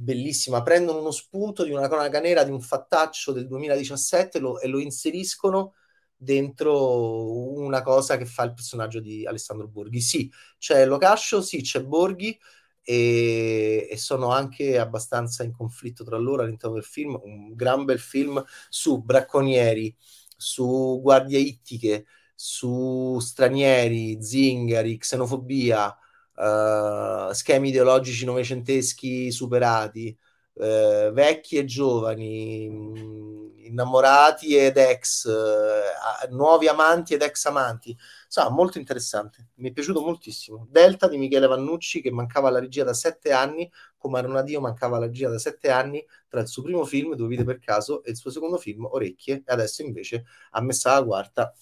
bellissima. 0.00 0.62
Prendono 0.62 1.00
uno 1.00 1.10
spunto 1.10 1.64
di 1.64 1.70
una 1.70 1.88
cronaca 1.88 2.20
nera 2.20 2.42
di 2.44 2.50
un 2.50 2.60
fattaccio 2.60 3.32
del 3.32 3.46
2017 3.46 4.38
lo, 4.38 4.58
e 4.60 4.66
lo 4.66 4.78
inseriscono 4.78 5.74
dentro 6.16 7.58
una 7.58 7.82
cosa 7.82 8.16
che 8.16 8.26
fa 8.26 8.44
il 8.44 8.54
personaggio 8.54 9.00
di 9.00 9.26
Alessandro 9.26 9.68
Borghi. 9.68 10.00
Sì, 10.00 10.30
c'è 10.58 10.84
Locascio, 10.86 11.42
sì, 11.42 11.62
c'è 11.62 11.82
Borghi 11.82 12.38
e, 12.82 13.88
e, 13.90 13.96
sono 13.96 14.30
anche 14.30 14.78
abbastanza 14.78 15.44
in 15.44 15.52
conflitto 15.52 16.04
tra 16.04 16.16
loro 16.16 16.42
all'interno 16.42 16.76
del 16.76 16.84
film. 16.84 17.18
Un 17.22 17.54
gran 17.54 17.84
bel 17.84 18.00
film 18.00 18.42
su 18.68 19.02
bracconieri, 19.02 19.94
su 20.36 20.98
guardie 21.02 21.38
ittiche, 21.38 22.06
su 22.34 23.18
stranieri, 23.20 24.18
zingari, 24.22 24.96
xenofobia, 24.96 25.94
uh, 26.36 27.32
schemi 27.32 27.68
ideologici 27.68 28.24
novecenteschi 28.24 29.30
superati, 29.30 30.16
eh, 30.54 31.10
vecchi 31.12 31.56
e 31.56 31.64
giovani, 31.64 32.68
mh, 32.68 33.64
innamorati 33.64 34.56
ed 34.56 34.76
ex, 34.76 35.24
eh, 35.26 36.28
nuovi 36.30 36.68
amanti 36.68 37.14
ed 37.14 37.22
ex 37.22 37.46
amanti. 37.46 37.96
Insomma, 38.24 38.50
molto 38.50 38.78
interessante. 38.78 39.48
Mi 39.56 39.70
è 39.70 39.72
piaciuto 39.72 40.00
moltissimo. 40.02 40.66
Delta 40.68 41.08
di 41.08 41.16
Michele 41.16 41.46
Vannucci, 41.46 42.02
che 42.02 42.10
mancava 42.10 42.50
la 42.50 42.58
regia 42.58 42.84
da 42.84 42.92
sette 42.94 43.32
anni, 43.32 43.70
come 43.96 44.18
Aronadio 44.18 44.60
mancava 44.60 44.98
la 44.98 45.06
regia 45.06 45.30
da 45.30 45.38
sette 45.38 45.70
anni 45.70 46.04
tra 46.28 46.40
il 46.40 46.48
suo 46.48 46.62
primo 46.62 46.84
film, 46.84 47.14
Due 47.14 47.28
vite 47.28 47.44
per 47.44 47.58
caso, 47.58 48.02
e 48.02 48.10
il 48.10 48.16
suo 48.16 48.30
secondo 48.30 48.58
film, 48.58 48.84
Orecchie, 48.84 49.36
e 49.36 49.52
adesso 49.52 49.82
invece 49.82 50.24
ha 50.50 50.60
messa 50.60 50.94
la 50.98 51.04
quarta 51.04 51.54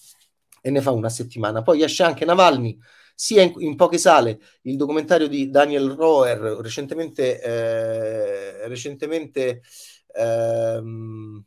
e 0.60 0.70
ne 0.70 0.80
fa 0.80 0.90
una 0.90 1.08
settimana. 1.08 1.62
Poi 1.62 1.82
esce 1.82 2.02
anche 2.02 2.24
Navalny, 2.24 2.78
sia 3.20 3.42
in, 3.42 3.52
in, 3.58 3.74
poche 3.74 3.98
sale 3.98 4.38
il 4.62 4.76
documentario 4.76 5.26
di 5.26 5.50
Daniel 5.50 5.90
Roer, 5.90 6.38
recentemente, 6.60 7.42
eh, 7.42 8.68
recentemente 8.68 9.62
ehm, 10.14 11.44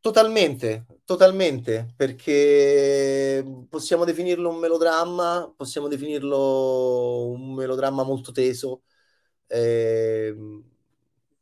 totalmente, 0.00 0.86
totalmente, 1.04 1.92
perché 1.96 3.44
possiamo 3.68 4.04
definirlo 4.04 4.48
un 4.50 4.58
melodramma, 4.58 5.52
possiamo 5.56 5.88
definirlo 5.88 7.30
un 7.30 7.54
melodramma 7.54 8.04
molto 8.04 8.30
teso. 8.30 8.82
Eh, 9.48 10.34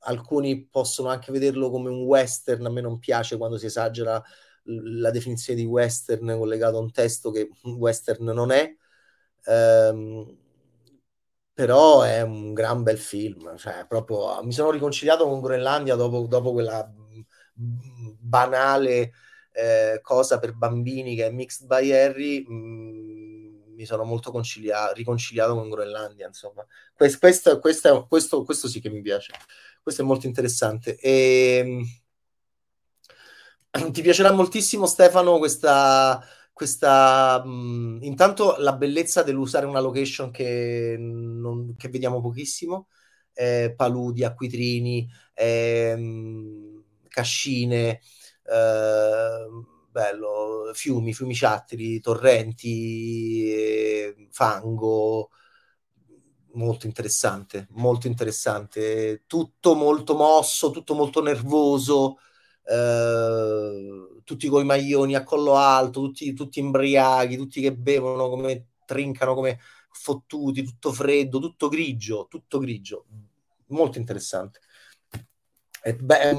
alcuni 0.07 0.67
possono 0.67 1.09
anche 1.11 1.33
vederlo 1.33 1.71
come 1.71 1.91
un 1.91 2.03
western, 2.05 2.65
a 2.65 2.71
me 2.71 2.81
non 2.81 2.99
piace 2.99 3.37
quando 3.37 3.59
si 3.59 3.67
esagera 3.67 4.23
la 4.65 5.11
definizione 5.11 5.61
di 5.61 5.67
western 5.67 6.35
collegato 6.39 6.79
a 6.79 6.81
un 6.81 6.91
testo 6.91 7.31
che 7.31 7.51
western 7.65 8.25
non 8.25 8.51
è, 8.51 8.75
ehm, 9.45 10.37
però 11.53 12.03
è 12.03 12.21
un 12.23 12.53
gran 12.53 12.83
bel 12.83 12.99
film, 12.99 13.57
cioè 13.57 13.87
proprio 13.87 14.43
mi 14.43 14.53
sono 14.53 14.71
riconciliato 14.71 15.25
con 15.29 15.41
Groenlandia 15.41 15.95
dopo, 15.95 16.27
dopo 16.27 16.53
quella 16.53 16.91
banale 17.55 19.13
eh, 19.53 20.01
cosa 20.03 20.39
per 20.39 20.55
bambini 20.55 21.15
che 21.15 21.27
è 21.27 21.31
Mixed 21.31 21.67
by 21.67 21.93
Harry, 21.93 22.45
mh, 22.47 23.75
mi 23.77 23.85
sono 23.87 24.05
molto 24.05 24.31
concilia- 24.33 24.93
riconciliato 24.93 25.55
con 25.55 25.69
Groenlandia, 25.69 26.27
insomma. 26.27 26.65
Questo, 26.93 27.19
questo, 27.21 27.59
questo, 27.61 28.07
questo, 28.09 28.45
questo 28.45 28.69
sì 28.69 28.81
che 28.81 28.91
mi 28.91 29.01
piace, 29.03 29.33
questo 29.83 30.03
è 30.03 30.05
molto 30.05 30.27
interessante. 30.27 30.97
E, 30.97 31.59
ehm, 31.65 31.85
ti 33.93 34.03
piacerà 34.03 34.33
moltissimo 34.33 34.87
Stefano 34.87 35.39
questa 35.39 36.23
questa 36.55 37.45
mh, 37.45 38.01
intanto 38.03 38.57
la 38.59 38.75
bellezza 38.75 39.23
dell'usare 39.25 39.67
una 39.67 39.81
location 39.81 40.31
che, 40.33 40.97
non, 40.99 41.77
che 41.77 41.89
vediamo 41.91 42.21
pochissimo 42.23 42.89
eh, 43.35 43.75
paludi, 43.77 44.25
acquitrini 44.25 45.09
eh, 45.35 45.97
cascine 47.09 48.01
eh, 48.45 49.47
bello, 49.91 50.71
fiumi, 50.75 51.13
fiumiciattili, 51.15 52.01
torrenti 52.01 53.53
eh, 53.53 54.29
fango 54.31 55.31
molto 56.55 56.87
interessante 56.87 57.67
molto 57.73 58.07
interessante. 58.07 59.25
Tutto 59.27 59.75
molto 59.75 60.15
mosso 60.17 60.71
tutto 60.71 60.95
molto 60.95 61.21
nervoso 61.23 62.19
eh, 62.65 64.14
tutti 64.25 64.49
con 64.49 64.63
i 64.63 64.67
maglioni 64.67 65.15
a 65.15 65.23
collo 65.23 65.57
alto, 65.57 66.01
tutti, 66.01 66.33
tutti 66.33 66.59
imbriachi, 66.59 67.37
tutti 67.37 67.61
che 67.61 67.75
bevono 67.75 68.29
come 68.29 68.67
trincano 68.85 69.35
come 69.35 69.61
fottuti, 69.91 70.63
tutto 70.63 70.93
freddo, 70.93 71.39
tutto 71.39 71.69
grigio, 71.69 72.27
tutto 72.29 72.59
grigio. 72.59 73.05
Molto 73.69 73.99
interessante. 73.99 74.61
È, 75.81 75.95
beh, 75.95 76.35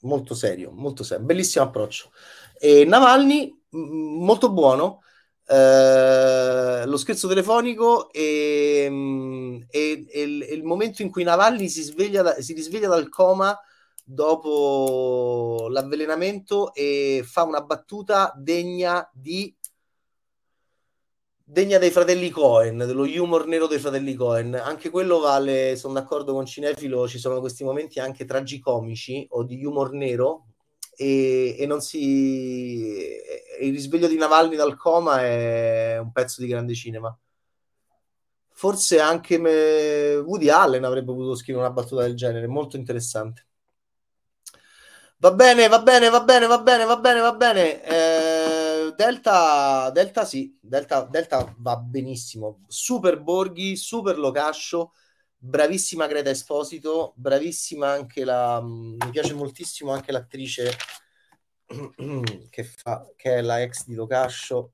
molto 0.00 0.34
serio, 0.34 0.70
molto 0.72 1.02
serio, 1.04 1.24
bellissimo 1.24 1.64
approccio. 1.64 2.12
E 2.58 2.84
Navalny, 2.84 3.52
molto 3.70 4.52
buono. 4.52 5.00
Eh, 5.44 6.86
lo 6.86 6.96
scherzo 6.96 7.28
telefonico 7.28 8.12
e, 8.12 9.66
e, 9.68 10.06
e, 10.08 10.22
il, 10.22 10.62
momento 10.62 11.02
in 11.02 11.10
cui 11.10 11.24
Navalny 11.24 11.68
si, 11.68 11.82
sveglia 11.82 12.40
si 12.40 12.54
risveglia 12.54 12.88
dal 12.88 13.08
coma 13.08 13.58
dopo 14.02 15.68
l'avvelenamento 15.70 16.74
e 16.74 17.22
fa 17.24 17.44
una 17.44 17.62
battuta 17.62 18.32
degna 18.36 19.08
di 19.12 19.54
degna 21.44 21.76
dei 21.76 21.90
fratelli 21.90 22.30
Cohen, 22.30 22.78
dello 22.78 23.02
humor 23.02 23.46
nero 23.46 23.66
dei 23.66 23.78
fratelli 23.78 24.14
Cohen. 24.14 24.54
Anche 24.54 24.88
quello 24.88 25.18
vale, 25.18 25.76
sono 25.76 25.92
d'accordo 25.92 26.32
con 26.32 26.46
Cinefilo, 26.46 27.06
ci 27.06 27.18
sono 27.18 27.40
questi 27.40 27.62
momenti 27.62 28.00
anche 28.00 28.24
tragicomici 28.24 29.26
o 29.30 29.42
di 29.44 29.62
humor 29.62 29.92
nero 29.92 30.46
e, 30.96 31.56
e 31.58 31.66
non 31.66 31.82
si... 31.82 33.00
E 33.06 33.66
il 33.66 33.72
risveglio 33.72 34.08
di 34.08 34.16
Navalny 34.16 34.56
dal 34.56 34.76
coma 34.76 35.20
è 35.22 35.98
un 35.98 36.10
pezzo 36.10 36.40
di 36.40 36.48
grande 36.48 36.74
cinema. 36.74 37.14
Forse 38.48 38.98
anche 39.00 39.38
me... 39.38 40.16
Woody 40.16 40.48
Allen 40.48 40.84
avrebbe 40.84 41.12
potuto 41.12 41.34
scrivere 41.34 41.66
una 41.66 41.74
battuta 41.74 42.02
del 42.02 42.16
genere, 42.16 42.46
molto 42.46 42.76
interessante. 42.76 43.46
Va 45.22 45.30
bene, 45.30 45.68
va 45.68 45.80
bene, 45.80 46.08
va 46.08 46.24
bene, 46.24 46.48
va 46.48 46.58
bene, 46.58 46.84
va 46.84 46.96
bene, 46.96 47.20
va 47.20 47.32
bene. 47.32 47.80
Eh, 47.84 48.92
Delta, 48.96 49.88
Delta 49.92 50.24
sì, 50.24 50.58
Delta, 50.60 51.04
Delta 51.04 51.54
va 51.58 51.76
benissimo. 51.76 52.64
Super 52.66 53.20
Borghi, 53.20 53.76
super 53.76 54.18
Locascio, 54.18 54.92
bravissima 55.36 56.08
Greta 56.08 56.30
Esposito, 56.30 57.12
bravissima 57.14 57.88
anche 57.88 58.24
la... 58.24 58.60
Mi 58.62 59.10
piace 59.12 59.34
moltissimo 59.34 59.92
anche 59.92 60.10
l'attrice 60.10 60.76
che, 62.50 62.64
fa, 62.64 63.08
che 63.14 63.36
è 63.36 63.42
la 63.42 63.62
ex 63.62 63.86
di 63.86 63.94
Locascio, 63.94 64.72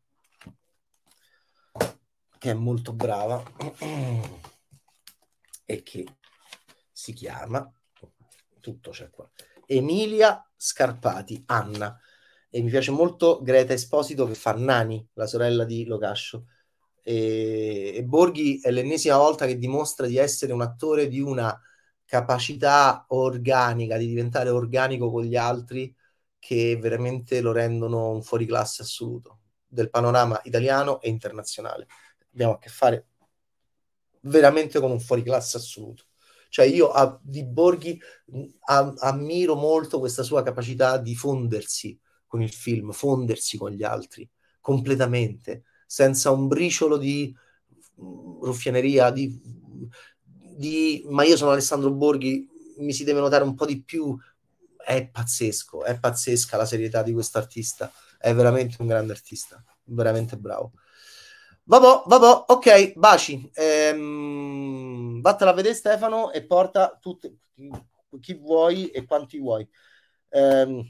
che 2.38 2.50
è 2.50 2.54
molto 2.54 2.94
brava 2.94 3.42
e 5.66 5.82
che 5.82 6.06
si 6.90 7.12
chiama... 7.12 7.70
Tutto 8.60 8.90
c'è 8.90 9.10
qua 9.10 9.30
Emilia 9.70 10.42
Scarpati, 10.56 11.42
Anna. 11.46 11.98
E 12.50 12.62
mi 12.62 12.70
piace 12.70 12.90
molto 12.90 13.40
Greta 13.42 13.74
Esposito 13.74 14.26
che 14.26 14.34
fa 14.34 14.52
Nani, 14.52 15.06
la 15.12 15.26
sorella 15.26 15.64
di 15.64 15.84
Locascio. 15.84 16.46
E, 17.02 17.92
e 17.96 18.04
Borghi 18.04 18.60
è 18.60 18.70
l'ennesima 18.70 19.18
volta 19.18 19.46
che 19.46 19.58
dimostra 19.58 20.06
di 20.06 20.16
essere 20.16 20.52
un 20.52 20.62
attore 20.62 21.08
di 21.08 21.20
una 21.20 21.58
capacità 22.04 23.04
organica, 23.08 23.98
di 23.98 24.06
diventare 24.06 24.48
organico 24.48 25.10
con 25.10 25.24
gli 25.24 25.36
altri, 25.36 25.94
che 26.38 26.78
veramente 26.80 27.40
lo 27.42 27.52
rendono 27.52 28.10
un 28.10 28.22
fuoriclasse 28.22 28.82
assoluto 28.82 29.40
del 29.66 29.90
panorama 29.90 30.40
italiano 30.44 31.00
e 31.02 31.10
internazionale. 31.10 31.86
Abbiamo 32.32 32.54
a 32.54 32.58
che 32.58 32.70
fare 32.70 33.08
veramente 34.22 34.80
con 34.80 34.90
un 34.90 35.00
fuoriclasse 35.00 35.58
assoluto. 35.58 36.04
Cioè 36.48 36.66
io 36.66 36.90
a, 36.90 37.18
di 37.22 37.44
Borghi 37.44 38.00
a, 38.66 38.94
ammiro 38.98 39.54
molto 39.54 39.98
questa 39.98 40.22
sua 40.22 40.42
capacità 40.42 40.96
di 40.98 41.14
fondersi 41.14 41.98
con 42.26 42.42
il 42.42 42.52
film, 42.52 42.92
fondersi 42.92 43.56
con 43.56 43.70
gli 43.70 43.82
altri 43.82 44.28
completamente, 44.60 45.64
senza 45.86 46.30
un 46.30 46.46
briciolo 46.46 46.96
di 46.96 47.34
ruffianeria, 47.96 49.10
di, 49.10 49.40
di 50.32 51.04
ma 51.08 51.24
io 51.24 51.36
sono 51.36 51.52
Alessandro 51.52 51.90
Borghi, 51.90 52.46
mi 52.78 52.92
si 52.92 53.04
deve 53.04 53.20
notare 53.20 53.44
un 53.44 53.54
po' 53.54 53.66
di 53.66 53.82
più. 53.82 54.16
È 54.76 55.06
pazzesco, 55.06 55.84
è 55.84 55.98
pazzesca 55.98 56.56
la 56.56 56.64
serietà 56.64 57.02
di 57.02 57.12
questo 57.12 57.38
artista, 57.38 57.92
è 58.18 58.32
veramente 58.34 58.76
un 58.80 58.86
grande 58.86 59.12
artista, 59.12 59.62
veramente 59.84 60.36
bravo. 60.36 60.72
Vabbè, 61.64 62.02
vabbè, 62.06 62.44
ok, 62.46 62.92
baci. 62.96 63.50
Ehm, 63.54 64.57
vattela 65.20 65.50
a 65.50 65.54
vedere 65.54 65.74
Stefano 65.74 66.32
e 66.32 66.44
porta 66.44 66.98
tutti, 67.00 67.36
chi 68.20 68.34
vuoi 68.34 68.88
e 68.88 69.04
quanti 69.04 69.38
vuoi. 69.38 69.68
Ehm, 70.30 70.82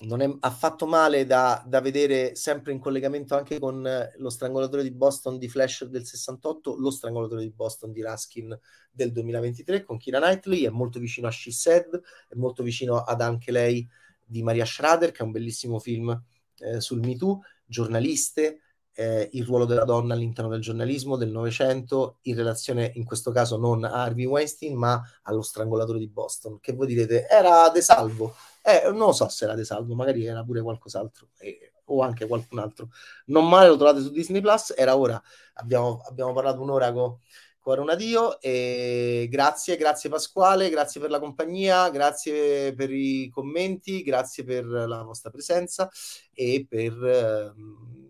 non 0.00 0.20
è 0.20 0.36
affatto 0.40 0.86
male 0.86 1.26
da, 1.26 1.64
da, 1.66 1.80
vedere 1.80 2.36
sempre 2.36 2.72
in 2.72 2.78
collegamento 2.78 3.34
anche 3.34 3.58
con 3.58 3.82
lo 4.16 4.30
strangolatore 4.30 4.84
di 4.84 4.92
Boston 4.92 5.38
di 5.38 5.48
Flash 5.48 5.86
del 5.86 6.06
68, 6.06 6.76
lo 6.78 6.90
strangolatore 6.90 7.42
di 7.42 7.50
Boston 7.50 7.90
di 7.90 8.00
Raskin 8.00 8.56
del 8.92 9.10
2023 9.10 9.82
con 9.82 9.98
Kira 9.98 10.20
Knightley, 10.20 10.64
è 10.64 10.70
molto 10.70 11.00
vicino 11.00 11.26
a 11.26 11.32
She 11.32 11.50
Said, 11.50 12.00
è 12.28 12.36
molto 12.36 12.62
vicino 12.62 12.98
ad 12.98 13.20
anche 13.20 13.50
lei 13.50 13.88
di 14.24 14.42
Maria 14.42 14.64
Schrader, 14.64 15.10
che 15.10 15.18
è 15.18 15.26
un 15.26 15.32
bellissimo 15.32 15.80
film 15.80 16.22
eh, 16.58 16.80
sul 16.80 17.00
Me 17.00 17.16
Too, 17.16 17.40
giornaliste, 17.64 18.60
eh, 18.98 19.28
il 19.34 19.44
ruolo 19.44 19.64
della 19.64 19.84
donna 19.84 20.14
all'interno 20.14 20.50
del 20.50 20.60
giornalismo 20.60 21.16
del 21.16 21.30
Novecento 21.30 22.18
in 22.22 22.34
relazione 22.34 22.90
in 22.96 23.04
questo 23.04 23.30
caso 23.30 23.56
non 23.56 23.84
a 23.84 24.02
Harvey 24.02 24.24
Weinstein 24.24 24.76
ma 24.76 25.00
allo 25.22 25.42
strangolatore 25.42 26.00
di 26.00 26.08
Boston. 26.08 26.58
Che 26.58 26.72
voi 26.72 26.88
direte 26.88 27.28
era 27.28 27.70
De 27.70 27.80
Salvo? 27.80 28.34
Eh, 28.60 28.90
non 28.90 29.14
so 29.14 29.28
se 29.28 29.44
era 29.44 29.54
De 29.54 29.64
Salvo 29.64 29.94
magari 29.94 30.26
era 30.26 30.42
pure 30.42 30.62
qualcos'altro 30.62 31.28
eh, 31.38 31.74
o 31.84 32.02
anche 32.02 32.26
qualcun 32.26 32.58
altro. 32.58 32.88
Non 33.26 33.48
male 33.48 33.68
lo 33.68 33.76
trovate 33.76 34.00
su 34.00 34.10
Disney 34.10 34.40
Plus 34.40 34.74
era 34.76 34.96
ora. 34.96 35.22
Abbiamo, 35.54 36.02
abbiamo 36.08 36.32
parlato 36.32 36.60
un'ora 36.60 36.92
con 36.92 37.78
un 37.78 37.90
addio 37.90 38.40
e 38.40 39.28
grazie, 39.30 39.76
grazie 39.76 40.10
Pasquale, 40.10 40.70
grazie 40.70 41.00
per 41.00 41.10
la 41.10 41.20
compagnia, 41.20 41.88
grazie 41.90 42.74
per 42.74 42.90
i 42.90 43.28
commenti, 43.28 44.02
grazie 44.02 44.42
per 44.42 44.64
la 44.64 45.02
vostra 45.02 45.30
presenza 45.30 45.88
e 46.32 46.66
per, 46.68 46.92
ehm, 47.04 48.08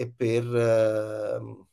e 0.00 0.10
per 0.10 0.44
ehm, 0.44 1.66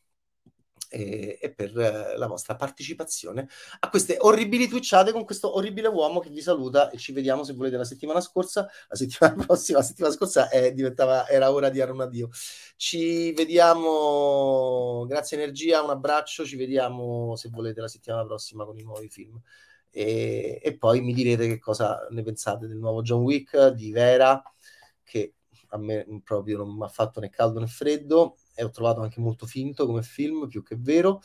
e, 0.90 1.38
e 1.42 1.54
per 1.54 1.78
eh, 1.78 2.18
la 2.18 2.28
vostra 2.28 2.56
partecipazione 2.56 3.48
a 3.80 3.90
queste 3.90 4.18
orribili 4.20 4.68
twitchate 4.68 5.12
con 5.12 5.26
questo 5.26 5.56
orribile 5.56 5.88
uomo 5.88 6.20
che 6.20 6.30
vi 6.30 6.42
saluta 6.42 6.90
e 6.90 6.98
ci 6.98 7.12
vediamo 7.12 7.44
se 7.44 7.54
volete 7.54 7.78
la 7.78 7.84
settimana 7.84 8.22
scorsa. 8.22 8.68
La 8.88 8.96
settimana 8.96 9.36
prossima 9.46 9.80
la 9.80 9.84
settimana 9.84 10.14
scorsa 10.14 10.50
è, 10.50 10.72
diventava, 10.74 11.28
era 11.28 11.52
ora 11.52 11.70
di 11.70 11.80
dare 11.80 11.92
un 11.92 12.02
addio. 12.02 12.30
Ci 12.76 13.34
vediamo 13.34 15.06
grazie 15.08 15.38
energia 15.38 15.82
un 15.82 15.90
abbraccio 15.90 16.46
ci 16.46 16.56
vediamo 16.56 17.36
se 17.36 17.50
volete 17.50 17.82
la 17.82 17.88
settimana 17.88 18.26
prossima 18.26 18.66
con 18.66 18.78
i 18.78 18.84
nuovi 18.84 19.10
film. 19.10 19.40
E, 19.90 20.60
e 20.62 20.78
poi 20.78 21.02
mi 21.02 21.14
direte 21.14 21.48
che 21.48 21.60
cosa 21.60 22.06
ne 22.12 22.22
pensate 22.22 22.68
del 22.68 22.78
nuovo 22.78 23.02
John 23.02 23.24
Wick 23.24 23.70
di 23.70 23.92
Vera 23.92 24.42
che 25.04 25.37
a 25.70 25.78
me 25.78 26.06
proprio 26.24 26.58
non 26.58 26.76
mi 26.76 26.84
ha 26.84 26.88
fatto 26.88 27.20
né 27.20 27.30
caldo 27.30 27.60
né 27.60 27.68
freddo 27.68 28.38
e 28.56 28.64
ho 28.64 28.70
trovato 28.70 29.02
anche 29.02 29.20
molto 29.20 29.46
finto 29.46 29.86
come 29.86 30.02
film, 30.02 30.48
più 30.48 30.64
che 30.64 30.76
vero. 30.78 31.22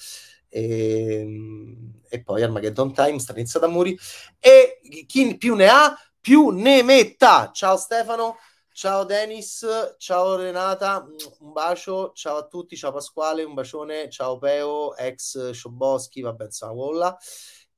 E, 0.49 1.21
ehm, 1.21 2.01
e 2.09 2.23
poi 2.23 2.43
Armageddon 2.43 2.93
Time 2.93 3.19
sta 3.19 3.33
iniziando 3.33 3.69
a 3.69 3.71
morire. 3.71 3.97
E 4.39 4.81
chi 5.07 5.37
più 5.37 5.55
ne 5.55 5.69
ha, 5.69 5.97
più 6.21 6.51
ne 6.51 6.83
metta. 6.83 7.51
Ciao 7.53 7.77
Stefano, 7.77 8.37
ciao 8.73 9.05
Denis, 9.05 9.67
ciao 9.99 10.37
Renata, 10.37 11.07
un 11.41 11.53
bacio, 11.53 12.13
ciao 12.15 12.37
a 12.37 12.47
tutti, 12.47 12.77
ciao 12.77 12.93
Pasquale, 12.93 13.45
un 13.45 13.55
bacione, 13.55 14.11
ciao 14.11 14.39
Peo, 14.39 14.95
ex 14.97 15.51
Scioboschi, 15.51 16.21
vabbè 16.21 16.45
insomma, 16.45 16.73
voilà 16.73 17.19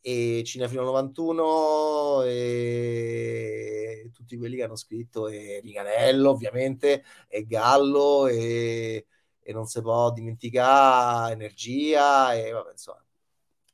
e 0.06 0.42
Cinefilo 0.44 0.84
91 0.84 2.22
e 2.24 4.10
tutti 4.12 4.36
quelli 4.36 4.56
che 4.56 4.64
hanno 4.64 4.76
scritto 4.76 5.28
e 5.28 5.60
Riganello 5.62 6.30
ovviamente 6.30 7.04
e 7.26 7.46
Gallo 7.46 8.26
e 8.26 9.06
e 9.44 9.52
non 9.52 9.66
si 9.66 9.80
può 9.82 10.10
dimenticare 10.10 11.32
energia 11.34 12.34
e 12.34 12.50
vabbè, 12.50 12.72
insomma. 12.72 13.04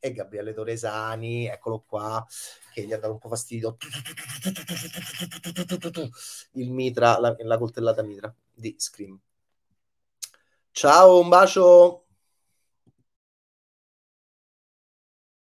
E 0.03 0.13
Gabriele 0.13 0.53
Toresani, 0.53 1.47
eccolo 1.47 1.81
qua, 1.81 2.25
che 2.73 2.83
gli 2.85 2.91
ha 2.91 2.97
dato 2.99 3.13
un 3.13 3.19
po' 3.19 3.29
fastidio. 3.29 3.77
Il 6.53 6.71
mitra, 6.71 7.19
la, 7.19 7.35
la 7.39 7.57
coltellata 7.57 8.01
mitra 8.01 8.33
di 8.51 8.75
Scream. 8.77 9.17
Ciao, 10.71 11.19
un 11.19 11.29
bacio. 11.29 12.00